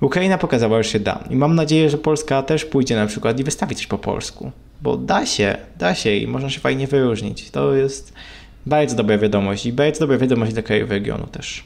Ukraina 0.00 0.38
pokazała, 0.38 0.82
że 0.82 0.88
się 0.90 1.00
da. 1.00 1.24
I 1.30 1.36
mam 1.36 1.54
nadzieję, 1.54 1.90
że 1.90 1.98
Polska 1.98 2.42
też 2.42 2.64
pójdzie 2.64 2.96
na 2.96 3.06
przykład 3.06 3.40
i 3.40 3.44
wystawi 3.44 3.76
coś 3.76 3.86
po 3.86 3.98
polsku. 3.98 4.52
Bo 4.82 4.96
da 4.96 5.26
się, 5.26 5.56
da 5.78 5.94
się 5.94 6.16
i 6.16 6.26
można 6.26 6.50
się 6.50 6.60
fajnie 6.60 6.86
wyróżnić. 6.86 7.50
To 7.50 7.74
jest 7.74 8.12
bardzo 8.66 8.96
dobra 8.96 9.18
wiadomość 9.18 9.66
i 9.66 9.72
bardzo 9.72 10.00
dobra 10.00 10.18
wiadomość 10.18 10.52
dla 10.52 10.62
krajów 10.62 10.90
regionu 10.90 11.26
też. 11.26 11.64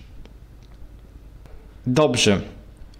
Dobrze. 1.86 2.40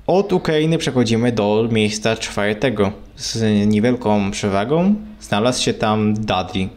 Od 0.08 0.32
Ukrainy 0.32 0.78
przechodzimy 0.78 1.32
do 1.32 1.68
miejsca 1.70 2.16
czwartego. 2.16 2.92
Z 3.16 3.66
niewielką 3.66 4.30
przewagą 4.30 4.94
znalazł 5.20 5.62
się 5.62 5.74
tam 5.74 6.14
Daddy 6.14 6.68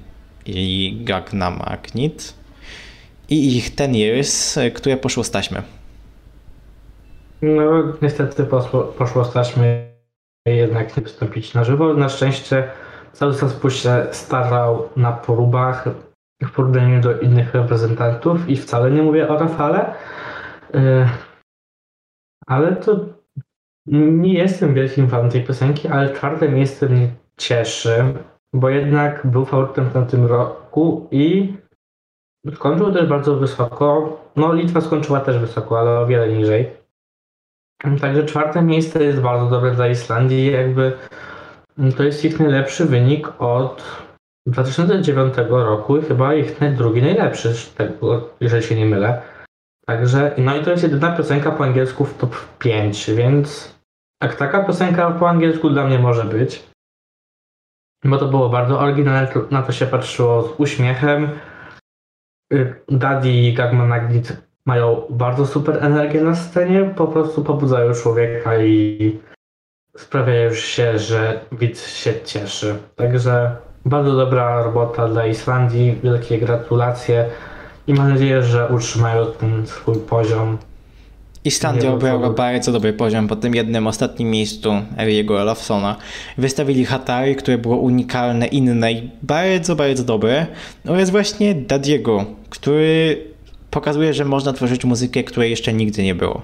i 0.45 0.97
Gagna 1.03 1.51
Magnet 1.51 2.33
i 3.29 3.57
ich 3.57 3.75
Ten 3.75 3.95
Years, 3.95 4.59
które 4.73 4.97
poszło 4.97 5.23
z 5.23 5.31
taśmy. 5.31 5.63
No 7.41 7.83
niestety 8.01 8.43
poszło, 8.43 8.83
poszło 8.83 9.25
z 9.25 9.33
taśmy 9.33 9.91
jednak 10.45 10.97
nie 10.97 11.03
wystąpić 11.03 11.53
na 11.53 11.63
żywo. 11.63 11.93
Na 11.93 12.09
szczęście 12.09 12.63
cały 13.13 13.33
zespół 13.33 13.69
się 13.69 14.07
starał 14.11 14.89
na 14.95 15.11
porubach 15.11 15.89
w 16.43 16.51
porównaniu 16.51 17.01
do 17.01 17.19
innych 17.19 17.53
reprezentantów 17.53 18.49
i 18.49 18.57
wcale 18.57 18.91
nie 18.91 19.01
mówię 19.01 19.27
o 19.27 19.39
Rafale, 19.39 19.93
y, 20.75 21.09
ale 22.47 22.75
to 22.75 23.10
nie 23.87 24.33
jestem 24.33 24.73
wielkim 24.73 25.09
fanem 25.09 25.31
tej 25.31 25.43
piosenki, 25.43 25.87
ale 25.87 26.13
czwarte 26.13 26.49
miejsce 26.49 26.89
mnie 26.89 27.07
cieszy, 27.37 28.03
bo 28.53 28.69
jednak 28.69 29.27
był 29.27 29.45
faworytem 29.45 29.85
w 29.85 29.93
tamtym 29.93 30.25
roku 30.25 31.07
i 31.11 31.53
skończył 32.55 32.93
też 32.93 33.09
bardzo 33.09 33.35
wysoko. 33.35 34.17
No, 34.35 34.53
Litwa 34.53 34.81
skończyła 34.81 35.19
też 35.19 35.37
wysoko, 35.37 35.79
ale 35.79 35.99
o 35.99 36.07
wiele 36.07 36.29
niżej. 36.29 36.69
Także 38.01 38.23
czwarte 38.23 38.61
miejsce 38.61 39.03
jest 39.03 39.19
bardzo 39.19 39.49
dobre 39.49 39.71
dla 39.71 39.87
Islandii. 39.87 40.51
Jakby 40.51 40.93
to 41.97 42.03
jest 42.03 42.25
ich 42.25 42.39
najlepszy 42.39 42.85
wynik 42.85 43.41
od 43.41 43.83
2009 44.47 45.33
roku 45.49 45.97
i 45.97 46.01
chyba 46.01 46.33
ich 46.33 46.59
drugi 46.77 47.01
najlepszy, 47.01 47.53
jeżeli 48.39 48.63
się 48.63 48.75
nie 48.75 48.85
mylę. 48.85 49.21
Także, 49.91 50.35
no 50.37 50.57
i 50.57 50.63
to 50.63 50.71
jest 50.71 50.83
jedyna 50.83 51.17
piosenka 51.17 51.51
po 51.51 51.63
angielsku 51.63 52.05
w 52.05 52.17
top 52.17 52.35
5, 52.59 53.11
więc 53.11 53.75
jak 54.23 54.35
taka 54.35 54.63
piosenka 54.63 55.11
po 55.11 55.29
angielsku 55.29 55.69
dla 55.69 55.87
mnie 55.87 55.99
może 55.99 56.25
być, 56.25 56.63
bo 58.05 58.17
to 58.17 58.27
było 58.27 58.49
bardzo 58.49 58.79
oryginalne, 58.79 59.27
na 59.51 59.61
to 59.61 59.71
się 59.71 59.85
patrzyło 59.85 60.43
z 60.43 60.59
uśmiechem. 60.59 61.29
Y, 62.53 62.75
Daddy 62.89 63.29
i 63.29 63.53
Gagman 63.53 63.87
Naglit 63.87 64.37
mają 64.65 65.01
bardzo 65.09 65.45
super 65.45 65.83
energię 65.83 66.21
na 66.21 66.35
scenie, 66.35 66.93
po 66.95 67.07
prostu 67.07 67.43
pobudzają 67.43 67.93
człowieka 67.93 68.57
i 68.57 69.19
sprawiają 69.97 70.53
się, 70.53 70.99
że 70.99 71.45
widz 71.51 71.87
się 71.87 72.13
cieszy. 72.25 72.75
Także 72.95 73.55
bardzo 73.85 74.15
dobra 74.15 74.63
robota 74.63 75.07
dla 75.07 75.25
Islandii, 75.25 75.99
wielkie 76.03 76.37
gratulacje 76.37 77.29
i 77.87 77.93
mam 77.93 78.09
nadzieję, 78.09 78.43
że 78.43 78.67
utrzymają 78.67 79.25
ten 79.39 79.67
swój 79.67 79.95
poziom. 79.95 80.57
Islandia 81.45 81.93
obrała 81.93 82.29
bardzo 82.29 82.71
dobry 82.71 82.93
poziom 82.93 83.27
po 83.27 83.35
tym 83.35 83.55
jednym 83.55 83.87
ostatnim 83.87 84.29
miejscu 84.29 84.73
Eriego 84.97 85.41
Olafsona. 85.41 85.95
Wystawili 86.37 86.85
Hatari, 86.85 87.35
które 87.35 87.57
było 87.57 87.77
unikalne, 87.77 88.47
inne 88.47 88.91
i 88.91 89.09
bardzo, 89.21 89.75
bardzo 89.75 90.03
dobre 90.03 90.47
oraz 90.87 91.09
właśnie 91.09 91.55
Dadiego, 91.55 92.25
który 92.49 93.17
pokazuje, 93.71 94.13
że 94.13 94.25
można 94.25 94.53
tworzyć 94.53 94.85
muzykę, 94.85 95.23
której 95.23 95.49
jeszcze 95.49 95.73
nigdy 95.73 96.03
nie 96.03 96.15
było. 96.15 96.41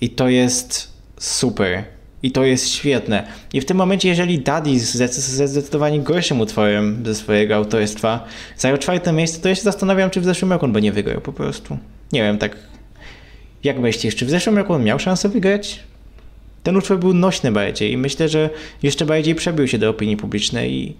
I 0.00 0.10
to 0.10 0.28
jest 0.28 0.92
super. 1.18 1.84
I 2.22 2.30
to 2.30 2.44
jest 2.44 2.68
świetne. 2.68 3.26
I 3.52 3.60
w 3.60 3.64
tym 3.64 3.76
momencie, 3.76 4.08
jeżeli 4.08 4.38
Daddy 4.38 4.80
ze 4.80 5.48
zdecydowanie 5.48 6.00
gorszym 6.00 6.40
utworem 6.40 7.02
ze 7.06 7.14
swojego 7.14 7.56
autorstwa 7.56 8.24
zajął 8.56 8.78
czwarte 8.78 9.12
miejsce, 9.12 9.40
to 9.40 9.48
ja 9.48 9.54
się 9.54 9.62
zastanawiam, 9.62 10.10
czy 10.10 10.20
w 10.20 10.24
zeszłym 10.24 10.52
roku 10.52 10.64
on 10.64 10.72
by 10.72 10.82
nie 10.82 10.92
wygrał 10.92 11.20
po 11.20 11.32
prostu. 11.32 11.78
Nie 12.12 12.22
wiem, 12.22 12.38
tak 12.38 12.56
jak 13.64 13.78
myślisz, 13.78 14.16
czy 14.16 14.26
w 14.26 14.30
zeszłym 14.30 14.58
roku 14.58 14.72
on 14.72 14.84
miał 14.84 14.98
szansę 14.98 15.28
wygrać? 15.28 15.80
ten 16.62 16.76
utwór 16.76 16.98
był 16.98 17.14
nośny 17.14 17.52
bardziej 17.52 17.92
i 17.92 17.96
myślę, 17.96 18.28
że 18.28 18.50
jeszcze 18.82 19.06
bardziej 19.06 19.34
przebił 19.34 19.68
się 19.68 19.78
do 19.78 19.90
opinii 19.90 20.16
publicznej 20.16 20.72
i, 20.72 20.96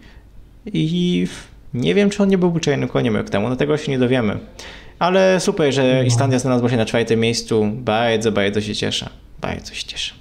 i 0.73 1.27
nie 1.75 1.95
wiem, 1.95 2.11
czy 2.11 2.23
on 2.23 2.29
nie 2.29 2.39
był 2.39 2.59
czarnym 2.59 2.89
koniem 2.89 3.17
rok 3.17 3.31
temu, 3.31 3.49
no 3.49 3.57
tego 3.57 3.77
się 3.77 3.93
nie 3.93 3.99
dowiemy. 3.99 4.39
Ale 4.99 5.41
super, 5.41 5.73
że 5.73 5.95
no. 5.95 6.03
Islandia 6.03 6.39
znalazła 6.39 6.71
się 6.71 6.77
na 6.77 6.87
czwartym 6.87 7.21
miejscu. 7.21 7.71
Bardzo, 7.75 8.33
bardzo 8.33 8.61
się 8.61 8.75
cieszę. 8.75 9.09
Bardzo 9.41 9.75
się 9.75 9.87
cieszę. 9.87 10.15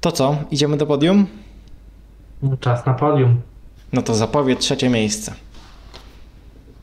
To 0.00 0.12
co? 0.12 0.36
Idziemy 0.50 0.76
do 0.76 0.86
podium? 0.86 1.26
Czas 2.60 2.86
na 2.86 2.94
podium. 2.94 3.40
No 3.92 4.02
to 4.02 4.14
zapowiedź 4.14 4.58
trzecie 4.58 4.88
miejsce. 4.88 5.34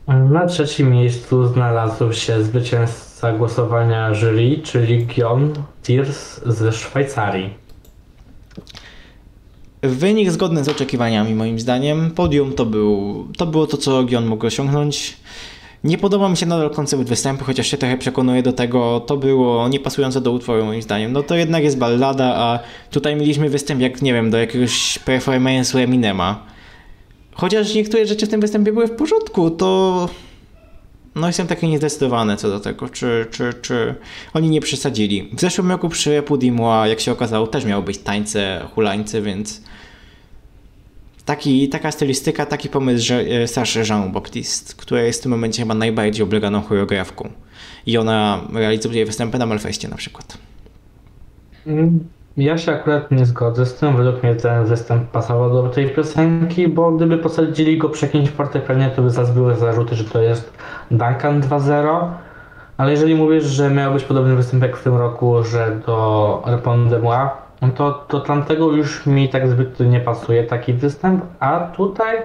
Na 0.08 0.46
trzecim 0.46 0.90
miejscu 0.90 1.46
znalazł 1.46 2.12
się 2.12 2.42
zwycięzca 2.42 3.32
głosowania 3.32 4.14
jury, 4.14 4.58
czyli 4.62 5.06
Gion 5.06 5.52
Tiers 5.82 6.40
ze 6.46 6.72
Szwajcarii. 6.72 7.54
Wynik 9.82 10.30
zgodny 10.30 10.64
z 10.64 10.68
oczekiwaniami 10.68 11.34
moim 11.34 11.60
zdaniem. 11.60 12.10
Podium 12.10 12.52
to, 12.52 12.66
był, 12.66 13.26
to 13.36 13.46
było 13.46 13.66
to, 13.66 13.76
co 13.76 14.04
Gion 14.04 14.26
mógł 14.26 14.46
osiągnąć. 14.46 15.16
Nie 15.84 15.98
podoba 15.98 16.28
mi 16.28 16.36
się 16.36 16.46
nadal 16.46 16.70
koncept 16.70 17.02
występu, 17.02 17.44
chociaż 17.44 17.66
się 17.66 17.76
trochę 17.76 17.98
przekonuję 17.98 18.42
do 18.42 18.52
tego, 18.52 19.00
to 19.00 19.16
było 19.16 19.68
niepasujące 19.68 20.20
do 20.20 20.32
utworu 20.32 20.64
moim 20.64 20.82
zdaniem. 20.82 21.12
No 21.12 21.22
to 21.22 21.34
jednak 21.34 21.64
jest 21.64 21.78
ballada, 21.78 22.34
a 22.36 22.58
tutaj 22.90 23.16
mieliśmy 23.16 23.50
występ 23.50 23.80
jak, 23.80 24.02
nie 24.02 24.12
wiem, 24.12 24.30
do 24.30 24.38
jakiegoś 24.38 24.98
performance'u 25.06 25.78
Eminema. 25.78 26.46
Chociaż 27.32 27.74
niektóre 27.74 28.06
rzeczy 28.06 28.26
w 28.26 28.28
tym 28.28 28.40
występie 28.40 28.72
były 28.72 28.86
w 28.86 28.96
porządku, 28.96 29.50
to 29.50 30.08
no 31.14 31.26
jestem 31.26 31.46
taki 31.46 31.68
niezdecydowany 31.68 32.36
co 32.36 32.48
do 32.48 32.60
tego, 32.60 32.88
czy, 32.88 33.26
czy, 33.30 33.54
czy 33.62 33.94
oni 34.34 34.48
nie 34.50 34.60
przesadzili. 34.60 35.30
W 35.32 35.40
zeszłym 35.40 35.70
roku 35.70 35.88
przy 35.88 36.22
Pudimua, 36.22 36.88
jak 36.88 37.00
się 37.00 37.12
okazało, 37.12 37.46
też 37.46 37.64
miały 37.64 37.82
być 37.82 37.98
tańce, 37.98 38.68
hulańce, 38.74 39.22
więc 39.22 39.62
taki, 41.28 41.68
taka 41.68 41.90
stylistyka, 41.90 42.46
taki 42.46 42.68
pomysł 42.68 43.06
że 43.06 43.14
e, 43.14 43.48
Saszy 43.48 43.82
Jean 43.88 44.12
Baptiste, 44.12 44.74
która 44.76 45.00
jest 45.00 45.20
w 45.20 45.22
tym 45.22 45.32
momencie 45.32 45.62
chyba 45.62 45.74
najbardziej 45.74 46.24
obleganą 46.24 46.62
choreografką. 46.62 47.28
I 47.86 47.98
ona 47.98 48.40
realizuje 48.54 49.06
występy 49.06 49.38
na 49.38 49.46
Malfestie 49.46 49.88
na 49.88 49.96
przykład. 49.96 50.38
Mm, 51.66 52.04
ja 52.36 52.58
się 52.58 52.72
akurat 52.72 53.10
nie 53.10 53.26
zgodzę 53.26 53.66
z 53.66 53.74
tym. 53.74 53.96
Według 53.96 54.22
mnie 54.22 54.34
ten 54.34 54.64
występ 54.64 55.10
pasował 55.10 55.50
do 55.50 55.68
tej 55.68 55.90
piosenki, 55.90 56.68
bo 56.68 56.92
gdyby 56.92 57.18
posadzili 57.18 57.78
go 57.78 57.88
przy 57.88 58.06
jakimś 58.06 58.28
fortepianie, 58.28 58.90
to 58.96 59.02
by 59.02 59.10
zaraz 59.10 59.30
były 59.30 59.56
zarzuty, 59.56 59.96
że 59.96 60.04
to 60.04 60.22
jest 60.22 60.52
Duncan 60.90 61.40
2.0. 61.40 62.10
Ale 62.76 62.90
jeżeli 62.90 63.14
mówisz, 63.14 63.44
że 63.44 63.70
miał 63.70 63.92
być 63.92 64.04
podobny 64.04 64.36
występ 64.36 64.64
w 64.76 64.82
tym 64.82 64.96
roku, 64.96 65.44
że 65.44 65.80
do 65.86 66.42
Repon 66.46 66.88
de 66.88 66.98
Moi, 66.98 67.28
no 67.62 67.68
to, 67.68 67.92
to 68.08 68.20
tamtego 68.20 68.72
już 68.72 69.06
mi 69.06 69.28
tak 69.28 69.48
zbyt 69.48 69.80
nie 69.80 70.00
pasuje 70.00 70.44
taki 70.44 70.72
występ, 70.72 71.24
a 71.40 71.60
tutaj 71.60 72.16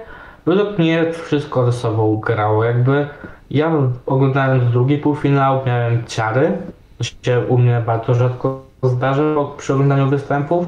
według 0.46 0.78
mnie 0.78 1.12
wszystko 1.12 1.66
ze 1.66 1.72
sobą 1.72 2.16
grało. 2.16 2.64
Jakby 2.64 3.08
ja 3.50 3.72
oglądając 4.06 4.72
drugi 4.72 4.98
półfinał 4.98 5.60
miałem 5.66 6.04
ciary, 6.06 6.52
to 6.98 7.04
się 7.04 7.40
u 7.48 7.58
mnie 7.58 7.82
bardzo 7.86 8.14
rzadko 8.14 8.62
zdarza 8.82 9.22
przy 9.56 9.74
oglądaniu 9.74 10.08
występów. 10.08 10.66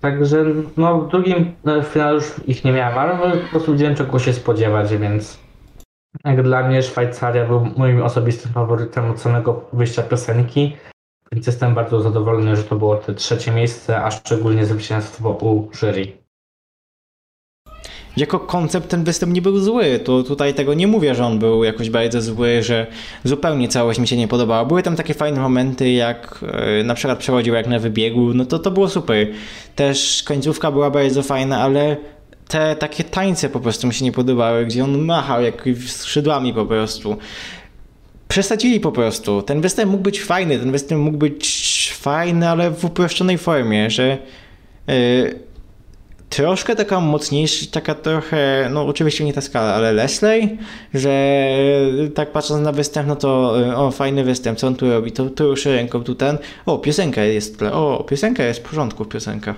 Także 0.00 0.44
no 0.76 1.00
w 1.00 1.08
drugim 1.08 1.52
no, 1.64 1.82
finale 1.82 2.14
już 2.14 2.34
ich 2.46 2.64
nie 2.64 2.72
miałem, 2.72 2.98
ale 2.98 3.36
po 3.36 3.50
prostu 3.50 3.72
wiedziałem 3.72 3.94
czego 3.94 4.18
się 4.18 4.32
spodziewać, 4.32 4.96
więc 4.96 5.38
jak 6.24 6.42
dla 6.42 6.68
mnie 6.68 6.82
Szwajcaria 6.82 7.46
był 7.46 7.66
moim 7.76 8.02
osobistym 8.02 8.52
faworytem 8.52 9.10
od 9.10 9.20
samego 9.20 9.60
wyjścia 9.72 10.02
piosenki. 10.02 10.76
Więc 11.32 11.46
jestem 11.46 11.74
bardzo 11.74 12.00
zadowolony, 12.00 12.56
że 12.56 12.64
to 12.64 12.76
było 12.76 12.96
to 12.96 13.14
trzecie 13.14 13.52
miejsce, 13.52 14.04
a 14.04 14.10
szczególnie 14.10 14.66
zwycięstwo 14.66 15.30
u 15.30 15.70
jury. 15.72 16.26
Jako 18.16 18.40
koncept 18.40 18.88
ten 18.88 19.04
występ 19.04 19.32
nie 19.32 19.42
był 19.42 19.58
zły. 19.58 19.98
To 20.04 20.22
tutaj 20.22 20.54
tego 20.54 20.74
nie 20.74 20.86
mówię, 20.86 21.14
że 21.14 21.24
on 21.24 21.38
był 21.38 21.64
jakoś 21.64 21.90
bardzo 21.90 22.22
zły, 22.22 22.62
że 22.62 22.86
zupełnie 23.24 23.68
całość 23.68 23.98
mi 23.98 24.08
się 24.08 24.16
nie 24.16 24.28
podobała. 24.28 24.64
Były 24.64 24.82
tam 24.82 24.96
takie 24.96 25.14
fajne 25.14 25.40
momenty, 25.40 25.90
jak 25.90 26.44
e, 26.52 26.84
na 26.84 26.94
przykład 26.94 27.18
przechodził 27.18 27.54
jak 27.54 27.66
na 27.66 27.78
wybiegu, 27.78 28.34
no 28.34 28.44
to 28.44 28.58
to 28.58 28.70
było 28.70 28.88
super. 28.88 29.26
Też 29.74 30.22
końcówka 30.22 30.70
była 30.70 30.90
bardzo 30.90 31.22
fajna, 31.22 31.62
ale 31.62 31.96
te 32.48 32.76
takie 32.76 33.04
tańce 33.04 33.48
po 33.48 33.60
prostu 33.60 33.86
mi 33.86 33.94
się 33.94 34.04
nie 34.04 34.12
podobały, 34.12 34.66
gdzie 34.66 34.84
on 34.84 34.98
machał 34.98 35.42
jak 35.42 35.64
skrzydłami 35.86 36.54
po 36.54 36.66
prostu 36.66 37.16
przesadzili 38.28 38.80
po 38.80 38.92
prostu. 38.92 39.42
Ten 39.42 39.60
występ 39.60 39.90
mógł 39.90 40.02
być 40.02 40.22
fajny, 40.22 40.58
ten 40.58 40.72
występ 40.72 41.00
mógł 41.00 41.18
być 41.18 41.92
fajny, 41.98 42.48
ale 42.48 42.70
w 42.70 42.84
uproszczonej 42.84 43.38
formie, 43.38 43.90
że 43.90 44.18
yy, 44.86 45.46
troszkę 46.28 46.76
taka 46.76 47.00
mocniejsza, 47.00 47.66
taka 47.70 47.94
trochę, 47.94 48.68
no 48.72 48.86
oczywiście 48.86 49.24
nie 49.24 49.32
ta 49.32 49.40
skala, 49.40 49.74
ale 49.74 49.92
Leslie, 49.92 50.48
że 50.94 51.36
tak 52.14 52.32
patrząc 52.32 52.64
na 52.64 52.72
występ, 52.72 53.08
no 53.08 53.16
to 53.16 53.54
yy, 53.60 53.76
o, 53.76 53.90
fajny 53.90 54.24
występ, 54.24 54.58
co 54.58 54.66
on 54.66 54.74
tu 54.74 54.90
robi, 54.90 55.12
to, 55.12 55.30
tu 55.30 55.48
ruszy 55.48 55.72
ręką, 55.72 56.04
tu 56.04 56.14
ten, 56.14 56.38
o, 56.66 56.78
piosenka 56.78 57.22
jest, 57.22 57.62
o, 57.62 58.04
piosenka 58.08 58.44
jest 58.44 58.60
w 58.60 58.62
porządku, 58.62 59.04
piosenka. 59.04 59.54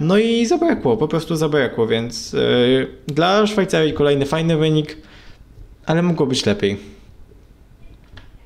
No 0.00 0.18
i 0.18 0.46
zabrakło, 0.46 0.96
po 0.96 1.08
prostu 1.08 1.36
zabrakło, 1.36 1.86
więc 1.86 2.32
yy, 2.32 2.88
dla 3.06 3.46
Szwajcarii 3.46 3.92
kolejny 3.92 4.26
fajny 4.26 4.56
wynik, 4.56 4.96
ale 5.86 6.02
mogło 6.02 6.26
być 6.26 6.46
lepiej. 6.46 6.91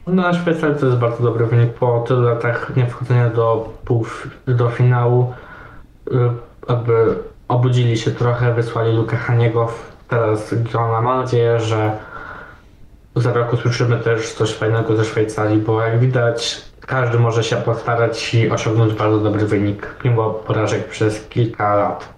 No, 0.06 0.22
na 0.22 0.34
Szwajcarii 0.34 0.76
to 0.80 0.86
jest 0.86 0.98
bardzo 0.98 1.22
dobry 1.22 1.46
wynik 1.46 1.74
po 1.74 2.04
tylu 2.08 2.22
latach 2.22 2.76
niewchodzenia 2.76 3.30
do, 3.30 3.72
pół, 3.84 4.06
do 4.46 4.70
finału. 4.70 5.34
Jakby 6.68 6.92
y, 6.92 7.14
obudzili 7.48 7.98
się 7.98 8.10
trochę, 8.10 8.54
wysłali 8.54 8.96
Luka 8.96 9.16
Haniego, 9.16 9.68
teraz 10.08 10.54
Grona. 10.54 11.00
Mam 11.00 11.20
nadzieję, 11.20 11.60
że 11.60 11.92
za 13.16 13.32
rok 13.32 13.52
usłyszymy 13.52 13.98
też 13.98 14.32
coś 14.32 14.54
fajnego 14.54 14.96
ze 14.96 15.04
Szwajcarii, 15.04 15.58
bo 15.58 15.82
jak 15.82 16.00
widać 16.00 16.64
każdy 16.80 17.18
może 17.18 17.44
się 17.44 17.56
postarać 17.56 18.34
i 18.34 18.50
osiągnąć 18.50 18.94
bardzo 18.94 19.18
dobry 19.18 19.46
wynik, 19.46 19.94
mimo 20.04 20.30
porażek 20.30 20.88
przez 20.88 21.28
kilka 21.28 21.74
lat. 21.74 22.15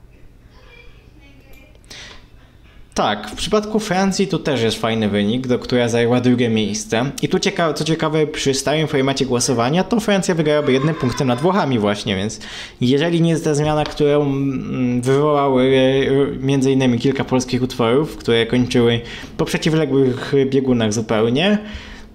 Tak, 2.98 3.30
w 3.30 3.34
przypadku 3.34 3.78
Francji 3.78 4.26
to 4.26 4.38
też 4.38 4.62
jest 4.62 4.80
fajny 4.80 5.08
wynik, 5.08 5.46
do 5.46 5.58
która 5.58 5.88
zajęła 5.88 6.20
drugie 6.20 6.48
miejsce. 6.48 7.10
I 7.22 7.28
tu 7.28 7.38
ciekawe, 7.38 7.74
co 7.74 7.84
ciekawe, 7.84 8.26
przy 8.26 8.54
stałym 8.54 8.88
formacie 8.88 9.26
głosowania, 9.26 9.84
to 9.84 10.00
Francja 10.00 10.34
wygrałaby 10.34 10.72
jednym 10.72 10.94
punktem 10.94 11.28
nad 11.28 11.40
Włochami 11.40 11.78
właśnie, 11.78 12.16
więc 12.16 12.40
jeżeli 12.80 13.20
nie 13.20 13.30
jest 13.30 13.44
ta 13.44 13.54
zmiana, 13.54 13.84
którą 13.84 14.22
mm, 14.22 15.00
wywołały 15.00 15.64
e, 15.64 16.46
między 16.46 16.72
innymi 16.72 16.98
kilka 16.98 17.24
polskich 17.24 17.62
utworów, 17.62 18.16
które 18.16 18.46
kończyły 18.46 19.00
po 19.36 19.44
przeciwległych 19.44 20.32
biegunach 20.46 20.92
zupełnie, 20.92 21.58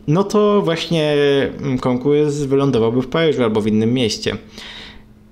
no 0.07 0.23
to 0.23 0.61
właśnie 0.61 1.14
mm, 1.60 1.80
konkurs 1.80 2.35
wylądowałby 2.35 3.01
w 3.01 3.07
Paryżu 3.07 3.43
albo 3.43 3.61
w 3.61 3.68
innym 3.68 3.93
mieście. 3.93 4.38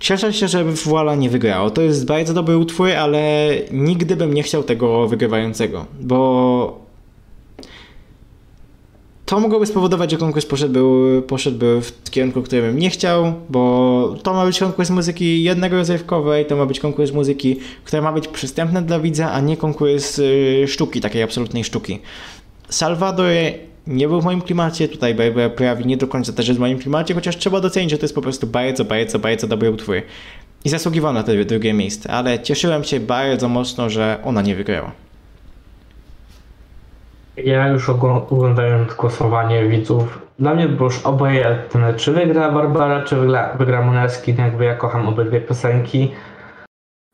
Cieszę 0.01 0.33
się, 0.33 0.47
że 0.47 0.63
Voila 0.63 1.15
nie 1.15 1.29
wygrało. 1.29 1.69
To 1.69 1.81
jest 1.81 2.05
bardzo 2.05 2.33
dobry 2.33 2.57
utwór, 2.57 2.89
ale 2.89 3.51
nigdy 3.71 4.15
bym 4.15 4.33
nie 4.33 4.43
chciał 4.43 4.63
tego 4.63 5.07
wygrywającego, 5.07 5.85
bo 5.99 6.81
to 9.25 9.39
mogłoby 9.39 9.65
spowodować, 9.65 10.11
że 10.11 10.17
konkurs 10.17 10.45
poszedłby, 10.45 11.21
poszedłby 11.27 11.81
w 11.81 12.09
kierunku, 12.09 12.41
który 12.41 12.61
bym 12.61 12.79
nie 12.79 12.89
chciał, 12.89 13.33
bo 13.49 14.15
to 14.23 14.33
ma 14.33 14.45
być 14.45 14.59
konkurs 14.59 14.89
muzyki 14.89 15.49
rozrywkowej, 15.71 16.45
to 16.45 16.55
ma 16.55 16.65
być 16.65 16.79
konkurs 16.79 17.11
muzyki, 17.11 17.59
która 17.83 18.01
ma 18.01 18.11
być 18.11 18.27
przystępna 18.27 18.81
dla 18.81 18.99
widza, 18.99 19.31
a 19.31 19.41
nie 19.41 19.57
konkurs 19.57 20.19
y, 20.19 20.65
sztuki, 20.67 21.01
takiej 21.01 21.23
absolutnej 21.23 21.63
sztuki. 21.63 21.99
Salvador 22.69 23.31
nie 23.87 24.07
był 24.07 24.21
w 24.21 24.25
moim 24.25 24.41
klimacie, 24.41 24.87
tutaj 24.87 25.15
prawie 25.55 25.85
nie 25.85 25.97
do 25.97 26.07
końca 26.07 26.33
też 26.33 26.47
jest 26.47 26.57
w 26.57 26.61
moim 26.61 26.79
klimacie, 26.79 27.13
chociaż 27.13 27.37
trzeba 27.37 27.61
docenić, 27.61 27.91
że 27.91 27.97
to 27.97 28.03
jest 28.03 28.15
po 28.15 28.21
prostu 28.21 28.47
bardzo, 28.47 28.85
bardzo, 28.85 29.19
bardzo 29.19 29.47
dobry 29.47 29.71
utwór. 29.71 29.95
I 30.65 30.69
zasługiwał 30.69 31.13
na 31.13 31.23
to 31.23 31.31
drugie 31.45 31.73
miejsce, 31.73 32.11
ale 32.11 32.39
cieszyłem 32.39 32.83
się 32.83 32.99
bardzo 32.99 33.49
mocno, 33.49 33.89
że 33.89 34.19
ona 34.23 34.41
nie 34.41 34.55
wygrała. 34.55 34.91
Ja 37.37 37.67
już 37.67 37.89
oglądając 37.89 38.93
głosowanie 38.93 39.67
widzów, 39.67 40.21
dla 40.39 40.53
mnie 40.53 40.67
było 40.67 40.89
już 40.89 41.05
obojętne, 41.05 41.93
czy 41.93 42.11
wygra 42.11 42.51
Barbara, 42.51 43.03
czy 43.03 43.15
wygra, 43.15 43.53
wygra 43.53 43.81
Monelski, 43.81 44.35
jakby 44.35 44.65
ja 44.65 44.75
kocham 44.75 45.07
obydwie 45.07 45.41
piosenki. 45.41 46.11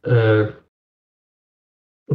Yy, 0.06 0.54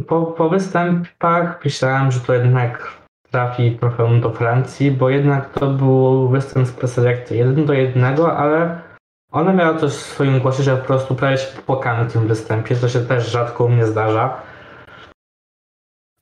po, 0.07 0.21
po 0.25 0.49
występach 0.49 1.65
myślałem, 1.65 2.11
że 2.11 2.19
to 2.19 2.33
jednak 2.33 3.02
trafi 3.33 3.77
trochę 3.79 4.19
do 4.19 4.29
Francji, 4.29 4.91
bo 4.91 5.09
jednak 5.09 5.49
to 5.49 5.67
był 5.67 6.29
występ 6.29 6.67
z 6.67 6.71
preselekcji 6.71 7.37
jeden 7.37 7.65
do 7.65 7.73
jednego, 7.73 8.37
ale 8.37 8.81
ona 9.31 9.53
miała 9.53 9.77
coś 9.77 9.91
w 9.91 9.95
swoim 9.95 10.39
głosie, 10.39 10.63
że 10.63 10.77
po 10.77 10.85
prostu 10.85 11.15
prawie 11.15 11.37
się 11.37 11.55
popłakałem 11.55 12.09
w 12.09 12.13
tym 12.13 12.27
występie, 12.27 12.75
co 12.75 12.89
się 12.89 12.99
też 12.99 13.31
rzadko 13.31 13.65
u 13.65 13.69
mnie 13.69 13.85
zdarza. 13.85 14.41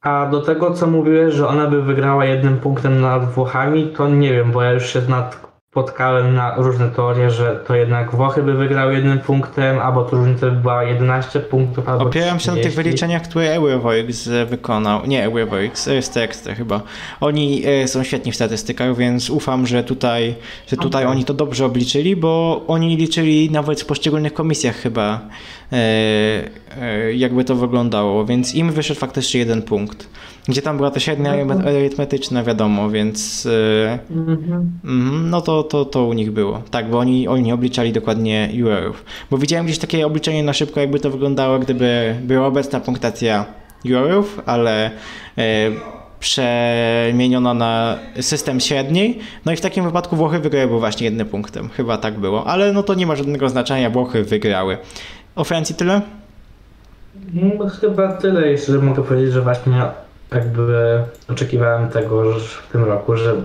A 0.01 0.25
do 0.25 0.41
tego, 0.41 0.73
co 0.73 0.87
mówiłeś, 0.87 1.33
że 1.33 1.47
ona 1.47 1.67
by 1.67 1.81
wygrała 1.81 2.25
jednym 2.25 2.57
punktem 2.57 3.01
nad 3.01 3.25
Włochami, 3.25 3.87
to 3.87 4.09
nie 4.09 4.33
wiem, 4.33 4.51
bo 4.51 4.63
ja 4.63 4.71
już 4.71 4.93
się 4.93 5.01
nad 5.01 5.50
spotkałem 5.71 6.33
na 6.35 6.55
różne 6.55 6.89
teorie, 6.89 7.29
że 7.29 7.63
to 7.67 7.75
jednak 7.75 8.15
Włochy 8.15 8.43
by 8.43 8.53
wygrały 8.53 8.93
jednym 8.93 9.19
punktem, 9.19 9.79
albo 9.79 10.03
to 10.03 10.15
różnica 10.15 10.49
by 10.49 10.55
była 10.55 10.83
11 10.83 11.39
punktów, 11.39 11.89
albo 11.89 12.05
Opieram 12.05 12.39
się 12.39 12.47
na 12.51 12.55
tych 12.55 12.61
30. 12.63 12.83
wyliczeniach, 12.83 13.21
które 13.21 13.53
Eurovoix 13.53 14.29
wykonał. 14.49 15.05
Nie 15.05 15.23
Eurovoix, 15.25 15.87
Extra 16.15 16.55
chyba. 16.55 16.81
Oni 17.21 17.63
e, 17.65 17.87
są 17.87 18.03
świetni 18.03 18.31
w 18.31 18.35
statystykach, 18.35 18.95
więc 18.97 19.29
ufam, 19.29 19.67
że 19.67 19.83
tutaj, 19.83 20.35
że 20.67 20.77
tutaj 20.77 21.03
Okej. 21.03 21.15
oni 21.15 21.25
to 21.25 21.33
dobrze 21.33 21.65
obliczyli, 21.65 22.15
bo 22.15 22.63
oni 22.67 22.97
liczyli 22.97 23.51
nawet 23.51 23.81
w 23.81 23.85
poszczególnych 23.85 24.33
komisjach 24.33 24.75
chyba, 24.75 25.19
e, 25.71 25.75
e, 26.81 27.13
jakby 27.13 27.43
to 27.43 27.55
wyglądało, 27.55 28.25
więc 28.25 28.55
im 28.55 28.71
wyszedł 28.71 28.99
faktycznie 28.99 29.39
jeden 29.39 29.61
punkt. 29.61 30.07
Gdzie 30.47 30.61
tam 30.61 30.77
była 30.77 30.91
to 30.91 30.99
średnia 30.99 31.33
Mhm. 31.33 31.67
arytmetyczna, 31.67 32.43
wiadomo, 32.43 32.89
więc 32.89 33.47
Mhm. 34.11 34.71
Mhm, 34.83 35.29
No 35.29 35.41
to, 35.41 35.60
to, 35.63 35.85
to 35.85 36.05
u 36.05 36.13
nich 36.13 36.31
było. 36.31 36.61
Tak, 36.71 36.89
bo 36.89 36.99
oni, 36.99 37.27
oni 37.27 37.53
obliczali 37.53 37.93
dokładnie 37.93 38.49
jurorów. 38.53 39.05
Bo 39.31 39.37
widziałem 39.37 39.65
gdzieś 39.65 39.79
takie 39.79 40.05
obliczenie 40.05 40.43
na 40.43 40.53
szybko, 40.53 40.79
jakby 40.79 40.99
to 40.99 41.09
wyglądało, 41.09 41.59
gdyby 41.59 42.15
była 42.21 42.47
obecna 42.47 42.79
punktacja 42.79 43.45
jurorów, 43.83 44.41
ale 44.45 44.91
e, 45.37 45.71
przemieniona 46.19 47.53
na 47.53 47.99
system 48.21 48.59
średniej. 48.59 49.19
No 49.45 49.51
i 49.51 49.55
w 49.55 49.61
takim 49.61 49.83
wypadku 49.83 50.15
Włochy 50.15 50.39
wygrały 50.39 50.79
właśnie 50.79 51.05
jednym 51.05 51.27
punktem. 51.27 51.69
Chyba 51.69 51.97
tak 51.97 52.19
było. 52.19 52.47
Ale 52.47 52.73
no 52.73 52.83
to 52.83 52.93
nie 52.93 53.05
ma 53.05 53.15
żadnego 53.15 53.49
znaczenia, 53.49 53.89
Włochy 53.89 54.23
wygrały. 54.23 54.77
O 55.35 55.43
Francji 55.43 55.75
tyle? 55.75 56.01
No, 57.33 57.69
chyba 57.69 58.13
tyle, 58.13 58.51
jeszcze 58.51 58.71
mogę 58.71 59.03
powiedzieć, 59.03 59.33
że 59.33 59.41
właśnie 59.41 59.81
jakby 60.31 61.03
oczekiwałem 61.29 61.89
tego 61.89 62.33
że 62.33 62.39
w 62.39 62.67
tym 62.71 62.83
roku, 62.83 63.17
że 63.17 63.35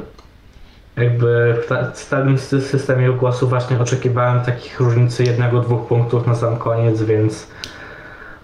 jakby 0.97 1.55
w 1.65 1.67
ta- 1.69 1.91
w 1.91 1.99
stałym 1.99 2.37
sy- 2.37 2.61
systemie 2.61 3.09
głosu 3.13 3.49
właśnie 3.49 3.79
oczekiwałem 3.79 4.41
takich 4.45 4.81
różnicy 4.81 5.25
jednego, 5.25 5.61
dwóch 5.61 5.87
punktów 5.89 6.27
na 6.27 6.35
sam 6.35 6.57
koniec, 6.57 7.03
więc 7.03 7.47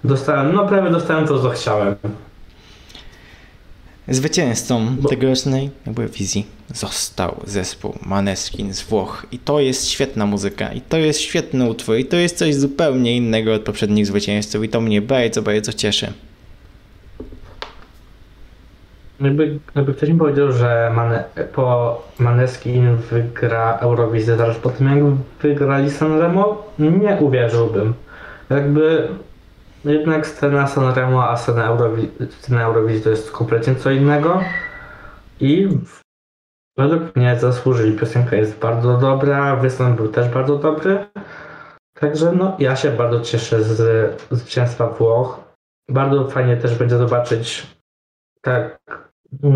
dostałem, 0.05 0.53
no 0.55 0.69
prawie 0.69 0.91
dostałem 0.91 1.27
to, 1.27 1.43
co 1.43 1.51
chciałem. 1.51 1.95
Zwycięzcą 4.09 4.97
Bo- 4.97 5.09
tegorocznej 5.09 5.71
jakby 5.87 6.09
wizji 6.09 6.47
został 6.75 7.41
zespół 7.47 7.95
Maneskin 8.07 8.75
z 8.75 8.83
Włoch 8.83 9.27
i 9.33 9.39
to 9.39 9.61
jest 9.61 9.89
świetna 9.89 10.27
muzyka 10.27 10.73
i 10.73 10.81
to 10.81 10.97
jest 10.97 11.21
świetny 11.21 11.71
utwór 11.71 11.97
i 11.97 12.05
to 12.05 12.17
jest 12.17 12.37
coś 12.39 12.55
zupełnie 12.55 13.17
innego 13.17 13.55
od 13.55 13.63
poprzednich 13.63 14.07
zwycięzców 14.07 14.65
i 14.65 14.69
to 14.69 14.81
mnie 14.81 15.03
bardzo, 15.03 15.43
bardzo 15.43 15.73
cieszy. 15.73 16.13
Jakby, 19.23 19.59
jakby 19.75 19.95
ktoś 19.95 20.09
mi 20.09 20.19
powiedział, 20.19 20.53
że 20.53 20.93
Mane, 20.95 21.25
po 21.55 22.03
Maneskin 22.19 22.97
wygra 22.97 23.79
Eurowizję 23.79 24.37
zaraz 24.37 24.57
po 24.57 24.71
tym, 24.71 24.87
jak 24.89 25.05
wygrali 25.43 25.91
Sanremo, 25.91 26.73
nie 26.79 27.17
uwierzyłbym. 27.21 27.95
Jakby 28.51 29.09
jednak 29.85 30.27
scena 30.27 30.67
Sanremo, 30.67 31.29
a 31.29 31.37
scena, 31.37 31.69
Eurowi- 31.69 32.09
scena 32.31 32.63
Eurowizji 32.63 33.03
to 33.03 33.11
jest 33.11 33.33
kompletnie 33.33 33.75
co 33.75 33.91
innego 33.91 34.41
i 35.41 35.69
według 36.77 37.17
mnie 37.17 37.37
zasłużyli. 37.41 37.99
Piosenka 37.99 38.37
jest 38.37 38.59
bardzo 38.59 38.99
dobra, 38.99 39.57
występ 39.57 39.97
był 39.97 40.09
też 40.09 40.29
bardzo 40.29 40.59
dobry. 40.59 41.07
Także 42.01 42.33
no, 42.33 42.57
ja 42.59 42.77
się 42.77 42.91
bardzo 42.91 43.21
cieszę 43.21 43.63
z 43.63 44.23
zwycięstwa 44.31 44.87
Włoch. 44.87 45.41
Bardzo 45.89 46.29
fajnie 46.29 46.57
też 46.57 46.79
będzie 46.79 46.99
zobaczyć 46.99 47.67
tak 48.41 48.79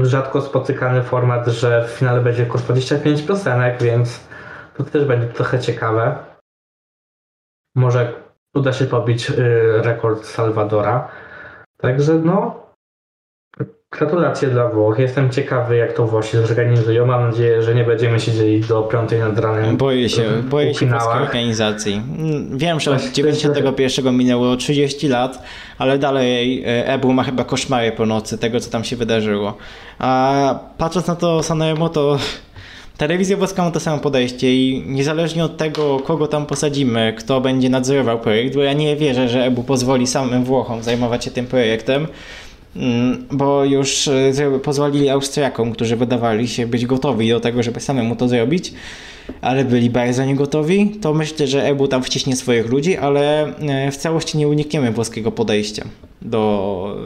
rzadko 0.03 0.43
spotykany 0.43 1.03
format, 1.03 1.47
że 1.47 1.89
w 1.89 1.91
finale 1.91 2.21
będzie 2.21 2.43
tylko 2.43 2.59
25 2.59 3.23
piosenek, 3.23 3.83
więc 3.83 4.29
to 4.77 4.85
też 4.85 5.05
będzie 5.05 5.27
trochę 5.27 5.61
ciekawe. 5.61 6.19
Może 7.75 8.13
uda 8.55 8.73
się 8.73 8.85
pobić 8.85 9.31
y, 9.31 9.35
rekord 9.83 10.25
Salvadora. 10.25 11.09
Także 11.77 12.15
no, 12.15 12.66
gratulacje 13.99 14.49
dla 14.49 14.69
Włoch. 14.69 14.99
Jestem 14.99 15.31
ciekawy, 15.31 15.77
jak 15.77 15.93
to 15.93 16.07
Włosi 16.07 16.37
zorganizują. 16.37 17.07
Mam 17.07 17.31
nadzieję, 17.31 17.63
że 17.63 17.75
nie 17.75 17.85
będziemy 17.85 18.21
siedzieli 18.21 18.61
do 18.61 18.83
5 18.83 19.11
nad 19.21 19.39
ranem. 19.39 19.77
Boję 19.77 20.09
się, 20.09 20.23
w 20.23 20.49
boję 20.49 20.75
się 20.75 20.87
polskiej 20.87 21.23
organizacji. 21.23 21.95
Mm, 22.19 22.59
Wiem, 22.59 22.81
że 22.81 22.91
od 22.91 22.97
Właśnie- 22.97 23.15
91 23.15 24.17
minęło 24.17 24.57
30 24.57 25.09
lat, 25.09 25.43
ale 25.79 25.99
dalej 25.99 26.65
e, 26.67 26.87
Ebru 26.87 27.13
ma 27.13 27.23
chyba 27.23 27.45
koszmary 27.45 27.93
po 27.93 28.07
nocy 28.07 28.39
tego, 28.39 28.61
co 28.61 28.71
tam 28.71 28.85
się 28.85 28.97
wydarzyło. 28.97 29.55
A 29.99 30.59
patrząc 30.79 31.07
na 31.07 31.17
to 31.17 31.43
Sanremo, 31.43 31.89
to 31.89 32.19
telewizja 32.97 33.37
włoska 33.37 33.63
ma 33.63 33.71
to 33.71 33.81
samo 33.81 33.99
podejście 33.99 34.55
i 34.55 34.85
niezależnie 34.87 35.45
od 35.45 35.57
tego, 35.57 36.01
kogo 36.01 36.27
tam 36.27 36.47
posadzimy, 36.47 37.15
kto 37.19 37.41
będzie 37.41 37.69
nadzorował 37.71 38.19
projekt, 38.19 38.55
bo 38.55 38.63
ja 38.63 38.73
nie 38.73 38.97
wierzę, 38.97 39.29
że 39.29 39.45
Ebu 39.45 39.63
pozwoli 39.63 40.07
samym 40.07 40.45
Włochom 40.45 40.83
zajmować 40.83 41.25
się 41.25 41.31
tym 41.31 41.47
projektem, 41.47 42.07
bo 43.33 43.65
już 43.65 44.09
e, 44.09 44.61
pozwolili 44.63 45.09
Austriakom, 45.09 45.73
którzy 45.73 45.97
wydawali 45.97 46.49
się 46.49 46.67
być 46.67 46.87
gotowi 46.87 47.29
do 47.29 47.41
tego, 47.41 47.63
żeby 47.63 47.81
samemu 47.81 48.17
to 48.17 48.29
zrobić, 48.29 48.75
ale 49.41 49.65
byli 49.65 49.91
bardzo 49.91 50.25
niegotowi, 50.25 50.91
to 51.01 51.15
myślę, 51.15 51.47
że 51.47 51.65
Ebu 51.65 51.89
tam 51.89 52.03
wciśnie 52.03 52.37
swoich 52.37 52.69
ludzi, 52.69 52.97
ale 52.97 53.47
e, 53.57 53.91
w 53.91 53.97
całości 53.97 54.39
nie 54.39 54.49
unikniemy 54.49 54.93
włoskiego 54.93 55.33
podejścia 55.33 55.85
do, 56.23 56.97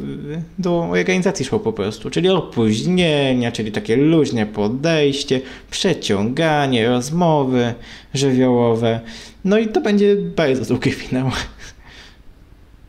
do 0.58 0.80
organizacji 0.80 1.44
show 1.44 1.62
po 1.62 1.72
prostu, 1.72 2.10
czyli 2.10 2.28
opóźnienia, 2.28 3.52
czyli 3.52 3.72
takie 3.72 3.96
luźne 3.96 4.46
podejście, 4.46 5.40
przeciąganie, 5.70 6.88
rozmowy 6.88 7.74
żywiołowe, 8.14 9.00
no 9.44 9.58
i 9.58 9.68
to 9.68 9.80
będzie 9.80 10.16
bardzo 10.16 10.64
długi 10.64 10.90
finał. 10.90 11.30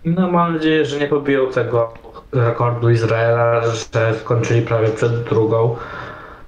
No 0.06 0.32
mam 0.32 0.54
nadzieję, 0.54 0.86
że 0.86 1.00
nie 1.00 1.08
pobiją 1.08 1.52
tego 1.52 1.94
rekordu 2.34 2.90
Izraela, 2.90 3.62
że 3.62 4.14
skończyli 4.14 4.62
prawie 4.62 4.88
przed 4.88 5.24
drugą. 5.24 5.76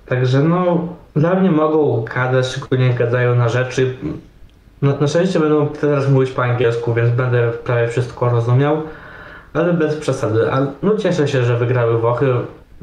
Także 0.06 0.40
no, 0.40 0.88
dla 1.16 1.34
mnie 1.34 1.52
mogą 1.52 2.06
gadać, 2.16 2.46
szczególnie 2.46 2.94
gadają 2.94 3.36
na 3.36 3.50
rzeczy. 3.50 3.98
Na, 4.82 4.96
na 4.96 5.08
szczęście 5.08 5.40
będą 5.40 5.68
teraz 5.68 6.10
mówić 6.10 6.32
po 6.32 6.44
angielsku, 6.44 6.94
więc 6.94 7.12
będę 7.16 7.52
prawie 7.52 7.88
wszystko 7.88 8.30
rozumiał, 8.30 8.82
ale 9.54 9.74
bez 9.74 9.96
przesady. 9.96 10.52
A, 10.52 10.68
no 10.84 10.98
cieszę 10.98 11.28
się, 11.28 11.44
że 11.44 11.58
wygrały 11.58 11.98
Włochy. 11.98 12.34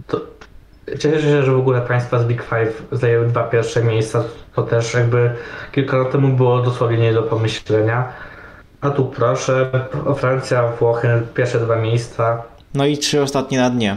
To, 0.07 0.21
cieszę 0.99 1.23
się, 1.23 1.43
że 1.43 1.53
w 1.53 1.59
ogóle 1.59 1.81
państwa 1.81 2.19
z 2.19 2.25
Big 2.25 2.43
Five 2.43 2.83
zajęły 2.93 3.27
dwa 3.27 3.43
pierwsze 3.43 3.85
miejsca. 3.85 4.25
To 4.55 4.63
też 4.63 4.95
jakby 4.95 5.31
kilka 5.73 5.97
lat 5.97 6.11
temu 6.11 6.29
było 6.29 6.63
dosłownie 6.63 6.99
nie 6.99 7.13
do 7.13 7.23
pomyślenia. 7.23 8.13
A 8.81 8.91
tu 8.91 9.05
proszę, 9.05 9.71
Francja, 10.17 10.69
Włochy, 10.69 11.23
pierwsze 11.35 11.61
dwa 11.61 11.77
miejsca. 11.77 12.43
No 12.75 12.87
i 12.87 12.99
trzy 12.99 13.23
ostatnie 13.23 13.59
na 13.59 13.71
dnie. 13.71 13.97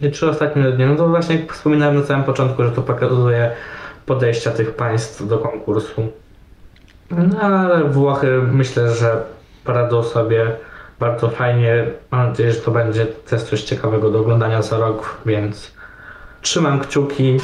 I 0.00 0.10
trzy 0.10 0.30
ostatnie 0.30 0.62
dni. 0.62 0.86
No 0.86 0.96
to 0.96 1.08
właśnie 1.08 1.36
jak 1.36 1.52
wspominałem 1.52 2.00
na 2.00 2.06
samym 2.06 2.24
początku, 2.24 2.64
że 2.64 2.70
to 2.70 2.82
pokazuje 2.82 3.50
podejścia 4.06 4.50
tych 4.50 4.74
państw 4.74 5.26
do 5.26 5.38
konkursu. 5.38 6.08
No 7.10 7.40
ale 7.40 7.84
Włochy 7.84 8.42
myślę, 8.52 8.94
że 8.94 9.22
poradzą 9.64 10.02
sobie 10.02 10.52
bardzo 11.00 11.30
fajnie. 11.30 11.84
Mam 12.10 12.28
nadzieję, 12.28 12.52
że 12.52 12.60
to 12.60 12.70
będzie 12.70 13.06
też 13.06 13.42
coś 13.42 13.62
ciekawego 13.62 14.10
do 14.10 14.20
oglądania 14.20 14.62
za 14.62 14.78
rok, 14.78 15.16
więc 15.26 15.72
trzymam 16.42 16.80
kciuki. 16.80 17.36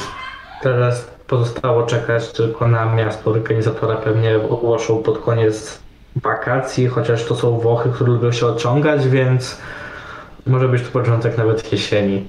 Teraz 0.61 1.07
pozostało 1.27 1.83
czekać 1.83 2.31
tylko 2.31 2.67
na 2.67 2.95
miasto 2.95 3.31
organizatora. 3.31 3.95
Pewnie 3.95 4.35
ogłoszą 4.35 5.03
pod 5.03 5.17
koniec 5.17 5.79
wakacji, 6.15 6.87
chociaż 6.87 7.25
to 7.25 7.35
są 7.35 7.59
Włochy, 7.59 7.89
które 7.89 8.11
lubią 8.11 8.31
się 8.31 8.45
odciągać, 8.45 9.07
więc 9.07 9.61
może 10.45 10.67
być 10.67 10.83
to 10.83 10.89
początek 10.89 11.37
nawet 11.37 11.71
jesieni. 11.71 12.27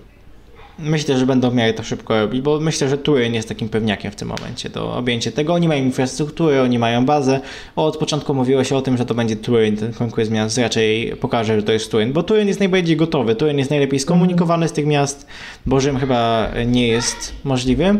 Myślę, 0.78 1.18
że 1.18 1.26
będą 1.26 1.50
miały 1.50 1.72
to 1.72 1.82
szybko 1.82 2.20
robić, 2.20 2.40
bo 2.40 2.60
myślę, 2.60 2.88
że 2.88 2.98
Turyn 2.98 3.34
jest 3.34 3.48
takim 3.48 3.68
pewniakiem 3.68 4.12
w 4.12 4.16
tym 4.16 4.28
momencie 4.28 4.68
do 4.68 4.96
objęcia 4.96 5.32
tego. 5.32 5.54
Oni 5.54 5.68
mają 5.68 5.84
infrastrukturę, 5.84 6.62
oni 6.62 6.78
mają 6.78 7.06
bazę. 7.06 7.40
Od 7.76 7.96
początku 7.96 8.34
mówiło 8.34 8.64
się 8.64 8.76
o 8.76 8.82
tym, 8.82 8.96
że 8.96 9.04
to 9.04 9.14
będzie 9.14 9.36
Turyn, 9.36 9.76
ten 9.76 9.92
konkurs 9.92 10.30
miast 10.30 10.58
raczej 10.58 11.16
pokaże, 11.20 11.56
że 11.56 11.62
to 11.62 11.72
jest 11.72 11.90
Turyn, 11.90 12.12
bo 12.12 12.22
Turyn 12.22 12.48
jest 12.48 12.60
najbardziej 12.60 12.96
gotowy, 12.96 13.34
Turyn 13.34 13.58
jest 13.58 13.70
najlepiej 13.70 14.00
skomunikowany 14.00 14.68
z 14.68 14.72
tych 14.72 14.86
miast, 14.86 15.26
bo 15.66 15.80
Rzym 15.80 15.98
chyba 15.98 16.50
nie 16.66 16.88
jest 16.88 17.32
możliwy, 17.44 17.98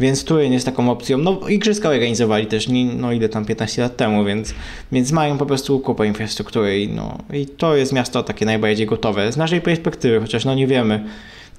więc 0.00 0.24
Turyn 0.24 0.52
jest 0.52 0.66
taką 0.66 0.90
opcją. 0.90 1.18
No 1.18 1.40
igrzyska 1.48 1.88
organizowali 1.88 2.46
też, 2.46 2.68
nie, 2.68 2.84
no 2.84 3.12
ile 3.12 3.28
tam 3.28 3.44
15 3.44 3.82
lat 3.82 3.96
temu, 3.96 4.24
więc, 4.24 4.54
więc 4.92 5.12
mają 5.12 5.38
po 5.38 5.46
prostu 5.46 5.80
kupę 5.80 6.06
infrastruktury 6.06 6.80
i, 6.80 6.88
no, 6.88 7.18
i 7.32 7.46
to 7.46 7.76
jest 7.76 7.92
miasto 7.92 8.22
takie 8.22 8.46
najbardziej 8.46 8.86
gotowe. 8.86 9.32
Z 9.32 9.36
naszej 9.36 9.60
perspektywy, 9.60 10.20
chociaż 10.20 10.44
no 10.44 10.54
nie 10.54 10.66
wiemy, 10.66 11.04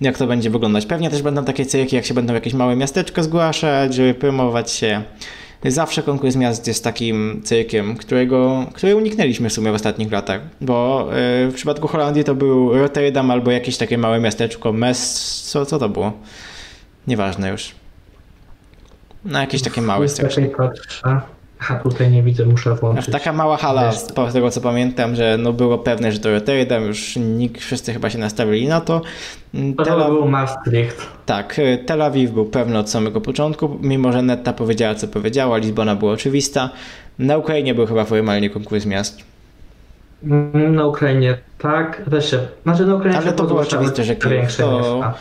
jak 0.01 0.17
to 0.17 0.27
będzie 0.27 0.49
wyglądać. 0.49 0.85
Pewnie 0.85 1.09
też 1.09 1.21
będą 1.21 1.45
takie 1.45 1.65
cyrki, 1.65 1.95
jak 1.95 2.05
się 2.05 2.13
będą 2.13 2.33
jakieś 2.33 2.53
małe 2.53 2.75
miasteczka 2.75 3.23
zgłaszać, 3.23 3.93
żeby 3.93 4.13
promować 4.13 4.71
się. 4.71 5.03
Zawsze 5.65 6.03
konkurs 6.03 6.35
miast 6.35 6.67
jest 6.67 6.83
takim 6.83 7.41
cyrkiem, 7.43 7.95
którego, 7.97 8.65
który 8.73 8.95
uniknęliśmy 8.95 9.49
w 9.49 9.53
sumie 9.53 9.71
w 9.71 9.75
ostatnich 9.75 10.11
latach, 10.11 10.41
bo 10.61 11.07
yy, 11.41 11.51
w 11.51 11.53
przypadku 11.55 11.87
Holandii 11.87 12.23
to 12.23 12.35
był 12.35 12.77
Rotterdam 12.77 13.31
albo 13.31 13.51
jakieś 13.51 13.77
takie 13.77 13.97
małe 13.97 14.19
miasteczko, 14.19 14.73
Mes, 14.73 15.43
co, 15.43 15.65
co 15.65 15.79
to 15.79 15.89
było? 15.89 16.13
Nieważne 17.07 17.49
już. 17.49 17.71
No 19.25 19.39
jakieś 19.39 19.61
takie 19.61 19.81
małe 19.81 20.09
strasznie. 20.09 20.49
A 21.69 21.75
tutaj 21.75 22.11
nie 22.11 22.23
widzę, 22.23 22.45
muszę 22.45 22.75
włączyć. 22.75 23.11
Taka 23.11 23.33
mała 23.33 23.57
hala, 23.57 23.91
z 23.91 24.13
tego 24.33 24.49
co 24.49 24.61
pamiętam, 24.61 25.15
że 25.15 25.37
no 25.39 25.53
było 25.53 25.77
pewne, 25.77 26.11
że 26.11 26.19
to 26.19 26.31
Rotterdam, 26.31 26.83
już 26.83 27.15
nikt, 27.15 27.61
wszyscy 27.61 27.93
chyba 27.93 28.09
się 28.09 28.17
nastawili 28.17 28.67
na 28.67 28.81
to. 28.81 29.01
Mm, 29.53 29.73
To 29.75 29.83
Tel 29.83 29.97
był 29.99 30.27
Maastricht. 30.27 31.07
tak, 31.25 31.59
y, 31.59 31.83
Tel 31.85 32.01
Awiw 32.01 32.31
był 32.31 32.45
pewny 32.45 32.77
od 32.79 32.89
samego 32.89 33.21
początku, 33.21 33.77
mimo 33.81 34.11
że 34.11 34.21
Netta 34.21 34.53
powiedziała 34.53 34.95
co 34.95 35.07
powiedziała, 35.07 35.57
Lizbona 35.57 35.95
była 35.95 36.11
oczywista. 36.11 36.69
Na 37.19 37.37
Ukrainie 37.37 37.75
był 37.75 37.85
chyba 37.85 38.05
formalnie 38.05 38.49
konkurs 38.49 38.85
miast. 38.85 39.19
Mm, 40.23 40.75
Na 40.75 40.85
Ukrainie 40.87 41.37
tak, 41.59 42.01
też 42.11 42.31
się. 42.31 42.39
Znaczy 42.63 42.85
na 42.85 42.95
Ukrainie 42.95 43.17
Ale 43.17 43.33
to 43.33 43.43
było 43.43 43.61
oczywiste, 43.61 44.03
że 44.03 44.15
Kijów 44.15 44.57
to- 44.57 44.71
miasta. 45.01 45.13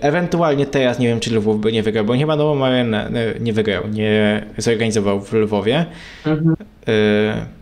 Ewentualnie 0.00 0.66
teraz 0.66 0.98
nie 0.98 1.08
wiem, 1.08 1.20
czy 1.20 1.34
Lwów 1.34 1.60
by 1.60 1.72
nie 1.72 1.82
wygrał, 1.82 2.04
bo 2.04 2.14
chyba 2.16 2.36
nową 2.36 2.64
arenę 2.64 3.10
y, 3.36 3.40
nie 3.40 3.52
wygrał, 3.52 3.88
nie 3.88 4.46
zorganizował 4.58 5.20
w 5.20 5.32
Lwowie. 5.32 5.86
Mhm. 6.26 6.56
Y, 6.88 7.56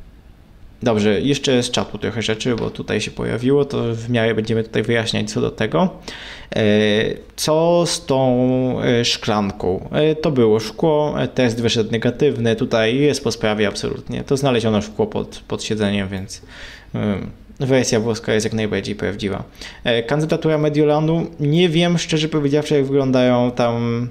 Dobrze, 0.83 1.21
jeszcze 1.21 1.63
z 1.63 1.71
czatu 1.71 1.99
trochę 1.99 2.23
rzeczy, 2.23 2.57
bo 2.57 2.71
tutaj 2.71 3.01
się 3.01 3.11
pojawiło, 3.11 3.65
to 3.65 3.95
w 3.95 4.11
miarę 4.11 4.35
będziemy 4.35 4.65
tutaj 4.65 4.83
wyjaśniać 4.83 5.31
co 5.31 5.41
do 5.41 5.51
tego. 5.51 5.89
Y, 6.57 7.19
Co 7.37 7.85
z 7.87 8.07
tą 8.07 8.77
y, 9.01 9.05
szklanką? 9.05 9.89
Y, 10.13 10.17
To 10.17 10.31
było 10.31 10.61
szkło, 10.61 11.23
y, 11.25 11.29
test 11.29 11.61
wyszedł 11.63 11.91
negatywny, 11.93 12.57
tutaj 12.57 12.97
jest 12.97 13.25
po 13.25 13.33
sprawie 13.33 13.69
absolutnie. 13.69 14.25
To 14.25 14.37
znaleziono 14.37 14.83
szkło 14.83 15.07
pod, 15.07 15.43
pod 15.49 15.63
siedzeniem, 15.63 16.09
więc 16.09 16.37
y, 16.39 16.99
wersja 17.61 18.01
włoska 18.01 18.33
jest 18.33 18.47
jak 18.47 18.53
najbardziej 18.53 18.95
prawdziwa. 18.95 19.45
Y, 19.87 20.03
Kandydatura 20.03 20.59
Mediolanu, 20.59 21.27
nie 21.41 21.69
wiem 21.69 21.99
szczerze 21.99 22.29
powiedziawszy 22.29 22.75
jak 22.75 22.85
wyglądają 22.85 23.51
tam 23.51 24.09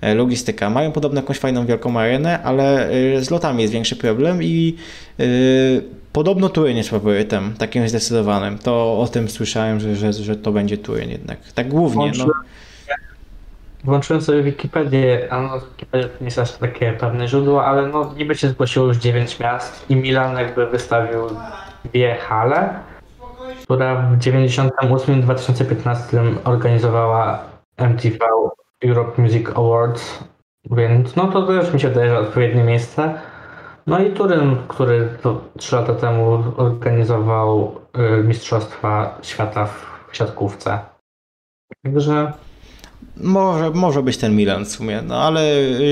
e, 0.00 0.14
logistyka. 0.14 0.70
Mają 0.70 0.92
podobno 0.92 1.20
jakąś 1.20 1.38
fajną 1.38 1.66
wielką 1.66 2.00
arenę, 2.00 2.42
ale 2.42 2.88
e, 2.90 3.24
z 3.24 3.30
lotami 3.30 3.62
jest 3.62 3.72
większy 3.72 3.96
problem 3.96 4.42
i 4.42 4.76
e, 5.20 5.24
podobno 6.12 6.48
Turyn 6.48 6.76
jest 6.76 6.90
faworytem, 6.90 7.54
takim 7.58 7.88
zdecydowanym. 7.88 8.58
To 8.58 9.00
o 9.00 9.08
tym 9.08 9.28
słyszałem, 9.28 9.80
że, 9.80 9.96
że, 9.96 10.12
że 10.12 10.36
to 10.36 10.52
będzie 10.52 10.78
Turyn 10.78 11.10
jednak. 11.10 11.38
Tak 11.54 11.68
głównie. 11.68 11.96
No. 11.96 12.24
Włączyłem, 12.24 12.30
włączyłem 13.84 14.22
sobie 14.22 14.42
Wikipedię, 14.42 15.28
a 15.30 15.40
no 15.40 15.60
Wikipedia 15.60 16.08
to 16.08 16.14
nie 16.20 16.24
jest 16.24 16.38
aż 16.38 16.52
takie 16.52 16.92
pewne 16.92 17.28
źródło, 17.28 17.64
ale 17.64 17.88
no 17.88 18.14
niby 18.16 18.34
się 18.34 18.48
zgłosiło 18.48 18.86
już 18.86 18.96
9 18.96 19.38
miast 19.38 19.90
i 19.90 19.96
Milan 19.96 20.36
jakby 20.36 20.66
wystawił 20.66 21.20
dwie 21.84 22.14
hale, 22.14 22.80
która 23.62 23.96
w 23.96 24.18
98-2015 24.18 26.34
organizowała 26.44 27.38
MTV 27.76 28.18
Europe 28.84 29.22
Music 29.22 29.48
Awards, 29.54 30.24
więc 30.70 31.16
no 31.16 31.28
to 31.28 31.46
też 31.46 31.74
mi 31.74 31.80
się 31.80 31.88
wydaje, 31.88 32.10
że 32.10 32.18
odpowiednie 32.18 32.64
miejsce. 32.64 33.14
No 33.86 33.98
i 33.98 34.12
Turyn, 34.12 34.56
który 34.68 35.08
to 35.22 35.40
3 35.58 35.76
lata 35.76 35.94
temu 35.94 36.44
organizował 36.56 37.80
y, 38.20 38.24
Mistrzostwa 38.24 39.18
Świata 39.22 39.66
w 39.66 40.08
siatkówce. 40.12 40.78
Także 41.84 42.32
Może, 43.16 43.70
może 43.70 44.02
być 44.02 44.16
ten 44.18 44.36
Milan 44.36 44.64
w 44.64 44.68
sumie, 44.68 45.02
no 45.06 45.22
ale 45.22 45.40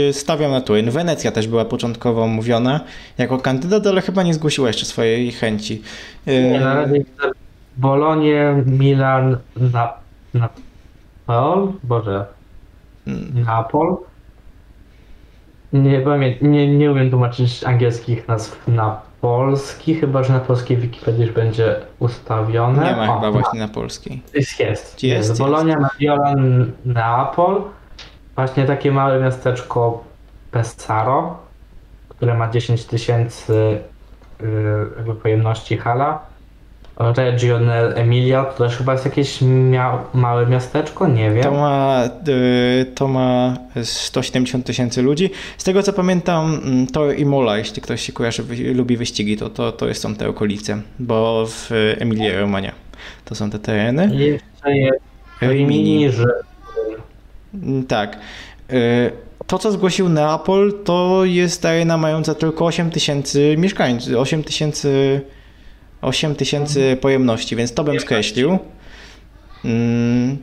y, 0.09 0.13
stawiam 0.13 0.51
na 0.51 0.61
Turyn. 0.61 0.91
Wenecja 0.91 1.33
też 1.33 1.49
była 1.49 1.65
początkowo 1.65 2.27
mówiona 2.27 2.81
jako 3.19 3.39
kandydat, 3.39 3.87
ale 3.87 4.01
chyba 4.01 4.23
nie 4.23 4.35
zgłosiła 4.35 4.69
jeszcze 4.69 4.87
swojej 4.87 5.33
chęci. 5.33 5.83
Y, 6.29 6.43
Nie, 6.53 6.61
na 6.61 6.75
razie 6.75 6.93
widzę 6.93 7.31
Bolonię, 7.77 8.63
Milan, 8.67 9.37
na, 9.57 9.93
na? 10.35 10.49
Boże, 11.83 12.27
Napol? 13.35 13.97
Nie, 15.73 16.01
pamię- 16.01 16.43
nie, 16.43 16.77
nie 16.79 16.93
umiem 16.93 17.11
tłumaczyć 17.11 17.65
angielskich 17.65 18.29
nazw 18.29 18.69
na 18.69 19.01
polski, 19.21 19.95
chyba 19.95 20.23
że 20.23 20.33
na 20.33 20.41
polskiej 20.41 20.77
Wikipedii 20.77 21.23
już 21.23 21.33
będzie 21.33 21.77
ustawione. 21.99 22.85
Nie 22.85 22.97
ma 22.97 23.11
O, 23.11 23.15
chyba 23.15 23.31
właśnie 23.31 23.61
na 23.61 23.69
polskiej. 23.69 24.23
Jest, 24.35 24.61
jest. 24.61 25.03
Jest, 25.03 25.29
jest. 25.29 25.39
Bolonia, 25.39 25.77
Mediolan, 25.79 26.73
Neapol. 26.85 27.63
Właśnie 28.35 28.65
takie 28.65 28.93
małe 28.93 29.21
miasteczko 29.21 30.05
Pesaro, 30.51 31.37
które 32.09 32.35
ma 32.35 32.51
10 32.51 32.85
tysięcy 32.85 33.79
jakby 34.97 35.15
pojemności 35.15 35.77
hala. 35.77 36.30
Regional 37.01 37.93
Emilia 37.97 38.45
to 38.45 38.65
też 38.65 38.77
chyba 38.77 38.93
jest 38.93 39.05
jakieś 39.05 39.43
mia- 39.43 39.99
małe 40.15 40.47
miasteczko, 40.47 41.09
nie 41.09 41.31
wiem. 41.31 41.43
To 41.43 41.51
ma, 41.53 42.05
y, 42.29 42.87
to 42.95 43.09
ma 43.09 43.57
170 43.83 44.67
tysięcy 44.67 45.03
ludzi. 45.03 45.31
Z 45.59 45.65
tego 45.65 45.83
co 45.83 45.93
pamiętam, 45.93 46.61
mm, 46.65 46.87
to 46.87 47.13
Imola, 47.13 47.59
jeśli 47.59 47.83
ktoś 47.83 48.03
się 48.03 48.13
kojarzy, 48.13 48.43
lubi 48.75 48.97
wyścigi, 48.97 49.37
to, 49.37 49.51
to, 49.51 49.73
to 49.73 49.95
są 49.95 50.15
te 50.15 50.29
okolice, 50.29 50.81
bo 50.99 51.47
w 51.49 51.71
Emilia 51.99 52.41
Romagna 52.41 52.73
to 53.25 53.35
są 53.35 53.51
te 53.51 53.59
tereny. 53.59 54.11
I 54.15 54.19
jeszcze 54.19 54.73
jest 54.77 54.99
Rimini, 55.43 56.11
mm, 57.55 57.87
Tak. 57.87 58.19
Y, 58.73 59.11
to, 59.47 59.59
co 59.59 59.73
zgłosił 59.73 60.09
Neapol, 60.09 60.73
to 60.85 61.21
jest 61.25 61.65
arena 61.65 61.97
mająca 61.97 62.35
tylko 62.35 62.67
8 62.67 62.91
tysięcy 62.91 63.55
mieszkańców, 63.59 64.15
8 64.17 64.45
tysięcy 64.45 65.21
000 65.27 65.40
8000 66.03 66.97
pojemności, 66.97 67.57
więc 67.57 67.75
to 67.75 67.85
bym 67.85 68.01
skreślił. 68.01 68.59
Mm. 69.65 70.39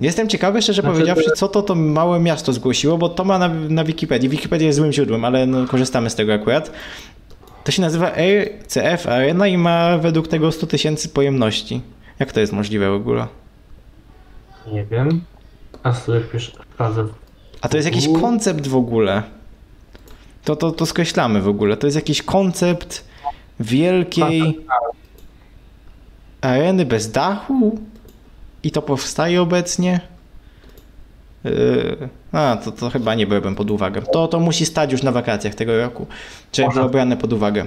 Jestem 0.00 0.28
ciekawy, 0.28 0.62
szczerze 0.62 0.82
znaczy, 0.82 0.94
powiedziawszy, 0.94 1.30
co 1.36 1.48
to 1.48 1.62
to 1.62 1.74
małe 1.74 2.20
miasto 2.20 2.52
zgłosiło, 2.52 2.98
bo 2.98 3.08
to 3.08 3.24
ma 3.24 3.38
na, 3.38 3.48
na 3.48 3.84
Wikipedii. 3.84 4.28
Wikipedia 4.28 4.66
jest 4.66 4.78
złym 4.78 4.92
źródłem, 4.92 5.24
ale 5.24 5.46
no, 5.46 5.66
korzystamy 5.66 6.10
z 6.10 6.14
tego 6.14 6.34
akurat. 6.34 6.70
To 7.64 7.72
się 7.72 7.82
nazywa 7.82 8.12
RCF 8.16 9.06
Arena 9.06 9.46
i 9.46 9.58
ma 9.58 9.98
według 9.98 10.28
tego 10.28 10.52
100 10.52 10.66
tysięcy 10.66 11.08
pojemności. 11.08 11.80
Jak 12.18 12.32
to 12.32 12.40
jest 12.40 12.52
możliwe 12.52 12.90
w 12.90 12.94
ogóle? 12.94 13.26
Nie 14.72 14.84
wiem. 14.84 15.20
A 15.82 15.92
sobie. 15.92 16.20
A 17.60 17.68
to 17.68 17.76
jest 17.76 17.88
jakiś 17.88 18.08
koncept 18.20 18.66
w 18.66 18.76
ogóle. 18.76 19.22
To, 20.44 20.56
to, 20.56 20.70
to 20.70 20.86
skreślamy 20.86 21.40
w 21.40 21.48
ogóle. 21.48 21.76
To 21.76 21.86
jest 21.86 21.96
jakiś 21.96 22.22
koncept 22.22 23.04
wielkiej 23.60 24.60
areny 26.40 26.86
bez 26.86 27.10
dachu? 27.12 27.78
I 28.62 28.70
to 28.70 28.82
powstaje 28.82 29.42
obecnie? 29.42 30.00
Yy, 31.44 32.08
a, 32.32 32.56
to, 32.64 32.72
to 32.72 32.90
chyba 32.90 33.14
nie 33.14 33.26
byłbym 33.26 33.54
pod 33.54 33.70
uwagę. 33.70 34.02
To, 34.02 34.28
to 34.28 34.40
musi 34.40 34.66
stać 34.66 34.92
już 34.92 35.02
na 35.02 35.12
wakacjach 35.12 35.54
tego 35.54 35.78
roku. 35.78 36.06
Czy 36.52 36.62
Może. 36.62 36.78
było 36.80 36.90
brane 36.90 37.16
pod 37.16 37.32
uwagę. 37.32 37.66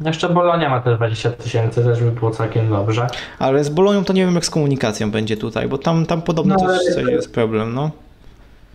Jeszcze 0.00 0.28
Bolonia 0.28 0.70
ma 0.70 0.80
te 0.80 0.96
20 0.96 1.30
tysięcy, 1.30 1.84
też 1.84 2.02
by 2.02 2.12
było 2.12 2.30
całkiem 2.30 2.70
dobrze. 2.70 3.06
Ale 3.38 3.64
z 3.64 3.68
Bolonią 3.68 4.04
to 4.04 4.12
nie 4.12 4.26
wiem 4.26 4.34
jak 4.34 4.46
z 4.46 4.50
komunikacją 4.50 5.10
będzie 5.10 5.36
tutaj, 5.36 5.68
bo 5.68 5.78
tam, 5.78 6.06
tam 6.06 6.22
podobno 6.22 6.56
No, 6.58 6.66
też 6.66 6.94
coś 6.94 7.04
jest 7.04 7.34
problem, 7.34 7.74
no. 7.74 7.90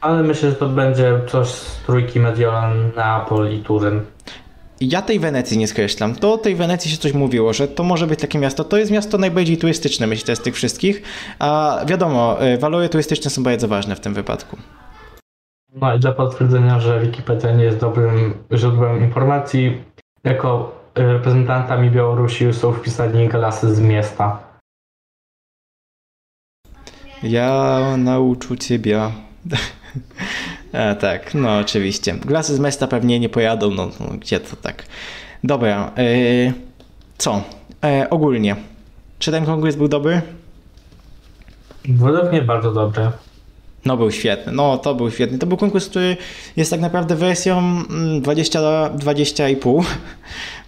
Ale 0.02 0.24
myślę, 0.24 0.50
że 0.50 0.56
to 0.56 0.70
będzie 0.70 1.20
coś 1.28 1.48
z 1.48 1.78
trójki 1.86 2.20
Mediolan, 2.20 2.92
Neapol 2.96 3.52
i 3.52 3.60
Turyn. 3.60 4.02
Ja 4.82 5.02
tej 5.02 5.20
Wenecji 5.20 5.58
nie 5.58 5.68
skreślam. 5.68 6.16
To 6.16 6.34
o 6.34 6.38
tej 6.38 6.56
Wenecji 6.56 6.92
się 6.92 6.98
coś 6.98 7.14
mówiło, 7.14 7.54
że 7.54 7.68
to 7.68 7.84
może 7.84 8.08
być 8.08 8.20
takie 8.20 8.40
miasto. 8.40 8.64
To 8.64 8.78
jest 8.78 8.92
miasto 8.92 9.18
najbardziej 9.18 9.58
turystyczne, 9.58 10.08
myślę, 10.08 10.36
z 10.36 10.40
tych 10.40 10.56
wszystkich. 10.56 11.02
A 11.40 11.80
wiadomo, 11.88 12.46
y, 12.46 12.58
walory 12.58 12.90
turystyczne 12.90 13.32
są 13.32 13.44
bardzo 13.44 13.68
ważne 13.68 13.96
w 13.96 14.00
tym 14.00 14.14
wypadku. 14.14 14.58
No 15.76 15.96
i 15.96 16.00
dla 16.00 16.12
potwierdzenia, 16.12 16.80
że 16.80 17.02
Wikipedia 17.02 17.52
nie 17.52 17.64
jest 17.64 17.78
dobrym 17.78 18.34
źródłem 18.54 19.04
informacji, 19.04 19.84
jako 20.24 20.76
y, 21.00 21.14
reprezentantami 21.14 21.92
Białorusi 21.92 22.54
są 22.54 22.72
wpisani 22.72 23.28
galasy 23.28 23.76
z 23.76 23.80
miasta. 23.80 24.40
Ja 27.24 27.82
nauczę 27.98 28.58
ciebie. 28.58 29.02
A, 30.74 30.96
tak, 30.96 31.34
no 31.34 31.58
oczywiście. 31.60 32.14
Glasy 32.14 32.56
z 32.56 32.60
miasta 32.60 32.88
pewnie 32.88 33.20
nie 33.20 33.30
pojadą, 33.30 33.72
no, 33.72 33.90
no 34.00 34.06
gdzie 34.20 34.40
to 34.40 34.56
tak. 34.56 34.86
Dobra, 35.44 35.92
y, 36.00 36.54
co? 37.18 37.42
E, 37.84 38.10
ogólnie, 38.10 38.56
czy 39.20 39.32
ten 39.32 39.46
konkurs 39.46 39.76
był 39.76 39.88
dobry? 39.88 40.22
Według 41.86 42.32
mnie 42.32 42.42
bardzo 42.42 42.72
dobrze. 42.72 43.12
No 43.86 43.98
był 43.98 44.12
świetny, 44.12 44.52
no 44.52 44.78
to 44.78 44.96
był 44.96 45.12
świetny. 45.12 45.38
To 45.38 45.46
był 45.46 45.58
konkurs, 45.58 45.90
który 45.90 46.18
jest 46.56 46.72
tak 46.72 46.80
naprawdę 46.80 47.16
wersją 47.16 47.58
mm, 47.58 48.22
20 48.22 48.60
20,5. 48.60 49.84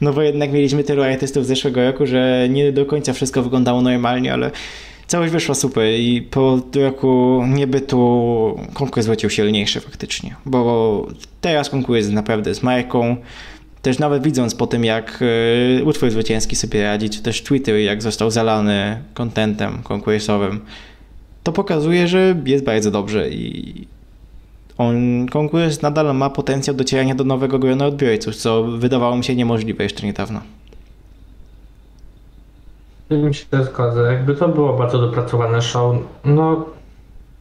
No 0.02 0.14
bo 0.14 0.22
jednak 0.22 0.52
mieliśmy 0.52 0.84
tylu 0.84 1.04
artystów 1.04 1.46
z 1.46 1.48
zeszłego 1.48 1.84
roku, 1.84 2.06
że 2.06 2.48
nie 2.50 2.72
do 2.72 2.86
końca 2.86 3.14
wszystko 3.14 3.44
wyglądało 3.44 3.82
normalnie, 3.82 4.34
ale 4.34 4.52
całość 5.08 5.32
wyszła 5.32 5.56
super 5.56 5.84
i 6.00 6.22
po 6.22 6.60
roku 6.76 7.44
niebytu 7.48 7.98
konkurs 8.74 9.06
wrócił 9.06 9.30
silniejszy 9.30 9.80
faktycznie, 9.80 10.36
bo 10.46 11.08
teraz 11.42 11.70
konkurs 11.70 11.98
jest 11.98 12.12
naprawdę 12.12 12.56
z 12.56 12.64
marką. 12.64 13.18
Też 13.82 14.00
nawet 14.00 14.24
widząc 14.24 14.56
po 14.56 14.68
tym, 14.68 14.86
jak 14.86 15.20
y, 15.80 15.84
utwór 15.86 16.12
zwycięski 16.12 16.56
sobie 16.56 16.84
radzi, 16.84 17.10
czy 17.10 17.22
też 17.22 17.44
Twitter, 17.44 17.76
jak 17.76 18.02
został 18.02 18.32
zalany 18.32 19.02
kontentem 19.14 19.84
konkursowym, 19.84 20.62
to 21.44 21.52
pokazuje, 21.52 22.08
że 22.08 22.36
jest 22.46 22.64
bardzo 22.66 22.92
dobrze 22.92 23.30
i 23.30 23.88
On, 24.78 25.28
konkurs 25.28 25.82
nadal 25.82 26.16
ma 26.16 26.30
potencjał 26.30 26.76
docierania 26.76 27.16
do 27.16 27.24
nowego 27.24 27.60
grona 27.60 27.86
odbiorców, 27.86 28.36
co 28.36 28.64
wydawało 28.64 29.18
mi 29.18 29.24
się 29.24 29.36
niemożliwe 29.36 29.84
jeszcze 29.84 30.06
niedawno. 30.08 30.42
Mi 33.10 33.34
się 33.34 33.46
zgodzę. 33.64 34.14
Jakby 34.14 34.36
to 34.36 34.48
było 34.48 34.74
bardzo 34.74 35.00
dopracowane 35.00 35.62
show, 35.62 35.96
no 36.26 36.66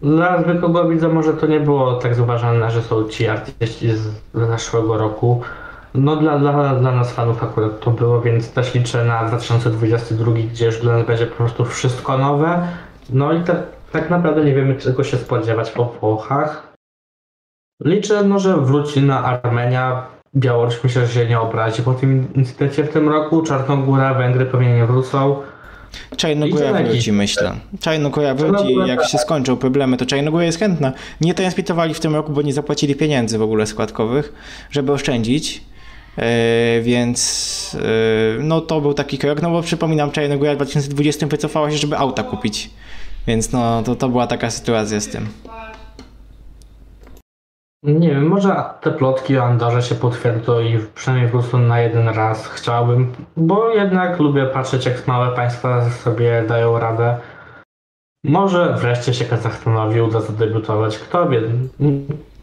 dla 0.03 0.43
zwykłego 0.43 0.89
widza 0.89 1.09
może 1.09 1.33
to 1.33 1.47
nie 1.47 1.61
było 1.61 1.95
tak 1.95 2.15
zauważalne, 2.15 2.71
że 2.71 2.83
są 2.83 3.09
ci 3.09 3.29
artyści 3.29 3.91
z 3.97 4.09
zeszłego 4.35 4.99
roku. 4.99 5.41
No 5.95 6.17
dla, 6.17 6.39
dla, 6.39 6.75
dla 6.75 6.93
nas 6.93 7.13
fanów 7.13 7.43
akurat 7.43 7.81
to 7.81 7.91
było, 7.91 8.21
więc 8.21 8.53
też 8.53 8.75
liczę 8.75 9.05
na 9.05 9.25
2022, 9.25 10.33
gdzie 10.33 10.67
już 10.67 10.81
dla 10.81 10.93
nas 10.97 11.07
będzie 11.07 11.27
po 11.27 11.37
prostu 11.37 11.65
wszystko 11.65 12.19
nowe. 12.19 12.69
No 13.11 13.33
i 13.33 13.43
tak, 13.43 13.57
tak 13.93 14.11
naprawdę 14.11 14.45
nie 14.45 14.55
wiemy 14.55 14.75
czego 14.75 15.05
się 15.05 15.17
spodziewać 15.17 15.71
po 15.71 15.85
Włochach. 15.85 16.73
Liczę, 17.85 18.23
no, 18.23 18.39
że 18.39 18.57
wróci 18.57 19.03
na 19.03 19.25
Armenia. 19.25 20.07
Białoruś 20.37 20.85
myślę, 20.85 21.07
że 21.07 21.13
się 21.13 21.29
nie 21.29 21.41
obrazi 21.41 21.83
po 21.83 21.95
tym 21.95 22.35
incydencie 22.35 22.85
w 22.85 22.93
tym 22.93 23.09
roku. 23.09 23.43
Czarnogóra, 23.43 24.15
Węgry 24.15 24.47
pewnie 24.47 24.77
nie 24.77 24.87
wrócą. 24.87 25.43
Czarnogóra 26.17 26.73
wróci, 26.73 27.13
myślę. 27.13 27.53
Czarnogóra 27.81 28.35
wróci, 28.35 28.75
jak 28.87 29.05
się 29.05 29.19
skończą 29.19 29.57
problemy, 29.57 29.97
to 29.97 30.07
Czarnogóra 30.07 30.45
jest 30.45 30.59
chętna. 30.59 30.93
Nie 31.21 31.35
transmitowali 31.35 31.95
w 31.95 32.01
tym 32.01 32.15
roku, 32.15 32.33
bo 32.33 32.43
nie 32.43 32.53
zapłacili 32.53 32.95
pieniędzy 32.95 33.39
w 33.39 33.43
ogóle 33.43 33.67
składkowych, 33.67 34.33
żeby 34.71 34.93
oszczędzić. 34.93 35.63
Yy, 36.17 36.25
więc 36.83 37.77
yy, 38.37 38.45
no 38.45 38.61
to 38.61 38.81
był 38.81 38.95
taki 38.95 39.19
krok, 39.19 39.43
no 39.43 39.51
bo 39.51 39.63
przypominam, 39.63 40.11
Czarnogóra 40.11 40.53
w 40.53 40.57
2020 40.57 41.27
wycofała 41.27 41.71
się, 41.71 41.79
żeby 41.79 41.99
auta 41.99 42.23
kupić. 42.23 42.71
Więc 43.27 43.53
no 43.53 43.83
to, 43.83 43.97
to 43.97 44.09
była 44.09 44.27
taka 44.27 44.51
sytuacja 44.51 45.01
z 45.01 45.09
tym. 45.09 45.29
Nie 47.85 48.11
wiem, 48.11 48.27
może 48.27 48.65
te 48.81 48.91
plotki 48.91 49.39
o 49.39 49.45
Andorze 49.45 49.83
się 49.83 49.95
potwierdzą 49.95 50.61
i 50.61 50.79
przynajmniej 50.95 51.31
wrócą 51.31 51.59
na 51.59 51.81
jeden 51.81 52.09
raz. 52.09 52.47
Chciałbym, 52.47 53.13
bo 53.37 53.75
jednak 53.75 54.19
lubię 54.19 54.47
patrzeć, 54.47 54.87
jak 54.87 55.07
małe 55.07 55.37
państwa 55.37 55.91
sobie 55.91 56.45
dają 56.49 56.79
radę. 56.79 57.17
Może 58.25 58.77
wreszcie 58.79 59.15
się 59.15 59.25
Kazachstanowi 59.25 60.01
uda 60.01 60.21
zadebiutować. 60.21 60.99
Kto 60.99 61.29
wie, 61.29 61.41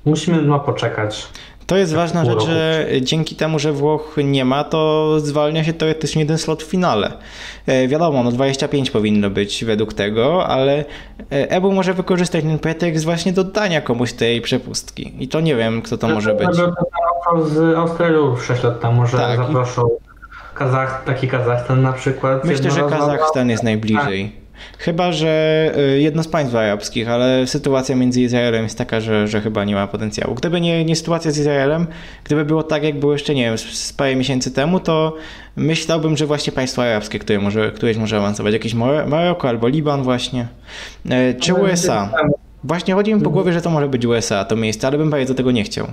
musimy 0.05 0.41
no 0.41 0.59
poczekać. 0.59 1.29
To 1.71 1.77
jest 1.77 1.93
ważna 1.93 2.25
rzecz, 2.25 2.45
że 2.45 2.87
dzięki 3.01 3.35
temu, 3.35 3.59
że 3.59 3.71
Włoch 3.71 4.15
nie 4.23 4.45
ma, 4.45 4.63
to 4.63 5.19
zwalnia 5.19 5.63
się 5.63 5.73
teoretycznie 5.73 6.21
jeden 6.21 6.37
slot 6.37 6.63
w 6.63 6.65
finale. 6.65 7.11
E, 7.67 7.87
wiadomo, 7.87 8.23
no 8.23 8.31
25 8.31 8.91
powinno 8.91 9.29
być 9.29 9.65
według 9.65 9.93
tego, 9.93 10.47
ale 10.47 10.85
Ebu 11.29 11.71
może 11.71 11.93
wykorzystać 11.93 12.43
ten 12.43 12.59
pretekst 12.59 13.05
właśnie 13.05 13.33
do 13.33 13.43
dania 13.43 13.81
komuś 13.81 14.13
tej 14.13 14.41
przepustki. 14.41 15.23
I 15.23 15.27
to 15.27 15.41
nie 15.41 15.55
wiem, 15.55 15.81
kto 15.81 15.97
to 15.97 16.07
może 16.07 16.33
być. 16.33 16.49
Z 17.45 17.77
Australią 17.77 18.37
6 18.37 18.63
lat 18.63 18.79
temu, 18.79 19.07
że 19.07 19.17
tak. 19.17 19.37
zaproszą 19.37 19.89
Kazach, 20.53 21.03
taki 21.05 21.27
Kazachstan 21.27 21.81
na 21.81 21.93
przykład. 21.93 22.45
Myślę, 22.45 22.71
że 22.71 22.81
Kazachstan 22.81 23.49
jest 23.49 23.63
najbliżej. 23.63 24.40
Chyba, 24.77 25.11
że 25.11 25.71
y, 25.95 26.01
jedno 26.01 26.23
z 26.23 26.27
państw 26.27 26.55
arabskich, 26.55 27.09
ale 27.09 27.47
sytuacja 27.47 27.95
między 27.95 28.21
Izraelem 28.21 28.63
jest 28.63 28.77
taka, 28.77 29.01
że, 29.01 29.27
że 29.27 29.41
chyba 29.41 29.63
nie 29.63 29.75
ma 29.75 29.87
potencjału. 29.87 30.35
Gdyby 30.35 30.61
nie, 30.61 30.85
nie 30.85 30.95
sytuacja 30.95 31.31
z 31.31 31.37
Izraelem, 31.37 31.87
gdyby 32.23 32.45
było 32.45 32.63
tak, 32.63 32.83
jak 32.83 32.99
było 32.99 33.13
jeszcze, 33.13 33.35
nie 33.35 33.43
wiem, 33.43 33.57
z 33.57 33.93
parę 33.93 34.15
miesięcy 34.15 34.51
temu, 34.51 34.79
to 34.79 35.15
myślałbym, 35.55 36.17
że 36.17 36.25
właśnie 36.25 36.53
państwo 36.53 36.83
arabskie, 36.83 37.19
które 37.19 37.39
może, 37.39 37.71
któreś 37.71 37.97
może 37.97 38.17
awansować, 38.17 38.53
jakieś 38.53 38.73
Maroko 39.07 39.49
albo 39.49 39.67
Liban 39.67 40.03
właśnie, 40.03 40.47
e, 41.09 41.33
czy 41.33 41.53
USA. 41.53 42.09
Właśnie 42.63 42.93
chodzi 42.93 43.15
mi 43.15 43.21
po 43.21 43.29
głowie, 43.29 43.53
że 43.53 43.61
to 43.61 43.69
może 43.69 43.87
być 43.87 44.05
USA, 44.05 44.45
to 44.45 44.55
miejsce, 44.55 44.87
ale 44.87 44.97
bym 44.97 45.09
bardzo 45.09 45.33
tego 45.33 45.51
nie 45.51 45.63
chciał. 45.63 45.87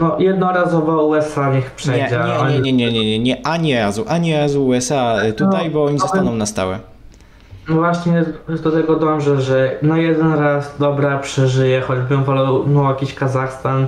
No 0.00 0.16
jednorazowo 0.18 1.06
USA 1.06 1.54
niech 1.54 1.70
przejdzie. 1.70 2.20
Nie, 2.48 2.60
nie, 2.60 2.60
nie, 2.60 2.72
nie, 2.72 2.92
nie, 2.92 3.04
nie, 3.04 3.18
nie, 3.18 3.46
ani 3.46 3.74
razu, 3.74 4.04
ani 4.08 4.34
razu 4.34 4.66
USA 4.66 5.16
tutaj, 5.36 5.70
bo 5.70 5.84
oni 5.84 5.98
zostaną 5.98 6.34
na 6.34 6.46
stałe. 6.46 6.78
No 7.68 7.76
właśnie 7.76 8.24
do 8.62 8.72
tego 8.72 8.96
dążę, 8.96 9.40
że 9.40 9.78
no 9.82 9.96
jeden 9.96 10.34
raz 10.34 10.78
dobra 10.78 11.18
przeżyję, 11.18 11.80
choćbym 11.80 12.24
wolał 12.24 12.64
no 12.66 12.88
jakiś 12.88 13.14
Kazachstan 13.14 13.86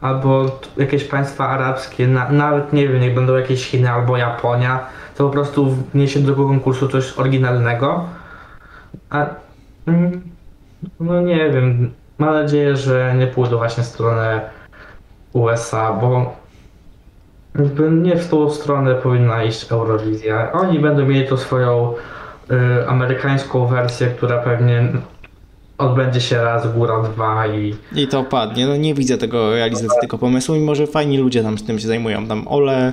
albo 0.00 0.58
jakieś 0.76 1.04
państwa 1.04 1.48
arabskie, 1.48 2.06
na, 2.06 2.30
nawet 2.30 2.72
nie 2.72 2.88
wiem, 2.88 3.00
niech 3.00 3.14
będą 3.14 3.36
jakieś 3.36 3.66
Chiny 3.66 3.90
albo 3.90 4.16
Japonia, 4.16 4.86
to 5.16 5.24
po 5.24 5.30
prostu 5.30 5.76
wniesie 5.94 6.20
do 6.20 6.34
konkursu 6.34 6.88
coś 6.88 7.18
oryginalnego. 7.18 8.04
A 9.10 9.26
mm, 9.86 10.22
no 11.00 11.20
nie 11.20 11.50
wiem, 11.50 11.92
mam 12.18 12.34
nadzieję, 12.34 12.76
że 12.76 13.14
nie 13.18 13.26
pójdą 13.26 13.56
właśnie 13.56 13.82
w 13.82 13.86
stronę 13.86 14.50
USA, 15.32 15.92
bo 15.92 16.36
nie 17.90 18.16
w 18.16 18.28
tą 18.28 18.50
stronę 18.50 18.94
powinna 18.94 19.44
iść 19.44 19.72
Eurowizja. 19.72 20.52
Oni 20.52 20.78
będą 20.78 21.06
mieli 21.06 21.28
tu 21.28 21.36
swoją 21.36 21.94
y, 22.50 22.88
amerykańską 22.88 23.66
wersję, 23.66 24.06
która 24.06 24.38
pewnie 24.38 24.88
odbędzie 25.78 26.20
się 26.20 26.36
raz, 26.36 26.72
góra 26.74 27.02
dwa 27.02 27.46
i... 27.46 27.74
I 27.96 28.08
to 28.08 28.24
padnie. 28.24 28.66
No 28.66 28.76
nie 28.76 28.94
widzę 28.94 29.18
tego 29.18 29.54
realizacji 29.54 30.00
tego 30.00 30.18
pomysłu, 30.18 30.54
mimo 30.54 30.74
że 30.74 30.86
fajni 30.86 31.18
ludzie 31.18 31.42
tam 31.42 31.58
z 31.58 31.64
tym 31.64 31.78
się 31.78 31.86
zajmują. 31.86 32.26
Tam 32.26 32.48
Ole, 32.48 32.92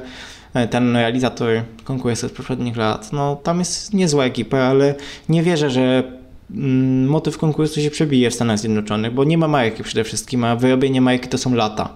e, 0.53 0.67
ten 0.67 0.95
realizator 0.95 1.49
konkursu 1.83 2.29
z 2.29 2.31
poprzednich 2.31 2.77
lat, 2.77 3.13
no 3.13 3.35
tam 3.35 3.59
jest 3.59 3.93
niezła 3.93 4.25
ekipa, 4.25 4.57
ale 4.57 4.95
nie 5.29 5.43
wierzę, 5.43 5.69
że 5.69 6.03
mm, 6.51 7.07
motyw 7.07 7.37
konkursu 7.37 7.81
się 7.81 7.89
przebije 7.89 8.29
w 8.29 8.33
Stanach 8.33 8.59
Zjednoczonych, 8.59 9.13
bo 9.13 9.23
nie 9.23 9.37
ma 9.37 9.47
marki 9.47 9.83
przede 9.83 10.03
wszystkim, 10.03 10.43
a 10.43 10.55
wyrobienie 10.55 11.01
marki 11.01 11.29
to 11.29 11.37
są 11.37 11.55
lata. 11.55 11.89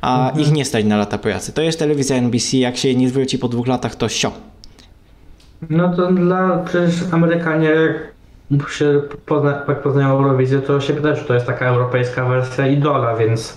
A 0.00 0.26
mhm. 0.28 0.44
ich 0.44 0.52
nie 0.52 0.64
stać 0.64 0.84
na 0.84 0.96
lata 0.96 1.18
pracy. 1.18 1.52
To 1.52 1.62
jest 1.62 1.78
telewizja 1.78 2.16
NBC, 2.16 2.56
jak 2.56 2.76
się 2.76 2.94
nie 2.94 3.08
zwróci 3.08 3.38
po 3.38 3.48
dwóch 3.48 3.66
latach, 3.66 3.94
to 3.94 4.08
sio. 4.08 4.32
No 5.70 5.96
to 5.96 6.12
dla 6.12 6.58
przecież 6.58 7.12
Amerykanie 7.12 7.70
jak 8.50 8.68
się 8.68 9.02
pozna, 9.26 9.64
jak 9.68 9.82
poznają 9.82 10.08
Eurowizję, 10.08 10.58
to 10.58 10.80
się 10.80 10.94
pyta, 10.94 11.14
czy 11.14 11.24
to 11.24 11.34
jest 11.34 11.46
taka 11.46 11.66
europejska 11.66 12.24
wersja 12.24 12.66
Idola, 12.66 13.16
więc 13.16 13.56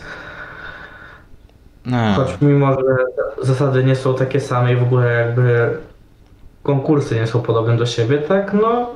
no. 1.85 2.13
choć 2.15 2.41
mimo, 2.41 2.73
że 2.73 2.95
zasady 3.41 3.83
nie 3.83 3.95
są 3.95 4.15
takie 4.15 4.39
same 4.39 4.73
i 4.73 4.75
w 4.75 4.83
ogóle 4.83 5.13
jakby 5.13 5.77
konkursy 6.63 7.15
nie 7.15 7.27
są 7.27 7.41
podobne 7.41 7.77
do 7.77 7.85
siebie, 7.85 8.17
tak 8.17 8.53
no 8.53 8.89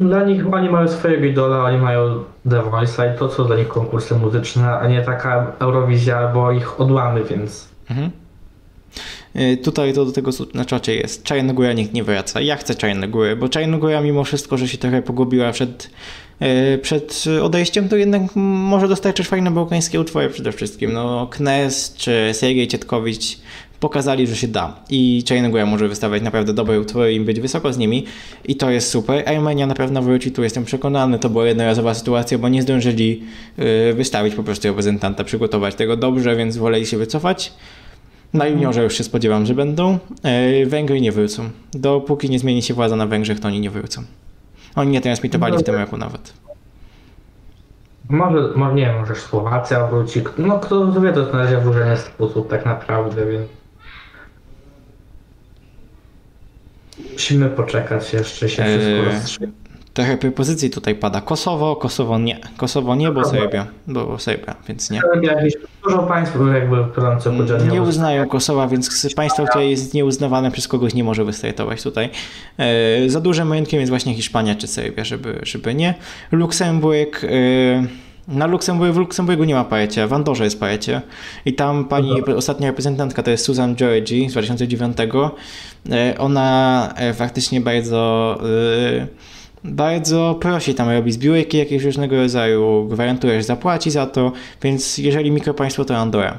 dla 0.00 0.24
nich 0.24 0.54
oni 0.54 0.70
mają 0.70 0.88
swojego 0.88 1.24
idola, 1.24 1.64
oni 1.64 1.78
mają 1.78 2.24
The 2.50 2.62
Voice'a 2.62 3.14
i 3.14 3.18
to 3.18 3.28
są 3.28 3.44
dla 3.44 3.56
nich 3.56 3.68
konkursy 3.68 4.14
muzyczne, 4.14 4.78
a 4.78 4.88
nie 4.88 5.02
taka 5.02 5.52
Eurowizja, 5.58 6.28
bo 6.28 6.52
ich 6.52 6.80
odłamy, 6.80 7.24
więc... 7.24 7.68
Mhm. 7.90 8.10
Y, 9.40 9.56
tutaj 9.56 9.92
to 9.92 10.04
do 10.04 10.12
tego 10.12 10.30
na 10.54 10.64
czacie 10.64 10.94
jest. 10.94 11.22
Czarnogóra 11.22 11.72
nikt 11.72 11.92
nie 11.92 12.04
wraca. 12.04 12.40
Ja 12.40 12.56
chcę 12.56 12.74
Czarnogórę, 12.74 13.36
bo 13.36 13.48
Czarnogóra 13.48 14.00
mimo 14.00 14.24
wszystko, 14.24 14.58
że 14.58 14.68
się 14.68 14.78
trochę 14.78 15.02
pogubiła 15.02 15.52
przed, 15.52 15.90
y, 16.74 16.78
przed 16.78 17.24
odejściem, 17.42 17.88
to 17.88 17.96
jednak 17.96 18.22
może 18.36 18.88
dostarczyć 18.88 19.28
fajne 19.28 19.50
bałkańskie 19.50 20.00
utwory 20.00 20.30
przede 20.30 20.52
wszystkim. 20.52 20.92
No, 20.92 21.26
Knes 21.26 21.94
czy 21.96 22.30
Sergiej 22.32 22.68
Cietkowicz 22.68 23.38
pokazali, 23.80 24.26
że 24.26 24.36
się 24.36 24.48
da. 24.48 24.80
I 24.90 25.22
Czarnogóra 25.26 25.66
może 25.66 25.88
wystawiać 25.88 26.22
naprawdę 26.22 26.52
dobre 26.52 26.80
utwory 26.80 27.14
i 27.14 27.20
być 27.20 27.40
wysoko 27.40 27.72
z 27.72 27.78
nimi. 27.78 28.04
I 28.48 28.56
to 28.56 28.70
jest 28.70 28.90
super. 28.90 29.28
Armenia 29.28 29.66
na 29.66 29.74
pewno 29.74 30.02
wróci, 30.02 30.32
tu 30.32 30.42
jestem 30.42 30.64
przekonany. 30.64 31.18
To 31.18 31.30
była 31.30 31.46
jednorazowa 31.46 31.94
sytuacja, 31.94 32.38
bo 32.38 32.48
nie 32.48 32.62
zdążyli 32.62 33.22
y, 33.90 33.94
wystawić 33.94 34.34
po 34.34 34.42
prostu 34.42 34.68
reprezentanta, 34.68 35.24
przygotować 35.24 35.74
tego 35.74 35.96
dobrze, 35.96 36.36
więc 36.36 36.56
woleli 36.56 36.86
się 36.86 36.98
wycofać. 36.98 37.52
Na 38.34 38.46
juniorze 38.46 38.82
już 38.82 38.94
się 38.94 39.04
spodziewam, 39.04 39.46
że 39.46 39.54
będą. 39.54 39.98
E, 40.22 40.66
Węgry 40.66 41.00
nie 41.00 41.12
wrócą. 41.12 41.50
Dopóki 41.72 42.30
nie 42.30 42.38
zmieni 42.38 42.62
się 42.62 42.74
władza 42.74 42.96
na 42.96 43.06
Węgrzech, 43.06 43.40
to 43.40 43.48
oni 43.48 43.60
nie 43.60 43.70
wrócą. 43.70 44.02
Oni 44.76 44.90
nie 44.90 45.00
transmitowali 45.00 45.58
w 45.58 45.62
tym 45.62 45.74
roku 45.74 45.96
nawet. 45.96 46.32
Może, 48.08 48.48
może 48.56 48.74
nie 48.74 48.86
wiem, 48.86 48.98
może 48.98 49.14
Słowacja 49.14 49.86
wróci. 49.86 50.22
No 50.38 50.58
kto 50.58 51.00
wie, 51.00 51.12
to 51.12 51.32
na 51.32 51.38
razie 51.38 51.58
wróżenie 51.58 51.96
sposób 51.96 52.50
tak 52.50 52.66
naprawdę, 52.66 53.26
więc... 53.26 53.48
Musimy 57.12 57.48
poczekać 57.48 58.12
jeszcze 58.12 58.48
się 58.48 58.62
wszystko 58.62 58.90
eee, 58.90 59.04
rozstrzygnie 59.04 59.65
trochę 59.96 60.16
propozycji 60.16 60.70
tutaj 60.70 60.94
pada. 60.94 61.20
Kosowo, 61.20 61.76
Kosowo 61.76 62.18
nie. 62.18 62.38
Kosowo 62.56 62.94
nie, 62.94 63.10
bo 63.10 63.24
Serbia, 63.24 63.66
bo 63.86 64.18
Serbia, 64.18 64.54
więc 64.68 64.90
nie. 64.90 65.00
Dużo 65.84 65.98
państw 65.98 66.36
jakby 66.54 66.84
wtrącę 66.84 67.32
nie, 67.72 67.82
uznają 67.82 68.28
Kosowa, 68.28 68.68
więc 68.68 69.14
państwo, 69.14 69.44
które 69.44 69.66
jest 69.66 69.94
nieuznawane 69.94 70.50
przez 70.50 70.68
kogoś 70.68 70.94
nie 70.94 71.04
może 71.04 71.24
wystartować 71.24 71.82
tutaj. 71.82 72.10
E, 72.58 73.08
za 73.08 73.20
dużym 73.20 73.52
rynkiem 73.52 73.80
jest 73.80 73.90
właśnie 73.90 74.14
Hiszpania 74.14 74.54
czy 74.54 74.66
Serbia, 74.66 75.04
żeby, 75.04 75.40
żeby 75.42 75.74
nie. 75.74 75.94
Luksemburg... 76.32 77.24
E, 77.24 77.28
na 78.28 78.46
Luksemburgu, 78.46 78.94
w 78.94 78.96
Luksemburgu 78.96 79.44
nie 79.44 79.54
ma 79.54 79.64
pojęcia, 79.64 80.06
w 80.06 80.12
Andorze 80.12 80.44
jest 80.44 80.60
pojęcie. 80.60 81.00
I 81.44 81.52
tam 81.52 81.84
pani 81.84 82.22
no 82.26 82.36
ostatnia 82.36 82.68
reprezentantka 82.68 83.22
to 83.22 83.30
jest 83.30 83.44
Susan 83.44 83.76
Georgi 83.76 84.28
z 84.30 84.32
2009. 84.32 84.96
E, 85.90 86.18
ona 86.18 86.94
faktycznie 87.14 87.60
bardzo 87.60 88.38
bardzo 89.66 90.36
prosi 90.40 90.74
tam 90.74 90.90
robi 90.90 91.12
zbiórki 91.12 91.58
jakiegoś 91.58 91.84
różnego 91.84 92.16
rodzaju, 92.16 92.88
gwarantujesz 92.90 93.44
zapłaci 93.44 93.90
za 93.90 94.06
to, 94.06 94.32
więc 94.62 94.98
jeżeli 94.98 95.30
mikropaństwo 95.30 95.84
to 95.84 95.96
Andora. 95.96 96.38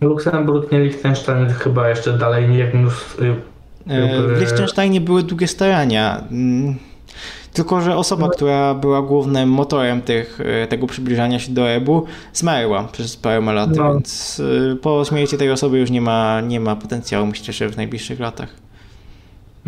Luksemburg, 0.00 0.72
nie 0.72 0.78
Liechtenstein 0.80 1.48
chyba 1.48 1.88
jeszcze 1.88 2.12
dalej 2.18 2.48
nie 2.48 2.66
wniósł. 2.66 3.22
y, 3.24 3.34
E, 3.88 4.22
W 4.22 4.40
Liechtensteinie 4.40 5.00
były 5.00 5.22
długie 5.22 5.46
starania. 5.46 6.24
mm, 6.30 6.76
Tylko, 7.52 7.80
że 7.80 7.96
osoba, 7.96 8.26
No. 8.26 8.30
która 8.32 8.74
była 8.74 9.02
głównym 9.02 9.48
motorem 9.50 10.02
tych, 10.02 10.40
e, 10.44 10.66
tego 10.66 10.86
przybliżania 10.86 11.38
się 11.38 11.52
do 11.52 11.68
EBU, 11.70 12.04
zmarła 12.32 12.84
przez 12.92 13.16
parę 13.16 13.40
lat, 13.40 13.76
No. 13.76 13.92
więc 13.92 14.42
e, 14.72 14.76
po 14.76 15.04
śmierci 15.04 15.36
tej 15.36 15.50
osoby 15.50 15.78
już 15.78 15.90
nie 15.90 16.00
ma, 16.00 16.40
nie 16.40 16.60
ma 16.60 16.76
potencjału, 16.76 17.26
myślę, 17.26 17.54
że 17.54 17.68
w 17.68 17.76
najbliższych 17.76 18.20
latach. 18.20 18.48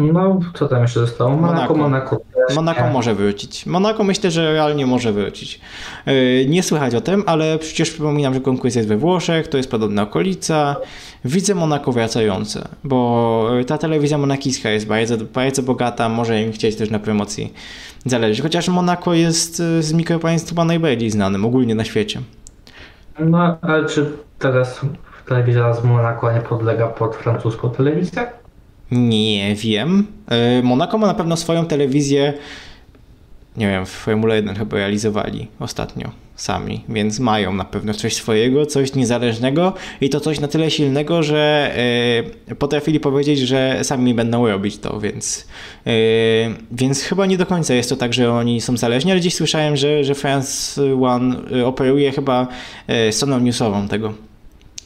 No, 0.00 0.40
co 0.54 0.68
tam 0.68 0.82
jeszcze 0.82 1.00
zostało? 1.00 1.30
Monako. 1.36 1.74
Monako, 1.74 2.20
Monako. 2.54 2.90
może 2.90 3.14
wrócić. 3.14 3.66
Monako 3.66 4.04
myślę, 4.04 4.30
że 4.30 4.52
realnie 4.52 4.86
może 4.86 5.12
wrócić. 5.12 5.60
Yy, 6.06 6.46
Nie 6.48 6.62
słychać 6.62 6.94
o 6.94 7.00
tym, 7.00 7.22
ale 7.26 7.58
przecież 7.58 7.90
przypominam, 7.90 8.34
że 8.34 8.40
konkurs 8.40 8.74
jest 8.74 8.88
we 8.88 8.96
Włoszech, 8.96 9.48
to 9.48 9.56
jest 9.56 9.70
podobna 9.70 10.02
okolica. 10.02 10.76
Widzę 11.24 11.54
Monako 11.54 11.92
wracające, 11.92 12.68
bo 12.84 13.50
ta 13.66 13.78
telewizja 13.78 14.18
monakijska 14.18 14.70
jest 14.70 14.86
bardzo, 14.86 15.16
bardzo 15.34 15.62
bogata, 15.62 16.08
może 16.08 16.42
im 16.42 16.52
chcieć 16.52 16.76
też 16.76 16.90
na 16.90 16.98
promocji 16.98 17.52
zależy. 18.06 18.42
Chociaż 18.42 18.68
Monako 18.68 19.14
jest 19.14 19.60
y, 19.60 19.82
z 19.82 19.92
mikropaństwa 19.92 20.64
najbardziej 20.64 21.10
znanym 21.10 21.44
ogólnie 21.44 21.74
na 21.74 21.84
świecie. 21.84 22.20
No, 23.18 23.56
ale 23.62 23.86
czy 23.86 24.10
teraz 24.38 24.80
telewizja 25.28 25.74
z 25.74 25.84
Monako 25.84 26.32
nie 26.32 26.40
podlega 26.40 26.86
pod 26.86 27.16
francuską 27.16 27.70
telewizję? 27.70 28.26
Nie 28.90 29.54
wiem. 29.54 30.06
Yy, 30.56 30.62
Monako 30.62 30.98
ma 30.98 31.06
na 31.06 31.14
pewno 31.14 31.36
swoją 31.36 31.66
telewizję. 31.66 32.32
Nie 33.56 33.68
wiem, 33.68 33.86
w 33.86 33.90
Formule 33.90 34.36
1 34.36 34.56
chyba 34.56 34.76
realizowali 34.76 35.48
ostatnio 35.60 36.10
sami, 36.36 36.84
więc 36.88 37.20
mają 37.20 37.54
na 37.54 37.64
pewno 37.64 37.94
coś 37.94 38.14
swojego, 38.14 38.66
coś 38.66 38.94
niezależnego 38.94 39.72
i 40.00 40.10
to 40.10 40.20
coś 40.20 40.40
na 40.40 40.48
tyle 40.48 40.70
silnego, 40.70 41.22
że 41.22 41.74
yy, 42.48 42.54
potrafili 42.54 43.00
powiedzieć, 43.00 43.38
że 43.38 43.78
sami 43.82 44.14
będą 44.14 44.48
robić 44.48 44.78
to, 44.78 45.00
więc, 45.00 45.46
yy, 45.86 45.92
więc 46.72 47.02
chyba 47.02 47.26
nie 47.26 47.38
do 47.38 47.46
końca 47.46 47.74
jest 47.74 47.88
to 47.88 47.96
tak, 47.96 48.14
że 48.14 48.32
oni 48.32 48.60
są 48.60 48.76
zależni, 48.76 49.10
ale 49.10 49.20
dziś 49.20 49.34
słyszałem, 49.34 49.76
że, 49.76 50.04
że 50.04 50.14
France 50.14 50.82
One 51.02 51.36
operuje 51.64 52.12
chyba 52.12 52.46
stroną 53.10 53.40
newsową 53.40 53.88
tego. 53.88 54.29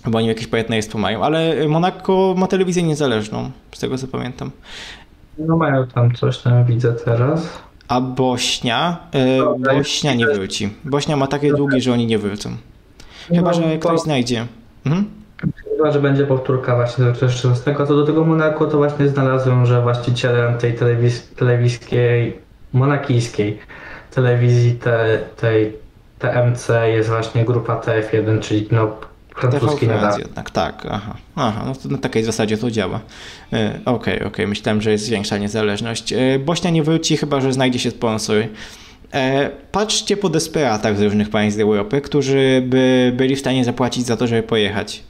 Bo 0.06 0.18
oni 0.18 0.26
jakieś 0.26 0.46
partnerstwo 0.46 0.98
mają, 0.98 1.24
ale 1.24 1.68
Monako 1.68 2.34
ma 2.38 2.46
telewizję 2.46 2.82
niezależną, 2.82 3.50
z 3.72 3.78
tego 3.80 3.98
co 3.98 4.06
pamiętam. 4.06 4.50
No 5.38 5.56
mają 5.56 5.86
tam 5.86 6.14
coś, 6.14 6.38
tam 6.38 6.64
widzę 6.64 6.92
teraz. 6.92 7.58
A 7.88 8.00
Bośnia, 8.00 8.96
e, 9.12 9.38
Dobra, 9.38 9.74
Bośnia 9.74 10.14
nie 10.14 10.26
wróci. 10.26 10.70
Bośnia 10.84 11.16
ma 11.16 11.26
takie 11.26 11.52
długi, 11.52 11.80
że 11.80 11.92
oni 11.92 12.06
nie 12.06 12.18
wrócą. 12.18 12.50
Chyba, 13.28 13.42
No, 13.42 13.54
że 13.54 13.60
bo- 13.62 13.78
ktoś 13.78 14.00
znajdzie. 14.00 14.46
Mhm. 14.86 15.04
Chyba, 15.76 15.90
że 15.92 16.00
będzie 16.00 16.26
powtórka 16.26 16.74
właśnie 16.76 17.04
z 17.04 17.06
2016. 17.06 17.86
Co 17.86 17.96
do 17.96 18.06
tego 18.06 18.24
Monako, 18.24 18.66
to 18.66 18.76
właśnie 18.76 19.08
znalazłem, 19.08 19.66
że 19.66 19.82
właścicielem 19.82 20.58
tej 20.58 20.74
telewiz 20.74 21.28
telewizskiej, 21.34 22.38
monakijskiej 22.72 23.58
telewizji 24.14 24.72
te, 24.74 25.18
tej 25.36 25.72
TMC 26.18 26.68
jest 26.88 27.08
właśnie 27.08 27.44
grupa 27.44 27.80
TF1, 27.80 28.40
czyli 28.40 28.68
no 28.70 28.96
francuski 29.34 29.80
TV 29.80 29.86
France 29.86 30.02
nadawca. 30.02 30.18
jednak, 30.18 30.50
tak. 30.50 30.86
Aha, 30.90 31.14
aha 31.36 31.62
no 31.66 31.74
to 31.74 31.88
na 31.88 31.98
takiej 31.98 32.24
zasadzie 32.24 32.58
to 32.58 32.70
działa. 32.70 33.00
E, 33.52 33.80
Okej, 33.84 34.22
okej, 34.24 34.46
myślałem, 34.46 34.82
że 34.82 34.90
jest 34.90 35.08
większa 35.08 35.38
niezależność. 35.38 36.12
E, 36.12 36.38
Bośnia 36.38 36.70
nie 36.70 36.82
wróci, 36.82 37.16
chyba, 37.16 37.40
że 37.40 37.52
znajdzie 37.52 37.78
się 37.78 37.90
sponsor. 37.90 38.36
E, 39.12 39.50
Patrzcie 39.72 40.16
po 40.16 40.28
desperatach 40.28 40.98
z 40.98 41.02
różnych 41.02 41.30
państw 41.30 41.60
Europy, 41.60 42.00
którzy 42.00 42.62
by 42.66 43.12
byli 43.16 43.36
w 43.36 43.40
stanie 43.40 43.64
zapłacić 43.64 44.06
za 44.06 44.16
to, 44.16 44.26
żeby 44.26 44.42
pojechać. 44.42 45.02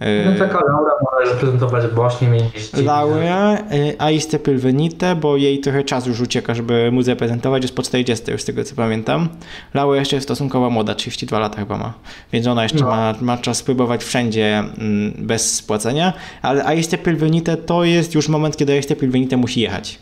E, 0.00 0.24
No 0.30 0.38
taka 0.38 0.54
Laura 0.54 0.90
może 1.02 1.32
reprezentować 1.34 1.86
Bośnię, 1.94 2.28
że- 2.74 2.82
Laura, 2.82 3.54
y, 3.58 4.00
Aiste 4.00 4.38
Pylvenite, 4.38 5.16
bo 5.16 5.36
jej 5.36 5.60
trochę 5.60 5.84
czasu 5.84 6.08
już 6.08 6.20
ucieka, 6.20 6.54
żeby 6.54 6.90
móc 6.92 7.06
reprezentować, 7.08 7.62
jest 7.62 7.74
po 7.74 7.82
40 7.82 8.30
już 8.30 8.42
z 8.42 8.44
tego 8.44 8.64
co 8.64 8.74
pamiętam. 8.74 9.28
Laura 9.74 9.98
jeszcze 9.98 10.16
jest 10.16 10.26
stosunkowo 10.26 10.70
młoda, 10.70 10.94
32 10.94 11.38
lata 11.38 11.58
chyba 11.58 11.78
ma, 11.78 11.92
więc 12.32 12.46
ona 12.46 12.62
jeszcze 12.62 12.80
No. 12.80 12.86
ma, 12.86 13.14
ma 13.20 13.38
czas 13.38 13.56
spróbować 13.58 14.04
wszędzie 14.04 14.58
mm, 14.58 15.12
bez 15.18 15.54
spłacenia, 15.56 16.12
ale 16.42 16.64
Aiste 16.66 16.98
Pylvenite 16.98 17.56
to 17.56 17.84
jest 17.84 18.14
już 18.14 18.28
moment, 18.28 18.56
kiedy 18.56 18.72
Aiste 18.72 18.96
Pylvenite 18.96 19.36
musi 19.36 19.60
jechać, 19.60 19.98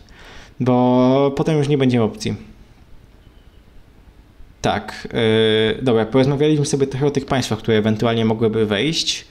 bo 0.60 1.32
potem 1.36 1.59
już 1.59 1.68
nie 1.68 1.78
będzie 1.78 2.02
opcji. 2.02 2.35
Tak, 4.62 5.09
yy, 5.77 5.82
dobra, 5.82 6.05
porozmawialiśmy 6.06 6.66
sobie 6.66 6.86
trochę 6.86 7.06
o 7.06 7.10
tych 7.10 7.27
państwach, 7.27 7.59
które 7.59 7.77
ewentualnie 7.78 8.24
mogłyby 8.24 8.66
wejść, 8.66 9.24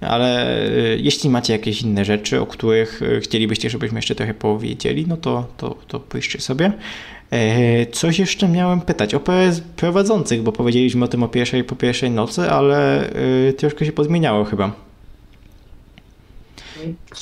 ale 0.00 0.58
y, 0.68 0.98
jeśli 1.00 1.30
macie 1.30 1.52
jakieś 1.52 1.82
inne 1.82 2.04
rzeczy, 2.04 2.40
o 2.40 2.46
których 2.46 3.02
y, 3.02 3.20
chcielibyście, 3.20 3.70
żebyśmy 3.70 3.98
jeszcze 3.98 4.14
trochę 4.14 4.34
powiedzieli, 4.34 5.06
no 5.08 5.16
to, 5.16 5.46
to, 5.56 5.76
to 5.88 6.00
piszcie 6.00 6.40
sobie. 6.40 6.72
E, 7.30 7.86
Coś 7.86 8.18
jeszcze 8.18 8.48
miałem 8.48 8.80
pytać 8.80 9.14
o 9.14 9.20
prowadzących, 9.76 10.42
bo 10.42 10.52
powiedzieliśmy 10.52 11.04
o 11.04 11.08
tym 11.08 11.22
o 11.22 11.28
pierwszej, 11.28 11.64
po 11.64 11.76
pierwszej 11.76 12.10
nocy, 12.10 12.50
ale 12.50 13.10
y, 13.48 13.52
troszkę 13.52 13.86
się 13.86 13.92
pozmieniało 13.92 14.44
chyba. 14.44 14.70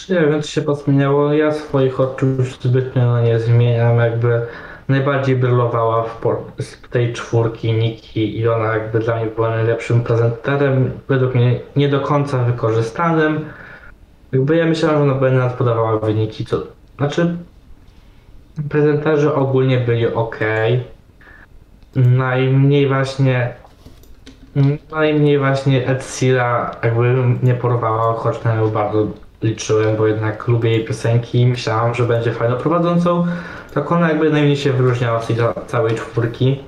Nie 0.08 0.20
wiem, 0.20 0.42
czy 0.42 0.48
się 0.48 0.62
pozmieniało. 0.62 1.32
Ja 1.32 1.52
swoich 1.52 2.00
odczuć 2.00 2.62
zbytnio 2.62 3.20
nie 3.20 3.40
zmieniam. 3.40 3.98
Jakby 3.98 4.40
najbardziej 4.88 5.36
brylowała 5.36 6.02
w 6.02 6.20
z 6.60 6.80
tej 6.90 7.12
czwórki 7.12 7.72
Niki 7.72 8.38
i 8.38 8.48
ona 8.48 8.74
jakby 8.74 8.98
dla 8.98 9.16
mnie 9.16 9.26
była 9.26 9.50
najlepszym 9.50 10.02
prezenterem. 10.02 10.90
Według 11.08 11.34
mnie 11.34 11.60
nie 11.76 11.88
do 11.88 12.00
końca 12.00 12.38
wykorzystanym. 12.38 13.44
Jakby 14.32 14.56
ja 14.56 14.66
myślałem, 14.66 14.98
że 14.98 15.04
ona 15.04 15.20
będzie 15.20 15.38
nawet 15.38 15.56
podawała 15.56 15.98
wyniki. 15.98 16.44
Co, 16.44 16.62
znaczy, 16.96 17.36
prezenterzy 18.68 19.34
ogólnie 19.34 19.78
byli 19.78 20.06
ok. 20.06 20.38
Najmniej 21.96 22.88
właśnie. 22.88 23.54
Najmniej 24.90 25.38
właśnie 25.38 25.86
Ed 25.86 26.04
Sheera 26.04 26.76
jakby 26.82 27.12
mnie 27.12 27.54
porwała, 27.54 28.14
choć 28.14 28.44
nią 28.44 28.68
bardzo 28.68 29.06
liczyłem, 29.44 29.96
bo 29.96 30.06
jednak 30.06 30.48
lubię 30.48 30.70
jej 30.70 30.84
piosenki 30.84 31.40
i 31.40 31.46
myślałam, 31.46 31.94
że 31.94 32.04
będzie 32.04 32.32
fajną 32.32 32.56
prowadzącą. 32.56 33.26
Tak 33.74 33.92
ona 33.92 34.08
jakby 34.08 34.30
najmniej 34.30 34.56
się 34.56 34.72
wyróżniała 34.72 35.22
z 35.22 35.26
tej 35.26 35.36
ca- 35.36 35.54
całej 35.66 35.94
czwórki. 35.94 36.60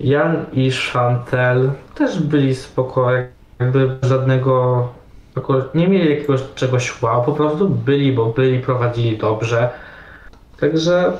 Jan 0.00 0.44
i 0.52 0.70
Chantel 0.70 1.70
też 1.94 2.20
byli 2.20 2.54
spoko, 2.54 3.10
jakby 3.58 3.96
żadnego, 4.02 4.88
nie 5.74 5.88
mieli 5.88 6.10
jakiegoś 6.10 6.40
czegoś 6.54 7.02
wow, 7.02 7.24
po 7.24 7.32
prostu 7.32 7.68
byli, 7.68 8.12
bo 8.12 8.26
byli, 8.26 8.60
prowadzili 8.60 9.18
dobrze. 9.18 9.70
Także 10.60 11.12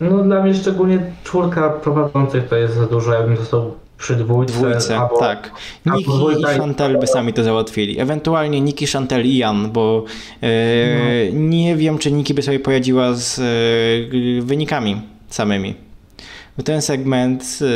no 0.00 0.18
dla 0.18 0.42
mnie 0.42 0.54
szczególnie 0.54 1.12
czwórka 1.24 1.70
prowadzących 1.70 2.48
to 2.48 2.56
jest 2.56 2.74
za 2.74 2.86
dużo, 2.86 3.12
ja 3.12 3.22
bym 3.22 3.36
został 3.36 3.74
przy 3.98 4.16
dwójce. 4.16 4.52
Dwójce, 4.52 4.98
albo- 4.98 5.18
tak. 5.18 5.50
Niki 5.86 6.04
dwójka 6.04 6.54
i 6.54 6.58
Chantel 6.58 6.98
by 6.98 7.06
sami 7.06 7.32
to 7.32 7.44
załatwili. 7.44 8.00
Ewentualnie 8.00 8.60
Niki, 8.60 8.86
Chantel 8.86 9.26
i 9.26 9.36
Jan, 9.36 9.70
bo 9.72 10.04
e, 10.42 10.48
nie 11.32 11.76
wiem, 11.76 11.98
czy 11.98 12.12
Niki 12.12 12.34
by 12.34 12.42
sobie 12.42 12.60
poradziła 12.60 13.14
z 13.14 13.38
e, 13.38 14.42
wynikami 14.42 15.00
samymi. 15.28 15.74
Bo 16.56 16.62
ten 16.62 16.82
segment, 16.82 17.58
e, 17.62 17.66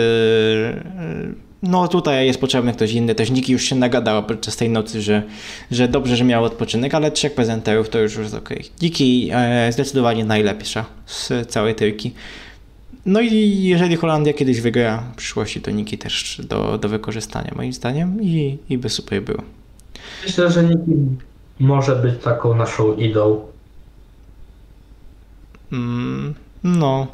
no 1.63 1.89
tutaj 1.89 2.27
jest 2.27 2.41
potrzebny 2.41 2.73
ktoś 2.73 2.93
inny. 2.93 3.15
Też 3.15 3.31
Niki 3.31 3.53
już 3.53 3.63
się 3.65 3.77
nagadała 3.77 4.23
podczas 4.23 4.57
tej 4.57 4.69
nocy, 4.71 5.03
że, 5.03 5.23
że 5.71 5.89
dobrze, 5.89 6.17
że 6.17 6.25
miał 6.25 6.45
odpoczynek, 6.45 6.95
ale 6.95 7.11
trzech 7.11 7.35
prezenterów 7.35 7.89
to 7.89 7.99
już 7.99 8.17
jest 8.17 8.35
okej. 8.35 8.65
Niki 8.83 9.31
e, 9.33 9.73
zdecydowanie 9.73 10.25
najlepsza 10.25 10.85
z 11.07 11.49
całej 11.49 11.75
trójki. 11.75 12.13
No 13.11 13.21
i 13.21 13.63
jeżeli 13.63 13.97
Holandia 13.97 14.33
kiedyś 14.33 14.61
wygra 14.61 15.03
w 15.13 15.17
przyszłości, 15.17 15.61
to 15.61 15.71
Niki 15.71 15.99
też 15.99 16.41
do, 16.49 16.79
do 16.79 16.89
wykorzystania 16.89 17.53
moim 17.57 17.73
zdaniem 17.73 18.23
i, 18.23 18.59
i 18.69 18.79
by 18.79 18.89
super 18.89 19.23
było. 19.23 19.43
Myślę, 20.27 20.51
że 20.51 20.65
Niki 20.65 20.93
może 21.61 21.97
być 21.97 22.23
taką 22.23 22.55
naszą 22.55 22.97
idą. 22.97 23.47
Mm, 25.73 26.35
no, 26.65 27.07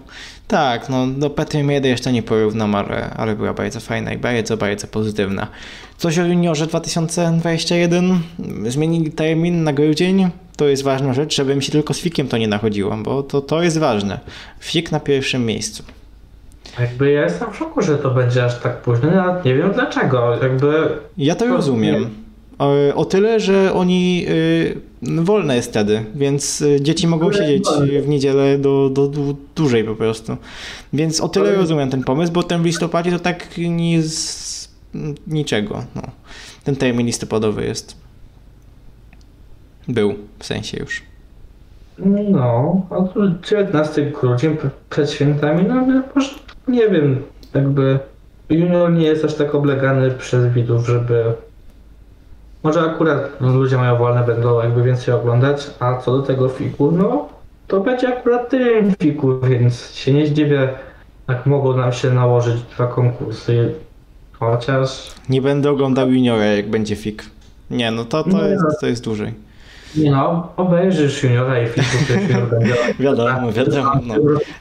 tak, 0.48 0.88
no 0.88 1.06
do 1.06 1.30
Petry 1.30 1.62
Miedy 1.62 1.88
jeszcze 1.88 2.12
nie 2.12 2.22
porównam, 2.22 2.74
ale, 2.74 3.10
ale 3.10 3.36
była 3.36 3.54
bardzo 3.54 3.80
fajna 3.80 4.12
i 4.12 4.18
bardzo, 4.18 4.56
bardzo 4.56 4.86
pozytywna. 4.86 5.46
Coś 5.96 6.18
o 6.18 6.26
juniorze 6.26 6.66
2021, 6.66 8.20
zmienili 8.66 9.10
termin 9.10 9.64
na 9.64 9.72
grudzień, 9.72 10.30
to 10.56 10.68
jest 10.68 10.82
ważna 10.82 11.14
rzecz, 11.14 11.36
żeby 11.36 11.56
mi 11.56 11.62
się 11.62 11.72
tylko 11.72 11.94
z 11.94 12.00
Fikiem 12.00 12.28
to 12.28 12.38
nie 12.38 12.48
nachodziło, 12.48 12.96
bo 12.96 13.22
to, 13.22 13.40
to 13.40 13.62
jest 13.62 13.78
ważne. 13.78 14.20
Fik 14.60 14.92
na 14.92 15.00
pierwszym 15.00 15.46
miejscu. 15.46 15.82
Jakby 16.80 17.10
ja 17.10 17.22
jestem 17.22 17.52
w 17.52 17.56
szoku, 17.56 17.82
że 17.82 17.98
to 17.98 18.10
będzie 18.10 18.44
aż 18.44 18.60
tak 18.60 18.76
późno, 18.82 19.10
ja 19.10 19.42
nie 19.44 19.54
wiem 19.54 19.72
dlaczego. 19.72 20.38
Jakby 20.42 20.88
Ja 21.18 21.34
To 21.34 21.46
rozumiem. 21.46 22.25
O, 22.58 22.94
o 22.94 23.04
tyle, 23.04 23.40
że 23.40 23.72
oni 23.72 24.26
y, 24.28 24.80
wolne 25.02 25.56
jest 25.56 25.68
wtedy, 25.68 26.04
więc 26.14 26.60
y, 26.60 26.80
dzieci 26.80 27.06
mogą 27.06 27.32
siedzieć 27.32 27.64
w 28.02 28.08
niedzielę 28.08 28.58
do, 28.58 28.90
do, 28.90 29.08
do 29.08 29.20
dłużej 29.56 29.84
po 29.84 29.94
prostu. 29.94 30.36
Więc 30.92 31.20
o 31.20 31.28
tyle 31.28 31.54
rozumiem 31.54 31.90
ten 31.90 32.04
pomysł, 32.04 32.32
bo 32.32 32.42
ten 32.42 32.62
w 32.62 32.64
listopadzie 32.64 33.10
to 33.10 33.18
tak 33.18 33.58
nie 33.58 34.02
z 34.02 34.68
niczego. 35.26 35.84
No. 35.94 36.02
Ten 36.64 36.76
termin 36.76 37.06
listopadowy 37.06 37.64
jest. 37.64 37.96
Był 39.88 40.14
w 40.38 40.46
sensie 40.46 40.78
już. 40.80 41.02
No, 42.30 42.86
a 42.90 43.02
tu 43.02 43.20
19 43.50 44.10
grudzień 44.10 44.56
przed 44.90 45.10
świętami, 45.10 45.64
no 45.68 45.74
ale 45.74 46.02
może 46.14 46.30
nie 46.68 46.88
wiem, 46.88 47.22
jakby 47.54 47.98
junior 48.50 48.92
nie 48.92 49.06
jest 49.06 49.24
aż 49.24 49.34
tak 49.34 49.54
oblegany 49.54 50.10
przez 50.10 50.54
widzów, 50.54 50.86
żeby 50.86 51.24
może 52.66 52.80
akurat 52.80 53.40
ludzie 53.40 53.76
mają 53.76 53.96
wolne, 53.96 54.24
będą 54.24 54.62
jakby 54.62 54.82
więcej 54.82 55.14
oglądać, 55.14 55.70
a 55.80 55.96
co 55.96 56.16
do 56.16 56.22
tego 56.22 56.48
figu, 56.48 56.92
no 56.92 57.28
to 57.66 57.80
będzie 57.80 58.08
akurat 58.08 58.50
tym 58.50 58.94
figu, 59.02 59.40
więc 59.40 59.94
się 59.94 60.12
nie 60.12 60.26
zdziwię, 60.26 60.68
jak 61.28 61.46
mogą 61.46 61.76
nam 61.76 61.92
się 61.92 62.10
nałożyć 62.10 62.62
dwa 62.62 62.86
konkursy, 62.86 63.74
chociaż 64.32 65.10
Nie 65.28 65.42
będę 65.42 65.70
oglądał 65.70 66.10
juniora, 66.12 66.44
jak 66.44 66.70
będzie 66.70 66.96
fik. 66.96 67.24
Nie, 67.70 67.90
no 67.90 68.04
to, 68.04 68.24
to, 68.24 68.48
jest, 68.48 68.64
to 68.80 68.86
jest 68.86 69.04
dłużej. 69.04 69.34
nie 69.96 70.10
no, 70.10 70.52
obejrzysz 70.56 71.22
juniora 71.22 71.62
i 71.62 71.66
figu, 71.66 71.86
to 72.08 72.14
junior 72.14 72.50
będzie 72.50 72.74
Wiadomo, 73.04 73.52
wiadomo. 73.52 73.92
No. 74.06 74.14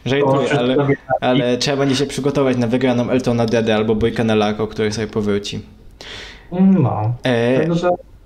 Żartuję, 0.06 0.60
ale, 0.60 0.76
ale 1.22 1.58
trzeba 1.58 1.78
będzie 1.78 1.96
się 1.96 2.06
przygotować 2.06 2.58
na 2.58 2.68
wygraną 2.68 3.10
Eltona 3.10 3.46
Dede 3.46 3.76
albo 3.76 3.96
Bójkę 3.96 4.24
Nelako, 4.24 4.68
który 4.68 4.92
sobie 4.92 5.08
powróci. 5.08 5.75
No, 6.52 7.16
E, 7.24 7.68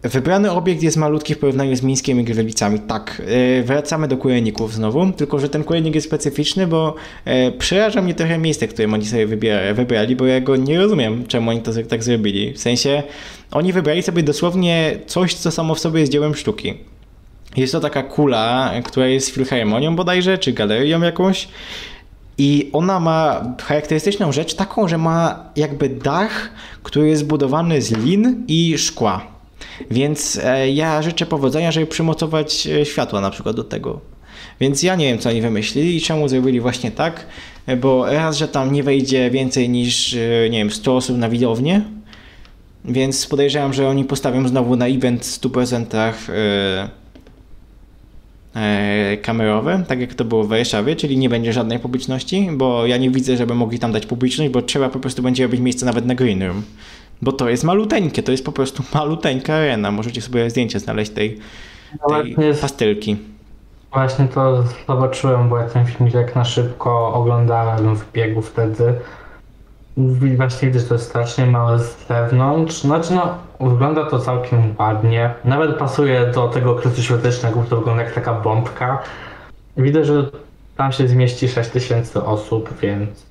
Wybrany 0.03 0.51
obiekt 0.51 0.83
jest 0.83 0.97
malutki 0.97 1.35
w 1.35 1.39
porównaniu 1.39 1.75
z 1.75 1.83
Mińskiem 1.83 2.19
i 2.19 2.23
Grylicami. 2.23 2.79
Tak, 2.79 3.21
e, 3.59 3.63
wracamy 3.63 4.07
do 4.07 4.17
kujeników 4.17 4.73
znowu, 4.73 5.11
tylko 5.11 5.39
że 5.39 5.49
ten 5.49 5.63
kujenik 5.63 5.95
jest 5.95 6.07
specyficzny, 6.07 6.67
bo 6.67 6.95
e, 7.25 7.51
przeraża 7.51 8.01
mnie 8.01 8.13
trochę 8.13 8.37
miejsce, 8.37 8.67
które 8.67 8.93
oni 8.93 9.05
sobie 9.05 9.27
wybiera, 9.27 9.73
wybrali, 9.73 10.15
bo 10.15 10.25
ja 10.25 10.41
go 10.41 10.55
nie 10.55 10.77
rozumiem, 10.77 11.27
czemu 11.27 11.49
oni 11.49 11.61
to 11.61 11.71
tak 11.89 12.03
zrobili. 12.03 12.53
W 12.53 12.59
sensie, 12.59 13.03
oni 13.51 13.73
wybrali 13.73 14.03
sobie 14.03 14.23
dosłownie 14.23 14.99
coś, 15.05 15.33
co 15.33 15.51
samo 15.51 15.75
w 15.75 15.79
sobie 15.79 15.99
jest 15.99 16.11
dziełem 16.11 16.35
sztuki. 16.35 16.73
Jest 17.57 17.73
to 17.73 17.79
taka 17.79 18.03
kula, 18.03 18.71
która 18.83 19.07
jest 19.07 19.29
filharmonią 19.29 19.95
bodajże, 19.95 20.37
czy 20.37 20.53
galerią 20.53 21.01
jakąś. 21.01 21.47
I 22.39 22.69
ona 22.73 22.99
ma 22.99 23.43
charakterystyczną 23.63 24.31
rzecz 24.31 24.53
taką, 24.53 24.87
że 24.87 24.97
ma 24.97 25.43
jakby 25.55 25.89
dach, 25.89 26.51
który 26.83 27.09
jest 27.09 27.21
zbudowany 27.21 27.81
z 27.81 27.91
lin 27.91 28.43
i 28.47 28.77
szkła. 28.77 29.27
Więc 29.91 30.39
e, 30.43 30.71
ja 30.71 31.01
życzę 31.01 31.25
powodzenia, 31.25 31.71
żeby 31.71 31.87
przymocować 31.87 32.67
e, 32.67 32.85
światła 32.85 33.21
na 33.21 33.29
przykład 33.29 33.55
do 33.55 33.63
tego. 33.63 33.99
Więc 34.59 34.83
ja 34.83 34.95
nie 34.95 35.05
wiem, 35.05 35.19
co 35.19 35.29
oni 35.29 35.41
wymyślili 35.41 35.97
i 35.97 36.01
czemu 36.01 36.27
zrobili 36.27 36.61
właśnie 36.61 36.91
tak, 36.91 37.25
e, 37.67 37.77
bo 37.77 38.05
raz, 38.05 38.37
że 38.37 38.47
tam 38.47 38.73
nie 38.73 38.83
wejdzie 38.83 39.31
więcej 39.31 39.69
niż, 39.69 40.13
nie 40.49 40.57
wiem, 40.57 40.71
100 40.71 40.95
osób 40.95 41.17
na 41.17 41.29
widownię, 41.29 41.81
więc 42.85 43.27
podejrzewam, 43.27 43.73
że 43.73 43.89
oni 43.89 44.05
postawią 44.05 44.47
znowu 44.47 44.75
na 44.75 44.87
event 44.87 45.25
w 45.25 45.41
100% 45.41 45.95
e, 45.95 46.13
e, 46.33 46.89
kamerowe, 49.21 49.83
tak 49.87 50.01
jak 50.01 50.13
to 50.13 50.25
było 50.25 50.43
w 50.43 50.47
Warszawie, 50.47 50.95
czyli 50.95 51.17
nie 51.17 51.29
będzie 51.29 51.53
żadnej 51.53 51.79
publiczności, 51.79 52.49
bo 52.53 52.85
ja 52.85 52.97
nie 52.97 53.09
widzę, 53.09 53.37
żeby 53.37 53.55
mogli 53.55 53.79
tam 53.79 53.91
dać 53.91 54.05
publiczność, 54.05 54.51
bo 54.51 54.61
trzeba 54.61 54.89
po 54.89 54.99
prostu 54.99 55.23
będzie 55.23 55.43
robić 55.43 55.61
miejsce 55.61 55.85
nawet 55.85 56.05
na 56.05 56.15
green 56.15 56.43
room. 56.43 56.63
Bo 57.21 57.31
to 57.31 57.49
jest 57.49 57.63
maluteńkie, 57.63 58.23
to 58.23 58.31
jest 58.31 58.45
po 58.45 58.51
prostu 58.51 58.83
maluteńka 58.93 59.53
arena. 59.53 59.91
Możecie 59.91 60.21
sobie 60.21 60.49
zdjęcie 60.49 60.79
znaleźć 60.79 61.11
tej, 61.11 61.29
tej 61.29 61.39
Nawet 62.09 62.37
jest- 62.37 62.61
pastylki. 62.61 63.17
Właśnie 63.93 64.27
to 64.27 64.63
zobaczyłem, 64.87 65.49
bo 65.49 65.57
ja 65.57 65.69
ten 65.69 65.85
filmik 65.85 66.13
jak 66.13 66.35
na 66.35 66.45
szybko 66.45 67.13
oglądałem 67.13 67.95
w 67.95 68.11
biegu 68.11 68.41
wtedy. 68.41 68.93
Właśnie 70.37 70.67
widać, 70.67 70.81
że 70.81 70.87
to 70.87 70.95
jest 70.95 71.07
strasznie 71.07 71.45
małe 71.45 71.79
z 71.79 72.07
zewnątrz. 72.07 72.81
Znaczy 72.81 73.13
no, 73.13 73.37
wygląda 73.69 74.05
to 74.05 74.19
całkiem 74.19 74.75
ładnie. 74.79 75.33
Nawet 75.45 75.77
pasuje 75.77 76.25
do 76.25 76.47
tego 76.47 76.71
okresu 76.71 77.03
świątecznego, 77.03 77.63
to 77.69 77.77
wygląda 77.77 78.03
jak 78.03 78.13
taka 78.13 78.33
bombka. 78.33 79.03
Widać, 79.77 80.05
że 80.05 80.29
tam 80.77 80.91
się 80.91 81.07
zmieści 81.07 81.47
6000 81.47 82.25
osób, 82.25 82.79
więc... 82.81 83.25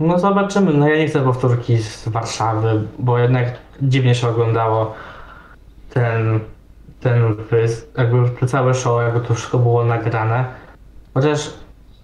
No 0.00 0.18
zobaczymy. 0.18 0.72
No 0.72 0.88
ja 0.88 0.96
nie 0.96 1.08
chcę 1.08 1.20
powtórki 1.20 1.78
z 1.78 2.08
Warszawy, 2.08 2.82
bo 2.98 3.18
jednak 3.18 3.46
dziwnie 3.82 4.14
się 4.14 4.28
oglądało 4.28 4.94
ten 5.90 6.40
ten 7.04 7.34
wys, 7.34 7.86
jakby 7.98 8.46
całe 8.46 8.74
show, 8.74 9.02
jakby 9.02 9.20
to 9.20 9.34
wszystko 9.34 9.58
było 9.58 9.84
nagrane. 9.84 10.44
Chociaż 11.14 11.50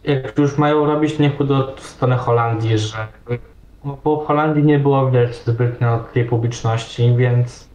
jak 0.05 0.39
już 0.39 0.59
mają 0.59 0.87
robić, 0.87 1.19
niech 1.19 1.37
pójdą 1.37 1.63
w 1.77 1.87
stronę 1.87 2.17
Holandii, 2.17 2.79
że 2.79 3.07
no, 3.85 3.99
bo 4.05 4.25
w 4.25 4.27
Holandii 4.27 4.65
nie 4.65 4.79
było 4.79 5.07
widać 5.07 5.37
zbytnio 5.37 6.05
tej 6.15 6.25
publiczności, 6.25 7.17
więc 7.17 7.71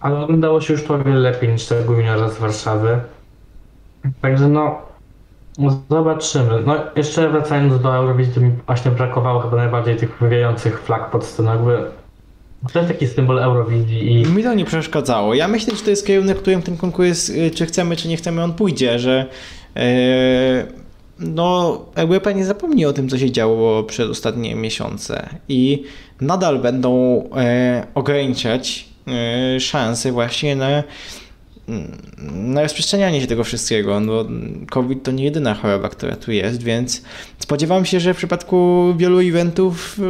ale 0.00 0.20
oglądało 0.20 0.60
się 0.60 0.72
już 0.72 0.84
to 0.84 0.94
o 0.94 0.98
wiele 0.98 1.18
lepiej 1.18 1.48
niż 1.48 1.66
tego 1.66 1.92
juniora 1.92 2.28
z 2.28 2.38
Warszawy. 2.38 3.00
Także 4.22 4.48
no, 4.48 4.78
no 5.58 5.80
zobaczymy. 5.90 6.62
No 6.66 6.76
jeszcze 6.96 7.30
wracając 7.30 7.82
do 7.82 7.96
Eurowizji, 7.96 8.34
to 8.34 8.40
mi 8.40 8.50
właśnie 8.66 8.90
brakowało 8.90 9.40
chyba 9.40 9.56
najbardziej 9.56 9.96
tych 9.96 10.18
wywijających 10.20 10.82
flag 10.82 11.10
pod 11.10 11.24
sceną, 11.24 11.50
jakby 11.50 11.90
to 12.72 12.78
jest 12.78 12.92
taki 12.92 13.06
symbol 13.06 13.38
Eurowizji 13.38 14.12
i 14.12 14.26
Mi 14.26 14.42
to 14.42 14.54
nie 14.54 14.64
przeszkadzało. 14.64 15.34
Ja 15.34 15.48
myślę, 15.48 15.76
że 15.76 15.84
to 15.84 15.90
jest 15.90 16.06
kierunek, 16.06 16.38
w 16.38 16.40
którym 16.40 16.62
ten 16.62 16.76
konkurs, 16.76 17.32
czy 17.54 17.66
chcemy, 17.66 17.96
czy 17.96 18.08
nie 18.08 18.16
chcemy, 18.16 18.42
on 18.42 18.54
pójdzie, 18.54 18.98
że 18.98 19.26
no, 21.18 21.80
Europa 21.94 22.32
nie 22.32 22.44
zapomni 22.44 22.86
o 22.86 22.92
tym, 22.92 23.08
co 23.08 23.18
się 23.18 23.30
działo 23.30 23.82
przez 23.82 24.10
ostatnie 24.10 24.54
miesiące 24.54 25.28
i 25.48 25.82
nadal 26.20 26.58
będą 26.58 27.22
e, 27.36 27.86
ograniczać 27.94 28.88
e, 29.08 29.60
szanse 29.60 30.12
właśnie 30.12 30.56
na 30.56 30.82
na 32.32 32.62
rozprzestrzenianie 32.62 33.20
się 33.20 33.26
tego 33.26 33.44
wszystkiego. 33.44 34.00
No, 34.00 34.24
COVID 34.70 35.02
to 35.02 35.10
nie 35.10 35.24
jedyna 35.24 35.54
choroba, 35.54 35.88
która 35.88 36.16
tu 36.16 36.32
jest, 36.32 36.62
więc 36.62 37.02
spodziewam 37.38 37.84
się, 37.84 38.00
że 38.00 38.14
w 38.14 38.16
przypadku 38.16 38.84
wielu 38.96 39.20
eventów 39.20 40.00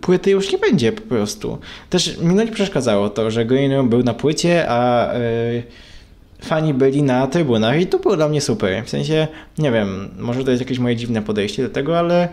płyty 0.00 0.30
już 0.30 0.52
nie 0.52 0.58
będzie 0.58 0.92
po 0.92 1.02
prostu. 1.02 1.58
Też 1.90 2.18
mi 2.18 2.34
nie 2.34 2.46
przeszkadzało 2.46 3.10
to, 3.10 3.30
że 3.30 3.44
Green 3.44 3.88
był 3.88 4.02
na 4.02 4.14
płycie, 4.14 4.64
a 4.68 5.12
fani 6.42 6.74
byli 6.74 7.02
na 7.02 7.26
trybunach 7.26 7.80
i 7.80 7.86
to 7.86 7.98
było 7.98 8.16
dla 8.16 8.28
mnie 8.28 8.40
super. 8.40 8.84
W 8.84 8.90
sensie, 8.90 9.28
nie 9.58 9.72
wiem, 9.72 10.08
może 10.18 10.44
to 10.44 10.50
jest 10.50 10.62
jakieś 10.62 10.78
moje 10.78 10.96
dziwne 10.96 11.22
podejście 11.22 11.62
do 11.62 11.68
tego, 11.68 11.98
ale 11.98 12.28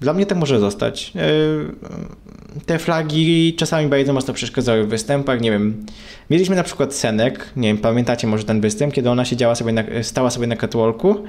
dla 0.00 0.12
mnie 0.12 0.26
to 0.26 0.34
może 0.34 0.60
zostać. 0.60 1.12
Y, 1.16 2.60
Te 2.66 2.78
flagi 2.78 3.54
czasami 3.58 3.88
bardzo 3.88 4.12
mocno 4.12 4.34
przeszkadzały 4.34 4.84
w 4.84 4.88
występach, 4.88 5.40
nie 5.40 5.50
wiem. 5.50 5.86
Mieliśmy 6.30 6.56
na 6.56 6.62
przykład 6.62 6.94
Senek, 6.94 7.48
nie 7.56 7.68
wiem, 7.68 7.78
pamiętacie 7.78 8.26
może 8.26 8.44
ten 8.44 8.60
występ, 8.60 8.94
kiedy 8.94 9.10
ona 9.10 9.24
siedziała 9.24 9.54
sobie 9.54 9.72
na, 9.72 9.82
stała 10.02 10.30
sobie 10.30 10.46
na 10.46 10.56
catwalku. 10.56 11.24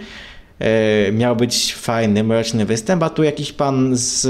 E, 0.59 1.11
miał 1.11 1.35
być 1.35 1.75
fajny, 1.75 2.23
mroczny 2.23 2.65
występ, 2.65 3.03
a 3.03 3.09
tu 3.09 3.23
jakiś 3.23 3.51
pan 3.51 3.91
z 3.95 4.27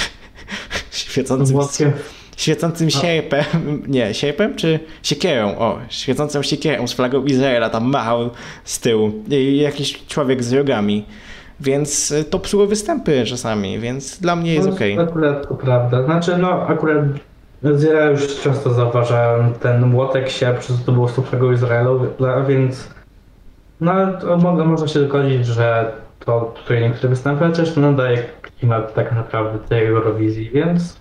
świecącym, 0.90 1.56
włoskiem. 1.56 1.92
Świecącym 2.36 2.90
sierpem, 2.90 3.44
nie, 3.86 4.14
sierpem 4.14 4.56
czy 4.56 4.80
siekierą, 5.02 5.58
o, 5.58 5.78
świecącą 5.88 6.42
siekierą 6.42 6.86
z 6.86 6.92
flagą 6.92 7.24
Izraela 7.24 7.70
tam 7.70 7.90
machał 7.90 8.30
z 8.64 8.80
tyłu 8.80 9.12
i 9.30 9.56
jakiś 9.56 10.06
człowiek 10.06 10.44
z 10.44 10.52
rogami. 10.52 11.04
Więc 11.60 12.12
e, 12.12 12.24
to 12.24 12.38
psuło 12.38 12.66
występy 12.66 13.24
czasami, 13.24 13.78
więc 13.78 14.20
dla 14.20 14.36
mnie 14.36 14.54
jest 14.54 14.68
No, 14.68 14.74
okej. 14.74 14.98
Akurat 14.98 15.48
to 15.48 15.54
prawda. 15.54 16.02
Znaczy, 16.04 16.38
no 16.38 16.66
akurat 16.66 17.04
z 17.62 17.82
ja 17.82 18.04
już 18.04 18.40
często 18.40 18.74
zauważałem 18.74 19.52
ten 19.54 19.86
młotek 19.86 20.28
się, 20.28 20.54
przez 20.60 20.84
to 20.84 20.92
było 20.92 21.08
super 21.08 21.52
Izraelu, 21.54 22.00
więc 22.48 22.88
no 23.80 23.92
ale 23.92 24.18
to 24.18 24.36
mo- 24.36 24.64
można 24.64 24.88
się 24.88 25.00
zgodzić, 25.00 25.46
że 25.46 25.92
to 26.24 26.54
tutaj 26.56 26.82
niektóre 26.82 27.08
występy 27.08 27.44
chociaż 27.44 27.76
nadaje 27.76 28.22
klimat 28.42 28.94
tak 28.94 29.12
naprawdę 29.12 29.58
tej 29.68 29.86
Eurowizji, 29.86 30.50
więc 30.54 30.98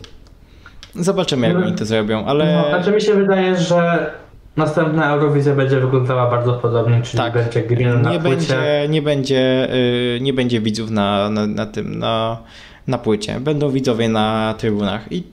Zobaczymy, 0.96 1.48
jak 1.48 1.58
No. 1.58 1.66
oni 1.66 1.76
to 1.76 1.86
zrobią, 1.86 2.26
ale... 2.26 2.54
no, 2.56 2.70
znaczy 2.70 2.92
mi 2.92 3.02
się 3.02 3.14
wydaje, 3.14 3.56
że 3.58 4.12
następna 4.58 5.10
Eurowizja 5.10 5.56
będzie 5.56 5.80
wyglądała 5.80 6.30
bardzo 6.30 6.54
podobnie, 6.54 7.02
czyli 7.02 7.18
Tak. 7.18 7.34
będzie 7.34 7.62
green 7.62 8.02
na 8.02 8.12
nie 8.12 8.20
płycie. 8.20 8.36
będzie, 8.38 8.86
nie 8.90 9.02
będzie, 9.02 9.68
y, 10.16 10.20
nie 10.22 10.34
będzie 10.34 10.62
widzów 10.62 10.92
na, 10.92 11.30
na, 11.30 11.48
na 11.48 11.66
tym, 11.66 12.00
na, 12.00 12.38
na 12.88 12.98
płycie. 12.98 13.40
Będą 13.40 13.70
widzowie 13.70 14.10
na 14.10 14.56
trybunach. 14.58 15.12
I 15.12 15.24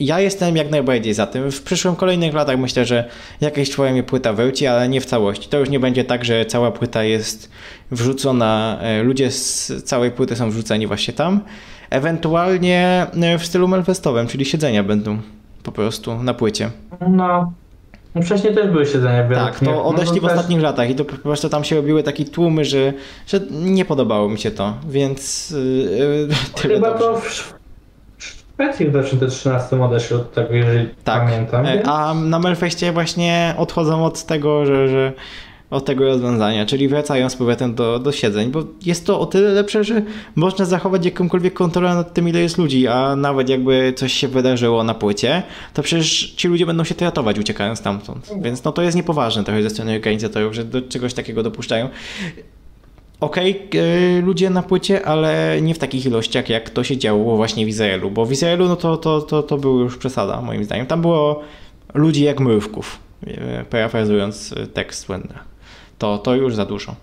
ja 0.00 0.20
jestem 0.20 0.56
jak 0.56 0.70
najbardziej 0.70 1.14
za 1.14 1.26
tym. 1.26 1.50
W 1.52 1.62
przyszłym 1.62 1.96
kolejnych 1.96 2.34
latach 2.34 2.58
myślę, 2.58 2.84
że 2.84 3.04
jakaś 3.40 3.70
twoja 3.70 3.92
mi 3.92 4.02
płyta 4.02 4.32
wróci, 4.32 4.66
ale 4.66 4.88
nie 4.88 5.00
w 5.00 5.06
całości. 5.06 5.48
To 5.48 5.58
już 5.58 5.68
nie 5.68 5.80
będzie 5.80 6.04
tak, 6.04 6.24
że 6.24 6.44
cała 6.46 6.70
płyta 6.70 7.04
jest 7.04 7.50
wrzucona, 7.90 8.78
y, 9.00 9.02
ludzie 9.02 9.30
z 9.30 9.72
całej 9.84 10.10
płyty 10.10 10.36
są 10.36 10.50
wrzuceni 10.50 10.86
właśnie 10.86 11.14
tam. 11.14 11.40
Ewentualnie 11.90 13.06
y, 13.34 13.38
w 13.38 13.46
stylu 13.46 13.68
melfestowym, 13.68 14.26
czyli 14.26 14.44
siedzenia 14.44 14.82
będą. 14.82 15.18
po 15.62 15.72
prostu 15.72 16.22
na 16.22 16.34
płycie. 16.34 16.70
No. 17.08 17.52
no 18.14 18.22
wcześniej 18.22 18.54
też 18.54 18.70
były 18.70 18.86
siedzenia 18.86 19.28
w 19.28 19.34
Tak, 19.34 19.60
to 19.60 19.84
odeszli 19.84 20.20
w 20.20 20.22
No 20.22 20.28
też- 20.28 20.36
ostatnich 20.36 20.60
latach 20.62 20.90
i 20.90 20.94
to 20.94 21.04
po 21.04 21.16
prostu 21.16 21.48
tam 21.48 21.64
się 21.64 21.76
robiły 21.76 22.02
takie 22.02 22.24
tłumy, 22.24 22.64
że, 22.64 22.92
że 23.26 23.40
nie 23.50 23.84
podobało 23.84 24.28
mi 24.28 24.38
się 24.38 24.50
to, 24.50 24.74
więc 24.88 25.50
yy, 25.50 26.28
tyle 26.62 26.74
Chyba 26.74 26.88
dobrze. 26.98 27.04
to 27.06 27.20
w 27.20 27.59
W 28.60 28.62
Szwecji 28.62 28.86
w 28.86 28.90
2013 28.90 29.82
odeszli 29.84 30.16
od 30.16 30.32
tego, 30.32 30.54
jeżeli 30.54 30.88
Tak, 31.04 31.24
pamiętam. 31.24 31.66
E, 31.66 31.74
więc- 31.74 31.88
a 31.88 32.14
na 32.14 32.38
Melfeście 32.38 32.92
właśnie 32.92 33.54
odchodzą 33.58 34.04
od 34.04 34.24
tego, 34.24 34.66
że, 34.66 34.88
że 34.88 35.12
od 35.70 35.84
tego 35.84 36.04
rozwiązania, 36.04 36.66
czyli 36.66 36.88
wracają 36.88 37.28
z 37.30 37.36
powrotem 37.36 37.74
do, 37.74 37.98
do 37.98 38.12
siedzeń, 38.12 38.50
bo 38.50 38.62
jest 38.86 39.06
to 39.06 39.20
o 39.20 39.26
tyle 39.26 39.50
lepsze, 39.50 39.84
że 39.84 40.02
można 40.34 40.64
zachować 40.64 41.04
jakąkolwiek 41.04 41.54
kontrolę 41.54 41.94
nad 41.94 42.14
tym, 42.14 42.28
ile 42.28 42.40
jest 42.40 42.58
ludzi, 42.58 42.88
a 42.88 43.16
nawet 43.16 43.48
jakby 43.48 43.92
coś 43.96 44.12
się 44.12 44.28
wydarzyło 44.28 44.84
na 44.84 44.94
płycie, 44.94 45.42
to 45.74 45.82
przecież 45.82 46.34
ci 46.36 46.48
ludzie 46.48 46.66
będą 46.66 46.84
się 46.84 46.94
ratować 47.00 47.38
uciekając 47.38 47.78
stamtąd. 47.78 48.30
Więc 48.42 48.64
no 48.64 48.72
to 48.72 48.82
jest 48.82 48.96
niepoważne 48.96 49.44
trochę 49.44 49.62
ze 49.62 49.70
strony 49.70 49.94
organizatorów, 49.94 50.54
że 50.54 50.64
do 50.64 50.82
czegoś 50.82 51.14
takiego 51.14 51.42
dopuszczają. 51.42 51.88
Okej, 53.20 53.68
e, 53.74 54.20
ludzie 54.20 54.50
na 54.50 54.62
płycie, 54.62 55.06
ale 55.06 55.58
nie 55.62 55.74
w 55.74 55.78
takich 55.78 56.06
ilościach, 56.06 56.48
jak 56.48 56.70
to 56.70 56.84
się 56.84 56.96
działo 56.96 57.36
właśnie 57.36 57.66
w 57.66 57.68
Izraelu, 57.68 58.10
bo 58.10 58.26
w 58.26 58.32
Izraelu 58.32 58.68
no 58.68 58.76
to, 58.76 58.96
to, 58.96 59.20
to, 59.20 59.42
to 59.42 59.56
była 59.56 59.80
już 59.80 59.96
przesada, 59.96 60.40
moim 60.40 60.64
zdaniem. 60.64 60.86
Tam 60.86 61.00
było 61.00 61.42
ludzi 61.94 62.24
jak 62.24 62.40
mrówków, 62.40 62.98
e, 63.26 63.64
parafrazując 63.64 64.52
e, 64.52 64.66
tekst 64.66 65.08
Wendera. 65.08 65.44
To, 65.98 66.18
to 66.18 66.34
już 66.34 66.54
za 66.54 66.66
dużo. 66.66 66.94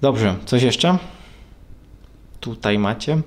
Dobrze, 0.00 0.34
coś 0.44 0.62
jeszcze? 0.62 0.98
Tutaj 2.40 2.78
macie. 2.78 3.20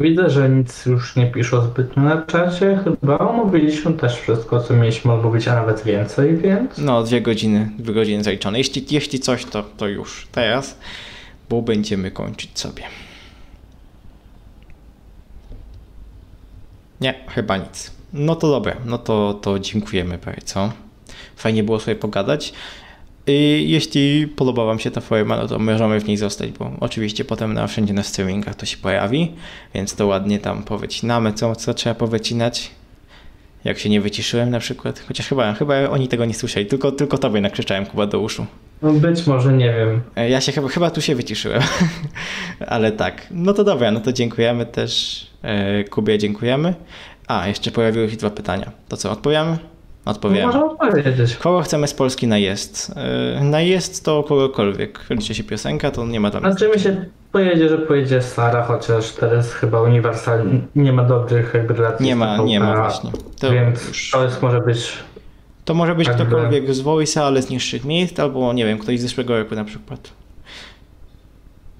Widzę, 0.00 0.30
że 0.30 0.48
nic 0.48 0.86
już 0.86 1.16
nie 1.16 1.26
piszą 1.26 1.60
zbytnio 1.60 2.02
na 2.02 2.22
czacie. 2.22 2.80
Chyba 2.84 3.18
omówiliśmy 3.18 3.92
też 3.92 4.20
wszystko, 4.20 4.60
co 4.60 4.74
mieliśmy 4.74 5.12
omówić, 5.12 5.48
a 5.48 5.54
nawet 5.54 5.82
więcej, 5.84 6.36
więc... 6.36 6.78
No, 6.78 7.02
dwie 7.02 7.20
godziny, 7.20 7.70
dwie 7.78 7.94
godziny 7.94 8.24
zaliczone. 8.24 8.58
Jeśli, 8.58 8.86
jeśli 8.90 9.20
coś, 9.20 9.44
to, 9.44 9.62
to 9.62 9.88
już 9.88 10.26
teraz, 10.32 10.78
bo 11.48 11.62
będziemy 11.62 12.10
kończyć 12.10 12.58
sobie. 12.58 12.82
Nie, 17.00 17.14
chyba 17.28 17.56
nic. 17.56 17.90
No 18.12 18.36
to 18.36 18.50
dobra, 18.50 18.76
no 18.84 18.98
to, 18.98 19.34
to 19.34 19.58
dziękujemy 19.58 20.18
bardzo. 20.18 20.72
Fajnie 21.36 21.62
było 21.62 21.80
sobie 21.80 21.96
pogadać. 21.96 22.52
I 23.26 23.64
jeśli 23.68 24.26
podoba 24.26 24.64
Wam 24.64 24.78
się 24.78 24.90
ta 24.90 25.00
forma, 25.00 25.36
no 25.36 25.48
to 25.48 25.58
możemy 25.58 26.00
w 26.00 26.06
niej 26.08 26.16
zostać, 26.16 26.50
bo 26.50 26.70
oczywiście 26.80 27.24
potem 27.24 27.54
na 27.54 27.66
wszędzie 27.66 27.94
na 27.94 28.02
streamingach 28.02 28.54
to 28.54 28.66
się 28.66 28.76
pojawi, 28.76 29.32
więc 29.74 29.94
to 29.94 30.06
ładnie 30.06 30.38
tam 30.38 30.62
powycinamy, 30.62 31.32
co, 31.32 31.56
co 31.56 31.74
trzeba 31.74 31.94
powycinać. 31.94 32.70
Jak 33.64 33.78
się 33.78 33.88
nie 33.88 34.00
wyciszyłem 34.00 34.50
na 34.50 34.58
przykład, 34.58 35.04
chociaż 35.08 35.28
chyba, 35.28 35.54
chyba 35.54 35.88
oni 35.90 36.08
tego 36.08 36.24
nie 36.24 36.34
słyszeli, 36.34 36.66
tylko, 36.66 36.92
tylko 36.92 37.18
tobie 37.18 37.40
nakrzyczałem 37.40 37.86
Kuba 37.86 38.06
do 38.06 38.20
uszu. 38.20 38.46
No 38.82 38.92
być 38.92 39.26
może, 39.26 39.52
nie 39.52 39.72
wiem. 39.72 40.00
E, 40.16 40.30
Ja 40.30 40.40
się 40.40 40.52
chyba, 40.52 40.68
chyba 40.68 40.90
tu 40.90 41.00
się 41.00 41.14
wyciszyłem, 41.14 41.62
ale 42.66 42.92
tak. 42.92 43.26
No 43.30 43.52
to 43.52 43.64
dobra, 43.64 43.90
no 43.90 44.00
to 44.00 44.12
dziękujemy 44.12 44.66
też 44.66 45.26
e, 45.42 45.84
Kubie, 45.84 46.18
dziękujemy. 46.18 46.74
A, 47.26 47.48
jeszcze 47.48 47.70
pojawiły 47.70 48.10
się 48.10 48.16
dwa 48.16 48.30
pytania. 48.30 48.70
To 48.88 48.96
co, 48.96 49.10
odpowiemy? 49.10 49.58
No, 50.06 50.12
Odpowiemy. 50.12 50.46
można 50.46 50.64
odpowiedzieć. 50.64 51.36
Kogo 51.36 51.60
chcemy 51.62 51.88
z 51.88 51.94
Polski 51.94 52.26
na 52.26 52.38
jest? 52.38 52.92
E, 53.36 53.44
Na 53.44 53.60
jest 53.60 54.04
to 54.04 54.22
kogokolwiek. 54.22 55.00
Liczy 55.10 55.34
się 55.34 55.44
piosenka, 55.44 55.90
to 55.90 56.06
nie 56.06 56.20
ma 56.20 56.30
tam. 56.30 56.40
Znaczy 56.40 56.68
mi 56.74 56.80
się 56.80 57.04
pojedzie, 57.32 57.68
że 57.68 57.78
pojedzie 57.78 58.22
Sara, 58.22 58.62
chociaż 58.62 59.12
teraz 59.12 59.52
chyba 59.52 59.82
Universal 59.82 60.46
nie 60.76 60.92
ma 60.92 61.04
dobrych 61.04 61.50
jakby 61.54 61.74
relacji 61.74 62.06
Nie 62.06 62.16
ma, 62.16 62.36
nie 62.36 62.60
ma 62.60 62.76
właśnie. 62.76 63.10
To, 63.40 63.50
Więc 63.52 63.88
już, 63.88 64.10
to 64.10 64.24
jest 64.24 64.42
może 64.42 64.60
być... 64.60 64.92
to 65.64 65.74
może 65.74 65.94
być 65.94 66.08
jakby- 66.08 66.24
ktokolwiek 66.26 66.74
z 66.74 66.82
Voice'a, 66.82 67.20
ale 67.20 67.42
z 67.42 67.50
niższych 67.50 67.84
miejsc, 67.84 68.20
albo 68.20 68.52
nie 68.52 68.64
wiem, 68.64 68.78
ktoś 68.78 68.98
z 68.98 69.02
zeszłego 69.02 69.38
roku 69.38 69.54
na 69.54 69.64
przykład. 69.64 70.12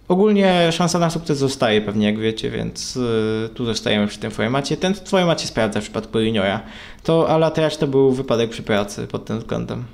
Ogólnie 0.09 0.73
szansa 0.73 0.99
na 0.99 1.11
sukces 1.11 1.39
zostaje 1.39 1.81
pewnie, 1.81 2.07
jak 2.07 2.19
wiecie, 2.19 2.51
więc 2.51 2.97
y, 2.97 3.49
tu 3.55 3.65
zostajemy 3.65 4.07
przy 4.07 4.19
tym 4.19 4.31
formacie. 4.31 4.77
Ten 4.77 4.95
format 4.95 5.41
się 5.41 5.47
sprawdza 5.47 5.81
w 5.81 5.83
przypadku 5.83 6.21
juniora. 6.21 6.61
To 7.03 7.29
Ala 7.29 7.51
też 7.51 7.77
to 7.77 7.87
był 7.87 8.13
wypadek 8.13 8.51
przy 8.51 8.63
pracy 8.63 9.07
pod 9.07 9.25
tym 9.25 9.39
względem. 9.39 9.85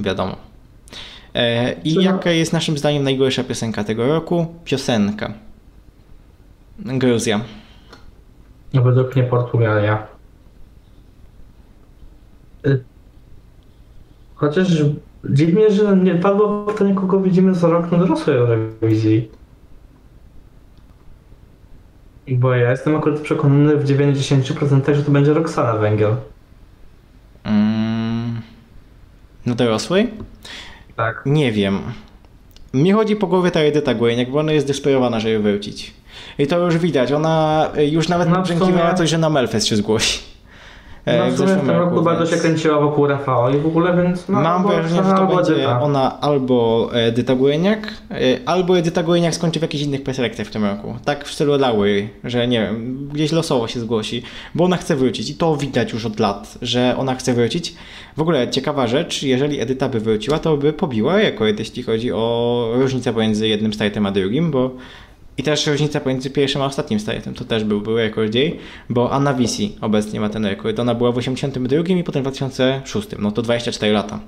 Wiadomo. 0.00 0.36
E, 1.34 1.72
I 1.84 1.94
jaka 1.94 2.30
jest 2.30 2.52
naszym 2.52 2.78
zdaniem 2.78 3.02
najgorsza 3.02 3.44
piosenka 3.44 3.84
tego 3.84 4.06
roku? 4.06 4.46
Piosenka. 4.64 5.32
Gruzja. 6.78 7.40
No 8.72 8.82
według 8.82 9.16
mnie 9.16 9.24
Portugalia. 9.24 10.06
Y, 12.66 12.84
Chociaż 14.34 14.68
dziwnie, 15.30 15.70
że 15.70 15.96
nie 15.96 16.14
padło 16.14 16.64
pytanie, 16.64 16.94
kogo 16.94 17.20
widzimy 17.20 17.54
za 17.54 17.68
rok 17.68 17.92
na 17.92 17.98
dorosłej 17.98 18.36
Eurowizji. 18.36 19.28
Bo 22.28 22.54
ja 22.54 22.70
jestem 22.70 22.96
akurat 22.96 23.20
przekonany 23.20 23.76
w 23.76 23.84
90%, 23.84 24.94
że 24.94 25.02
to 25.02 25.10
będzie 25.10 25.34
Roxana 25.34 25.72
Węgiel. 25.78 26.16
Mm, 27.44 28.40
na 29.46 29.54
dorosłej? 29.54 30.10
Tak. 30.96 31.22
Nie 31.26 31.52
wiem. 31.52 31.78
Mi 32.74 32.92
chodzi 32.92 33.16
po 33.16 33.26
głowie 33.26 33.50
ta 33.50 33.60
Edyta 33.60 33.94
Głejniak, 33.94 34.30
bo 34.30 34.38
ona 34.38 34.52
jest 34.52 34.66
desperowana, 34.66 35.20
żeby 35.20 35.38
wrócić. 35.52 35.94
I 36.38 36.46
to 36.46 36.58
już 36.64 36.78
widać. 36.78 37.12
Ona 37.12 37.68
y, 37.78 37.86
już 37.86 38.08
nawet 38.08 38.28
No, 38.28 38.40
w 38.40 38.42
brzękiwała 38.44 38.86
sumie- 38.88 38.94
coś, 38.98 39.10
że 39.10 39.18
na 39.18 39.30
Melfest 39.30 39.66
się 39.66 39.76
zgłosi. 39.76 40.18
E, 41.06 41.18
No 41.18 41.30
w 41.30 41.36
sumie 41.36 41.54
w 41.54 41.60
tym 41.60 41.70
roku 41.70 42.02
bardzo 42.02 42.24
więc 42.24 42.30
się 42.34 42.36
kręciła 42.48 42.80
wokół 42.80 43.06
Rafała 43.06 43.50
i 43.50 43.58
w 43.58 43.66
ogóle, 43.66 44.02
więc 44.02 44.28
no, 44.28 44.40
Mam 44.40 44.66
wrażenie, 44.66 45.02
że 45.04 45.14
to 45.14 45.26
będzie 45.26 45.52
Edyta. 45.54 45.80
ona 45.80 46.20
albo 46.20 46.88
Edyta 46.92 47.34
Głejniak, 47.34 47.94
e, 48.10 48.16
albo 48.46 48.78
Edyta 48.78 49.02
Głejniak 49.02 49.34
skończy 49.34 49.58
w 49.58 49.62
jakichś 49.62 49.84
innych 49.84 50.02
preselekcjach 50.02 50.46
w 50.46 50.50
tym 50.50 50.64
roku. 50.64 50.94
Tak 51.04 51.24
w 51.24 51.32
stylu 51.32 51.58
Lały, 51.58 52.08
że 52.24 52.48
nie 52.48 52.60
wiem, 52.60 53.08
gdzieś 53.12 53.32
losowo 53.32 53.68
się 53.68 53.80
zgłosi, 53.80 54.22
bo 54.54 54.64
ona 54.64 54.76
chce 54.76 54.96
wrócić 54.96 55.30
i 55.30 55.34
to 55.34 55.56
widać 55.56 55.92
już 55.92 56.06
od 56.06 56.20
lat, 56.20 56.58
że 56.62 56.94
ona 56.98 57.14
chce 57.14 57.34
wrócić. 57.34 57.74
W 58.16 58.20
ogóle 58.20 58.48
ciekawa 58.50 58.86
rzecz, 58.86 59.22
jeżeli 59.22 59.60
Edyta 59.60 59.88
by 59.88 60.00
wróciła, 60.00 60.38
to 60.38 60.56
by 60.56 60.72
pobiła 60.72 61.16
rekord, 61.16 61.58
jeśli 61.58 61.82
chodzi 61.82 62.12
o 62.12 62.70
różnicę 62.74 63.12
pomiędzy 63.12 63.48
jednym 63.48 63.72
startem 63.74 64.06
a 64.06 64.10
drugim, 64.10 64.50
bo 64.50 64.70
i 65.38 65.42
też 65.42 65.66
różnica 65.66 66.00
pomiędzy 66.00 66.30
pierwszym 66.30 66.62
a 66.62 66.66
ostatnim 66.66 67.00
startem, 67.00 67.34
to 67.34 67.44
też 67.44 67.64
był, 67.64 67.80
był 67.80 67.96
rekord 67.96 68.34
jej, 68.34 68.58
bo 68.90 69.10
Anna 69.10 69.34
Wisi 69.34 69.76
obecnie 69.80 70.20
ma 70.20 70.28
ten 70.28 70.46
rekord. 70.46 70.78
Ona 70.78 70.94
była 70.94 71.12
w 71.12 71.18
82 71.18 71.78
i 71.78 72.04
potem 72.04 72.22
w 72.22 72.24
2006, 72.24 73.08
no 73.18 73.32
to 73.32 73.42
24 73.42 73.92
lata. 73.92 74.20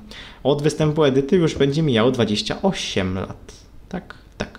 Od 0.43 0.63
występu 0.63 1.05
Edyty 1.05 1.37
już 1.37 1.55
będzie 1.55 1.83
mijało 1.83 2.11
28 2.11 3.15
lat. 3.15 3.53
Tak, 3.89 4.15
tak. 4.39 4.59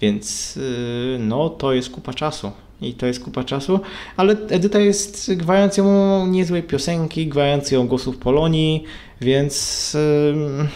Więc 0.00 0.56
yy, 0.56 1.18
no 1.20 1.50
to 1.50 1.72
jest 1.72 1.90
kupa 1.90 2.12
czasu. 2.14 2.52
I 2.80 2.94
to 2.94 3.06
jest 3.06 3.24
kupa 3.24 3.44
czasu, 3.44 3.80
ale 4.16 4.36
Edyta 4.48 4.78
jest 4.78 5.34
gwarancją 5.34 5.86
niezłej 6.26 6.62
piosenki, 6.62 7.26
gwarancją 7.26 7.86
głosów 7.88 8.16
Polonii, 8.18 8.84
więc 9.20 9.94
yy, 9.94 10.68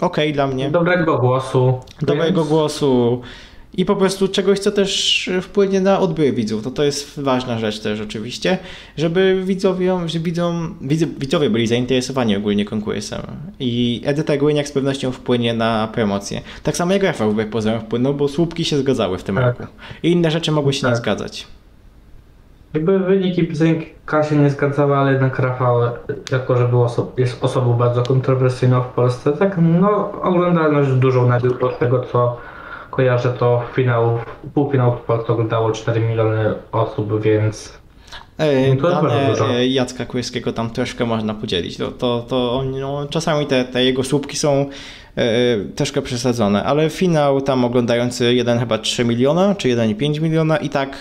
okej 0.00 0.32
dla 0.32 0.46
mnie 0.46 0.70
Dobrego 0.70 1.18
głosu. 1.18 1.80
dobrego 2.02 2.40
więc- 2.40 2.48
głosu 2.48 3.22
i 3.76 3.84
po 3.84 3.96
prostu 3.96 4.28
czegoś, 4.28 4.58
co 4.58 4.70
też 4.70 5.30
wpłynie 5.42 5.80
na 5.80 6.00
odbiór 6.00 6.34
widzów. 6.34 6.64
No 6.64 6.70
to 6.70 6.84
jest 6.84 7.20
ważna 7.20 7.58
rzecz 7.58 7.80
też 7.80 8.00
oczywiście, 8.00 8.58
żeby 8.96 9.42
widzowie, 9.44 9.98
widzowie 11.18 11.50
byli 11.50 11.66
zainteresowani 11.66 12.36
ogólnie 12.36 12.64
konkursem. 12.64 13.20
I 13.60 14.02
Edyta 14.04 14.36
Głyniak 14.36 14.68
z 14.68 14.72
pewnością 14.72 15.12
wpłynie 15.12 15.54
na 15.54 15.88
promocję. 15.92 16.40
Tak 16.62 16.76
samo 16.76 16.92
jak 16.92 17.02
Rafał 17.02 17.30
wbrew 17.30 17.48
pozorom 17.50 17.80
wpłynął, 17.80 18.14
bo 18.14 18.28
słupki 18.28 18.64
się 18.64 18.76
zgadzały 18.78 19.18
w 19.18 19.22
tym 19.22 19.36
Tak. 19.36 19.44
roku. 19.60 19.72
I 20.02 20.10
inne 20.12 20.30
rzeczy 20.30 20.52
mogły 20.52 20.72
się 20.72 20.86
nie 20.86 20.92
Tak. 20.92 21.02
zgadzać. 21.02 21.46
Jakby 22.74 22.98
wyniki 22.98 23.44
piosenka 23.46 24.22
się 24.22 24.36
nie 24.36 24.50
zgadzały, 24.50 24.96
ale 24.96 25.12
jednak 25.12 25.38
Rafał, 25.38 25.80
jako 26.32 26.56
że 26.56 26.68
był 26.68 26.84
oso- 26.84 27.06
jest 27.16 27.44
osobą 27.44 27.72
bardzo 27.72 28.02
kontrowersyjną 28.02 28.82
w 28.82 28.86
Polsce, 28.86 29.32
tak 29.32 29.56
no 29.80 30.12
oglądalność 30.22 30.90
dużą 30.90 31.28
nabył 31.28 31.52
od 31.66 31.78
tego 31.78 32.00
co 32.12 32.36
kojarzę 32.96 33.30
to 33.30 33.62
finał, 33.74 34.18
półfinał 34.54 34.96
Polsce 35.06 35.32
oglądało 35.32 35.72
4 35.72 36.00
miliony 36.00 36.54
osób, 36.72 37.22
więc 37.22 37.78
to 38.76 38.88
Dane 39.02 39.58
e, 39.58 39.66
Jacka 39.66 40.06
Kłyskiego 40.06 40.52
tam 40.52 40.70
troszkę 40.70 41.04
można 41.04 41.34
podzielić. 41.34 41.76
To, 41.76 41.90
to, 41.90 42.24
to 42.28 42.52
oni, 42.52 42.80
no, 42.80 43.06
czasami 43.10 43.46
te, 43.46 43.64
te 43.64 43.84
jego 43.84 44.04
słupki 44.04 44.36
są 44.36 44.66
e, 45.16 45.24
troszkę 45.76 46.02
przesadzone, 46.02 46.64
ale 46.64 46.90
finał 46.90 47.40
tam 47.40 47.64
oglądający 47.64 48.34
jeden 48.34 48.58
chyba 48.58 48.78
3 48.78 49.04
miliona, 49.04 49.54
czy 49.54 49.68
1,5 49.68 50.20
miliona 50.20 50.56
i 50.56 50.68
tak, 50.68 50.96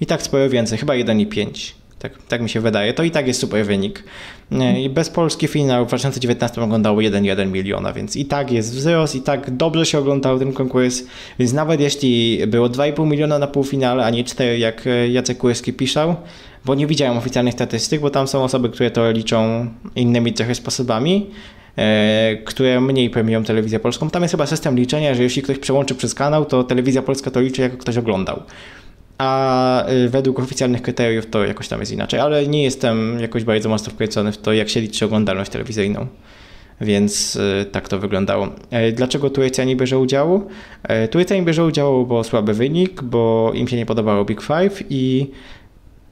i 0.00 0.06
tak 0.06 0.22
sporo 0.22 0.48
więcej, 0.48 0.78
chyba 0.78 0.94
1,5. 0.94 1.81
Tak, 2.02 2.12
tak 2.28 2.40
mi 2.40 2.48
się 2.48 2.60
wydaje. 2.60 2.94
To 2.94 3.02
i 3.02 3.10
tak 3.10 3.26
jest 3.26 3.40
super 3.40 3.66
wynik. 3.66 4.04
E, 4.52 4.80
I 4.80 4.90
bez 4.90 5.10
Polski 5.10 5.48
finał 5.48 5.84
w 5.84 5.88
2019 5.88 6.62
oglądało 6.62 6.98
1,1 6.98 7.50
miliona, 7.50 7.92
więc 7.92 8.16
i 8.16 8.24
tak 8.24 8.50
jest 8.50 8.74
wzrost, 8.74 9.14
i 9.14 9.20
tak 9.20 9.50
dobrze 9.50 9.86
się 9.86 9.98
oglądał 9.98 10.38
ten 10.38 10.52
konkurs. 10.52 11.02
Więc 11.38 11.52
nawet 11.52 11.80
jeśli 11.80 12.40
było 12.46 12.68
2,5 12.68 13.06
miliona 13.06 13.38
na 13.38 13.46
półfinale, 13.46 14.04
a 14.04 14.10
nie 14.10 14.24
4, 14.24 14.58
jak 14.58 14.86
e, 14.86 15.08
Jacek 15.08 15.38
Kurski 15.38 15.72
piszał, 15.72 16.16
bo 16.64 16.74
nie 16.74 16.86
widziałem 16.86 17.18
oficjalnych 17.18 17.54
statystyk, 17.54 18.00
bo 18.00 18.10
tam 18.10 18.28
są 18.28 18.44
osoby, 18.44 18.68
które 18.68 18.90
to 18.90 19.10
liczą 19.10 19.68
innymi 19.96 20.32
trochę 20.32 20.54
sposobami, 20.54 21.30
e, 21.76 22.36
które 22.44 22.80
mniej 22.80 23.10
premiują 23.10 23.44
telewizję 23.44 23.80
polską. 23.80 24.10
Tam 24.10 24.22
jest 24.22 24.32
chyba 24.32 24.46
system 24.46 24.76
liczenia, 24.76 25.14
że 25.14 25.22
jeśli 25.22 25.42
ktoś 25.42 25.58
przełączy 25.58 25.94
przez 25.94 26.14
kanał, 26.14 26.44
to 26.44 26.64
telewizja 26.64 27.02
polska 27.02 27.30
to 27.30 27.40
liczy, 27.40 27.62
jako 27.62 27.76
ktoś 27.76 27.96
oglądał. 27.96 28.42
A 29.22 29.88
y, 29.90 30.08
według 30.08 30.38
oficjalnych 30.38 30.82
kryteriów 30.82 31.26
to 31.26 31.44
jakoś 31.44 31.68
tam 31.68 31.80
jest 31.80 31.92
inaczej, 31.92 32.20
ale 32.20 32.46
nie 32.46 32.62
jestem 32.62 33.20
jakoś 33.20 33.44
bardzo 33.44 33.68
mocno 33.68 33.92
wkręcony 33.92 34.32
w 34.32 34.38
to, 34.38 34.52
jak 34.52 34.68
się 34.68 34.80
liczy 34.80 35.04
oglądalność 35.04 35.50
telewizyjną. 35.50 36.06
Więc 36.80 37.36
y, 37.36 37.66
tak 37.72 37.88
to 37.88 37.98
wyglądało. 37.98 38.48
E, 38.70 38.92
Dlaczego 38.92 39.30
Turcja 39.30 39.64
nie 39.64 39.76
bierze 39.76 39.98
udziału? 39.98 40.48
E, 40.82 41.08
Turcja 41.08 41.36
nie 41.36 41.42
bierze 41.42 41.64
udziału, 41.64 42.06
bo 42.06 42.24
słaby 42.24 42.54
wynik, 42.54 43.02
bo 43.02 43.52
im 43.54 43.68
się 43.68 43.76
nie 43.76 43.86
podobało 43.86 44.24
Big 44.24 44.42
Five 44.42 44.82
i 44.90 45.30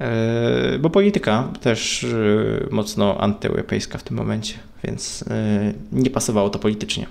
e, 0.01 0.79
bo 0.79 0.91
polityka 0.91 1.49
też 1.61 2.03
y, 2.03 2.69
mocno 2.71 3.21
antyeuropejska 3.21 3.99
w 3.99 4.03
tym 4.03 4.17
momencie, 4.17 4.55
więc 4.85 5.25
nie 5.93 6.11
pasowało 6.11 6.51
to 6.51 6.59
politycznie. 6.59 7.07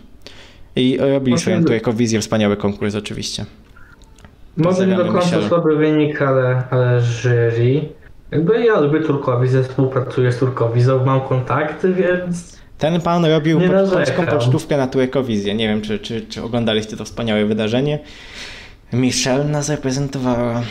I 0.75 0.97
robili 0.97 1.37
swoją 1.37 1.63
tu 1.63 1.73
jako 1.73 1.93
wizję 1.93 2.21
wspaniały 2.21 2.57
konkurs 2.57 2.95
oczywiście. 2.95 3.45
Może 4.59 4.87
nie 4.87 4.95
do 4.95 5.05
końca 5.05 5.25
Michel. 5.25 5.47
słaby 5.49 5.75
wynik, 5.77 6.21
ale, 6.21 6.63
ale 6.69 7.01
jury. 7.01 7.81
Jakby 8.31 8.65
ja 8.65 8.79
lubię 8.79 8.99
Turkowizę, 8.99 9.63
współpracuję 9.63 10.31
z 10.31 10.37
Turkowizą, 10.37 11.05
mam 11.05 11.21
kontakty, 11.21 11.93
więc 11.93 12.59
Ten 12.77 13.01
pan 13.01 13.25
robił 13.25 13.59
polską 13.91 14.25
pocztówkę 14.25 14.77
na 14.77 14.87
Turekowizję. 14.87 15.55
Nie 15.55 15.67
wiem, 15.67 15.81
czy, 15.81 15.99
czy, 15.99 16.21
czy 16.21 16.43
oglądaliście 16.43 16.97
to 16.97 17.05
wspaniałe 17.05 17.45
wydarzenie. 17.45 17.99
Michelle 18.93 19.43
nas 19.45 19.69
reprezentowała. 19.69 20.61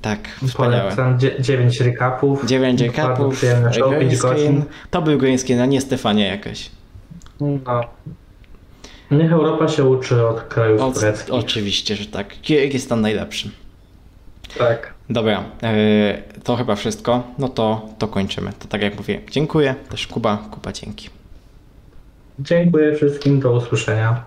Tak, 0.00 0.18
wspaniałe. 0.46 0.82
polecam 0.82 1.18
dzie- 1.18 1.42
9 1.42 1.80
recapów. 1.80 2.46
9 2.46 2.80
Bardzo 2.82 2.96
kapów, 3.02 3.34
przyjemne 3.36 3.72
show, 3.74 3.88
green 3.90 4.08
5 4.08 4.20
screen. 4.20 4.62
To 4.90 5.02
był 5.02 5.18
green 5.18 5.38
screen, 5.38 5.60
a 5.60 5.66
nie 5.66 5.80
Stefania 5.80 6.26
jakaś. 6.26 6.70
No. 7.40 7.80
Niech 9.10 9.32
Europa 9.32 9.68
się 9.68 9.84
uczy 9.84 10.26
od 10.26 10.40
krajów 10.40 10.80
O, 10.80 10.92
tureckich. 10.92 11.34
oczywiście, 11.34 11.96
że 11.96 12.06
tak. 12.06 12.40
Kirgistan 12.42 13.00
najlepszy. 13.00 13.50
Tak. 14.58 14.94
Dobra, 15.10 15.44
e, 15.62 16.22
to 16.44 16.56
chyba 16.56 16.74
wszystko. 16.76 17.22
No 17.38 17.48
to, 17.48 17.86
to 17.98 18.08
kończymy. 18.08 18.52
To 18.58 18.68
tak 18.68 18.82
jak 18.82 18.96
mówię, 18.96 19.20
dziękuję. 19.30 19.74
Też 19.90 20.06
Kuba, 20.06 20.38
Kuba 20.50 20.72
dzięki. 20.72 21.08
Dziękuję 22.38 22.96
wszystkim, 22.96 23.40
do 23.40 23.52
usłyszenia. 23.52 24.24